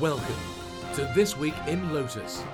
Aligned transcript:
Welcome 0.00 0.36
to 0.92 1.10
This 1.14 1.38
Week 1.38 1.54
in 1.66 1.94
Lotus. 1.94 2.44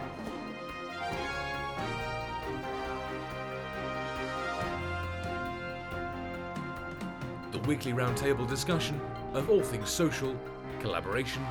The 7.51 7.59
weekly 7.67 7.95
roundtable 7.95 8.49
discussion 8.49 9.01
of 9.35 9.51
all 9.51 9.61
things 9.61 9.91
social, 9.91 10.39
collaboration, 10.79 11.45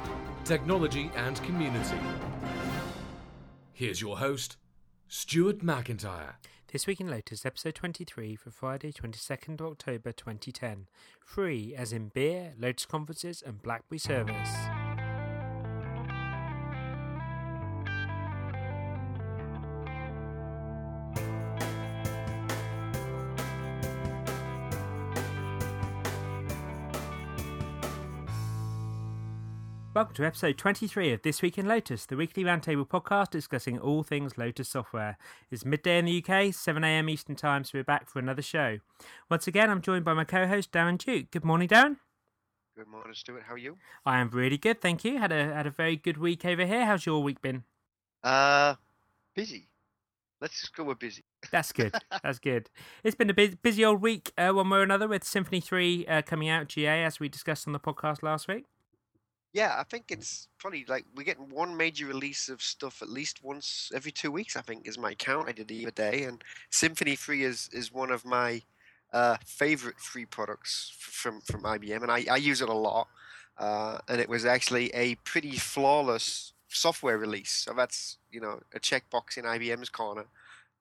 technology, 0.45 1.11
and 1.17 1.43
community. 1.43 1.97
Here's 3.73 3.99
your 3.99 4.19
host, 4.19 4.55
Stuart 5.09 5.59
McIntyre. 5.59 6.35
This 6.71 6.87
Week 6.87 7.01
in 7.01 7.09
Lotus, 7.09 7.45
episode 7.45 7.75
23 7.75 8.37
for 8.37 8.49
Friday, 8.49 8.93
22nd 8.93 9.59
October 9.59 10.13
2010. 10.13 10.87
Free 11.19 11.75
as 11.75 11.91
in 11.91 12.07
beer, 12.13 12.53
Lotus 12.57 12.85
conferences, 12.85 13.43
and 13.45 13.61
Blackberry 13.61 13.99
service. 13.99 14.55
Welcome 30.01 30.15
to 30.15 30.25
episode 30.25 30.57
23 30.57 31.13
of 31.13 31.21
This 31.21 31.43
Week 31.43 31.59
in 31.59 31.67
Lotus, 31.67 32.07
the 32.07 32.15
weekly 32.15 32.43
roundtable 32.43 32.87
podcast 32.87 33.29
discussing 33.29 33.77
all 33.77 34.01
things 34.01 34.35
Lotus 34.35 34.67
software. 34.67 35.15
It's 35.51 35.63
midday 35.63 35.99
in 35.99 36.05
the 36.05 36.17
UK, 36.17 36.49
7am 36.49 37.07
Eastern 37.07 37.35
Time, 37.35 37.63
so 37.63 37.77
we're 37.77 37.83
back 37.83 38.09
for 38.09 38.17
another 38.17 38.41
show. 38.41 38.79
Once 39.29 39.45
again, 39.45 39.69
I'm 39.69 39.79
joined 39.79 40.03
by 40.03 40.15
my 40.15 40.23
co 40.23 40.47
host, 40.47 40.71
Darren 40.71 40.97
Duke. 40.97 41.29
Good 41.29 41.45
morning, 41.45 41.67
Darren. 41.67 41.97
Good 42.75 42.87
morning, 42.87 43.13
Stuart. 43.13 43.43
How 43.47 43.53
are 43.53 43.59
you? 43.59 43.77
I 44.03 44.17
am 44.17 44.31
really 44.31 44.57
good, 44.57 44.81
thank 44.81 45.05
you. 45.05 45.19
Had 45.19 45.31
a 45.31 45.53
had 45.53 45.67
a 45.67 45.69
very 45.69 45.97
good 45.97 46.17
week 46.17 46.45
over 46.45 46.65
here. 46.65 46.83
How's 46.83 47.05
your 47.05 47.21
week 47.21 47.39
been? 47.39 47.63
Uh, 48.23 48.73
busy. 49.35 49.69
Let's 50.41 50.59
just 50.59 50.75
go 50.75 50.83
with 50.83 50.97
busy. 50.97 51.25
That's 51.51 51.71
good. 51.71 51.93
That's 52.23 52.39
good. 52.39 52.71
It's 53.03 53.15
been 53.15 53.29
a 53.29 53.35
busy, 53.35 53.55
busy 53.61 53.85
old 53.85 54.01
week, 54.01 54.31
uh, 54.35 54.49
one 54.49 54.67
way 54.67 54.79
or 54.79 54.81
another, 54.81 55.07
with 55.07 55.23
Symphony 55.23 55.61
3 55.61 56.07
uh, 56.07 56.21
coming 56.23 56.49
out 56.49 56.69
GA, 56.69 57.03
as 57.03 57.19
we 57.19 57.29
discussed 57.29 57.67
on 57.67 57.73
the 57.73 57.79
podcast 57.79 58.23
last 58.23 58.47
week. 58.47 58.65
Yeah, 59.53 59.75
I 59.77 59.83
think 59.83 60.05
it's 60.09 60.47
probably 60.57 60.85
like 60.87 61.05
we're 61.15 61.23
getting 61.23 61.49
one 61.49 61.75
major 61.75 62.05
release 62.05 62.47
of 62.47 62.61
stuff 62.61 63.01
at 63.01 63.09
least 63.09 63.43
once 63.43 63.91
every 63.93 64.11
two 64.11 64.31
weeks. 64.31 64.55
I 64.55 64.61
think 64.61 64.87
is 64.87 64.97
my 64.97 65.13
count. 65.13 65.49
I 65.49 65.51
did 65.51 65.67
the 65.67 65.83
other 65.83 65.91
day, 65.91 66.23
and 66.23 66.41
Symphony 66.69 67.15
Free 67.15 67.43
is 67.43 67.69
is 67.73 67.91
one 67.91 68.11
of 68.11 68.23
my 68.23 68.61
uh, 69.11 69.37
favorite 69.45 69.99
free 69.99 70.25
products 70.25 70.93
from 70.97 71.41
from 71.41 71.63
IBM, 71.63 72.01
and 72.01 72.11
I, 72.11 72.25
I 72.31 72.37
use 72.37 72.61
it 72.61 72.69
a 72.69 72.73
lot. 72.73 73.07
Uh, 73.57 73.97
and 74.07 74.21
it 74.21 74.29
was 74.29 74.45
actually 74.45 74.89
a 74.95 75.15
pretty 75.15 75.57
flawless 75.57 76.53
software 76.69 77.17
release. 77.17 77.51
So 77.51 77.73
that's 77.73 78.17
you 78.31 78.39
know 78.39 78.61
a 78.73 78.79
checkbox 78.79 79.37
in 79.37 79.43
IBM's 79.43 79.89
corner 79.89 80.25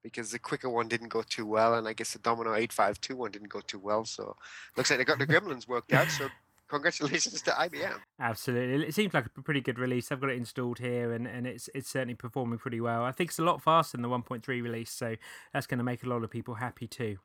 because 0.02 0.30
the 0.30 0.38
Quickr 0.38 0.70
one 0.70 0.88
didn't 0.88 1.08
go 1.08 1.22
too 1.22 1.44
well, 1.44 1.74
and 1.74 1.88
I 1.88 1.92
guess 1.92 2.12
the 2.12 2.20
Domino 2.20 2.54
852 2.54 3.16
one 3.16 3.32
didn't 3.32 3.50
go 3.50 3.60
too 3.60 3.80
well. 3.80 4.04
So 4.04 4.36
looks 4.76 4.90
like 4.90 4.98
they 4.98 5.04
got 5.04 5.18
the 5.18 5.26
gremlins 5.34 5.66
worked 5.66 5.92
out. 5.92 6.08
So 6.08 6.28
congratulations 6.70 7.42
to 7.42 7.50
IBM. 7.50 7.98
Absolutely, 8.18 8.86
it 8.86 8.94
seems 8.94 9.12
like 9.12 9.26
a 9.26 9.42
pretty 9.42 9.60
good 9.60 9.78
release. 9.78 10.10
I've 10.10 10.20
got 10.20 10.30
it 10.30 10.36
installed 10.36 10.78
here, 10.78 11.12
and, 11.12 11.26
and 11.26 11.46
it's 11.46 11.68
it's 11.74 11.90
certainly 11.90 12.14
performing 12.14 12.58
pretty 12.58 12.80
well. 12.80 13.02
I 13.04 13.12
think 13.12 13.30
it's 13.30 13.38
a 13.38 13.44
lot 13.44 13.62
faster 13.62 13.96
than 13.96 14.02
the 14.02 14.08
1.3 14.08 14.46
release, 14.46 14.90
so 14.90 15.16
that's 15.52 15.66
going 15.66 15.78
to 15.78 15.84
make 15.84 16.02
a 16.04 16.08
lot 16.08 16.24
of 16.24 16.30
people 16.30 16.54
happy 16.54 16.86
too. 16.86 17.18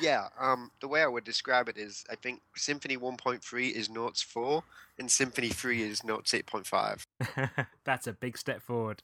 Yeah, 0.00 0.28
um, 0.38 0.70
the 0.80 0.88
way 0.88 1.02
I 1.02 1.06
would 1.06 1.24
describe 1.24 1.68
it 1.68 1.76
is 1.76 2.04
I 2.10 2.14
think 2.16 2.40
Symphony 2.56 2.96
1.3 2.96 3.70
is 3.70 3.90
Notes 3.90 4.22
4 4.22 4.62
and 4.98 5.10
Symphony 5.10 5.50
3 5.50 5.82
is 5.82 6.02
Notes 6.02 6.32
8.5. 6.32 7.66
That's 7.84 8.06
a 8.06 8.12
big 8.12 8.38
step 8.38 8.62
forward. 8.62 9.02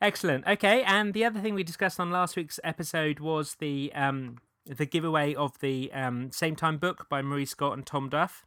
Excellent. 0.00 0.46
Okay, 0.46 0.82
and 0.82 1.12
the 1.14 1.24
other 1.24 1.40
thing 1.40 1.54
we 1.54 1.62
discussed 1.62 2.00
on 2.00 2.10
last 2.10 2.36
week's 2.36 2.58
episode 2.64 3.20
was 3.20 3.56
the 3.56 3.92
um, 3.94 4.38
the 4.66 4.86
giveaway 4.86 5.34
of 5.34 5.58
the 5.60 5.92
um, 5.92 6.30
Sametime 6.30 6.78
book 6.78 7.08
by 7.08 7.22
Marie 7.22 7.46
Scott 7.46 7.76
and 7.76 7.86
Tom 7.86 8.08
Duff. 8.08 8.46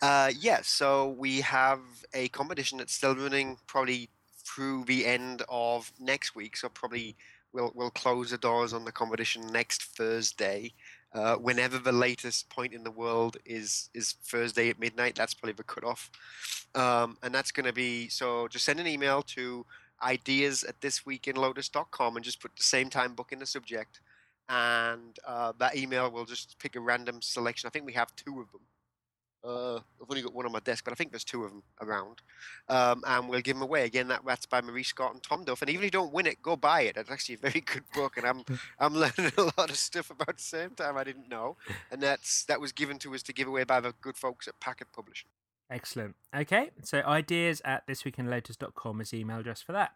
Uh, 0.00 0.30
yeah, 0.38 0.60
so 0.62 1.08
we 1.18 1.40
have 1.40 1.80
a 2.12 2.28
competition 2.28 2.78
that's 2.78 2.94
still 2.94 3.16
running 3.16 3.58
probably 3.66 4.08
through 4.44 4.84
the 4.84 5.06
end 5.06 5.42
of 5.48 5.92
next 5.98 6.36
week. 6.36 6.56
So 6.56 6.68
probably 6.68 7.16
we'll 7.52 7.72
we'll 7.74 7.90
close 7.90 8.30
the 8.30 8.38
doors 8.38 8.72
on 8.72 8.84
the 8.84 8.92
competition 8.92 9.46
next 9.48 9.82
Thursday. 9.82 10.72
Uh, 11.12 11.36
whenever 11.36 11.78
the 11.78 11.92
latest 11.92 12.48
point 12.50 12.72
in 12.72 12.84
the 12.84 12.90
world 12.90 13.36
is 13.44 13.88
is 13.94 14.12
Thursday 14.24 14.68
at 14.68 14.78
midnight, 14.78 15.14
that's 15.14 15.34
probably 15.34 15.54
the 15.54 15.64
cutoff. 15.64 16.10
Um, 16.74 17.16
and 17.22 17.34
that's 17.34 17.52
going 17.52 17.66
to 17.66 17.72
be 17.72 18.08
so. 18.08 18.48
Just 18.48 18.64
send 18.64 18.80
an 18.80 18.86
email 18.86 19.22
to 19.22 19.64
ideas 20.02 20.64
at 20.64 20.80
thisweekinlotus.com 20.80 22.16
and 22.16 22.24
just 22.24 22.40
put 22.40 22.54
the 22.56 22.62
Sametime 22.62 23.14
book 23.16 23.32
in 23.32 23.38
the 23.38 23.46
subject, 23.46 24.00
and 24.48 25.18
uh, 25.26 25.52
that 25.58 25.76
email 25.76 26.10
will 26.10 26.24
just 26.24 26.58
pick 26.58 26.76
a 26.76 26.80
random 26.80 27.22
selection. 27.22 27.66
I 27.66 27.70
think 27.70 27.86
we 27.86 27.92
have 27.94 28.14
two 28.16 28.40
of 28.40 28.50
them. 28.52 28.60
Uh, 29.44 29.76
I've 29.76 30.08
only 30.08 30.22
got 30.22 30.32
one 30.32 30.46
on 30.46 30.52
my 30.52 30.60
desk, 30.60 30.84
but 30.84 30.92
I 30.92 30.94
think 30.94 31.12
there's 31.12 31.24
two 31.24 31.44
of 31.44 31.50
them 31.50 31.62
around. 31.82 32.22
Um, 32.68 33.04
and 33.06 33.28
we'll 33.28 33.42
give 33.42 33.56
them 33.56 33.62
away. 33.62 33.84
Again, 33.84 34.08
that 34.08 34.22
that's 34.24 34.46
by 34.46 34.62
Marie 34.62 34.82
Scott 34.82 35.12
and 35.12 35.22
Tom 35.22 35.44
Duff. 35.44 35.60
And 35.60 35.68
even 35.68 35.82
if 35.82 35.88
you 35.88 35.90
don't 35.90 36.14
win 36.14 36.26
it, 36.26 36.40
go 36.40 36.56
buy 36.56 36.82
it. 36.82 36.96
It's 36.96 37.10
actually 37.10 37.34
a 37.34 37.38
very 37.38 37.60
good 37.66 37.84
book, 37.92 38.16
and 38.16 38.26
I'm 38.26 38.44
I'm 38.78 38.94
learning 38.94 39.32
a 39.36 39.42
lot 39.58 39.68
of 39.68 39.76
stuff 39.76 40.10
about 40.10 40.38
the 40.38 40.42
Sametime 40.42 40.96
I 40.96 41.04
didn't 41.04 41.28
know. 41.28 41.56
And 41.90 42.02
that's 42.02 42.44
that 42.46 42.60
was 42.60 42.72
given 42.72 42.98
to 43.00 43.14
us 43.14 43.22
to 43.24 43.34
give 43.34 43.46
away 43.46 43.64
by 43.64 43.80
the 43.80 43.92
good 44.00 44.16
folks 44.16 44.48
at 44.48 44.58
Packt 44.60 44.92
Publishing. 44.94 45.28
Excellent. 45.70 46.14
Okay, 46.34 46.70
so 46.82 46.98
ideas 47.00 47.60
at 47.64 47.86
thisweekinlotus.com 47.86 49.00
is 49.00 49.10
the 49.10 49.18
email 49.18 49.38
address 49.38 49.60
for 49.62 49.72
that. 49.72 49.92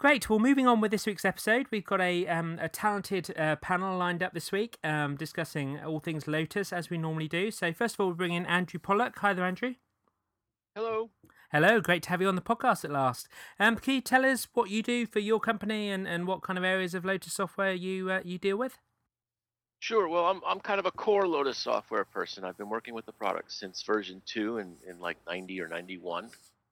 Great. 0.00 0.30
Well, 0.30 0.38
moving 0.38 0.66
on 0.66 0.80
with 0.80 0.92
this 0.92 1.04
week's 1.04 1.26
episode, 1.26 1.66
we've 1.70 1.84
got 1.84 2.00
a 2.00 2.26
um, 2.26 2.58
a 2.58 2.70
talented 2.70 3.38
uh, 3.38 3.56
panel 3.56 3.98
lined 3.98 4.22
up 4.22 4.32
this 4.32 4.50
week, 4.50 4.78
um, 4.82 5.14
discussing 5.14 5.78
all 5.78 6.00
things 6.00 6.26
Lotus 6.26 6.72
as 6.72 6.88
we 6.88 6.96
normally 6.96 7.28
do. 7.28 7.50
So, 7.50 7.70
first 7.74 7.96
of 7.96 8.00
all, 8.00 8.08
we 8.08 8.14
bring 8.14 8.32
in 8.32 8.46
Andrew 8.46 8.80
Pollock. 8.80 9.18
Hi 9.18 9.34
there, 9.34 9.44
Andrew. 9.44 9.74
Hello. 10.74 11.10
Hello. 11.52 11.82
Great 11.82 12.02
to 12.04 12.08
have 12.08 12.22
you 12.22 12.28
on 12.28 12.34
the 12.34 12.40
podcast 12.40 12.82
at 12.82 12.90
last. 12.90 13.28
Um, 13.58 13.76
can 13.76 13.92
you 13.92 14.00
tell 14.00 14.24
us 14.24 14.48
what 14.54 14.70
you 14.70 14.82
do 14.82 15.04
for 15.04 15.18
your 15.18 15.38
company 15.38 15.90
and, 15.90 16.08
and 16.08 16.26
what 16.26 16.40
kind 16.40 16.58
of 16.58 16.64
areas 16.64 16.94
of 16.94 17.04
Lotus 17.04 17.34
software 17.34 17.74
you 17.74 18.10
uh, 18.10 18.20
you 18.24 18.38
deal 18.38 18.56
with? 18.56 18.78
Sure. 19.80 20.08
Well, 20.08 20.24
I'm 20.24 20.40
I'm 20.46 20.60
kind 20.60 20.80
of 20.80 20.86
a 20.86 20.92
core 20.92 21.28
Lotus 21.28 21.58
software 21.58 22.06
person. 22.06 22.42
I've 22.42 22.56
been 22.56 22.70
working 22.70 22.94
with 22.94 23.04
the 23.04 23.12
product 23.12 23.52
since 23.52 23.82
version 23.82 24.22
two 24.24 24.56
in, 24.56 24.76
in 24.88 24.98
like 24.98 25.18
90 25.26 25.60
or 25.60 25.68
91, 25.68 26.30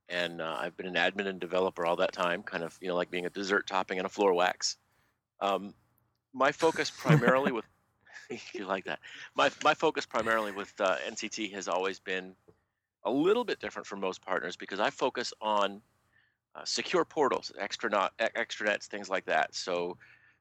and 0.08 0.40
uh, 0.40 0.56
I've 0.58 0.76
been 0.76 0.86
an 0.86 0.94
admin 0.94 1.26
and 1.26 1.40
developer 1.40 1.84
all 1.86 1.96
that 1.96 2.12
time. 2.12 2.42
Kind 2.42 2.64
of 2.64 2.76
you 2.80 2.88
know 2.88 2.96
like 2.96 3.10
being 3.10 3.26
a 3.26 3.30
dessert 3.30 3.66
topping 3.66 3.98
and 3.98 4.06
a 4.06 4.10
floor 4.10 4.34
wax. 4.34 4.76
Um, 5.40 5.74
my 6.32 6.52
focus 6.52 6.90
primarily 6.90 7.52
with 7.52 7.64
you 8.54 8.66
like 8.66 8.84
that. 8.84 9.00
My 9.34 9.50
my 9.64 9.74
focus 9.74 10.06
primarily 10.06 10.52
with 10.52 10.72
uh, 10.80 10.96
NCT 11.08 11.52
has 11.52 11.68
always 11.68 11.98
been 11.98 12.34
a 13.04 13.10
little 13.10 13.44
bit 13.44 13.60
different 13.60 13.86
from 13.86 14.00
most 14.00 14.22
partners 14.22 14.56
because 14.56 14.80
I 14.80 14.90
focus 14.90 15.32
on 15.40 15.80
uh, 16.54 16.64
secure 16.64 17.04
portals, 17.04 17.52
extranet, 17.60 18.10
extranets, 18.18 18.84
things 18.84 19.08
like 19.08 19.24
that. 19.26 19.54
So, 19.54 19.96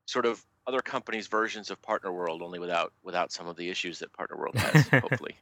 sort 0.05 0.25
of 0.25 0.43
other 0.65 0.79
companies' 0.79 1.27
versions 1.27 1.69
of 1.69 1.81
Partner 1.81 2.11
World, 2.11 2.41
only 2.41 2.59
without 2.59 2.93
without 3.03 3.31
some 3.31 3.47
of 3.47 3.55
the 3.55 3.69
issues 3.69 3.99
that 3.99 4.11
Partner 4.13 4.37
World 4.37 4.55
has. 4.55 4.87
hopefully. 5.01 5.35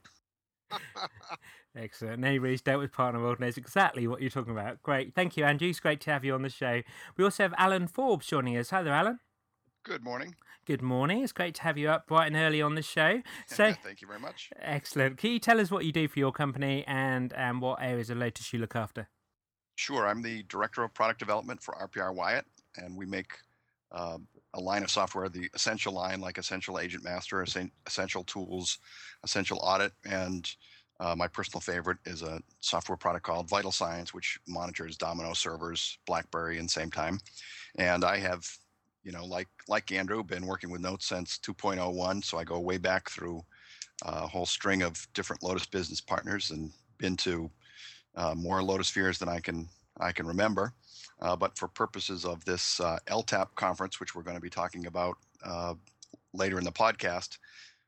Excellent. 1.78 2.16
And 2.16 2.26
Anybody's 2.26 2.62
dealt 2.62 2.82
with 2.82 2.92
Partner 2.94 3.22
World 3.22 3.40
knows 3.40 3.58
exactly 3.58 4.08
what 4.08 4.22
you're 4.22 4.30
talking 4.30 4.54
about. 4.54 4.82
Great. 4.82 5.14
Thank 5.14 5.36
you, 5.36 5.44
Andrew. 5.44 5.68
It's 5.68 5.80
great 5.80 6.00
to 6.02 6.12
have 6.12 6.24
you 6.24 6.34
on 6.34 6.42
the 6.42 6.50
show. 6.50 6.82
We 7.18 7.24
also 7.24 7.44
have 7.44 7.54
Alan 7.58 7.88
Forbes 7.88 8.28
joining 8.28 8.58
us. 8.58 8.70
Hi 8.70 8.82
there, 8.82 8.94
Alan. 8.94 9.20
Good 9.84 10.04
morning. 10.04 10.36
Good 10.66 10.82
morning. 10.82 11.22
It's 11.22 11.32
great 11.32 11.54
to 11.56 11.62
have 11.62 11.78
you 11.78 11.90
up 11.90 12.08
bright 12.08 12.28
and 12.28 12.36
early 12.36 12.62
on 12.62 12.76
the 12.76 12.82
show. 12.82 13.22
So, 13.48 13.74
thank 13.84 14.02
you 14.02 14.08
very 14.08 14.20
much. 14.20 14.50
Excellent. 14.60 15.18
Can 15.18 15.32
you 15.32 15.40
tell 15.40 15.60
us 15.60 15.70
what 15.70 15.86
you 15.86 15.92
do 15.92 16.08
for 16.08 16.18
your 16.18 16.32
company 16.32 16.84
and 16.88 17.32
um, 17.36 17.60
what 17.60 17.82
areas 17.82 18.10
of 18.10 18.18
Lotus 18.18 18.52
you 18.52 18.60
look 18.60 18.76
after? 18.76 19.08
Sure. 19.76 20.08
I'm 20.08 20.22
the 20.22 20.44
director 20.44 20.84
of 20.84 20.94
product 20.94 21.20
development 21.20 21.62
for 21.62 21.76
RPR 21.76 22.16
Wyatt, 22.16 22.46
and 22.78 22.98
we 22.98 23.06
make 23.06 23.34
uh, 23.92 24.18
a 24.56 24.60
line 24.60 24.84
of 24.84 24.90
software, 24.90 25.30
the 25.30 25.50
Essential 25.54 25.94
line, 25.94 26.20
like 26.20 26.38
Essential 26.38 26.80
Agent 26.80 27.04
Master, 27.04 27.46
Essential 27.86 28.24
Tools, 28.24 28.80
Essential 29.24 29.60
Audit, 29.60 29.92
and 30.06 30.50
uh, 31.00 31.16
my 31.16 31.28
personal 31.28 31.62
favorite 31.62 31.98
is 32.06 32.22
a 32.22 32.42
software 32.62 32.98
product 32.98 33.26
called 33.26 33.50
Vital 33.50 33.72
Signs, 33.72 34.14
which 34.14 34.40
monitors 34.48 34.98
Domino 34.98 35.34
servers, 35.34 35.98
BlackBerry, 36.06 36.58
and 36.60 36.70
Sametime. 36.70 37.20
And 37.78 38.04
I 38.06 38.18
have, 38.18 38.48
you 39.04 39.12
know, 39.12 39.26
like 39.26 39.48
like 39.68 39.92
Andrew, 39.92 40.24
been 40.24 40.46
working 40.46 40.70
with 40.70 40.82
Notes 40.82 41.06
since 41.06 41.38
2.01, 41.40 42.24
so 42.24 42.38
I 42.38 42.44
go 42.44 42.60
way 42.60 42.78
back 42.78 43.10
through 43.10 43.44
a 44.04 44.28
whole 44.28 44.46
string 44.46 44.82
of 44.84 45.08
different 45.14 45.44
Lotus 45.44 45.66
business 45.66 46.02
partners 46.02 46.52
and 46.52 46.72
been 46.98 47.18
to 47.18 47.50
uh, 48.16 48.34
more 48.36 48.62
Lotuspheres 48.62 49.18
than 49.18 49.30
I 49.30 49.40
can 49.40 49.68
I 50.00 50.12
can 50.12 50.28
remember. 50.28 50.74
Uh, 51.22 51.36
but 51.36 51.58
for 51.58 51.68
purposes 51.68 52.26
of 52.26 52.44
this 52.44 52.80
uh, 52.80 52.98
LTAP 53.08 53.48
conference, 53.56 54.00
which 54.00 54.16
we're 54.16 54.24
going 54.24 54.36
to 54.36 54.42
be 54.42 54.50
talking 54.50 54.86
about 54.86 55.18
uh, 55.46 55.74
later 56.34 56.58
in 56.58 56.66
the 56.66 56.72
podcast, 56.72 57.38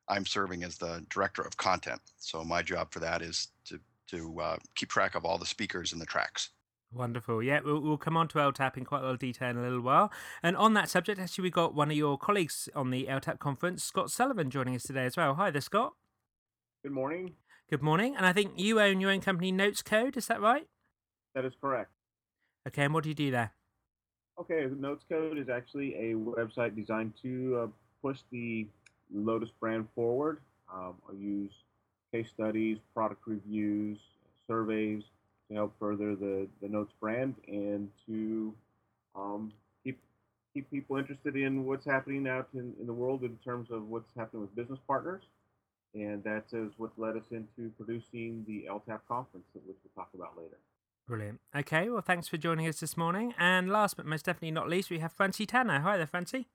I'm 0.10 0.26
serving 0.26 0.64
as 0.64 0.78
the 0.78 1.06
director 1.10 1.42
of 1.42 1.58
content. 1.58 2.02
So 2.18 2.44
my 2.44 2.62
job 2.62 2.92
for 2.92 3.00
that 3.00 3.22
is 3.22 3.50
to 3.66 3.80
to 4.08 4.40
uh, 4.40 4.58
keep 4.76 4.90
track 4.90 5.16
of 5.16 5.26
all 5.26 5.38
the 5.38 5.46
speakers 5.46 5.92
and 5.92 6.02
the 6.02 6.06
tracks. 6.06 6.50
Wonderful. 6.94 7.44
Yeah, 7.44 7.60
we'll, 7.64 7.82
we'll 7.82 7.98
come 7.98 8.16
on 8.16 8.30
to 8.30 8.38
LTAP 8.38 8.78
in 8.78 8.86
quite 8.86 9.02
a 9.02 9.06
lot 9.06 9.12
of 9.12 9.20
detail 9.20 9.50
in 9.50 9.58
a 9.58 9.62
little 9.62 9.82
while. 9.82 10.10
And 10.42 10.56
on 10.56 10.74
that 10.76 10.90
subject, 10.90 11.20
actually, 11.20 11.44
we 11.44 11.50
got 11.50 11.76
one 11.76 11.92
of 11.92 11.98
your 11.98 12.18
colleagues 12.18 12.70
on 12.74 12.92
the 12.92 13.08
LTAP 13.08 13.40
conference, 13.40 13.84
Scott 13.84 14.10
Sullivan, 14.10 14.50
joining 14.50 14.76
us 14.76 14.84
today 14.84 15.06
as 15.06 15.18
well. 15.18 15.36
Hi 15.36 15.52
there, 15.52 15.60
Scott. 15.60 15.94
Good 16.84 16.94
morning. 16.94 17.34
Good 17.70 17.82
morning. 17.82 18.16
And 18.16 18.26
I 18.26 18.32
think 18.32 18.54
you 18.56 18.80
own 18.80 19.02
your 19.02 19.12
own 19.12 19.20
company, 19.20 19.52
Notes 19.52 19.82
Code. 19.82 20.16
Is 20.16 20.28
that 20.28 20.40
right? 20.40 20.68
That 21.36 21.44
is 21.44 21.52
correct. 21.60 21.92
Okay. 22.66 22.84
And 22.84 22.94
what 22.94 23.04
do 23.04 23.10
you 23.10 23.16
do 23.16 23.32
there? 23.32 23.52
Okay, 24.40 24.68
Notes 24.80 25.04
Code 25.10 25.38
is 25.40 25.50
actually 25.50 25.96
a 25.96 26.14
website 26.14 26.76
designed 26.76 27.14
to 27.24 27.64
uh, 27.64 27.68
push 28.04 28.20
the 28.32 28.68
Lotus 29.14 29.50
brand 29.60 29.88
forward. 29.96 30.40
Um, 30.74 30.96
I 31.10 31.14
use 31.14 31.52
case 32.12 32.28
studies, 32.34 32.78
product 32.94 33.22
reviews, 33.26 33.98
surveys 34.48 35.04
to 35.50 35.56
help 35.56 35.74
further 35.80 36.16
the, 36.16 36.48
the 36.62 36.68
Notes 36.68 36.94
brand 37.00 37.36
and 37.48 37.90
to 38.08 38.54
um, 39.16 39.52
keep 39.84 40.00
keep 40.54 40.70
people 40.72 40.98
interested 40.98 41.36
in 41.36 41.66
what's 41.66 41.86
happening 41.86 42.28
out 42.28 42.48
in, 42.54 42.74
in 42.80 42.88
the 42.88 42.94
world 42.94 43.24
in 43.24 43.38
terms 43.44 43.70
of 43.72 43.88
what's 43.88 44.10
happening 44.18 44.42
with 44.42 44.56
business 44.56 44.80
partners. 44.88 45.24
And 45.94 46.24
that 46.24 46.46
is 46.52 46.72
what 46.78 46.92
led 46.98 47.16
us 47.16 47.24
into 47.32 47.72
producing 47.78 48.44
the 48.48 48.68
LTAP 48.70 49.00
conference, 49.08 49.46
which 49.54 49.64
we'll 49.66 49.96
talk 49.96 50.10
about 50.14 50.38
later. 50.38 50.58
Brilliant. 51.08 51.40
Okay, 51.56 51.90
well, 51.90 52.02
thanks 52.02 52.28
for 52.28 52.38
joining 52.38 52.68
us 52.68 52.82
this 52.82 52.98
morning. 52.98 53.34
And 53.40 53.70
last 53.70 53.96
but 53.96 54.06
most 54.06 54.26
definitely 54.26 54.52
not 54.52 54.68
least, 54.68 54.90
we 54.90 55.00
have 55.00 55.14
Francie 55.14 55.46
Tanner. 55.46 55.80
Hi 55.80 55.96
there, 55.96 56.06
Francie. 56.06 56.48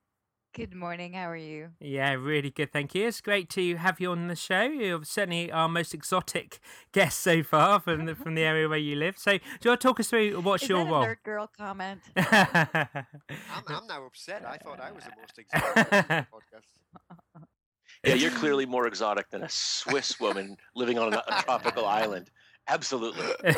Good 0.55 0.75
morning. 0.75 1.15
How 1.15 1.31
are 1.31 1.37
you? 1.37 1.71
Yeah, 1.81 2.13
really 2.13 2.51
good. 2.51 2.73
Thank 2.75 2.95
you. 2.95 3.07
It's 3.09 3.23
great 3.23 3.49
to 3.51 3.77
have 3.77 4.01
you 4.01 4.11
on 4.11 4.29
the 4.29 4.37
show. 4.37 4.65
You're 4.65 5.03
certainly 5.03 5.51
our 5.51 5.67
most 5.67 5.95
exotic 5.95 6.59
guest 6.93 7.21
so 7.21 7.43
far 7.43 7.81
from 7.81 8.05
the 8.05 8.15
from 8.15 8.35
the 8.35 8.43
area 8.43 8.69
where 8.69 8.77
you 8.77 8.97
live. 8.97 9.17
So, 9.17 9.39
do 9.39 9.45
you 9.63 9.71
want 9.71 9.81
to 9.81 9.89
talk 9.89 9.99
us 9.99 10.09
through 10.09 10.39
what's 10.43 10.65
Is 10.65 10.69
your 10.69 10.85
that 10.85 10.91
role? 10.91 11.03
a 11.05 11.07
nerd 11.07 11.23
girl 11.25 11.51
comment? 11.57 12.03
I'm, 12.17 13.07
I'm 13.67 13.87
now 13.87 14.05
upset. 14.05 14.45
I 14.47 14.59
thought 14.59 14.79
I 14.79 14.93
was 14.93 15.05
the 15.05 15.13
most 15.19 15.39
exotic 15.39 15.89
podcast. 16.29 17.47
Yeah, 18.05 18.15
you're 18.15 18.31
clearly 18.33 18.67
more 18.67 18.87
exotic 18.87 19.31
than 19.31 19.45
a 19.45 19.49
Swiss 19.49 20.21
woman 20.21 20.59
living 20.77 20.99
on 20.99 21.15
a, 21.15 21.23
a 21.29 21.43
tropical 21.45 21.87
island. 21.87 22.31
Absolutely. 22.69 23.27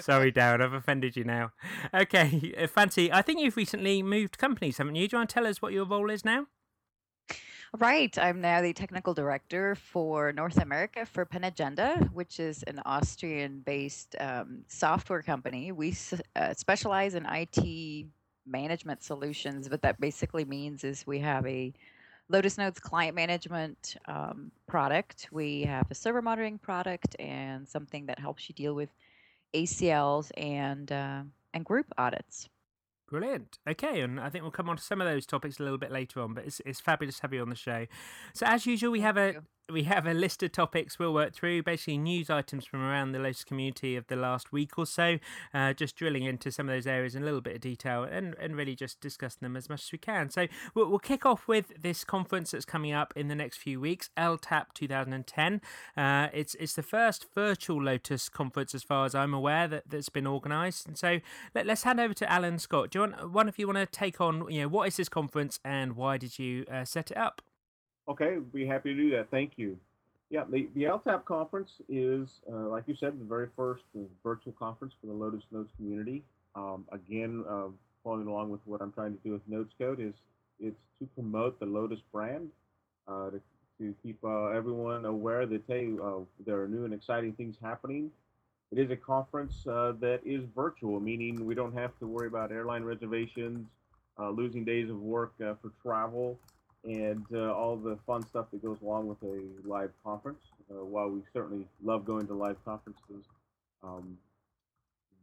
Sorry, 0.00 0.32
Darren, 0.32 0.60
I've 0.60 0.72
offended 0.72 1.16
you 1.16 1.24
now. 1.24 1.52
Okay, 1.94 2.52
uh, 2.58 2.66
Francie, 2.66 3.12
I 3.12 3.22
think 3.22 3.40
you've 3.40 3.56
recently 3.56 4.02
moved 4.02 4.38
companies, 4.38 4.78
haven't 4.78 4.96
you? 4.96 5.06
Do 5.06 5.14
you 5.14 5.18
want 5.20 5.30
to 5.30 5.34
tell 5.34 5.46
us 5.46 5.62
what 5.62 5.72
your 5.72 5.84
role 5.84 6.10
is 6.10 6.24
now? 6.24 6.46
Right. 7.78 8.16
I'm 8.18 8.40
now 8.40 8.62
the 8.62 8.72
technical 8.72 9.14
director 9.14 9.76
for 9.76 10.32
North 10.32 10.60
America 10.60 11.06
for 11.06 11.24
panagenda, 11.24 12.12
which 12.12 12.40
is 12.40 12.64
an 12.64 12.80
Austrian 12.84 13.60
based 13.60 14.16
um, 14.18 14.64
software 14.66 15.22
company. 15.22 15.70
We 15.70 15.94
uh, 16.34 16.52
specialize 16.54 17.14
in 17.14 17.26
IT 17.26 18.06
management 18.44 19.04
solutions. 19.04 19.70
What 19.70 19.82
that 19.82 20.00
basically 20.00 20.44
means 20.44 20.82
is 20.82 21.06
we 21.06 21.20
have 21.20 21.46
a 21.46 21.72
Lotus 22.30 22.56
Notes 22.56 22.78
client 22.78 23.16
management 23.16 23.96
um, 24.06 24.52
product, 24.68 25.28
we 25.32 25.62
have 25.62 25.90
a 25.90 25.94
server 25.94 26.22
monitoring 26.22 26.58
product, 26.58 27.16
and 27.18 27.68
something 27.68 28.06
that 28.06 28.20
helps 28.20 28.48
you 28.48 28.54
deal 28.54 28.74
with 28.74 28.88
ACLs 29.52 30.30
and, 30.36 30.92
uh, 30.92 31.22
and 31.52 31.64
group 31.64 31.86
audits. 31.98 32.48
Brilliant. 33.08 33.58
Okay, 33.68 34.00
and 34.02 34.20
I 34.20 34.30
think 34.30 34.42
we'll 34.42 34.52
come 34.52 34.68
on 34.68 34.76
to 34.76 34.82
some 34.82 35.00
of 35.00 35.08
those 35.08 35.26
topics 35.26 35.58
a 35.58 35.64
little 35.64 35.78
bit 35.78 35.90
later 35.90 36.20
on, 36.20 36.32
but 36.32 36.44
it's, 36.44 36.60
it's 36.64 36.80
fabulous 36.80 37.16
to 37.16 37.22
have 37.22 37.34
you 37.34 37.42
on 37.42 37.48
the 37.48 37.56
show. 37.56 37.86
So, 38.32 38.46
as 38.46 38.64
usual, 38.64 38.92
we 38.92 39.00
have 39.00 39.16
a. 39.16 39.42
we 39.72 39.84
have 39.84 40.06
a 40.06 40.14
list 40.14 40.42
of 40.42 40.52
topics 40.52 40.98
we'll 40.98 41.14
work 41.14 41.34
through, 41.34 41.62
basically 41.62 41.98
news 41.98 42.30
items 42.30 42.64
from 42.64 42.82
around 42.82 43.12
the 43.12 43.18
Lotus 43.18 43.44
community 43.44 43.96
of 43.96 44.06
the 44.08 44.16
last 44.16 44.52
week 44.52 44.78
or 44.78 44.86
so, 44.86 45.18
uh, 45.54 45.72
just 45.72 45.96
drilling 45.96 46.24
into 46.24 46.50
some 46.50 46.68
of 46.68 46.74
those 46.74 46.86
areas 46.86 47.14
in 47.14 47.22
a 47.22 47.24
little 47.24 47.40
bit 47.40 47.54
of 47.54 47.60
detail 47.60 48.04
and, 48.04 48.34
and 48.40 48.56
really 48.56 48.74
just 48.74 49.00
discussing 49.00 49.40
them 49.40 49.56
as 49.56 49.68
much 49.68 49.84
as 49.84 49.92
we 49.92 49.98
can. 49.98 50.30
So 50.30 50.46
we'll, 50.74 50.88
we'll 50.88 50.98
kick 50.98 51.24
off 51.24 51.46
with 51.46 51.72
this 51.80 52.04
conference 52.04 52.50
that's 52.50 52.64
coming 52.64 52.92
up 52.92 53.12
in 53.16 53.28
the 53.28 53.34
next 53.34 53.58
few 53.58 53.80
weeks, 53.80 54.10
LTAP 54.16 54.66
2010. 54.74 55.60
Uh, 55.96 56.28
it's 56.32 56.54
it's 56.56 56.74
the 56.74 56.82
first 56.82 57.26
virtual 57.34 57.82
Lotus 57.82 58.28
conference, 58.28 58.74
as 58.74 58.82
far 58.82 59.06
as 59.06 59.14
I'm 59.14 59.34
aware, 59.34 59.68
that, 59.68 59.84
that's 59.88 60.08
been 60.08 60.26
organised. 60.26 60.86
And 60.86 60.98
so 60.98 61.20
let, 61.54 61.66
let's 61.66 61.82
hand 61.82 62.00
over 62.00 62.14
to 62.14 62.30
Alan 62.30 62.58
Scott. 62.58 62.90
Do 62.90 62.98
you 62.98 63.00
want 63.02 63.32
one 63.32 63.48
of 63.48 63.58
you 63.58 63.66
want 63.66 63.78
to 63.78 63.86
take 63.86 64.20
on, 64.20 64.50
you 64.50 64.62
know, 64.62 64.68
what 64.68 64.88
is 64.88 64.96
this 64.96 65.08
conference 65.08 65.58
and 65.64 65.96
why 65.96 66.16
did 66.16 66.38
you 66.38 66.64
uh, 66.70 66.84
set 66.84 67.10
it 67.10 67.16
up? 67.16 67.42
Okay, 68.10 68.38
be 68.52 68.66
happy 68.66 68.92
to 68.92 69.00
do 69.00 69.10
that. 69.10 69.30
Thank 69.30 69.52
you. 69.56 69.78
Yeah, 70.30 70.42
the, 70.50 70.68
the 70.74 70.82
LTAP 70.82 71.24
conference 71.24 71.70
is, 71.88 72.40
uh, 72.52 72.68
like 72.68 72.82
you 72.88 72.96
said, 72.96 73.20
the 73.20 73.24
very 73.24 73.46
first 73.56 73.84
uh, 73.96 74.02
virtual 74.24 74.52
conference 74.58 74.94
for 75.00 75.06
the 75.06 75.12
Lotus 75.12 75.44
Notes 75.52 75.70
community. 75.76 76.24
Um, 76.56 76.84
again, 76.90 77.44
uh, 77.48 77.66
following 78.02 78.26
along 78.26 78.50
with 78.50 78.62
what 78.64 78.82
I'm 78.82 78.90
trying 78.90 79.12
to 79.12 79.18
do 79.22 79.32
with 79.32 79.42
Notes 79.46 79.72
Code 79.78 80.00
is 80.00 80.14
it's 80.58 80.80
to 80.98 81.06
promote 81.14 81.60
the 81.60 81.66
Lotus 81.66 82.00
brand, 82.12 82.48
uh, 83.06 83.30
to, 83.30 83.40
to 83.78 83.94
keep 84.02 84.18
uh, 84.24 84.48
everyone 84.48 85.04
aware 85.04 85.46
that 85.46 85.62
hey, 85.68 85.90
uh, 86.02 86.18
there 86.44 86.60
are 86.60 86.66
new 86.66 86.84
and 86.84 86.92
exciting 86.92 87.32
things 87.34 87.54
happening. 87.62 88.10
It 88.72 88.80
is 88.80 88.90
a 88.90 88.96
conference 88.96 89.62
that 89.64 90.20
is 90.24 90.42
virtual, 90.54 90.98
meaning 90.98 91.44
we 91.46 91.54
don't 91.54 91.74
have 91.74 91.96
to 92.00 92.06
worry 92.06 92.26
about 92.26 92.50
airline 92.50 92.82
reservations, 92.82 93.68
losing 94.18 94.64
days 94.64 94.90
of 94.90 95.00
work 95.00 95.32
for 95.38 95.72
travel 95.82 96.38
and 96.84 97.24
uh, 97.32 97.52
all 97.52 97.76
the 97.76 97.98
fun 98.06 98.26
stuff 98.26 98.46
that 98.52 98.62
goes 98.62 98.78
along 98.82 99.08
with 99.08 99.22
a 99.22 99.68
live 99.68 99.90
conference. 100.04 100.40
Uh, 100.70 100.84
while 100.84 101.08
we 101.08 101.20
certainly 101.32 101.66
love 101.82 102.04
going 102.04 102.26
to 102.26 102.34
live 102.34 102.56
conferences, 102.64 103.24
um, 103.82 104.16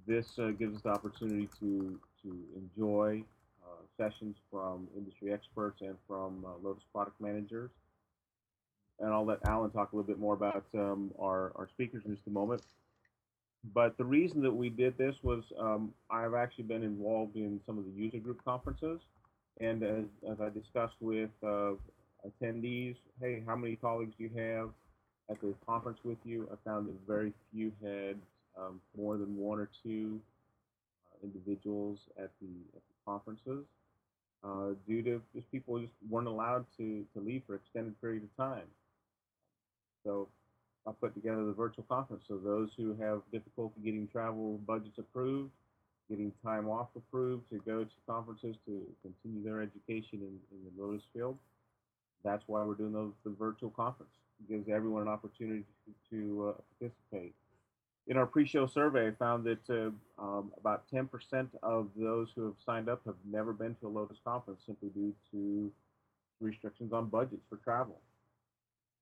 this 0.05 0.37
uh, 0.39 0.51
gives 0.51 0.75
us 0.75 0.81
the 0.83 0.89
opportunity 0.89 1.49
to 1.59 1.99
to 2.23 2.37
enjoy 2.55 3.23
uh, 3.63 3.81
sessions 3.97 4.35
from 4.51 4.87
industry 4.95 5.31
experts 5.31 5.81
and 5.81 5.95
from 6.07 6.43
uh, 6.45 6.49
Lotus 6.63 6.83
product 6.93 7.19
managers. 7.21 7.69
And 8.99 9.13
I'll 9.13 9.25
let 9.25 9.39
Alan 9.47 9.69
talk 9.69 9.93
a 9.93 9.95
little 9.95 10.07
bit 10.07 10.19
more 10.19 10.33
about 10.33 10.65
um, 10.73 11.11
our, 11.21 11.51
our 11.55 11.67
speakers 11.69 12.03
in 12.05 12.15
just 12.15 12.25
a 12.27 12.31
moment. 12.31 12.61
But 13.73 13.97
the 13.97 14.05
reason 14.05 14.41
that 14.41 14.51
we 14.51 14.69
did 14.69 14.97
this 14.97 15.15
was 15.21 15.43
um, 15.59 15.93
I've 16.09 16.33
actually 16.33 16.63
been 16.65 16.83
involved 16.83 17.35
in 17.35 17.59
some 17.65 17.77
of 17.77 17.85
the 17.85 17.91
user 17.91 18.17
group 18.17 18.43
conferences. 18.43 19.01
And 19.59 19.83
as, 19.83 20.05
as 20.31 20.37
I 20.39 20.49
discussed 20.49 20.95
with 20.99 21.31
uh, 21.43 21.73
attendees, 22.25 22.95
hey, 23.19 23.43
how 23.45 23.55
many 23.55 23.75
colleagues 23.75 24.13
do 24.17 24.23
you 24.25 24.31
have 24.35 24.69
at 25.29 25.41
the 25.41 25.53
conference 25.65 25.99
with 26.03 26.17
you? 26.23 26.47
I 26.51 26.69
found 26.69 26.87
that 26.87 26.95
very 27.07 27.33
few 27.51 27.71
had 27.83 28.15
um, 28.57 28.79
more 28.95 29.17
than 29.17 29.37
one 29.37 29.59
or 29.59 29.69
two 29.83 30.19
uh, 31.11 31.25
individuals 31.25 31.99
at 32.17 32.31
the, 32.41 32.49
at 32.75 32.81
the 32.81 32.95
conferences 33.05 33.65
uh, 34.43 34.69
due 34.87 35.01
to 35.03 35.21
just 35.35 35.51
people 35.51 35.79
just 35.79 35.93
weren't 36.09 36.27
allowed 36.27 36.65
to, 36.77 37.05
to 37.13 37.19
leave 37.19 37.41
for 37.47 37.55
extended 37.55 37.99
period 38.01 38.23
of 38.23 38.37
time. 38.37 38.65
So 40.03 40.27
I 40.87 40.91
put 40.91 41.13
together 41.15 41.43
the 41.45 41.53
virtual 41.53 41.83
conference. 41.89 42.23
So 42.27 42.37
those 42.37 42.69
who 42.77 42.95
have 43.01 43.21
difficulty 43.31 43.81
getting 43.83 44.07
travel 44.07 44.59
budgets 44.65 44.97
approved, 44.97 45.51
getting 46.09 46.31
time 46.43 46.69
off 46.69 46.87
approved 46.95 47.49
to 47.51 47.59
go 47.65 47.83
to 47.83 47.89
conferences 48.07 48.55
to 48.65 48.81
continue 49.01 49.43
their 49.43 49.61
education 49.61 50.19
in, 50.21 50.39
in 50.51 50.59
the 50.63 50.81
Lotus 50.81 51.03
field. 51.13 51.37
That's 52.23 52.43
why 52.47 52.63
we're 52.63 52.75
doing 52.75 52.93
those, 52.93 53.13
the 53.23 53.31
virtual 53.31 53.69
conference. 53.69 54.11
It 54.39 54.51
gives 54.51 54.69
everyone 54.69 55.03
an 55.03 55.07
opportunity 55.07 55.63
to, 56.11 56.55
uh, 56.55 56.61
participate. 56.79 57.33
In 58.07 58.15
our 58.15 58.25
pre-show 58.25 58.67
survey, 58.67 59.07
I 59.07 59.11
found 59.11 59.43
that 59.45 59.69
uh, 59.69 60.21
um, 60.21 60.51
about 60.57 60.83
10% 60.93 61.09
of 61.61 61.89
those 61.97 62.29
who 62.35 62.45
have 62.45 62.55
signed 62.65 62.87
up 62.87 63.01
have 63.05 63.15
never 63.29 63.51
been 63.51 63.75
to 63.81 63.87
a 63.87 63.89
Lotus 63.89 64.17
conference 64.23 64.61
simply 64.65 64.89
due 64.89 65.13
to 65.31 65.71
restrictions 66.39 66.93
on 66.93 67.07
budgets 67.07 67.43
for 67.49 67.57
travel. 67.57 67.99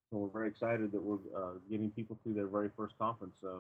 So 0.10 0.18
we're 0.18 0.30
very 0.30 0.48
excited 0.48 0.92
that 0.92 1.02
we're 1.02 1.20
uh, 1.36 1.54
getting 1.70 1.92
people 1.92 2.18
through 2.24 2.34
their 2.34 2.48
very 2.48 2.70
first 2.76 2.98
conference, 2.98 3.36
uh, 3.44 3.58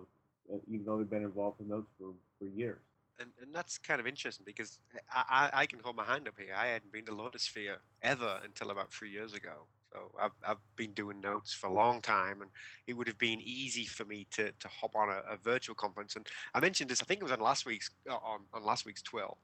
even 0.71 0.85
though 0.85 0.97
they've 0.97 1.09
been 1.09 1.23
involved 1.23 1.59
in 1.61 1.69
those 1.69 1.85
for, 1.99 2.11
for 2.39 2.45
years. 2.47 2.79
And, 3.19 3.29
and 3.41 3.53
that's 3.53 3.77
kind 3.77 3.99
of 3.99 4.07
interesting 4.07 4.43
because 4.45 4.79
I, 5.13 5.49
I, 5.53 5.61
I 5.61 5.65
can 5.65 5.79
hold 5.79 5.95
my 5.95 6.03
hand 6.03 6.27
up 6.27 6.35
here. 6.37 6.53
I 6.55 6.67
hadn't 6.67 6.91
been 6.91 7.05
to 7.05 7.11
Lotusphere 7.11 7.77
ever 8.01 8.39
until 8.43 8.71
about 8.71 8.91
three 8.91 9.09
years 9.09 9.33
ago. 9.33 9.67
So 9.95 10.11
I've, 10.19 10.31
I've 10.45 10.57
been 10.75 10.91
doing 10.91 11.21
notes 11.21 11.53
for 11.53 11.67
a 11.67 11.73
long 11.73 12.01
time, 12.01 12.41
and 12.41 12.51
it 12.85 12.93
would 12.93 13.07
have 13.07 13.17
been 13.17 13.39
easy 13.41 13.85
for 13.85 14.03
me 14.03 14.27
to, 14.31 14.51
to 14.51 14.67
hop 14.67 14.95
on 14.95 15.09
a, 15.09 15.21
a 15.33 15.37
virtual 15.37 15.75
conference. 15.75 16.17
And 16.17 16.27
I 16.53 16.59
mentioned 16.59 16.89
this, 16.89 17.01
I 17.01 17.05
think 17.05 17.21
it 17.21 17.23
was 17.23 17.31
on 17.31 17.39
last 17.39 17.65
week's 17.65 17.91
uh, 18.09 18.15
on, 18.15 18.41
on 18.53 18.65
last 18.65 18.85
week's 18.85 19.01
TWIL, 19.01 19.37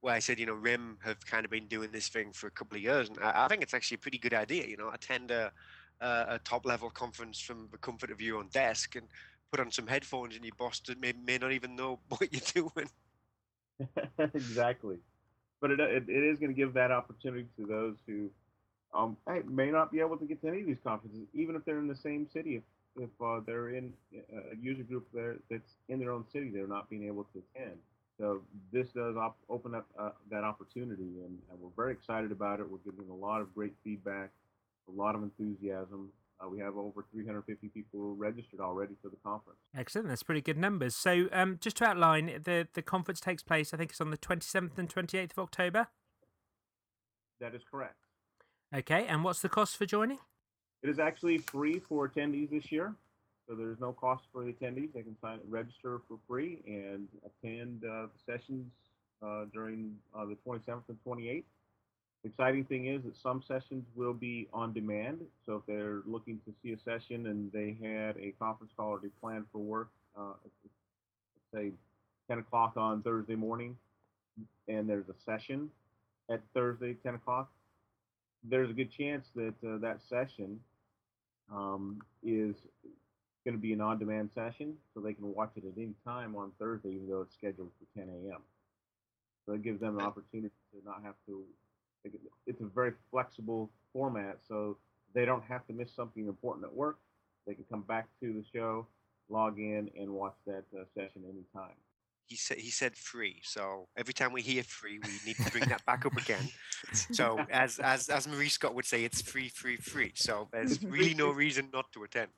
where 0.00 0.14
I 0.14 0.18
said, 0.18 0.38
you 0.38 0.46
know, 0.46 0.54
RIM 0.54 0.96
have 1.04 1.24
kind 1.26 1.44
of 1.44 1.50
been 1.50 1.66
doing 1.66 1.90
this 1.92 2.08
thing 2.08 2.32
for 2.32 2.46
a 2.46 2.50
couple 2.50 2.76
of 2.76 2.82
years, 2.82 3.10
and 3.10 3.18
I, 3.22 3.44
I 3.44 3.48
think 3.48 3.62
it's 3.62 3.74
actually 3.74 3.96
a 3.96 3.98
pretty 3.98 4.18
good 4.18 4.32
idea. 4.32 4.66
You 4.66 4.78
know, 4.78 4.88
attend 4.88 5.30
a, 5.30 5.52
a, 6.00 6.06
a 6.28 6.40
top 6.44 6.64
level 6.64 6.88
conference 6.88 7.38
from 7.38 7.68
the 7.70 7.78
comfort 7.78 8.10
of 8.10 8.22
your 8.22 8.38
own 8.38 8.48
desk 8.48 8.96
and 8.96 9.06
put 9.50 9.60
on 9.60 9.70
some 9.70 9.86
headphones, 9.86 10.34
and 10.34 10.44
your 10.44 10.54
boss 10.56 10.80
may, 10.98 11.12
may 11.26 11.36
not 11.36 11.52
even 11.52 11.76
know 11.76 11.98
what 12.08 12.32
you're 12.32 12.70
doing. 12.70 12.88
exactly. 14.34 14.96
But 15.60 15.72
it, 15.72 15.80
it, 15.80 16.04
it 16.08 16.24
is 16.24 16.38
going 16.38 16.50
to 16.50 16.56
give 16.56 16.74
that 16.74 16.90
opportunity 16.90 17.46
to 17.58 17.66
those 17.66 17.96
who 18.06 18.30
um, 18.94 19.16
may 19.46 19.70
not 19.70 19.92
be 19.92 20.00
able 20.00 20.16
to 20.16 20.24
get 20.24 20.40
to 20.42 20.48
any 20.48 20.60
of 20.60 20.66
these 20.66 20.80
conferences, 20.82 21.20
even 21.34 21.54
if 21.54 21.64
they're 21.64 21.78
in 21.78 21.88
the 21.88 21.96
same 21.96 22.26
city. 22.32 22.56
If, 22.56 22.62
if 22.96 23.10
uh, 23.24 23.40
they're 23.46 23.70
in 23.70 23.92
a 24.12 24.56
user 24.60 24.82
group 24.82 25.06
there 25.14 25.36
that's 25.50 25.74
in 25.88 26.00
their 26.00 26.10
own 26.10 26.24
city, 26.32 26.50
they're 26.52 26.66
not 26.66 26.90
being 26.90 27.06
able 27.06 27.24
to 27.32 27.42
attend. 27.54 27.76
So 28.18 28.42
this 28.72 28.88
does 28.88 29.16
op- 29.16 29.38
open 29.48 29.74
up 29.74 29.86
uh, 29.98 30.10
that 30.30 30.44
opportunity, 30.44 31.22
and, 31.24 31.38
and, 31.50 31.60
we're 31.60 31.70
very 31.74 31.92
excited 31.92 32.32
about 32.32 32.60
it. 32.60 32.66
We're 32.70 32.78
getting 32.78 33.08
a 33.10 33.14
lot 33.14 33.40
of 33.40 33.54
great 33.54 33.72
feedback, 33.82 34.30
a 34.88 35.00
lot 35.00 35.14
of 35.14 35.22
enthusiasm. 35.22 36.10
Uh, 36.42 36.48
we 36.48 36.58
have 36.58 36.76
over 36.76 37.04
350 37.12 37.68
people 37.68 38.14
registered 38.16 38.60
already 38.60 38.94
for 39.02 39.08
the 39.08 39.16
conference. 39.22 39.58
Excellent, 39.76 40.08
that's 40.08 40.22
pretty 40.22 40.40
good 40.40 40.56
numbers. 40.56 40.96
So, 40.96 41.28
um, 41.32 41.58
just 41.60 41.76
to 41.78 41.84
outline, 41.84 42.26
the 42.44 42.66
the 42.72 42.82
conference 42.82 43.20
takes 43.20 43.42
place. 43.42 43.74
I 43.74 43.76
think 43.76 43.90
it's 43.90 44.00
on 44.00 44.10
the 44.10 44.16
27th 44.16 44.78
and 44.78 44.88
28th 44.88 45.32
of 45.32 45.38
October. 45.38 45.88
That 47.40 47.54
is 47.54 47.62
correct. 47.70 47.96
Okay, 48.74 49.06
and 49.06 49.24
what's 49.24 49.42
the 49.42 49.48
cost 49.48 49.76
for 49.76 49.84
joining? 49.84 50.18
It 50.82 50.88
is 50.88 50.98
actually 50.98 51.38
free 51.38 51.80
for 51.88 52.08
attendees 52.08 52.50
this 52.50 52.72
year. 52.72 52.94
So 53.46 53.54
there's 53.54 53.80
no 53.80 53.92
cost 53.92 54.24
for 54.32 54.44
the 54.44 54.52
attendees. 54.52 54.92
They 54.94 55.02
can 55.02 55.16
sign 55.20 55.40
register 55.48 56.00
for 56.06 56.18
free 56.28 56.62
and 56.66 57.08
attend 57.26 57.84
uh, 57.84 58.06
the 58.06 58.32
sessions 58.32 58.70
uh, 59.22 59.46
during 59.52 59.96
uh, 60.14 60.24
the 60.24 60.36
27th 60.46 60.82
and 60.88 60.98
28th. 61.06 61.42
Exciting 62.22 62.64
thing 62.64 62.86
is 62.86 63.02
that 63.04 63.16
some 63.16 63.42
sessions 63.46 63.84
will 63.94 64.12
be 64.12 64.46
on 64.52 64.72
demand. 64.74 65.20
So 65.46 65.56
if 65.56 65.62
they're 65.66 66.02
looking 66.04 66.38
to 66.46 66.52
see 66.62 66.72
a 66.72 66.78
session 66.78 67.26
and 67.26 67.50
they 67.50 67.78
had 67.82 68.16
a 68.18 68.34
conference 68.38 68.72
call 68.76 68.90
already 68.90 69.10
planned 69.22 69.46
for 69.50 69.58
work, 69.58 69.88
uh, 70.18 70.34
say 71.54 71.72
10 72.28 72.38
o'clock 72.40 72.74
on 72.76 73.02
Thursday 73.02 73.36
morning, 73.36 73.76
and 74.68 74.88
there's 74.88 75.08
a 75.08 75.14
session 75.24 75.70
at 76.30 76.40
Thursday 76.54 76.94
10 76.94 77.14
o'clock, 77.14 77.50
there's 78.44 78.70
a 78.70 78.72
good 78.72 78.90
chance 78.90 79.28
that 79.34 79.54
uh, 79.66 79.78
that 79.78 80.00
session 80.08 80.60
um, 81.52 82.00
is 82.22 82.54
going 83.44 83.56
to 83.56 83.60
be 83.60 83.72
an 83.72 83.80
on-demand 83.80 84.30
session, 84.34 84.74
so 84.94 85.00
they 85.00 85.12
can 85.12 85.34
watch 85.34 85.50
it 85.56 85.64
at 85.64 85.72
any 85.76 85.94
time 86.04 86.36
on 86.36 86.52
Thursday, 86.58 86.90
even 86.90 87.08
though 87.08 87.22
it's 87.22 87.34
scheduled 87.34 87.70
for 87.78 87.98
10 87.98 88.08
a.m. 88.08 88.40
So 89.46 89.54
it 89.54 89.62
gives 89.62 89.80
them 89.80 89.98
an 89.98 90.04
opportunity 90.04 90.54
to 90.72 90.84
not 90.84 91.02
have 91.02 91.14
to. 91.26 91.42
It's 92.46 92.60
a 92.60 92.66
very 92.66 92.92
flexible 93.10 93.70
format, 93.92 94.38
so 94.46 94.76
they 95.14 95.24
don't 95.24 95.44
have 95.44 95.66
to 95.66 95.72
miss 95.72 95.92
something 95.94 96.26
important 96.26 96.64
at 96.64 96.74
work. 96.74 96.98
They 97.46 97.54
can 97.54 97.64
come 97.70 97.82
back 97.82 98.08
to 98.20 98.32
the 98.32 98.44
show, 98.52 98.86
log 99.28 99.58
in, 99.58 99.90
and 99.98 100.10
watch 100.10 100.34
that 100.46 100.64
uh, 100.74 100.84
session 100.94 101.22
anytime. 101.24 101.74
He 102.26 102.36
said 102.36 102.58
he 102.58 102.70
said 102.70 102.94
free, 102.96 103.40
so 103.42 103.88
every 103.96 104.14
time 104.14 104.32
we 104.32 104.40
hear 104.40 104.62
free, 104.62 105.00
we 105.02 105.10
need 105.26 105.36
to 105.38 105.50
bring 105.50 105.68
that 105.68 105.84
back 105.84 106.06
up 106.06 106.16
again. 106.16 106.48
So 107.12 107.44
as 107.50 107.80
as 107.80 108.08
as 108.08 108.28
Marie 108.28 108.48
Scott 108.48 108.74
would 108.74 108.84
say, 108.86 109.02
it's 109.04 109.20
free, 109.20 109.48
free, 109.48 109.76
free. 109.76 110.12
So 110.14 110.48
there's 110.52 110.82
really 110.84 111.14
no 111.14 111.30
reason 111.30 111.68
not 111.72 111.90
to 111.92 112.04
attend. 112.04 112.30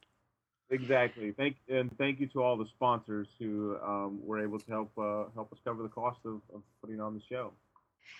Exactly. 0.71 1.33
Thank 1.33 1.57
and 1.69 1.91
thank 1.99 2.21
you 2.21 2.27
to 2.29 2.43
all 2.43 2.57
the 2.57 2.65
sponsors 2.75 3.29
who 3.39 3.77
um, 3.85 4.19
were 4.25 4.43
able 4.43 4.59
to 4.59 4.71
help 4.71 4.91
uh, 4.97 5.25
help 5.35 5.53
us 5.53 5.59
cover 5.63 5.83
the 5.83 5.91
cost 5.91 6.21
of, 6.25 6.41
of 6.55 6.63
putting 6.81 6.99
on 6.99 7.13
the 7.15 7.21
show. 7.29 7.53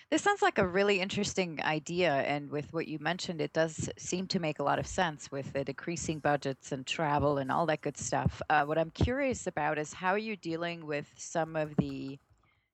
This 0.09 0.21
sounds 0.21 0.41
like 0.41 0.57
a 0.57 0.67
really 0.67 0.99
interesting 0.99 1.59
idea, 1.63 2.11
and 2.13 2.49
with 2.51 2.71
what 2.73 2.87
you 2.87 2.99
mentioned, 2.99 3.41
it 3.41 3.53
does 3.53 3.89
seem 3.97 4.27
to 4.27 4.39
make 4.39 4.59
a 4.59 4.63
lot 4.63 4.79
of 4.79 4.85
sense 4.85 5.31
with 5.31 5.53
the 5.53 5.63
decreasing 5.63 6.19
budgets 6.19 6.71
and 6.71 6.85
travel 6.85 7.37
and 7.37 7.51
all 7.51 7.65
that 7.65 7.81
good 7.81 7.97
stuff. 7.97 8.41
Uh, 8.49 8.63
what 8.65 8.77
I'm 8.77 8.91
curious 8.91 9.47
about 9.47 9.79
is 9.79 9.93
how 9.93 10.11
are 10.11 10.17
you 10.17 10.35
dealing 10.35 10.85
with 10.85 11.11
some 11.17 11.55
of 11.55 11.75
the 11.77 12.19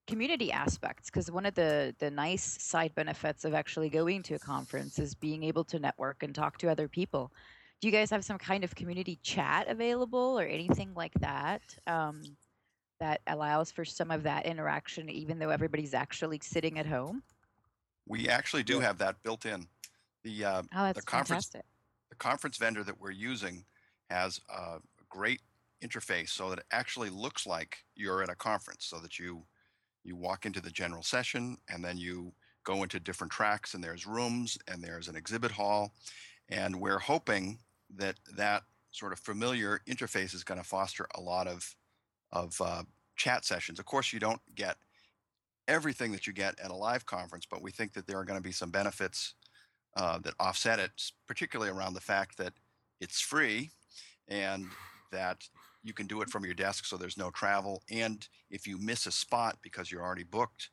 community 0.07 0.51
aspects? 0.51 1.09
Because 1.09 1.31
one 1.31 1.45
of 1.45 1.55
the 1.55 1.95
the 1.99 2.11
nice 2.11 2.61
side 2.61 2.93
benefits 2.95 3.45
of 3.45 3.53
actually 3.53 3.89
going 3.89 4.23
to 4.23 4.35
a 4.35 4.39
conference 4.39 4.99
is 4.99 5.15
being 5.15 5.43
able 5.43 5.63
to 5.65 5.79
network 5.79 6.23
and 6.23 6.35
talk 6.35 6.57
to 6.57 6.69
other 6.69 6.87
people 6.87 7.31
do 7.81 7.87
you 7.87 7.91
guys 7.91 8.09
have 8.09 8.25
some 8.25 8.37
kind 8.37 8.63
of 8.63 8.75
community 8.75 9.19
chat 9.23 9.67
available 9.67 10.39
or 10.39 10.43
anything 10.43 10.93
like 10.95 11.13
that 11.19 11.61
um, 11.87 12.21
that 12.99 13.21
allows 13.27 13.71
for 13.71 13.85
some 13.85 14.11
of 14.11 14.23
that 14.23 14.45
interaction 14.45 15.09
even 15.09 15.39
though 15.39 15.49
everybody's 15.49 15.93
actually 15.93 16.39
sitting 16.43 16.79
at 16.79 16.85
home? 16.85 17.23
We 18.07 18.27
actually 18.27 18.63
do 18.63 18.79
have 18.79 18.97
that 18.99 19.21
built 19.23 19.45
in. 19.45 19.67
The 20.23 20.45
uh, 20.45 20.63
oh, 20.75 20.93
the 20.93 21.01
conference 21.01 21.47
fantastic. 21.47 21.65
the 22.09 22.15
conference 22.15 22.57
vendor 22.57 22.83
that 22.83 22.99
we're 22.99 23.11
using 23.11 23.63
has 24.09 24.41
a 24.49 24.79
great 25.09 25.41
interface 25.83 26.29
so 26.29 26.49
that 26.49 26.59
it 26.59 26.65
actually 26.71 27.09
looks 27.09 27.47
like 27.47 27.77
you're 27.95 28.21
at 28.21 28.29
a 28.29 28.35
conference 28.35 28.85
so 28.85 28.99
that 28.99 29.17
you 29.17 29.43
you 30.03 30.15
walk 30.15 30.45
into 30.45 30.61
the 30.61 30.71
general 30.71 31.03
session 31.03 31.57
and 31.69 31.83
then 31.83 31.97
you 31.97 32.33
go 32.63 32.83
into 32.83 32.99
different 32.99 33.31
tracks 33.31 33.73
and 33.73 33.83
there's 33.83 34.05
rooms 34.05 34.57
and 34.67 34.83
there's 34.83 35.07
an 35.07 35.15
exhibit 35.15 35.51
hall 35.51 35.93
and 36.49 36.75
we're 36.75 36.99
hoping 36.99 37.59
that 37.95 38.15
that 38.35 38.63
sort 38.91 39.13
of 39.13 39.19
familiar 39.19 39.81
interface 39.87 40.33
is 40.33 40.43
going 40.43 40.59
to 40.59 40.67
foster 40.67 41.07
a 41.15 41.21
lot 41.21 41.47
of 41.47 41.75
of 42.31 42.59
uh, 42.61 42.83
chat 43.15 43.45
sessions. 43.45 43.79
Of 43.79 43.85
course, 43.85 44.13
you 44.13 44.19
don't 44.19 44.41
get 44.55 44.77
everything 45.67 46.11
that 46.11 46.25
you 46.25 46.33
get 46.33 46.59
at 46.59 46.71
a 46.71 46.75
live 46.75 47.05
conference, 47.05 47.45
but 47.49 47.61
we 47.61 47.71
think 47.71 47.93
that 47.93 48.07
there 48.07 48.17
are 48.17 48.25
going 48.25 48.39
to 48.39 48.47
be 48.47 48.51
some 48.51 48.71
benefits 48.71 49.35
uh, 49.95 50.17
that 50.19 50.33
offset 50.39 50.79
it, 50.79 50.91
particularly 51.27 51.71
around 51.71 51.93
the 51.93 52.01
fact 52.01 52.37
that 52.37 52.53
it's 52.99 53.21
free 53.21 53.69
and 54.27 54.65
that 55.11 55.47
you 55.83 55.93
can 55.93 56.07
do 56.07 56.21
it 56.21 56.29
from 56.29 56.45
your 56.45 56.53
desk 56.53 56.85
so 56.85 56.97
there's 56.97 57.17
no 57.17 57.29
travel. 57.31 57.83
And 57.89 58.27
if 58.49 58.67
you 58.67 58.77
miss 58.77 59.05
a 59.05 59.11
spot 59.11 59.57
because 59.61 59.91
you're 59.91 60.03
already 60.03 60.23
booked 60.23 60.69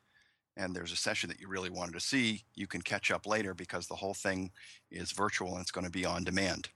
and 0.57 0.75
there's 0.75 0.91
a 0.91 0.97
session 0.97 1.29
that 1.29 1.39
you 1.39 1.47
really 1.47 1.69
wanted 1.69 1.93
to 1.93 1.99
see, 1.99 2.43
you 2.55 2.67
can 2.67 2.81
catch 2.81 3.11
up 3.11 3.25
later 3.25 3.53
because 3.53 3.87
the 3.87 3.95
whole 3.95 4.13
thing 4.13 4.51
is 4.91 5.11
virtual 5.11 5.53
and 5.53 5.61
it's 5.61 5.71
going 5.71 5.85
to 5.85 5.91
be 5.91 6.05
on 6.05 6.23
demand. 6.23 6.69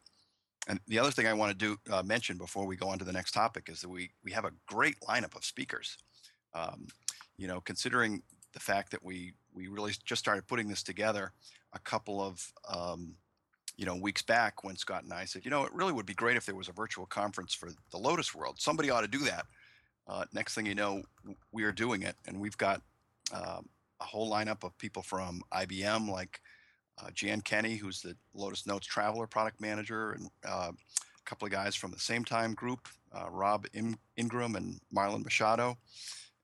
And 0.68 0.80
the 0.88 1.00
other 1.00 1.12
thing 1.12 1.28
I 1.28 1.34
want 1.34 1.52
to 1.52 1.58
do 1.58 1.78
uh, 1.92 2.04
mention 2.04 2.38
before 2.38 2.66
we 2.66 2.76
go 2.76 2.88
on 2.88 3.00
to 3.00 3.06
the 3.06 3.12
next 3.12 3.32
topic 3.32 3.68
is 3.70 3.82
that 3.82 3.90
we 3.90 4.12
we 4.24 4.32
have 4.32 4.46
a 4.46 4.52
great 4.68 5.00
lineup 5.02 5.36
of 5.36 5.44
speakers. 5.44 5.98
Um, 6.54 6.88
you 7.38 7.48
know, 7.48 7.62
considering 7.62 8.22
the 8.54 8.60
fact 8.60 8.92
that 8.92 9.04
we 9.04 9.34
we 9.54 9.68
really 9.68 9.94
just 10.06 10.20
started 10.20 10.48
putting 10.48 10.68
this 10.68 10.84
together 10.84 11.32
a 11.74 11.80
couple 11.80 12.22
of 12.22 12.46
um, 12.70 13.16
you 13.78 13.86
know 13.86 13.96
weeks 13.96 14.22
back 14.22 14.64
when 14.64 14.76
Scott 14.76 15.04
and 15.04 15.14
I 15.14 15.26
said, 15.26 15.46
you 15.46 15.52
know, 15.52 15.66
it 15.66 15.74
really 15.74 15.94
would 15.94 16.06
be 16.06 16.14
great 16.14 16.38
if 16.38 16.46
there 16.46 16.56
was 16.56 16.68
a 16.68 16.74
virtual 16.74 17.06
conference 17.06 17.54
for 17.54 17.70
the 17.92 17.98
Lotus 17.98 18.36
World. 18.36 18.56
Somebody 18.60 18.90
ought 18.90 19.02
to 19.02 19.08
do 19.08 19.20
that. 19.20 19.46
Uh, 20.08 20.26
next 20.34 20.56
thing 20.56 20.66
you 20.66 20.76
know, 20.76 21.02
we 21.52 21.64
are 21.64 21.72
doing 21.72 22.04
it, 22.04 22.16
and 22.28 22.40
we've 22.40 22.58
got 22.58 22.82
um, 23.34 23.68
a 24.00 24.04
whole 24.04 24.30
lineup 24.30 24.64
of 24.64 24.78
people 24.78 25.02
from 25.02 25.42
IBM, 25.54 26.10
like 26.10 26.42
uh, 27.00 27.10
Jan 27.14 27.42
Kenny, 27.42 27.76
who's 27.76 28.02
the 28.02 28.16
Lotus 28.34 28.66
Notes 28.66 28.88
Traveler 28.88 29.28
product 29.28 29.62
manager, 29.62 30.12
and 30.12 30.30
uh, 30.48 30.72
a 30.72 31.30
couple 31.30 31.46
of 31.46 31.52
guys 31.52 31.76
from 31.76 31.92
the 31.92 31.98
Sametime 31.98 32.56
group, 32.56 32.88
uh, 33.14 33.30
Rob 33.30 33.66
In- 33.74 33.98
Ingram 34.18 34.56
and 34.56 34.80
Marlon 34.96 35.24
Machado. 35.24 35.78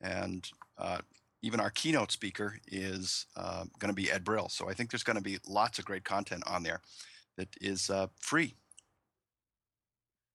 And 0.01 0.49
uh, 0.77 0.99
even 1.41 1.59
our 1.59 1.71
keynote 1.71 2.11
speaker 2.11 2.57
is 2.67 3.25
uh, 3.35 3.65
going 3.79 3.89
to 3.89 3.95
be 3.95 4.11
Ed 4.11 4.23
Brill. 4.23 4.49
So 4.49 4.69
I 4.69 4.73
think 4.73 4.91
there's 4.91 5.03
going 5.03 5.17
to 5.17 5.23
be 5.23 5.39
lots 5.47 5.79
of 5.79 5.85
great 5.85 6.03
content 6.03 6.43
on 6.47 6.63
there 6.63 6.81
that 7.37 7.49
is 7.61 7.91
free. 8.19 8.55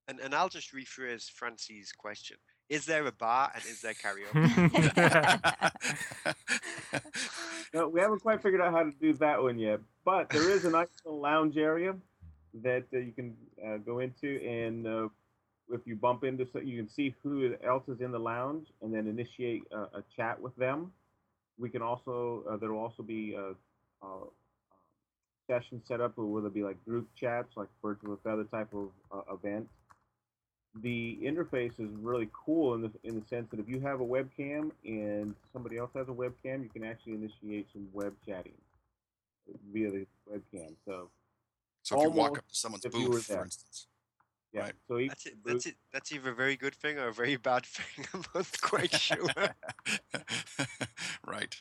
And, 0.09 0.21
and 0.21 0.35
I'll 0.35 0.49
just 0.49 0.75
rephrase 0.75 1.31
Francie's 1.31 1.93
question. 1.93 2.37
Is 2.69 2.87
there 2.87 3.07
a 3.07 3.13
bar 3.13 3.51
and 3.55 3.65
is 3.65 3.81
there 3.83 3.95
karaoke? 3.95 4.35
no, 7.75 7.89
we 7.89 8.01
haven't 8.01 8.21
quite 8.21 8.43
figured 8.43 8.61
out 8.61 8.73
how 8.73 8.83
to 8.85 8.93
do 8.93 9.13
that 9.15 9.43
one 9.43 9.59
yet, 9.59 9.81
but 10.05 10.31
there 10.31 10.49
is 10.51 10.65
a 10.65 10.71
nice 10.71 10.89
little 11.05 11.21
lounge 11.21 11.57
area 11.57 11.95
that 12.63 12.85
uh, 12.95 12.99
you 12.99 13.13
can 13.13 13.37
uh, 13.67 13.77
go 13.79 13.99
into, 13.99 14.41
and 14.43 14.87
uh, 14.87 15.09
if 15.71 15.81
you 15.87 15.97
bump 15.97 16.25
into, 16.25 16.47
so 16.53 16.61
you 16.61 16.79
can 16.79 16.89
see 16.89 17.15
who 17.23 17.55
else 17.65 17.89
is 17.89 18.01
in 18.01 18.11
the 18.11 18.19
lounge, 18.19 18.69
and 18.81 18.93
then 18.95 19.07
initiate 19.07 19.63
a, 19.73 20.03
chat 20.17 20.41
with 20.41 20.55
them. 20.57 20.93
We 21.59 21.69
can 21.69 21.83
also 21.83 22.45
uh, 22.51 22.57
there 22.57 22.73
will 22.73 22.81
also 22.81 23.03
be 23.03 23.35
a, 23.35 23.55
a, 24.05 24.07
a 24.07 24.29
session 25.47 25.83
set 25.87 26.01
up 26.01 26.17
where 26.17 26.41
there'll 26.41 26.55
be 26.55 26.63
like 26.63 26.83
group 26.85 27.09
chats, 27.19 27.51
like 27.57 27.69
birds 27.83 28.01
a 28.05 28.17
feather 28.25 28.45
type 28.45 28.73
of 28.73 28.89
uh, 29.13 29.35
event 29.35 29.69
the 30.81 31.19
interface 31.23 31.73
is 31.79 31.91
really 32.01 32.29
cool 32.33 32.75
in 32.75 32.83
the 32.83 32.91
in 33.05 33.21
the 33.21 33.27
sense 33.29 33.49
that 33.51 33.61
if 33.61 33.69
you 33.69 33.81
have 33.81 34.01
a 34.01 34.05
webcam 34.05 34.71
and 34.85 35.35
somebody 35.53 35.77
else 35.77 35.91
has 35.95 36.09
a 36.09 36.13
webcam, 36.13 36.63
you 36.63 36.71
can 36.73 36.85
actually 36.85 37.15
initiate 37.15 37.67
some 37.73 37.87
web 37.93 38.15
chatting 38.27 38.55
via 39.73 39.91
the 39.91 40.07
webcam. 40.31 40.75
So, 40.87 41.11
so 41.83 41.99
if 41.99 42.05
you 42.05 42.11
walk 42.11 42.39
up 42.39 42.49
to 42.49 42.55
someone's 42.55 42.87
booth, 42.87 43.27
for 43.27 43.45
instance, 43.45 43.87
yeah. 44.53 44.63
Right. 44.63 44.73
So 44.87 44.99
that's 45.09 45.27
it, 45.27 45.35
that's 45.45 45.67
it. 45.67 45.77
That's 45.93 46.13
either 46.13 46.31
a 46.31 46.35
very 46.35 46.57
good 46.57 46.75
thing 46.75 46.99
or 46.99 47.09
a 47.09 47.13
very 47.13 47.37
bad 47.37 47.65
thing. 47.65 48.07
I'm 48.15 48.23
not 48.35 48.61
quite 48.61 48.93
sure. 48.93 49.27
right. 51.27 51.61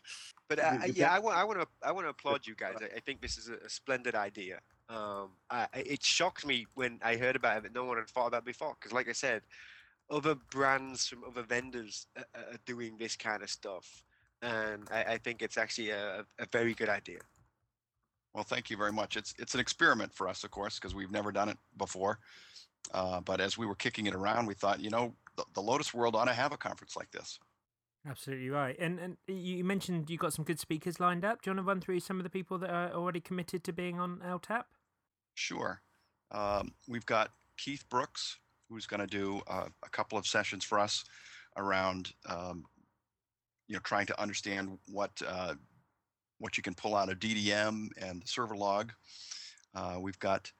But 0.50 0.60
uh, 0.60 0.78
yeah, 0.94 1.14
I 1.14 1.20
want 1.20 1.38
I 1.38 1.46
want 1.46 1.62
to 1.62 1.68
I 1.82 1.94
want 1.94 2.06
to 2.06 2.10
applaud 2.10 2.46
you 2.46 2.56
guys. 2.56 2.76
I, 2.82 2.98
I 2.98 3.00
think 3.00 3.22
this 3.22 3.38
is 3.38 3.50
a, 3.50 3.66
a 3.66 3.70
splendid 3.70 4.16
idea. 4.16 4.60
Um, 4.92 5.30
I, 5.50 5.68
it 5.74 6.04
shocked 6.04 6.46
me 6.46 6.66
when 6.76 7.00
I 7.02 7.16
heard 7.16 7.36
about 7.36 7.58
it 7.58 7.64
that 7.64 7.74
no 7.74 7.86
one 7.86 7.98
had 7.98 8.10
thought 8.10 8.28
about 8.28 8.46
before. 8.46 8.76
Because, 8.80 8.92
like 8.92 9.08
I 9.08 9.14
said, 9.14 9.42
other 10.10 10.36
brands 10.52 11.08
from 11.08 11.24
other 11.24 11.44
vendors 11.44 12.08
are, 12.18 12.26
are 12.36 12.58
doing 12.66 12.98
this 12.98 13.16
kind 13.16 13.42
of 13.42 13.50
stuff, 13.50 14.04
and 14.42 14.88
I, 14.92 15.04
I 15.04 15.18
think 15.18 15.42
it's 15.42 15.58
actually 15.58 15.92
a, 15.92 16.26
a, 16.40 16.46
very 16.52 16.74
good 16.74 16.90
idea. 16.90 17.20
Well, 18.34 18.44
thank 18.44 18.70
you 18.70 18.76
very 18.76 18.92
much. 18.92 19.16
It's 19.16 19.34
it's 19.40 19.54
an 19.54 19.62
experiment 19.62 20.14
for 20.14 20.28
us, 20.28 20.44
of 20.44 20.52
course, 20.52 20.76
because 20.76 20.94
we've 20.94 21.12
never 21.12 21.32
done 21.32 21.50
it 21.50 21.58
before, 21.78 22.20
Uh, 22.94 23.22
but 23.22 23.40
as 23.40 23.58
we 23.58 23.66
were 23.66 23.76
kicking 23.76 24.08
it 24.08 24.16
around, 24.16 24.46
we 24.48 24.56
thought, 24.56 24.82
you 24.82 24.90
know, 24.90 25.14
the, 25.38 25.46
the 25.54 25.62
Lotus 25.62 25.94
World 25.94 26.16
ought 26.16 26.26
to 26.26 26.34
have 26.34 26.52
a 26.52 26.58
conference 26.58 26.98
like 26.98 27.12
this. 27.12 27.40
Absolutely 28.06 28.50
right. 28.50 28.76
And 28.80 29.00
and 29.00 29.18
you 29.28 29.64
mentioned 29.64 30.10
you 30.10 30.18
got 30.18 30.34
some 30.34 30.44
good 30.44 30.60
speakers 30.60 31.00
lined 31.00 31.24
up. 31.24 31.42
Do 31.42 31.50
you 31.50 31.56
want 31.56 31.66
to 31.66 31.70
run 31.70 31.82
through 31.82 32.00
some 32.02 32.18
of 32.18 32.24
the 32.24 32.30
people 32.30 32.58
that 32.58 32.70
are 32.70 32.92
already 32.92 33.22
committed 33.22 33.64
to 33.66 33.74
being 33.74 34.00
on 34.00 34.22
LTAP? 34.26 34.64
Sure. 35.34 35.82
Um, 36.32 36.74
we've 36.88 37.06
got 37.06 37.32
Keith 37.58 37.86
Brooks, 37.90 38.38
who's 38.70 38.88
going 38.88 39.02
to 39.02 39.08
do 39.08 39.42
uh, 39.48 39.68
a 39.84 39.90
couple 39.90 40.18
of 40.18 40.26
sessions 40.26 40.64
for 40.64 40.80
us 40.80 41.04
around, 41.58 42.14
um, 42.28 42.66
you 43.68 43.76
know, 43.76 43.82
trying 43.84 44.06
to 44.08 44.22
understand 44.22 44.78
what 44.88 45.12
uh, 45.28 45.56
what 46.40 46.58
you 46.58 46.64
can 46.64 46.74
pull 46.74 46.96
out 46.96 47.12
of 47.12 47.20
DDM 47.20 47.90
and 47.98 48.22
the 48.24 48.28
server 48.28 48.56
log. 48.56 48.94
Uh, 49.76 49.98
we've 50.00 50.20
got 50.20 50.52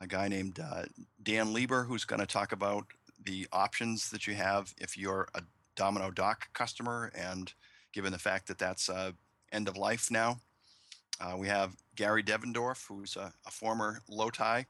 a 0.00 0.06
guy 0.06 0.28
named 0.28 0.60
uh, 0.60 0.84
Dan 1.22 1.52
Lieber 1.52 1.84
who's 1.84 2.04
going 2.04 2.20
to 2.20 2.26
talk 2.26 2.52
about 2.52 2.84
the 3.24 3.46
options 3.52 4.10
that 4.10 4.26
you 4.26 4.34
have 4.34 4.74
if 4.78 4.96
you're 4.96 5.28
a 5.34 5.42
Domino 5.76 6.10
Doc 6.10 6.48
customer, 6.52 7.10
and 7.14 7.52
given 7.92 8.12
the 8.12 8.18
fact 8.18 8.48
that 8.48 8.58
that's 8.58 8.88
uh, 8.88 9.12
end 9.52 9.68
of 9.68 9.76
life 9.76 10.10
now. 10.10 10.38
Uh, 11.20 11.36
we 11.36 11.46
have 11.46 11.76
Gary 11.96 12.22
Devendorf, 12.22 12.86
who's 12.86 13.16
a, 13.16 13.32
a, 13.46 13.50
former 13.50 14.00
Lotai, 14.10 14.64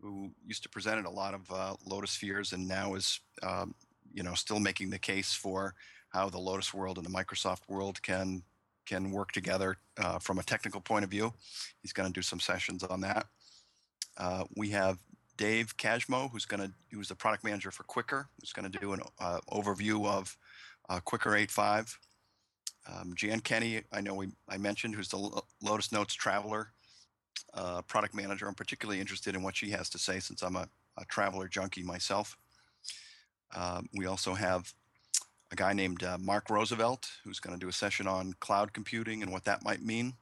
who 0.00 0.30
used 0.46 0.62
to 0.62 0.68
present 0.68 0.98
at 0.98 1.06
a 1.06 1.10
lot 1.10 1.32
of 1.32 1.50
uh, 1.50 1.74
Lotuspheres 1.88 2.52
and 2.52 2.68
now 2.68 2.94
is, 2.94 3.20
um, 3.42 3.74
you 4.12 4.22
know, 4.22 4.34
still 4.34 4.60
making 4.60 4.90
the 4.90 4.98
case 4.98 5.32
for 5.32 5.74
how 6.10 6.28
the 6.28 6.38
Lotus 6.38 6.74
world 6.74 6.98
and 6.98 7.06
the 7.06 7.10
Microsoft 7.10 7.68
world 7.68 8.02
can 8.02 8.42
can 8.84 9.10
work 9.10 9.32
together 9.32 9.76
uh, 9.98 10.18
from 10.18 10.38
a 10.38 10.42
technical 10.44 10.80
point 10.80 11.04
of 11.04 11.10
view. 11.10 11.32
He's 11.82 11.92
going 11.92 12.08
to 12.08 12.12
do 12.12 12.22
some 12.22 12.38
sessions 12.38 12.84
on 12.84 13.00
that. 13.00 13.26
Uh, 14.16 14.44
we 14.56 14.70
have 14.70 14.98
Dave 15.36 15.76
Kajmo, 15.76 16.30
who's 16.30 16.46
going 16.46 16.60
to 16.60 16.72
who's 16.92 17.08
the 17.08 17.14
product 17.14 17.44
manager 17.44 17.70
for 17.70 17.84
Quickr, 17.84 18.26
who's 18.40 18.52
going 18.52 18.70
to 18.70 18.78
do 18.78 18.92
an 18.92 19.00
uh, 19.18 19.40
overview 19.50 20.06
of 20.06 20.36
uh, 20.88 21.00
Quickr 21.00 21.46
8.5. 21.46 21.96
Um, 22.88 23.14
Jan 23.14 23.40
Kenny, 23.40 23.82
I 23.92 24.00
know 24.00 24.14
we 24.14 24.28
I 24.48 24.58
mentioned, 24.58 24.94
who's 24.94 25.08
the 25.08 25.42
Lotus 25.60 25.92
Notes 25.92 26.14
Traveler 26.14 26.70
uh, 27.54 27.82
product 27.82 28.14
manager. 28.14 28.46
I'm 28.46 28.54
particularly 28.54 29.00
interested 29.00 29.34
in 29.34 29.42
what 29.42 29.56
she 29.56 29.70
has 29.70 29.88
to 29.90 29.98
say 29.98 30.20
since 30.20 30.42
I'm 30.42 30.56
a, 30.56 30.68
a 30.98 31.04
traveler 31.06 31.48
junkie 31.48 31.82
myself. 31.82 32.36
Um, 33.54 33.88
we 33.94 34.06
also 34.06 34.34
have 34.34 34.72
a 35.52 35.56
guy 35.56 35.72
named 35.72 36.02
uh, 36.02 36.18
Mark 36.20 36.50
Roosevelt 36.50 37.08
who's 37.24 37.40
going 37.40 37.58
to 37.58 37.64
do 37.64 37.68
a 37.68 37.72
session 37.72 38.06
on 38.06 38.34
cloud 38.40 38.72
computing 38.72 39.22
and 39.22 39.32
what 39.32 39.44
that 39.44 39.64
might 39.64 39.82
mean. 39.82 40.14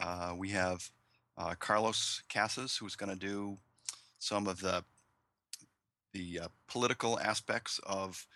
Uh, 0.00 0.34
we 0.36 0.50
have 0.50 0.90
uh, 1.38 1.54
Carlos 1.58 2.22
Casas 2.32 2.76
who's 2.76 2.96
going 2.96 3.10
to 3.10 3.18
do 3.18 3.58
some 4.18 4.46
of 4.46 4.60
the 4.60 4.84
the 6.12 6.40
uh, 6.44 6.48
political 6.66 7.20
aspects 7.20 7.78
of 7.84 8.26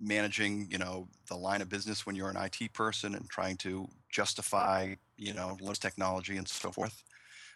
managing, 0.00 0.68
you 0.70 0.78
know, 0.78 1.08
the 1.28 1.36
line 1.36 1.62
of 1.62 1.68
business 1.68 2.06
when 2.06 2.16
you're 2.16 2.30
an 2.30 2.36
IT 2.36 2.72
person 2.72 3.14
and 3.14 3.28
trying 3.28 3.56
to 3.58 3.88
justify, 4.10 4.94
you 5.16 5.32
know, 5.32 5.56
Lotus 5.60 5.78
technology 5.78 6.36
and 6.36 6.46
so 6.46 6.70
forth. 6.70 7.02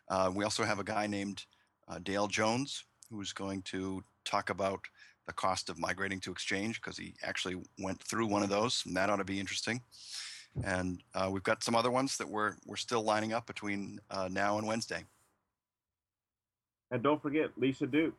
Uh, 0.08 0.30
we 0.34 0.44
also 0.44 0.64
have 0.64 0.78
a 0.78 0.84
guy 0.84 1.06
named 1.06 1.44
uh, 1.88 1.98
Dale 2.02 2.26
Jones 2.26 2.84
who's 3.10 3.32
going 3.32 3.62
to 3.62 4.02
talk 4.24 4.50
about 4.50 4.80
the 5.26 5.32
cost 5.32 5.68
of 5.68 5.78
migrating 5.78 6.20
to 6.20 6.32
Exchange 6.32 6.80
because 6.80 6.96
he 6.96 7.14
actually 7.22 7.56
went 7.78 8.02
through 8.02 8.26
one 8.26 8.42
of 8.42 8.48
those, 8.48 8.82
and 8.86 8.96
that 8.96 9.10
ought 9.10 9.16
to 9.16 9.24
be 9.24 9.38
interesting. 9.38 9.80
And 10.64 11.02
uh, 11.14 11.28
we've 11.30 11.44
got 11.44 11.62
some 11.62 11.76
other 11.76 11.90
ones 11.90 12.16
that 12.16 12.28
we're 12.28 12.54
we're 12.66 12.76
still 12.76 13.02
lining 13.02 13.32
up 13.32 13.46
between 13.46 14.00
uh, 14.10 14.28
now 14.30 14.58
and 14.58 14.66
Wednesday. 14.66 15.04
And 16.90 17.02
don't 17.02 17.22
forget 17.22 17.50
Lisa 17.56 17.86
Duke. 17.86 18.14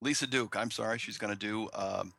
Lisa 0.00 0.26
Duke. 0.26 0.54
I'm 0.56 0.70
sorry, 0.70 0.98
she's 0.98 1.18
going 1.18 1.32
to 1.32 1.38
do 1.38 1.68
um, 1.74 2.12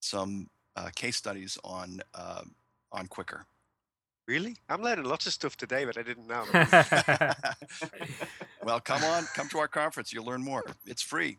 some 0.00 0.48
uh, 0.76 0.90
case 0.94 1.16
studies 1.16 1.58
on 1.64 2.00
uh, 2.14 2.42
on 2.92 3.08
Quickr. 3.08 3.44
Really? 4.26 4.56
I'm 4.68 4.82
learning 4.82 5.06
lots 5.06 5.26
of 5.26 5.32
stuff 5.32 5.56
today, 5.56 5.86
but 5.86 5.96
I 5.96 6.02
didn't 6.02 6.26
know. 6.26 6.44
well, 8.62 8.78
come 8.78 9.02
on, 9.02 9.24
come 9.34 9.48
to 9.48 9.58
our 9.58 9.68
conference. 9.68 10.12
You'll 10.12 10.26
learn 10.26 10.44
more. 10.44 10.64
It's 10.86 11.02
free. 11.02 11.38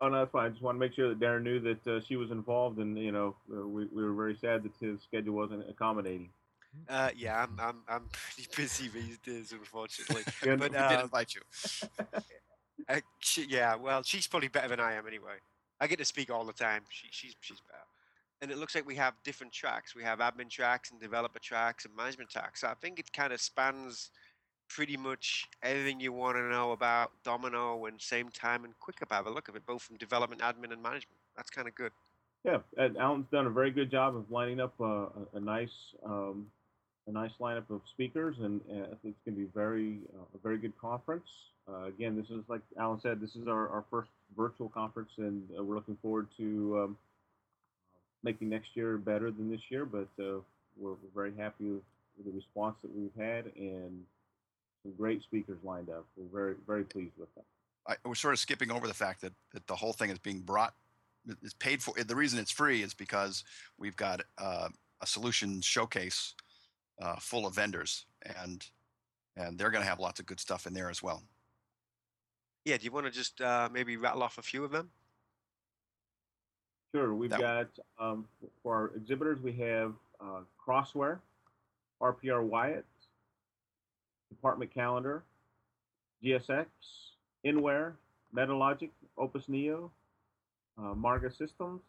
Oh 0.00 0.08
no, 0.08 0.18
that's 0.18 0.32
fine. 0.32 0.46
I 0.46 0.48
just 0.48 0.62
want 0.62 0.76
to 0.76 0.80
make 0.80 0.94
sure 0.94 1.08
that 1.08 1.20
Darren 1.20 1.42
knew 1.42 1.60
that 1.60 1.86
uh, 1.86 2.00
she 2.00 2.16
was 2.16 2.30
involved, 2.30 2.78
and 2.78 2.98
you 2.98 3.12
know, 3.12 3.36
uh, 3.52 3.66
we, 3.66 3.86
we 3.86 4.02
were 4.02 4.14
very 4.14 4.36
sad 4.36 4.62
that 4.64 4.72
his 4.80 5.02
schedule 5.02 5.34
wasn't 5.34 5.68
accommodating. 5.68 6.30
Uh, 6.88 7.10
yeah, 7.16 7.42
I'm 7.42 7.58
I'm 7.60 7.76
I'm 7.88 8.08
pretty 8.12 8.48
busy 8.56 8.88
these 8.88 9.18
days, 9.18 9.52
unfortunately. 9.52 10.22
but 10.40 10.60
we 10.60 10.68
did 10.68 10.76
um, 10.76 11.00
invite 11.02 11.34
you. 11.34 11.42
Uh, 12.88 13.00
she, 13.20 13.46
yeah, 13.48 13.76
well, 13.76 14.02
she's 14.02 14.26
probably 14.26 14.48
better 14.48 14.68
than 14.68 14.80
I 14.80 14.94
am 14.94 15.06
anyway. 15.06 15.36
I 15.82 15.88
get 15.88 15.98
to 15.98 16.04
speak 16.04 16.30
all 16.30 16.44
the 16.44 16.52
time. 16.52 16.82
She, 16.90 17.08
she's 17.10 17.34
she's. 17.40 17.60
And 18.40 18.50
it 18.50 18.58
looks 18.58 18.74
like 18.74 18.86
we 18.86 18.96
have 18.96 19.14
different 19.24 19.52
tracks. 19.52 19.94
We 19.94 20.04
have 20.04 20.20
admin 20.20 20.48
tracks 20.48 20.90
and 20.90 21.00
developer 21.00 21.40
tracks 21.40 21.84
and 21.84 21.94
management 21.94 22.30
tracks. 22.30 22.60
So 22.60 22.68
I 22.68 22.74
think 22.74 22.98
it 22.98 23.12
kind 23.12 23.32
of 23.32 23.40
spans 23.40 24.10
pretty 24.68 24.96
much 24.96 25.48
everything 25.62 26.00
you 26.00 26.12
want 26.12 26.36
to 26.36 26.42
know 26.48 26.72
about 26.72 27.10
Domino 27.24 27.86
and 27.86 27.98
Sametime 27.98 28.64
and 28.64 28.74
Quickr 28.80 29.08
by 29.08 29.22
the 29.22 29.30
look 29.30 29.48
of 29.48 29.56
it, 29.56 29.66
both 29.66 29.82
from 29.82 29.96
development, 29.96 30.40
admin, 30.40 30.72
and 30.72 30.82
management. 30.82 31.18
That's 31.36 31.50
kind 31.50 31.68
of 31.68 31.74
good. 31.74 31.92
Yeah, 32.44 32.58
and 32.76 32.96
Alan's 32.96 33.26
done 33.30 33.46
a 33.46 33.50
very 33.50 33.70
good 33.70 33.90
job 33.90 34.16
of 34.16 34.30
lining 34.30 34.60
up 34.60 34.74
a, 34.80 34.84
a, 34.84 35.08
a 35.34 35.40
nice 35.40 35.70
um, 36.04 36.46
a 37.06 37.12
nice 37.12 37.30
lineup 37.40 37.68
of 37.70 37.80
speakers, 37.92 38.36
and, 38.38 38.60
think 39.02 39.16
it's 39.16 39.24
going 39.24 39.36
to 39.36 39.40
be 39.42 39.48
very 39.54 39.98
uh, 40.14 40.24
a 40.34 40.38
very 40.42 40.58
good 40.58 40.72
conference. 40.80 41.26
Uh, 41.68 41.84
again, 41.84 42.16
this 42.16 42.26
is 42.26 42.42
like 42.48 42.60
Alan 42.78 43.00
said, 43.00 43.20
this 43.20 43.34
is 43.36 43.48
our, 43.48 43.68
our 43.68 43.84
first 43.90 44.10
virtual 44.36 44.68
conference, 44.68 45.10
and 45.18 45.42
uh, 45.58 45.62
we're 45.62 45.74
looking 45.74 45.96
forward 46.02 46.28
to 46.36 46.80
um, 46.84 46.96
making 48.22 48.48
next 48.48 48.68
year 48.74 48.96
better 48.96 49.30
than 49.30 49.50
this 49.50 49.60
year. 49.68 49.84
But 49.84 50.08
uh, 50.20 50.40
we're, 50.78 50.90
we're, 50.90 51.12
very 51.14 51.32
happy 51.36 51.64
with, 51.64 51.82
the 52.24 52.30
response 52.30 52.76
that 52.82 52.94
we've 52.94 53.10
had 53.18 53.46
and 53.56 54.04
some 54.82 54.92
great 54.96 55.22
speakers 55.22 55.58
lined 55.64 55.88
up. 55.88 56.04
We're 56.16 56.32
very 56.32 56.54
very 56.66 56.84
pleased 56.84 57.12
with 57.18 57.34
them. 57.34 57.44
I, 57.88 57.96
we're 58.04 58.14
sort 58.14 58.34
of 58.34 58.38
skipping 58.38 58.70
over 58.70 58.86
the 58.86 58.94
fact 58.94 59.22
that, 59.22 59.32
that 59.54 59.66
the 59.66 59.74
whole 59.74 59.92
thing 59.92 60.10
is 60.10 60.18
being 60.18 60.40
brought 60.40 60.74
is 61.42 61.54
paid 61.54 61.82
for. 61.82 61.94
The 61.94 62.14
reason 62.14 62.38
it's 62.38 62.50
free 62.50 62.82
is 62.82 62.94
because 62.94 63.44
we've 63.78 63.96
got 63.96 64.20
uh, 64.38 64.68
a 65.00 65.06
solution 65.06 65.60
showcase 65.62 66.34
uh, 67.02 67.16
full 67.16 67.46
of 67.46 67.54
vendors, 67.54 68.06
and 68.38 68.64
and 69.36 69.58
they're 69.58 69.70
going 69.70 69.82
to 69.82 69.88
have 69.88 69.98
lots 69.98 70.20
of 70.20 70.26
good 70.26 70.38
stuff 70.38 70.66
in 70.66 70.74
there 70.74 70.90
as 70.90 71.02
well. 71.02 71.22
Yeah, 72.64 72.76
do 72.76 72.84
you 72.84 72.92
want 72.92 73.06
to 73.06 73.12
just 73.12 73.40
uh, 73.40 73.68
maybe 73.72 73.96
rattle 73.96 74.22
off 74.22 74.38
a 74.38 74.42
few 74.42 74.62
of 74.62 74.70
them? 74.70 74.90
Sure. 76.94 77.14
We've 77.14 77.30
that 77.30 77.40
got 77.40 77.68
um, 77.98 78.26
for 78.62 78.74
our 78.74 78.90
exhibitors, 78.96 79.38
we 79.42 79.52
have 79.54 79.94
uh, 80.20 80.40
Crossware, 80.64 81.18
RPR 82.00 82.42
Wyatt, 82.42 82.84
Department 84.28 84.72
Calendar, 84.72 85.22
GSX, 86.22 86.66
Inware, 87.44 87.94
Metalogic, 88.36 88.90
Opus 89.16 89.48
Neo, 89.48 89.90
uh, 90.78 90.94
Marga 90.94 91.36
Systems. 91.36 91.80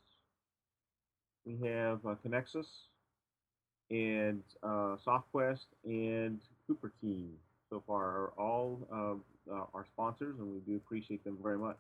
We 1.46 1.58
have 1.68 2.00
uh, 2.06 2.16
Conexus 2.26 2.66
and 3.94 4.44
uh, 4.64 4.98
SoftQuest 5.06 5.68
and 5.86 6.40
Cupertine 6.68 7.34
so 7.70 7.84
far 7.86 8.04
are 8.04 8.34
all 8.38 8.80
uh, 8.92 9.54
uh, 9.54 9.66
our 9.74 9.86
sponsors, 9.94 10.36
and 10.40 10.52
we 10.52 10.60
do 10.62 10.78
appreciate 10.78 11.24
them 11.24 11.38
very 11.42 11.60
much. 11.60 11.78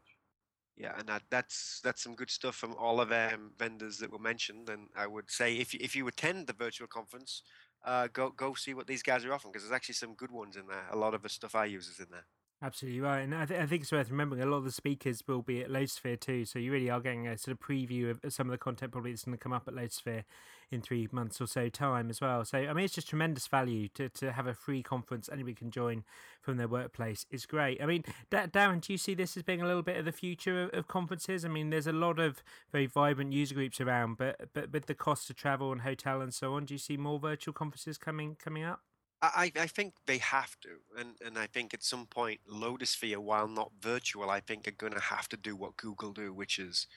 Yeah, 0.77 0.93
and 0.97 1.07
that, 1.07 1.23
that's 1.29 1.81
that's 1.83 2.01
some 2.03 2.15
good 2.15 2.31
stuff 2.31 2.55
from 2.55 2.75
all 2.75 2.99
of 3.01 3.11
um, 3.11 3.51
vendors 3.57 3.97
that 3.97 4.11
were 4.11 4.19
mentioned. 4.19 4.69
And 4.69 4.87
I 4.95 5.07
would 5.07 5.29
say 5.29 5.55
if 5.55 5.73
you, 5.73 5.79
if 5.81 5.95
you 5.95 6.07
attend 6.07 6.47
the 6.47 6.53
virtual 6.53 6.87
conference, 6.87 7.43
uh, 7.85 8.07
go 8.11 8.29
go 8.29 8.53
see 8.53 8.73
what 8.73 8.87
these 8.87 9.03
guys 9.03 9.25
are 9.25 9.33
offering 9.33 9.51
because 9.51 9.67
there's 9.67 9.75
actually 9.75 9.95
some 9.95 10.13
good 10.15 10.31
ones 10.31 10.55
in 10.55 10.67
there. 10.67 10.85
A 10.91 10.97
lot 10.97 11.13
of 11.13 11.21
the 11.21 11.29
stuff 11.29 11.55
I 11.55 11.65
use 11.65 11.87
is 11.87 11.99
in 11.99 12.07
there. 12.11 12.25
Absolutely 12.63 13.01
right, 13.01 13.19
and 13.19 13.35
I, 13.35 13.45
th- 13.45 13.59
I, 13.59 13.65
think 13.65 13.81
it's 13.81 13.91
worth 13.91 14.09
remembering 14.09 14.41
a 14.41 14.45
lot 14.45 14.59
of 14.59 14.63
the 14.63 14.71
speakers 14.71 15.21
will 15.27 15.41
be 15.41 15.61
at 15.61 15.69
Lotusphere 15.69 16.17
too, 16.17 16.45
so 16.45 16.59
you 16.59 16.71
really 16.71 16.89
are 16.89 17.01
getting 17.01 17.27
a 17.27 17.37
sort 17.37 17.57
of 17.57 17.59
preview 17.59 18.09
of 18.09 18.33
some 18.33 18.47
of 18.47 18.51
the 18.51 18.57
content 18.57 18.93
probably 18.93 19.11
that's 19.11 19.25
going 19.25 19.37
to 19.37 19.43
come 19.43 19.51
up 19.51 19.67
at 19.67 19.73
Lotusphere 19.73 20.23
in 20.71 20.79
three 20.81 21.09
months 21.11 21.41
or 21.41 21.45
so 21.45 21.67
time 21.67 22.09
as 22.09 22.21
well. 22.21 22.45
So 22.45 22.59
I 22.59 22.71
mean, 22.71 22.85
it's 22.85 22.93
just 22.93 23.09
tremendous 23.09 23.47
value 23.47 23.89
to, 23.95 24.07
to 24.07 24.31
have 24.31 24.47
a 24.47 24.53
free 24.53 24.81
conference 24.81 25.27
anybody 25.29 25.55
can 25.55 25.71
join 25.71 26.05
from 26.41 26.55
their 26.55 26.69
workplace. 26.69 27.25
It's 27.29 27.45
great. 27.45 27.83
I 27.83 27.85
mean, 27.85 28.05
da- 28.29 28.47
Darren, 28.47 28.79
do 28.79 28.93
you 28.93 28.97
see 28.97 29.13
this 29.13 29.35
as 29.35 29.43
being 29.43 29.61
a 29.61 29.67
little 29.67 29.83
bit 29.83 29.97
of 29.97 30.05
the 30.05 30.13
future 30.13 30.63
of, 30.63 30.69
of, 30.69 30.87
conferences? 30.87 31.43
I 31.43 31.49
mean, 31.49 31.69
there's 31.69 31.85
a 31.85 31.91
lot 31.91 32.17
of 32.17 32.41
very 32.71 32.85
vibrant 32.85 33.33
user 33.33 33.55
groups 33.55 33.81
around, 33.81 34.17
but 34.17 34.39
but 34.53 34.71
with 34.71 34.85
the 34.85 34.95
cost 34.95 35.29
of 35.29 35.35
travel 35.35 35.73
and 35.73 35.81
hotel 35.81 36.21
and 36.21 36.33
so 36.33 36.53
on, 36.53 36.63
do 36.63 36.75
you 36.75 36.77
see 36.77 36.95
more 36.95 37.19
virtual 37.19 37.53
conferences 37.53 37.97
coming 37.97 38.37
coming 38.41 38.63
up? 38.63 38.83
I, 39.23 39.51
I 39.55 39.67
think 39.67 39.93
they 40.05 40.17
have 40.17 40.59
to, 40.61 40.69
and, 40.99 41.15
and 41.25 41.37
I 41.37 41.47
think 41.47 41.73
at 41.73 41.83
some 41.83 42.05
point, 42.05 42.41
Lotusphere, 42.51 43.17
while 43.17 43.47
not 43.47 43.71
virtual, 43.81 44.29
I 44.29 44.41
think 44.41 44.67
are 44.67 44.71
going 44.71 44.93
to 44.93 44.99
have 44.99 45.29
to 45.29 45.37
do 45.37 45.55
what 45.55 45.77
Google 45.77 46.11
do, 46.11 46.33
which 46.33 46.59
is 46.59 46.87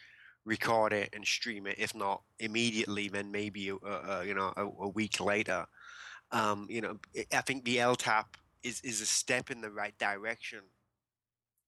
record 0.45 0.93
it 0.93 1.11
and 1.12 1.25
stream 1.25 1.67
it. 1.67 1.77
If 1.79 1.95
not 1.95 2.23
immediately, 2.41 3.09
then 3.09 3.31
maybe 3.31 3.71
uh, 3.71 4.23
you 4.27 4.35
know 4.35 4.53
a, 4.57 4.65
a 4.65 4.89
week 4.89 5.21
later. 5.21 5.67
Um, 6.33 6.67
you 6.69 6.81
know, 6.81 6.99
I 7.33 7.43
think 7.43 7.65
the 7.65 7.77
LTAP 7.77 8.25
is 8.65 8.81
is 8.81 9.01
a 9.01 9.07
step 9.07 9.51
in 9.51 9.61
the 9.61 9.71
right 9.71 9.97
direction 9.99 10.61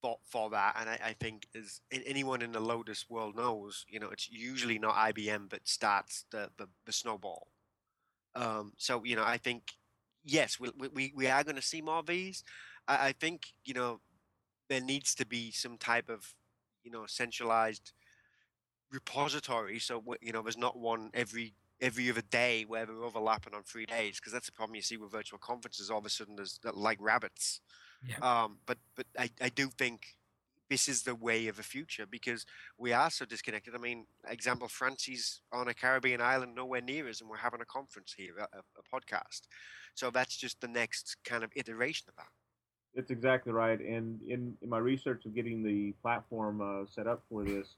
for, 0.00 0.18
for 0.24 0.50
that. 0.50 0.76
And 0.78 0.88
I, 0.88 0.98
I 1.06 1.12
think 1.12 1.46
as 1.54 1.80
anyone 1.92 2.42
in 2.42 2.52
the 2.52 2.60
Lotus 2.60 3.06
world 3.08 3.36
knows, 3.36 3.84
you 3.88 4.00
know, 4.00 4.10
it's 4.10 4.30
usually 4.30 4.78
not 4.78 4.94
IBM 4.94 5.50
that 5.50 5.68
starts 5.68 6.24
the, 6.30 6.50
the, 6.56 6.68
the 6.86 6.92
snowball. 6.92 7.48
Um, 8.34 8.72
so, 8.76 9.04
you 9.04 9.16
know, 9.16 9.24
I 9.24 9.36
think, 9.36 9.72
yes, 10.28 10.60
we, 10.60 10.70
we, 10.92 11.12
we 11.14 11.26
are 11.26 11.44
going 11.44 11.56
to 11.56 11.62
see 11.62 11.80
more 11.80 11.98
of 11.98 12.06
these. 12.06 12.44
I, 12.86 13.08
I 13.08 13.12
think, 13.12 13.48
you 13.64 13.74
know, 13.74 14.00
there 14.68 14.80
needs 14.80 15.14
to 15.16 15.26
be 15.26 15.50
some 15.50 15.78
type 15.78 16.08
of, 16.08 16.34
you 16.84 16.90
know, 16.90 17.06
centralized 17.06 17.92
repository. 18.92 19.78
So, 19.78 20.02
you 20.20 20.32
know, 20.32 20.42
there's 20.42 20.58
not 20.58 20.78
one 20.78 21.10
every 21.14 21.54
every 21.80 22.10
other 22.10 22.22
day 22.22 22.64
where 22.66 22.84
they're 22.86 23.04
overlapping 23.04 23.54
on 23.54 23.62
three 23.62 23.86
days 23.86 24.18
because 24.18 24.32
that's 24.32 24.46
the 24.46 24.52
problem 24.52 24.74
you 24.74 24.82
see 24.82 24.96
with 24.96 25.12
virtual 25.12 25.38
conferences. 25.38 25.90
All 25.90 25.98
of 25.98 26.06
a 26.06 26.10
sudden, 26.10 26.36
there's 26.36 26.58
like 26.74 26.98
rabbits. 27.00 27.60
Yeah. 28.06 28.18
Um, 28.20 28.58
but 28.66 28.78
but 28.94 29.06
I, 29.18 29.30
I 29.40 29.48
do 29.48 29.68
think 29.68 30.17
this 30.68 30.88
is 30.88 31.02
the 31.02 31.14
way 31.14 31.48
of 31.48 31.56
the 31.56 31.62
future 31.62 32.06
because 32.06 32.44
we 32.76 32.92
are 32.92 33.10
so 33.10 33.24
disconnected. 33.24 33.74
I 33.74 33.78
mean, 33.78 34.06
example, 34.28 34.68
Francie's 34.68 35.40
on 35.52 35.68
a 35.68 35.74
Caribbean 35.74 36.20
island 36.20 36.54
nowhere 36.54 36.80
near 36.80 37.08
us, 37.08 37.20
and 37.20 37.30
we're 37.30 37.36
having 37.36 37.60
a 37.60 37.66
conference 37.66 38.14
here, 38.16 38.34
a, 38.38 38.58
a 38.58 39.00
podcast. 39.00 39.42
So 39.94 40.10
that's 40.10 40.36
just 40.36 40.60
the 40.60 40.68
next 40.68 41.16
kind 41.24 41.42
of 41.42 41.50
iteration 41.56 42.06
of 42.08 42.16
that. 42.16 42.28
That's 42.94 43.10
exactly 43.10 43.52
right. 43.52 43.80
And 43.80 44.20
in, 44.28 44.56
in 44.60 44.68
my 44.68 44.78
research 44.78 45.24
of 45.24 45.34
getting 45.34 45.62
the 45.62 45.92
platform 46.02 46.60
uh, 46.60 46.86
set 46.90 47.06
up 47.06 47.22
for 47.28 47.44
this, 47.44 47.68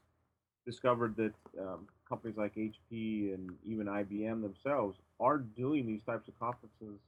discovered 0.67 1.17
that 1.17 1.33
um, 1.61 1.87
companies 2.09 2.37
like 2.37 2.55
HP 2.55 3.35
and 3.35 3.51
even 3.65 3.87
IBM 3.87 4.43
themselves 4.43 4.99
are 5.19 5.39
doing 5.39 5.87
these 5.87 6.01
types 6.07 6.29
of 6.29 6.39
conferences 6.39 7.01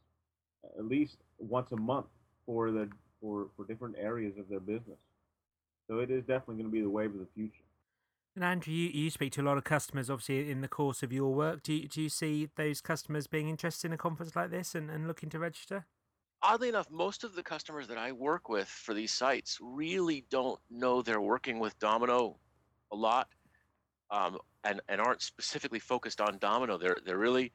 at 0.79 0.87
least 0.87 1.17
once 1.39 1.71
a 1.73 1.77
month 1.77 2.07
for 2.47 2.71
the 2.71 2.89
for, 3.21 3.49
for 3.57 3.65
different 3.67 3.95
areas 3.99 4.37
of 4.39 4.49
their 4.49 4.61
business. 4.61 4.99
So 5.93 5.99
it 5.99 6.11
is 6.11 6.23
definitely 6.23 6.55
going 6.55 6.69
to 6.69 6.73
be 6.73 6.81
the 6.81 6.89
wave 6.89 7.13
of 7.13 7.19
the 7.19 7.27
future. 7.35 7.65
And 8.35 8.43
Andrew, 8.43 8.73
you, 8.73 8.89
you 8.89 9.11
speak 9.11 9.31
to 9.33 9.43
a 9.43 9.45
lot 9.45 9.59
of 9.59 9.65
customers, 9.65 10.09
obviously, 10.09 10.51
in 10.51 10.63
the 10.63 10.69
course 10.69 11.03
of 11.03 11.13
your 11.13 11.35
work. 11.35 11.63
Do 11.63 11.75
you, 11.75 11.87
do 11.87 12.01
you 12.01 12.09
see 12.09 12.49
those 12.57 12.81
customers 12.81 13.27
being 13.27 13.51
interested 13.51 13.89
in 13.89 13.93
a 13.93 13.99
conference 13.99 14.35
like 14.35 14.51
this 14.51 14.75
and, 14.75 14.91
and 14.91 15.07
looking 15.07 15.29
to 15.29 15.39
register? 15.39 15.85
Oddly 16.43 16.71
enough, 16.71 16.91
most 16.91 17.25
of 17.25 17.35
the 17.35 17.43
customers 17.43 17.89
that 17.89 17.99
I 17.99 18.11
work 18.13 18.49
with 18.49 18.69
for 18.69 18.95
these 18.95 19.13
sites 19.13 19.59
really 19.61 20.25
don't 20.31 20.59
know 20.71 21.03
they're 21.03 21.21
working 21.21 21.59
with 21.59 21.79
Domino 21.79 22.39
a 22.91 22.97
lot, 22.97 23.29
um, 24.11 24.39
and 24.65 24.81
and 24.89 24.99
aren't 24.99 25.21
specifically 25.21 25.79
focused 25.79 26.23
on 26.23 26.39
Domino. 26.39 26.79
They're 26.79 26.97
they're 27.05 27.19
really 27.19 27.53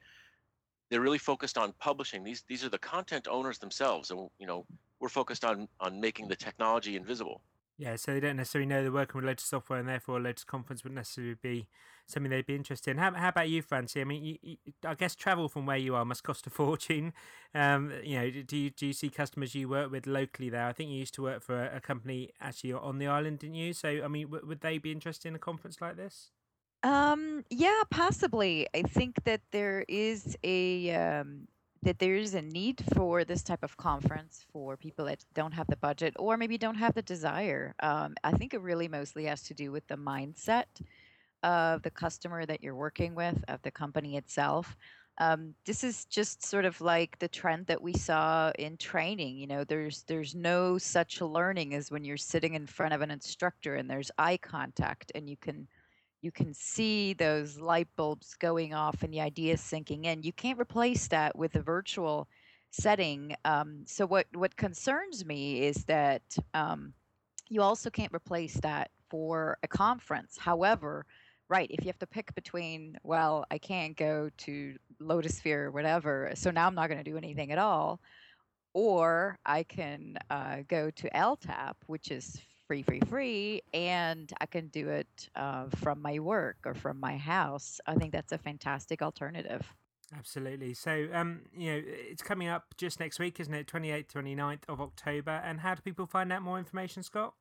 they're 0.90 1.00
really 1.00 1.18
focused 1.18 1.58
on 1.58 1.74
publishing. 1.80 2.22
These 2.22 2.44
these 2.48 2.64
are 2.64 2.70
the 2.70 2.78
content 2.78 3.26
owners 3.28 3.58
themselves, 3.58 4.12
and 4.12 4.30
you 4.38 4.46
know 4.46 4.64
we're 5.00 5.08
focused 5.08 5.44
on 5.44 5.68
on 5.80 6.00
making 6.00 6.28
the 6.28 6.36
technology 6.36 6.94
invisible. 6.94 7.42
Yeah, 7.78 7.94
so 7.94 8.12
they 8.12 8.18
don't 8.18 8.36
necessarily 8.36 8.66
know 8.66 8.82
they're 8.82 8.90
working 8.90 9.20
with 9.20 9.24
Lotus 9.24 9.44
software, 9.44 9.78
and 9.78 9.88
therefore 9.88 10.16
a 10.16 10.20
Lotus 10.20 10.42
conference 10.42 10.82
wouldn't 10.82 10.96
necessarily 10.96 11.36
be 11.40 11.68
something 12.08 12.28
they'd 12.28 12.44
be 12.44 12.56
interested 12.56 12.90
in. 12.90 12.98
How, 12.98 13.12
how 13.14 13.28
about 13.28 13.48
you, 13.48 13.62
Francie? 13.62 14.00
I 14.00 14.04
mean, 14.04 14.24
you, 14.24 14.36
you, 14.42 14.56
I 14.84 14.94
guess 14.94 15.14
travel 15.14 15.48
from 15.48 15.64
where 15.64 15.76
you 15.76 15.94
are 15.94 16.04
must 16.04 16.24
cost 16.24 16.44
a 16.48 16.50
fortune. 16.50 17.12
Um, 17.54 17.92
you 18.02 18.18
know, 18.18 18.30
do 18.30 18.56
you 18.56 18.70
do 18.70 18.86
you 18.86 18.92
see 18.92 19.10
customers 19.10 19.54
you 19.54 19.68
work 19.68 19.92
with 19.92 20.08
locally 20.08 20.48
there? 20.50 20.66
I 20.66 20.72
think 20.72 20.90
you 20.90 20.96
used 20.96 21.14
to 21.14 21.22
work 21.22 21.40
for 21.40 21.62
a, 21.66 21.76
a 21.76 21.80
company 21.80 22.30
actually 22.40 22.72
on 22.72 22.98
the 22.98 23.06
island, 23.06 23.38
didn't 23.38 23.54
you? 23.54 23.72
So, 23.72 24.00
I 24.04 24.08
mean, 24.08 24.26
w- 24.26 24.44
would 24.44 24.60
they 24.60 24.78
be 24.78 24.90
interested 24.90 25.28
in 25.28 25.36
a 25.36 25.38
conference 25.38 25.80
like 25.80 25.96
this? 25.96 26.32
Um, 26.82 27.44
yeah, 27.50 27.82
possibly. 27.90 28.66
I 28.74 28.82
think 28.82 29.22
that 29.24 29.42
there 29.52 29.84
is 29.88 30.36
a 30.42 30.94
um, 30.94 31.46
that 31.82 31.98
there 31.98 32.16
is 32.16 32.34
a 32.34 32.42
need 32.42 32.82
for 32.94 33.24
this 33.24 33.42
type 33.42 33.62
of 33.62 33.76
conference 33.76 34.44
for 34.52 34.76
people 34.76 35.04
that 35.06 35.24
don't 35.34 35.52
have 35.52 35.66
the 35.68 35.76
budget 35.76 36.14
or 36.18 36.36
maybe 36.36 36.58
don't 36.58 36.74
have 36.74 36.94
the 36.94 37.02
desire. 37.02 37.74
Um, 37.80 38.14
I 38.24 38.32
think 38.32 38.54
it 38.54 38.60
really 38.60 38.88
mostly 38.88 39.24
has 39.24 39.42
to 39.44 39.54
do 39.54 39.70
with 39.70 39.86
the 39.86 39.96
mindset 39.96 40.64
of 41.42 41.82
the 41.82 41.90
customer 41.90 42.44
that 42.46 42.62
you're 42.62 42.74
working 42.74 43.14
with, 43.14 43.42
of 43.48 43.62
the 43.62 43.70
company 43.70 44.16
itself. 44.16 44.76
Um, 45.20 45.54
this 45.66 45.82
is 45.82 46.04
just 46.04 46.44
sort 46.44 46.64
of 46.64 46.80
like 46.80 47.18
the 47.18 47.28
trend 47.28 47.66
that 47.66 47.82
we 47.82 47.92
saw 47.92 48.52
in 48.58 48.76
training. 48.76 49.36
You 49.36 49.48
know, 49.48 49.64
there's 49.64 50.04
there's 50.04 50.34
no 50.34 50.78
such 50.78 51.20
learning 51.20 51.74
as 51.74 51.90
when 51.90 52.04
you're 52.04 52.16
sitting 52.16 52.54
in 52.54 52.66
front 52.66 52.94
of 52.94 53.02
an 53.02 53.10
instructor 53.10 53.74
and 53.76 53.90
there's 53.90 54.12
eye 54.18 54.36
contact 54.36 55.10
and 55.14 55.28
you 55.28 55.36
can 55.36 55.66
you 56.20 56.32
can 56.32 56.52
see 56.52 57.12
those 57.14 57.58
light 57.58 57.88
bulbs 57.96 58.34
going 58.34 58.74
off 58.74 59.02
and 59.02 59.12
the 59.12 59.20
ideas 59.20 59.60
sinking 59.60 60.04
in. 60.04 60.22
You 60.22 60.32
can't 60.32 60.58
replace 60.58 61.08
that 61.08 61.36
with 61.36 61.54
a 61.54 61.62
virtual 61.62 62.28
setting. 62.70 63.34
Um, 63.44 63.84
so 63.86 64.06
what 64.06 64.26
what 64.34 64.56
concerns 64.56 65.24
me 65.24 65.62
is 65.62 65.84
that 65.84 66.22
um, 66.54 66.92
you 67.48 67.62
also 67.62 67.90
can't 67.90 68.12
replace 68.12 68.54
that 68.54 68.90
for 69.08 69.58
a 69.62 69.68
conference. 69.68 70.36
However, 70.36 71.06
right, 71.48 71.70
if 71.70 71.82
you 71.82 71.88
have 71.88 71.98
to 72.00 72.06
pick 72.06 72.34
between, 72.34 72.98
well, 73.04 73.46
I 73.50 73.58
can't 73.58 73.96
go 73.96 74.28
to 74.38 74.76
Lotusphere 75.00 75.64
or 75.66 75.70
whatever, 75.70 76.30
so 76.34 76.50
now 76.50 76.66
I'm 76.66 76.74
not 76.74 76.88
going 76.88 77.02
to 77.02 77.10
do 77.10 77.16
anything 77.16 77.52
at 77.52 77.58
all, 77.58 78.00
or 78.74 79.38
I 79.46 79.62
can 79.62 80.18
uh, 80.30 80.58
go 80.68 80.90
to 80.90 81.10
LTAP, 81.10 81.74
which 81.86 82.10
is 82.10 82.38
free, 82.68 82.82
free, 82.82 83.00
free, 83.08 83.62
and 83.72 84.30
I 84.42 84.46
can 84.46 84.68
do 84.68 84.90
it 84.90 85.30
uh, 85.34 85.64
from 85.76 86.02
my 86.02 86.18
work 86.18 86.58
or 86.66 86.74
from 86.74 87.00
my 87.00 87.16
house. 87.16 87.80
I 87.86 87.94
think 87.94 88.12
that's 88.12 88.32
a 88.32 88.38
fantastic 88.38 89.00
alternative. 89.00 89.66
Absolutely. 90.16 90.74
So, 90.74 91.08
um, 91.12 91.40
you 91.56 91.72
know, 91.72 91.82
it's 91.84 92.22
coming 92.22 92.48
up 92.48 92.74
just 92.76 93.00
next 93.00 93.18
week, 93.18 93.40
isn't 93.40 93.52
it? 93.52 93.66
28th, 93.66 94.08
29th 94.08 94.62
of 94.68 94.80
October. 94.80 95.42
And 95.44 95.60
how 95.60 95.74
do 95.74 95.82
people 95.82 96.06
find 96.06 96.30
out 96.30 96.42
more 96.42 96.58
information, 96.58 97.02
Scott? 97.02 97.34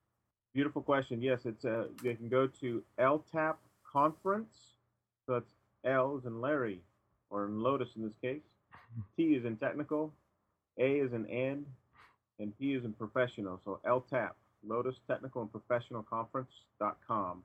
Beautiful 0.53 0.81
question. 0.81 1.21
Yes, 1.21 1.41
it's 1.45 1.65
uh, 1.65 1.87
they 2.01 2.15
can 2.15 2.29
go 2.29 2.47
to 2.61 2.81
LTAP 2.99 3.55
conference. 3.91 4.55
So 5.25 5.33
that's 5.33 5.51
L 5.85 6.17
is 6.17 6.25
in 6.25 6.39
Larry, 6.39 6.81
or 7.29 7.45
in 7.45 7.61
Lotus 7.61 7.89
in 7.97 8.03
this 8.03 8.15
case. 8.21 8.41
T 9.17 9.35
is 9.35 9.45
in 9.45 9.57
technical, 9.57 10.13
A 10.77 10.99
is 10.99 11.11
in 11.11 11.25
and, 11.25 11.65
and 12.39 12.57
P 12.57 12.73
is 12.73 12.85
in 12.85 12.93
professional. 12.93 13.59
So 13.65 13.79
LTAP 13.85 14.31
Lotus 14.67 14.95
Technical 15.07 15.41
and 15.41 15.51
Professional 15.51 16.03
Conference.com. 16.03 17.43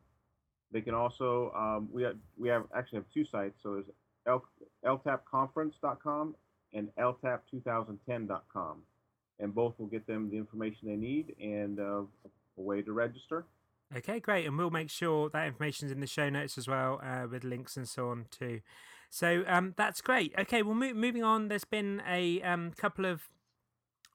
They 0.72 0.80
can 0.80 0.94
also 0.94 1.52
um, 1.56 1.88
we 1.92 2.02
have 2.02 2.16
we 2.38 2.48
have 2.48 2.64
actually 2.74 2.98
have 2.98 3.06
two 3.12 3.24
sites. 3.30 3.58
So 3.62 3.74
there's 3.74 4.40
LTAPconference.com 4.84 6.34
and 6.74 6.88
LTAP2010.com, 6.98 8.76
and 9.40 9.54
both 9.54 9.74
will 9.78 9.86
get 9.86 10.06
them 10.06 10.30
the 10.30 10.36
information 10.36 10.88
they 10.88 10.96
need 10.96 11.34
and 11.40 11.78
uh, 11.78 12.02
a 12.02 12.60
way 12.60 12.82
to 12.82 12.92
register. 12.92 13.44
Okay, 13.94 14.20
great, 14.20 14.46
and 14.46 14.56
we'll 14.56 14.70
make 14.70 14.88
sure 14.88 15.28
that 15.30 15.46
information 15.46 15.86
is 15.86 15.92
in 15.92 16.00
the 16.00 16.06
show 16.06 16.30
notes 16.30 16.56
as 16.56 16.66
well, 16.66 17.00
uh, 17.02 17.26
with 17.30 17.44
links 17.44 17.76
and 17.76 17.86
so 17.86 18.08
on 18.08 18.24
too. 18.30 18.60
So 19.10 19.44
um, 19.46 19.74
that's 19.76 20.00
great. 20.00 20.32
Okay, 20.38 20.62
well, 20.62 20.74
mo- 20.74 20.94
moving 20.94 21.22
on. 21.22 21.48
There's 21.48 21.66
been 21.66 22.02
a 22.08 22.40
um, 22.40 22.72
couple 22.74 23.04
of 23.04 23.28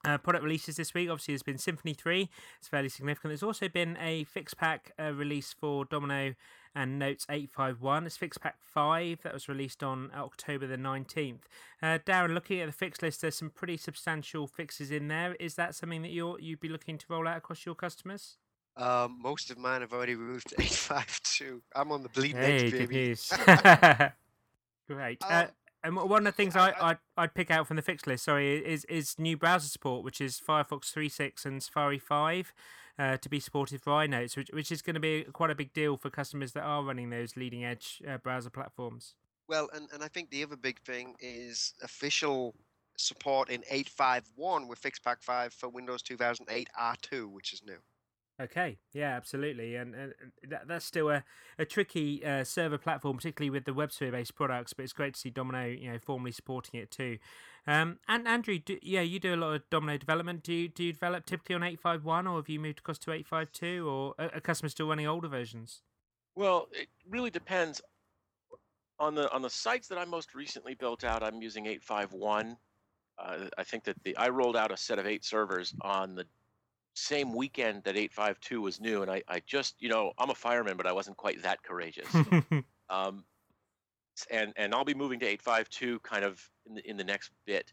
uh, 0.04 0.18
product 0.18 0.44
releases 0.44 0.76
this 0.76 0.94
week. 0.94 1.08
Obviously, 1.10 1.32
there's 1.34 1.42
been 1.42 1.58
Symphony 1.58 1.94
3, 1.94 2.28
it's 2.58 2.68
fairly 2.68 2.88
significant. 2.88 3.30
There's 3.30 3.42
also 3.42 3.68
been 3.68 3.96
a 4.00 4.24
fix 4.24 4.54
pack 4.54 4.92
uh, 4.98 5.12
release 5.12 5.52
for 5.52 5.84
Domino 5.84 6.34
and 6.74 6.98
Notes 6.98 7.26
851. 7.28 8.06
It's 8.06 8.16
fix 8.16 8.38
pack 8.38 8.56
5 8.62 9.22
that 9.22 9.32
was 9.34 9.48
released 9.48 9.82
on 9.82 10.10
October 10.14 10.66
the 10.66 10.76
19th. 10.76 11.40
Uh, 11.82 11.98
Darren, 12.06 12.34
looking 12.34 12.60
at 12.60 12.66
the 12.66 12.72
fix 12.72 13.02
list, 13.02 13.22
there's 13.22 13.34
some 13.36 13.50
pretty 13.50 13.76
substantial 13.76 14.46
fixes 14.46 14.90
in 14.90 15.08
there. 15.08 15.34
Is 15.40 15.54
that 15.56 15.74
something 15.74 16.02
that 16.02 16.10
you're, 16.12 16.38
you'd 16.38 16.60
be 16.60 16.68
looking 16.68 16.96
to 16.98 17.06
roll 17.08 17.26
out 17.26 17.36
across 17.38 17.66
your 17.66 17.74
customers? 17.74 18.36
Um, 18.76 19.18
most 19.20 19.50
of 19.50 19.58
mine 19.58 19.80
have 19.80 19.92
already 19.92 20.14
moved 20.14 20.54
852. 20.58 21.60
I'm 21.74 21.90
on 21.90 22.04
the 22.04 22.08
bleed 22.10 22.36
hey, 22.36 22.66
edge, 22.66 22.70
good 22.70 22.78
baby. 22.88 22.94
news. 23.08 23.32
Great. 24.88 25.22
Um, 25.24 25.30
Uh, 25.30 25.46
and 25.88 25.96
one 25.96 26.20
of 26.20 26.24
the 26.24 26.36
things 26.36 26.54
I, 26.54 26.70
I- 26.70 26.90
I'd, 26.90 26.98
I'd 27.16 27.34
pick 27.34 27.50
out 27.50 27.66
from 27.66 27.76
the 27.76 27.82
fix 27.82 28.06
list, 28.06 28.24
sorry, 28.24 28.58
is 28.64 28.84
is 28.84 29.18
new 29.18 29.36
browser 29.36 29.68
support, 29.68 30.04
which 30.04 30.20
is 30.20 30.40
Firefox 30.40 30.92
3.6 30.92 31.44
and 31.44 31.62
Safari 31.62 31.98
5 31.98 32.52
uh, 32.98 33.16
to 33.16 33.28
be 33.28 33.40
supported 33.40 33.80
for 33.80 33.92
iNotes, 33.92 34.36
which, 34.36 34.50
which 34.52 34.70
is 34.72 34.82
going 34.82 34.94
to 34.94 35.00
be 35.00 35.24
quite 35.32 35.50
a 35.50 35.54
big 35.54 35.72
deal 35.72 35.96
for 35.96 36.10
customers 36.10 36.52
that 36.52 36.62
are 36.62 36.82
running 36.82 37.10
those 37.10 37.36
leading 37.36 37.64
edge 37.64 38.02
uh, 38.08 38.18
browser 38.18 38.50
platforms. 38.50 39.14
Well, 39.48 39.70
and, 39.74 39.88
and 39.92 40.02
I 40.02 40.08
think 40.08 40.30
the 40.30 40.42
other 40.42 40.56
big 40.56 40.80
thing 40.80 41.14
is 41.20 41.72
official 41.82 42.54
support 42.96 43.48
in 43.48 43.62
851 43.70 44.68
with 44.68 44.80
FixPack 44.82 45.22
5 45.22 45.54
for 45.54 45.68
Windows 45.68 46.02
2008 46.02 46.68
R2, 46.78 47.30
which 47.30 47.52
is 47.52 47.62
new. 47.64 47.78
Okay, 48.40 48.78
yeah, 48.92 49.16
absolutely, 49.16 49.74
and, 49.74 49.96
and 49.96 50.14
that, 50.48 50.68
that's 50.68 50.84
still 50.84 51.10
a, 51.10 51.24
a 51.58 51.64
tricky 51.64 52.24
uh, 52.24 52.44
server 52.44 52.78
platform, 52.78 53.16
particularly 53.16 53.50
with 53.50 53.64
the 53.64 53.72
WebSphere 53.72 54.12
based 54.12 54.36
products. 54.36 54.72
But 54.72 54.84
it's 54.84 54.92
great 54.92 55.14
to 55.14 55.20
see 55.20 55.30
Domino, 55.30 55.66
you 55.66 55.90
know, 55.90 55.98
formally 55.98 56.30
supporting 56.30 56.78
it 56.78 56.92
too. 56.92 57.18
Um, 57.66 57.98
and 58.06 58.28
Andrew, 58.28 58.60
do, 58.60 58.78
yeah, 58.80 59.00
you 59.00 59.18
do 59.18 59.34
a 59.34 59.36
lot 59.36 59.54
of 59.54 59.62
Domino 59.70 59.98
development. 59.98 60.44
Do 60.44 60.54
you 60.54 60.68
do 60.68 60.84
you 60.84 60.92
develop 60.92 61.26
typically 61.26 61.56
on 61.56 61.64
eight 61.64 61.80
five 61.80 62.04
one, 62.04 62.28
or 62.28 62.36
have 62.36 62.48
you 62.48 62.60
moved 62.60 62.78
across 62.78 62.98
to 63.00 63.12
eight 63.12 63.26
five 63.26 63.50
two, 63.50 63.88
or 63.88 64.14
are, 64.20 64.32
are 64.34 64.40
customers 64.40 64.70
still 64.70 64.88
running 64.88 65.08
older 65.08 65.28
versions? 65.28 65.82
Well, 66.36 66.68
it 66.70 66.86
really 67.08 67.30
depends 67.30 67.82
on 69.00 69.14
the 69.14 69.30
on 69.32 69.42
the 69.42 69.50
sites 69.50 69.88
that 69.88 69.98
I 69.98 70.04
most 70.04 70.34
recently 70.34 70.74
built 70.74 71.02
out. 71.02 71.22
I'm 71.22 71.42
using 71.42 71.66
851. 71.66 72.56
Uh, 73.18 73.38
I 73.58 73.64
think 73.64 73.82
that 73.84 73.96
the 74.04 74.16
I 74.16 74.28
rolled 74.28 74.56
out 74.56 74.70
a 74.70 74.76
set 74.76 75.00
of 75.00 75.06
eight 75.06 75.24
servers 75.24 75.74
on 75.80 76.14
the 76.14 76.24
same 76.98 77.32
weekend 77.32 77.84
that 77.84 77.96
852 77.96 78.60
was 78.60 78.80
new, 78.80 79.02
and 79.02 79.10
I, 79.10 79.22
I 79.28 79.40
just, 79.46 79.76
you 79.80 79.88
know, 79.88 80.12
I'm 80.18 80.30
a 80.30 80.34
fireman, 80.34 80.76
but 80.76 80.86
I 80.86 80.92
wasn't 80.92 81.16
quite 81.16 81.42
that 81.42 81.62
courageous. 81.62 82.08
um, 82.90 83.24
and 84.30 84.52
and 84.56 84.74
I'll 84.74 84.84
be 84.84 84.94
moving 84.94 85.20
to 85.20 85.26
852 85.26 86.00
kind 86.00 86.24
of 86.24 86.42
in 86.66 86.74
the, 86.74 86.90
in 86.90 86.96
the 86.96 87.04
next 87.04 87.30
bit. 87.46 87.72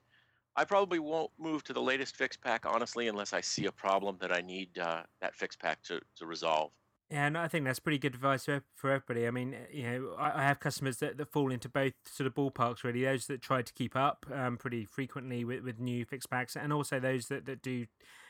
I 0.56 0.64
probably 0.64 1.00
won't 1.00 1.32
move 1.38 1.64
to 1.66 1.74
the 1.74 1.82
latest 1.82 2.16
fix 2.16 2.38
pack, 2.38 2.66
honestly, 2.66 3.08
unless 3.10 3.34
I 3.34 3.42
see 3.42 3.66
a 3.66 3.72
problem 3.72 4.18
that 4.22 4.32
I 4.32 4.40
need 4.40 4.78
uh, 4.80 5.04
that 5.20 5.36
fix 5.36 5.56
pack 5.56 5.82
to, 5.84 6.00
to 6.18 6.26
resolve. 6.26 6.72
Yeah, 7.10 7.28
and 7.28 7.38
I 7.38 7.48
think 7.48 7.66
that's 7.66 7.80
pretty 7.80 8.00
good 8.00 8.16
advice 8.16 8.46
for, 8.46 8.64
for 8.74 8.90
everybody. 8.90 9.28
I 9.28 9.32
mean, 9.32 9.56
you 9.72 9.84
know, 9.84 10.16
I, 10.18 10.42
I 10.42 10.44
have 10.44 10.60
customers 10.60 10.98
that, 10.98 11.18
that 11.18 11.32
fall 11.32 11.52
into 11.52 11.70
both 11.70 11.94
sort 12.06 12.26
of 12.26 12.34
ballparks, 12.34 12.84
really. 12.84 13.04
Those 13.04 13.28
that 13.28 13.42
try 13.42 13.62
to 13.62 13.74
keep 13.74 13.96
up 13.96 14.26
um, 14.34 14.58
pretty 14.58 14.86
frequently 14.86 15.44
with, 15.44 15.64
with 15.64 15.80
new 15.80 16.06
fix 16.06 16.26
packs, 16.26 16.56
and 16.56 16.74
also 16.74 17.00
those 17.00 17.28
that, 17.28 17.46
that 17.46 17.62
do, 17.62 17.86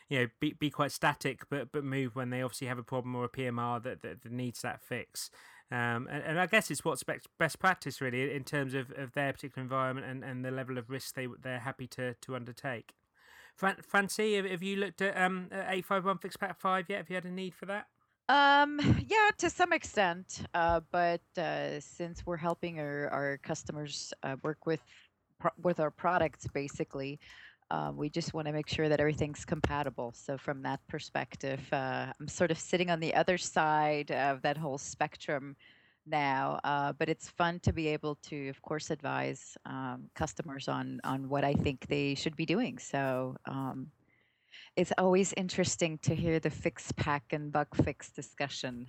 you 0.09 0.19
know, 0.19 0.27
be, 0.39 0.53
be 0.53 0.69
quite 0.69 0.91
static 0.91 1.41
but, 1.49 1.71
but 1.71 1.83
move 1.83 2.15
when 2.15 2.29
they 2.29 2.41
obviously 2.41 2.67
have 2.67 2.77
a 2.77 2.83
problem 2.83 3.15
or 3.15 3.25
a 3.25 3.29
PMR 3.29 3.81
that, 3.83 4.01
that, 4.01 4.21
that 4.21 4.31
needs 4.31 4.61
that 4.61 4.81
fix. 4.81 5.29
Um, 5.71 6.07
and, 6.11 6.23
and, 6.23 6.39
I 6.39 6.45
guess 6.45 6.69
it's 6.69 6.85
what's 6.85 7.03
best 7.39 7.59
practice 7.59 7.99
really 7.99 8.35
in 8.35 8.43
terms 8.43 8.75
of, 8.75 8.91
of 8.97 9.13
their 9.13 9.33
particular 9.33 9.63
environment 9.63 10.05
and, 10.05 10.23
and 10.23 10.45
the 10.45 10.51
level 10.51 10.77
of 10.77 10.91
risk 10.91 11.15
they 11.15 11.27
they're 11.41 11.59
happy 11.59 11.87
to, 11.87 12.13
to 12.21 12.35
undertake. 12.35 12.93
Fran- 13.55 13.81
Francie, 13.81 14.35
have, 14.35 14.45
have 14.45 14.61
you 14.61 14.75
looked 14.75 15.01
at 15.01 15.17
um, 15.17 15.47
851 15.51 16.19
Fix 16.19 16.37
Pack 16.37 16.59
5 16.59 16.85
yet? 16.87 16.97
Have 16.99 17.09
you 17.09 17.15
had 17.15 17.25
a 17.25 17.31
need 17.31 17.55
for 17.55 17.65
that? 17.65 17.87
Um, 18.29 18.79
yeah, 19.07 19.31
to 19.39 19.49
some 19.49 19.73
extent. 19.73 20.41
Uh, 20.53 20.81
but 20.91 21.21
uh, 21.37 21.79
since 21.79 22.25
we're 22.25 22.37
helping 22.37 22.79
our, 22.79 23.09
our 23.09 23.37
customers 23.37 24.13
uh, 24.23 24.35
work 24.43 24.65
with 24.65 24.81
pro- 25.39 25.51
with 25.61 25.79
our 25.79 25.91
products, 25.91 26.47
basically, 26.53 27.19
um, 27.71 27.97
we 27.97 28.09
just 28.09 28.33
want 28.33 28.47
to 28.47 28.53
make 28.53 28.67
sure 28.67 28.89
that 28.89 28.99
everything's 28.99 29.45
compatible. 29.45 30.13
So 30.15 30.37
from 30.37 30.61
that 30.63 30.79
perspective, 30.87 31.61
uh, 31.71 32.13
I'm 32.19 32.27
sort 32.27 32.51
of 32.51 32.59
sitting 32.59 32.89
on 32.89 32.99
the 32.99 33.13
other 33.13 33.37
side 33.37 34.11
of 34.11 34.41
that 34.43 34.57
whole 34.57 34.77
spectrum 34.77 35.55
now. 36.05 36.59
Uh, 36.63 36.93
but 36.93 37.09
it's 37.09 37.29
fun 37.29 37.59
to 37.61 37.73
be 37.73 37.87
able 37.87 38.15
to, 38.23 38.49
of 38.49 38.61
course, 38.61 38.91
advise 38.91 39.57
um, 39.65 40.03
customers 40.13 40.67
on 40.67 40.99
on 41.03 41.27
what 41.27 41.43
I 41.43 41.53
think 41.53 41.87
they 41.87 42.15
should 42.15 42.35
be 42.35 42.45
doing. 42.45 42.77
So 42.77 43.35
um, 43.45 43.87
it's 44.75 44.93
always 44.97 45.33
interesting 45.35 45.97
to 46.03 46.13
hear 46.13 46.39
the 46.39 46.49
fix 46.49 46.91
pack 46.91 47.23
and 47.31 47.51
bug 47.51 47.67
fix 47.83 48.11
discussion. 48.11 48.87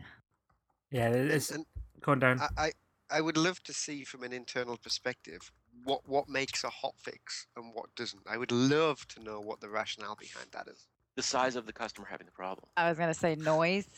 Yeah, 0.90 1.08
it's 1.08 1.50
and, 1.50 1.64
and 2.06 2.20
down. 2.20 2.40
I, 2.56 2.72
I 3.10 3.20
would 3.20 3.36
love 3.36 3.62
to 3.64 3.72
see 3.72 4.04
from 4.04 4.22
an 4.22 4.32
internal 4.32 4.76
perspective 4.76 5.50
what 5.84 6.08
what 6.08 6.28
makes 6.28 6.64
a 6.64 6.70
hot 6.70 6.94
fix 6.98 7.46
and 7.56 7.72
what 7.74 7.94
doesn't. 7.94 8.22
I 8.28 8.36
would 8.36 8.52
love 8.52 9.06
to 9.08 9.22
know 9.22 9.40
what 9.40 9.60
the 9.60 9.68
rationale 9.68 10.16
behind 10.18 10.48
that 10.52 10.68
is. 10.68 10.86
The 11.16 11.22
size 11.22 11.56
of 11.56 11.66
the 11.66 11.72
customer 11.72 12.06
having 12.10 12.26
the 12.26 12.32
problem. 12.32 12.66
I 12.76 12.88
was 12.88 12.98
going 12.98 13.08
to 13.08 13.14
say 13.14 13.34
noise. 13.36 13.88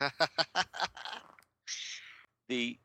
the 2.48 2.78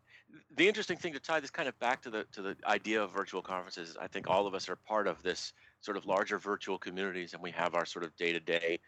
the 0.56 0.67
interesting 0.67 0.98
thing 0.98 1.13
to 1.13 1.20
tie 1.20 1.39
this 1.39 1.52
kind 1.52 1.70
of 1.70 1.78
back 1.80 2.02
to 2.04 2.10
the 2.10 2.26
to 2.34 2.41
the 2.41 2.56
idea 2.65 3.02
of 3.02 3.12
virtual 3.12 3.41
conferences, 3.41 3.98
I 4.00 4.08
think 4.08 4.30
all 4.30 4.48
of 4.48 4.54
us 4.54 4.70
are 4.70 4.76
part 4.76 5.08
of 5.08 5.22
this 5.24 5.54
sort 5.82 5.98
of 5.98 6.06
larger 6.06 6.38
virtual 6.38 6.78
communities, 6.78 7.34
and 7.34 7.41
we 7.41 7.52
have 7.52 7.76
our 7.76 7.86
sort 7.86 8.06
of 8.06 8.15
day 8.15 8.32
to 8.34 8.39
day, 8.39 8.80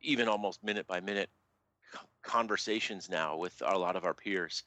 even 0.00 0.28
almost 0.28 0.62
minute 0.62 0.86
by 0.86 1.00
minute 1.00 1.30
conversations 2.22 3.08
now 3.08 3.36
with 3.36 3.60
a 3.64 3.78
lot 3.78 3.96
of 3.96 4.04
our 4.04 4.14
peers. 4.14 4.62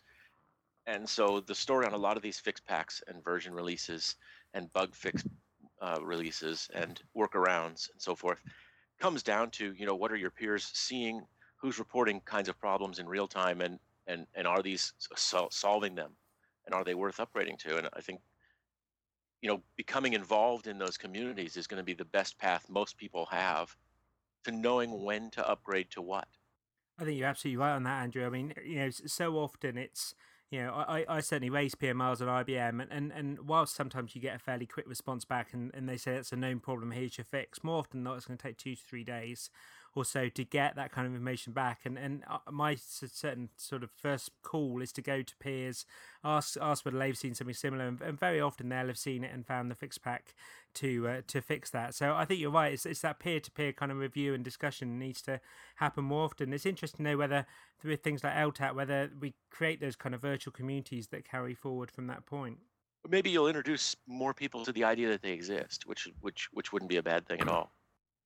And 0.85 1.07
so 1.07 1.39
the 1.39 1.55
story 1.55 1.85
on 1.85 1.93
a 1.93 1.97
lot 1.97 2.17
of 2.17 2.23
these 2.23 2.39
fix 2.39 2.59
packs 2.59 3.01
and 3.07 3.23
version 3.23 3.53
releases 3.53 4.15
and 4.53 4.71
bug 4.73 4.93
fix 4.95 5.23
uh, 5.81 5.99
releases 6.01 6.69
and 6.73 7.01
workarounds 7.15 7.89
and 7.91 8.01
so 8.01 8.15
forth 8.15 8.39
comes 8.99 9.23
down 9.23 9.49
to 9.51 9.73
you 9.73 9.85
know 9.85 9.95
what 9.95 10.11
are 10.11 10.15
your 10.17 10.31
peers 10.31 10.69
seeing, 10.73 11.21
who's 11.57 11.79
reporting 11.79 12.21
kinds 12.21 12.49
of 12.49 12.59
problems 12.59 12.99
in 12.99 13.07
real 13.07 13.27
time, 13.27 13.61
and 13.61 13.79
and 14.07 14.27
and 14.35 14.47
are 14.47 14.61
these 14.61 14.93
sol- 15.15 15.51
solving 15.51 15.95
them, 15.95 16.11
and 16.65 16.73
are 16.73 16.83
they 16.83 16.95
worth 16.95 17.17
upgrading 17.17 17.57
to? 17.59 17.77
And 17.77 17.89
I 17.93 18.01
think 18.01 18.21
you 19.41 19.49
know 19.49 19.61
becoming 19.75 20.13
involved 20.13 20.67
in 20.67 20.77
those 20.77 20.97
communities 20.97 21.57
is 21.57 21.67
going 21.67 21.79
to 21.79 21.83
be 21.83 21.93
the 21.93 22.05
best 22.05 22.37
path 22.37 22.65
most 22.69 22.97
people 22.97 23.25
have 23.25 23.75
to 24.45 24.51
knowing 24.51 25.03
when 25.03 25.29
to 25.31 25.47
upgrade 25.47 25.89
to 25.91 26.01
what. 26.01 26.27
I 26.97 27.05
think 27.05 27.17
you're 27.17 27.27
absolutely 27.27 27.57
right 27.57 27.73
on 27.75 27.83
that, 27.83 28.03
Andrew. 28.03 28.25
I 28.25 28.29
mean, 28.29 28.53
you 28.63 28.75
know, 28.75 28.89
so 28.89 29.35
often 29.37 29.77
it's 29.77 30.13
you 30.53 30.61
know, 30.61 30.71
I, 30.71 31.03
I 31.09 31.19
certainly 31.21 31.49
raise 31.49 31.73
PMRs 31.73 32.21
on 32.21 32.45
IBM, 32.45 32.79
and, 32.79 32.91
and, 32.91 33.11
and 33.11 33.47
whilst 33.47 33.75
sometimes 33.75 34.13
you 34.13 34.21
get 34.21 34.35
a 34.35 34.39
fairly 34.39 34.67
quick 34.67 34.87
response 34.87 35.25
back 35.25 35.51
and, 35.51 35.73
and 35.73 35.89
they 35.89 35.97
say 35.97 36.13
it's 36.13 36.31
a 36.31 36.35
known 36.35 36.59
problem, 36.59 36.91
here's 36.91 37.17
your 37.17 37.25
fix, 37.25 37.63
more 37.63 37.79
often 37.79 37.97
than 37.99 38.03
not, 38.03 38.17
it's 38.17 38.27
going 38.27 38.37
to 38.37 38.43
take 38.43 38.57
two 38.57 38.75
to 38.75 38.81
three 38.83 39.03
days 39.03 39.49
or 39.95 40.05
so 40.05 40.29
to 40.29 40.43
get 40.43 40.75
that 40.75 40.91
kind 40.91 41.05
of 41.07 41.13
information 41.13 41.53
back. 41.53 41.81
And 41.85 41.97
and 41.97 42.23
uh, 42.29 42.39
my 42.51 42.75
certain 42.75 43.49
sort 43.57 43.83
of 43.83 43.91
first 43.91 44.31
call 44.41 44.81
is 44.81 44.91
to 44.93 45.01
go 45.01 45.21
to 45.21 45.35
peers, 45.37 45.85
ask 46.23 46.57
ask 46.61 46.85
whether 46.85 46.97
they've 46.97 47.17
seen 47.17 47.35
something 47.35 47.53
similar, 47.53 47.87
and, 47.87 48.19
very 48.19 48.39
often 48.39 48.69
they'll 48.69 48.87
have 48.87 48.97
seen 48.97 49.23
it 49.23 49.33
and 49.33 49.45
found 49.45 49.69
the 49.69 49.75
fix 49.75 49.97
pack 49.97 50.33
to 50.75 51.07
uh, 51.07 51.21
to 51.27 51.41
fix 51.41 51.69
that. 51.71 51.93
So 51.95 52.13
I 52.13 52.25
think 52.25 52.39
you're 52.39 52.51
right. 52.51 52.73
It's, 52.73 52.85
it's 52.85 53.01
that 53.01 53.19
peer 53.19 53.39
to 53.39 53.51
peer 53.51 53.73
kind 53.73 53.91
of 53.91 53.97
review 53.97 54.33
and 54.33 54.43
discussion 54.43 54.99
needs 54.99 55.21
to 55.23 55.39
happen 55.75 56.03
more 56.03 56.25
often. 56.25 56.53
It's 56.53 56.65
interesting 56.65 57.05
to 57.05 57.11
know 57.11 57.17
whether 57.17 57.45
through 57.79 57.97
things 57.97 58.23
like 58.23 58.33
LTAP, 58.33 58.75
whether 58.75 59.11
we 59.19 59.33
create 59.49 59.81
those 59.81 59.95
kind 59.95 60.15
of 60.15 60.21
virtual 60.21 60.51
communities 60.51 61.07
that 61.07 61.29
carry 61.29 61.53
forward 61.53 61.91
from 61.91 62.07
that 62.07 62.25
point. 62.25 62.57
Maybe 63.09 63.29
you'll 63.29 63.47
introduce 63.47 63.95
more 64.07 64.33
people 64.33 64.63
to 64.63 64.71
the 64.71 64.85
idea 64.85 65.09
that 65.09 65.21
they 65.21 65.33
exist, 65.33 65.85
which 65.85 66.07
which 66.21 66.47
which 66.53 66.71
wouldn't 66.71 66.89
be 66.89 66.97
a 66.97 67.03
bad 67.03 67.27
thing 67.27 67.41
at 67.41 67.49
all. 67.49 67.71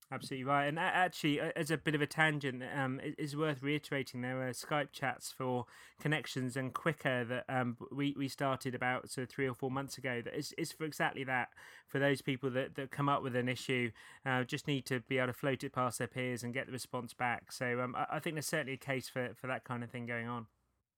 Absolutely 0.09 0.45
right. 0.45 0.67
And 0.67 0.79
actually, 0.79 1.41
as 1.41 1.69
a 1.69 1.77
bit 1.77 1.93
of 1.93 2.01
a 2.01 2.07
tangent, 2.07 2.63
um, 2.73 3.01
it 3.01 3.15
is 3.17 3.35
worth 3.35 3.61
reiterating 3.61 4.21
there 4.21 4.41
are 4.47 4.51
Skype 4.51 4.93
chats 4.93 5.33
for 5.33 5.65
connections 5.99 6.55
and 6.55 6.73
Quickr 6.73 7.27
that 7.27 7.43
um, 7.49 7.75
we, 7.91 8.15
we 8.17 8.29
started 8.29 8.73
about 8.73 9.09
so 9.09 9.25
three 9.25 9.45
or 9.49 9.53
four 9.53 9.69
months 9.69 9.97
ago. 9.97 10.21
That 10.23 10.33
is, 10.33 10.53
is 10.57 10.71
for 10.71 10.85
exactly 10.85 11.25
that. 11.25 11.49
For 11.89 11.99
those 11.99 12.21
people 12.21 12.49
that, 12.51 12.75
that 12.75 12.89
come 12.89 13.09
up 13.09 13.21
with 13.21 13.35
an 13.35 13.49
issue, 13.49 13.91
uh, 14.25 14.45
just 14.45 14.65
need 14.65 14.85
to 14.85 15.01
be 15.01 15.17
able 15.17 15.27
to 15.27 15.33
float 15.33 15.65
it 15.65 15.73
past 15.73 15.97
their 15.97 16.07
peers 16.07 16.41
and 16.41 16.53
get 16.53 16.67
the 16.67 16.71
response 16.71 17.13
back. 17.13 17.51
So 17.51 17.81
um, 17.81 17.93
I, 17.93 18.05
I 18.11 18.19
think 18.19 18.35
there's 18.35 18.45
certainly 18.45 18.73
a 18.73 18.77
case 18.77 19.09
for, 19.09 19.31
for 19.35 19.47
that 19.47 19.65
kind 19.65 19.83
of 19.83 19.91
thing 19.91 20.05
going 20.05 20.29
on. 20.29 20.45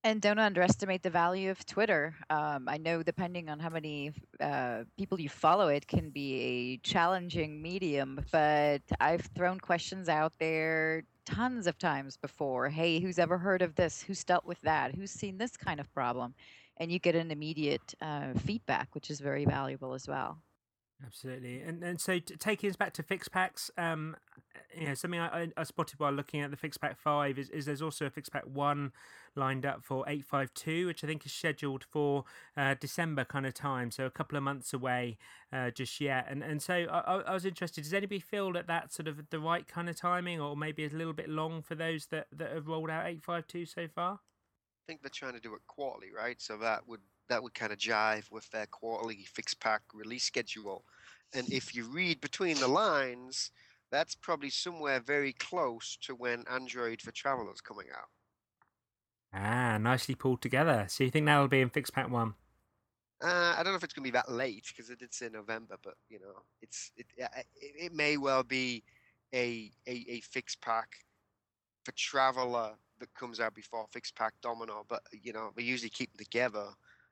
And 0.01 0.21
don't 0.21 0.39
underestimate 0.39 1.03
the 1.03 1.09
value 1.09 1.51
of 1.51 1.65
Twitter. 1.65 2.15
Um, 2.29 2.69
I 2.69 2.77
know, 2.77 3.03
depending 3.03 3.49
on 3.49 3.59
how 3.59 3.69
many 3.69 4.13
uh, 4.39 4.85
people 4.97 5.19
you 5.19 5.27
follow, 5.27 5.67
it 5.67 5.87
can 5.87 6.09
be 6.09 6.39
a 6.41 6.77
challenging 6.87 7.61
medium, 7.61 8.23
but 8.31 8.81
I've 9.01 9.27
thrown 9.35 9.59
questions 9.59 10.07
out 10.07 10.31
there 10.39 11.03
tons 11.25 11.67
of 11.67 11.77
times 11.77 12.15
before. 12.15 12.69
Hey, 12.69 13.01
who's 13.01 13.19
ever 13.19 13.37
heard 13.37 13.61
of 13.61 13.75
this? 13.75 14.01
Who's 14.01 14.23
dealt 14.23 14.45
with 14.45 14.61
that? 14.61 14.95
Who's 14.95 15.11
seen 15.11 15.37
this 15.37 15.57
kind 15.57 15.81
of 15.81 15.93
problem? 15.93 16.33
And 16.77 16.89
you 16.89 16.99
get 16.99 17.15
an 17.15 17.29
immediate 17.29 17.93
uh, 18.01 18.33
feedback, 18.37 18.95
which 18.95 19.09
is 19.09 19.19
very 19.19 19.43
valuable 19.43 19.93
as 19.93 20.07
well. 20.07 20.41
Absolutely, 21.05 21.61
and 21.61 21.81
and 21.81 21.99
so 21.99 22.19
taking 22.19 22.69
us 22.69 22.75
back 22.75 22.91
to 22.93 23.03
fix 23.03 23.29
packs, 23.29 23.71
um, 23.77 24.17
you 24.77 24.85
know, 24.85 24.93
something 24.93 25.19
I, 25.19 25.47
I 25.55 25.63
spotted 25.63 25.97
while 25.97 26.11
looking 26.11 26.41
at 26.41 26.51
the 26.51 26.57
fix 26.57 26.77
pack 26.77 26.97
five 26.97 27.39
is, 27.39 27.49
is 27.51 27.65
there's 27.65 27.81
also 27.81 28.05
a 28.05 28.09
fix 28.09 28.27
pack 28.27 28.43
one 28.43 28.91
lined 29.33 29.65
up 29.65 29.81
for 29.81 30.03
eight 30.07 30.25
five 30.25 30.53
two, 30.53 30.87
which 30.87 31.01
I 31.01 31.07
think 31.07 31.25
is 31.25 31.31
scheduled 31.31 31.85
for 31.85 32.25
uh, 32.57 32.75
December 32.77 33.23
kind 33.23 33.45
of 33.45 33.53
time, 33.53 33.91
so 33.91 34.05
a 34.05 34.11
couple 34.11 34.37
of 34.37 34.43
months 34.43 34.73
away 34.73 35.17
uh, 35.53 35.71
just 35.71 36.01
yet. 36.01 36.27
And 36.29 36.43
and 36.43 36.61
so 36.61 36.73
I, 36.73 37.19
I 37.19 37.33
was 37.33 37.45
interested. 37.45 37.85
Does 37.85 37.93
anybody 37.93 38.19
feel 38.19 38.51
that 38.53 38.67
that's 38.67 38.93
sort 38.93 39.07
of 39.07 39.29
the 39.29 39.39
right 39.39 39.65
kind 39.65 39.89
of 39.89 39.95
timing, 39.95 40.41
or 40.41 40.57
maybe 40.57 40.83
a 40.85 40.89
little 40.89 41.13
bit 41.13 41.29
long 41.29 41.61
for 41.61 41.75
those 41.75 42.07
that 42.07 42.27
that 42.33 42.51
have 42.51 42.67
rolled 42.67 42.89
out 42.89 43.07
eight 43.07 43.23
five 43.23 43.47
two 43.47 43.65
so 43.65 43.87
far? 43.87 44.15
I 44.15 44.83
think 44.85 45.01
they're 45.01 45.09
trying 45.09 45.33
to 45.33 45.39
do 45.39 45.53
it 45.55 45.61
quarterly, 45.67 46.11
right? 46.11 46.41
So 46.41 46.57
that 46.57 46.87
would 46.87 47.01
that 47.29 47.41
would 47.41 47.53
kind 47.53 47.71
of 47.71 47.77
jive 47.77 48.31
with 48.31 48.49
their 48.51 48.65
quarterly 48.65 49.25
fix 49.25 49.53
pack 49.53 49.81
release 49.93 50.23
schedule. 50.23 50.83
And 51.33 51.51
if 51.51 51.75
you 51.75 51.85
read 51.85 52.21
between 52.21 52.59
the 52.59 52.67
lines, 52.67 53.51
that's 53.91 54.15
probably 54.15 54.49
somewhere 54.49 54.99
very 54.99 55.33
close 55.33 55.97
to 56.01 56.15
when 56.15 56.43
Android 56.51 57.01
for 57.01 57.11
Travelers 57.11 57.61
coming 57.61 57.87
out. 57.95 58.09
Ah, 59.33 59.77
nicely 59.77 60.15
pulled 60.15 60.41
together. 60.41 60.85
So 60.89 61.03
you 61.03 61.11
think 61.11 61.25
that'll 61.25 61.47
be 61.47 61.61
in 61.61 61.69
Fix 61.69 61.89
Pack 61.89 62.09
One? 62.09 62.33
Uh, 63.21 63.53
I 63.57 63.63
don't 63.63 63.73
know 63.73 63.77
if 63.77 63.83
it's 63.83 63.93
going 63.93 64.03
to 64.05 64.11
be 64.11 64.15
that 64.15 64.31
late 64.31 64.65
because 64.67 64.89
it 64.89 64.99
did 64.99 65.13
say 65.13 65.29
November, 65.31 65.75
but 65.83 65.95
you 66.09 66.19
know, 66.19 66.41
it's 66.61 66.91
it, 66.95 67.05
it, 67.17 67.45
it 67.61 67.93
may 67.93 68.17
well 68.17 68.43
be 68.43 68.83
a, 69.33 69.71
a 69.87 70.05
a 70.07 70.21
fix 70.21 70.55
pack 70.55 70.87
for 71.83 71.91
Traveler 71.91 72.71
that 72.99 73.13
comes 73.13 73.39
out 73.39 73.53
before 73.53 73.85
fix 73.91 74.09
pack 74.09 74.33
Domino. 74.41 74.85
But 74.87 75.01
you 75.11 75.33
know, 75.33 75.51
we 75.55 75.63
usually 75.63 75.89
keep 75.89 76.11
them 76.11 76.23
together. 76.23 76.67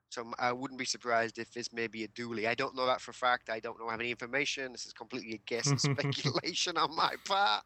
So 0.10 0.32
I 0.39 0.52
wouldn't 0.54 0.80
be 0.80 0.86
surprised 0.86 1.38
if 1.38 1.52
this 1.54 1.74
may 1.74 1.88
be 1.88 2.04
a 2.04 2.08
dually. 2.10 2.48
I 2.48 2.56
don't 2.56 2.76
know 2.76 2.86
that 2.86 3.02
for 3.02 3.12
a 3.12 3.13
fact. 3.13 3.50
I 3.50 3.60
don't 3.60 3.80
know 3.80 3.89
have 3.89 4.00
any 4.00 4.12
information. 4.12 4.72
This 4.72 4.86
is 4.86 4.93
completely 4.93 5.34
a 5.34 5.39
guess 5.46 5.67
and 5.67 5.80
speculation 5.98 6.78
on 6.78 6.96
my 6.96 7.15
part. 7.26 7.63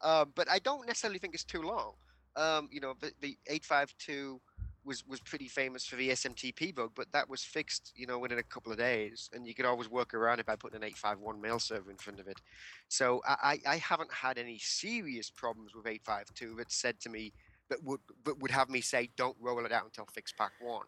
Um, 0.00 0.32
but 0.34 0.50
I 0.50 0.58
don't 0.58 0.86
necessarily 0.86 1.18
think 1.18 1.34
it's 1.34 1.44
too 1.44 1.62
long. 1.62 1.92
Um, 2.34 2.68
you 2.72 2.80
know, 2.80 2.94
the, 3.00 3.12
the 3.20 3.36
852 3.46 4.40
was 4.84 5.06
was 5.06 5.20
pretty 5.20 5.48
famous 5.48 5.84
for 5.84 5.96
the 5.96 6.08
SMTP 6.10 6.74
bug, 6.74 6.92
but 6.94 7.10
that 7.12 7.28
was 7.28 7.44
fixed, 7.44 7.92
you 7.94 8.06
know, 8.06 8.18
within 8.18 8.38
a 8.38 8.42
couple 8.42 8.72
of 8.72 8.78
days, 8.78 9.30
and 9.32 9.46
you 9.46 9.54
could 9.54 9.64
always 9.64 9.88
work 9.88 10.12
around 10.14 10.40
it 10.40 10.46
by 10.46 10.56
putting 10.56 10.76
an 10.76 10.84
851 10.84 11.40
mail 11.40 11.58
server 11.58 11.90
in 11.90 11.96
front 11.96 12.18
of 12.18 12.26
it. 12.26 12.40
So 12.88 13.22
I, 13.26 13.60
I 13.66 13.76
haven't 13.76 14.12
had 14.12 14.38
any 14.38 14.58
serious 14.58 15.30
problems 15.30 15.74
with 15.74 15.86
852 15.86 16.56
that 16.56 16.72
said 16.72 16.98
to 17.00 17.10
me 17.10 17.32
that 17.68 17.82
would 17.84 18.00
that 18.24 18.38
would 18.40 18.50
have 18.50 18.68
me 18.68 18.80
say 18.80 19.08
don't 19.16 19.36
roll 19.40 19.64
it 19.64 19.72
out 19.72 19.84
until 19.84 20.06
fix 20.06 20.32
pack 20.32 20.52
one. 20.60 20.86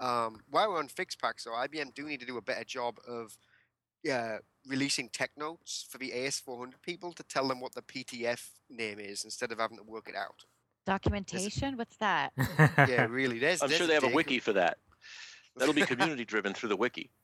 Um, 0.00 0.40
while 0.50 0.70
we're 0.70 0.78
on 0.78 0.88
FixPack, 0.88 1.34
so 1.38 1.50
IBM 1.52 1.94
do 1.94 2.06
need 2.06 2.20
to 2.20 2.26
do 2.26 2.36
a 2.36 2.42
better 2.42 2.64
job 2.64 2.98
of 3.06 3.36
uh, 4.10 4.38
releasing 4.66 5.08
tech 5.08 5.30
notes 5.36 5.86
for 5.88 5.98
the 5.98 6.10
AS400 6.10 6.74
people 6.82 7.12
to 7.12 7.22
tell 7.24 7.48
them 7.48 7.60
what 7.60 7.74
the 7.74 7.82
PTF 7.82 8.42
name 8.68 8.98
is 8.98 9.24
instead 9.24 9.52
of 9.52 9.58
having 9.58 9.78
to 9.78 9.84
work 9.84 10.08
it 10.08 10.16
out. 10.16 10.44
Documentation? 10.86 11.76
What's 11.76 11.96
that? 11.98 12.32
Yeah, 12.76 13.06
really. 13.06 13.38
There's, 13.38 13.62
I'm 13.62 13.68
there's 13.68 13.78
sure 13.78 13.86
they 13.86 13.94
have 13.94 14.04
a 14.04 14.08
wiki 14.08 14.38
for 14.38 14.52
that. 14.52 14.78
That'll 15.56 15.74
be 15.74 15.82
community 15.82 16.24
driven 16.24 16.52
through 16.52 16.70
the 16.70 16.76
wiki. 16.76 17.10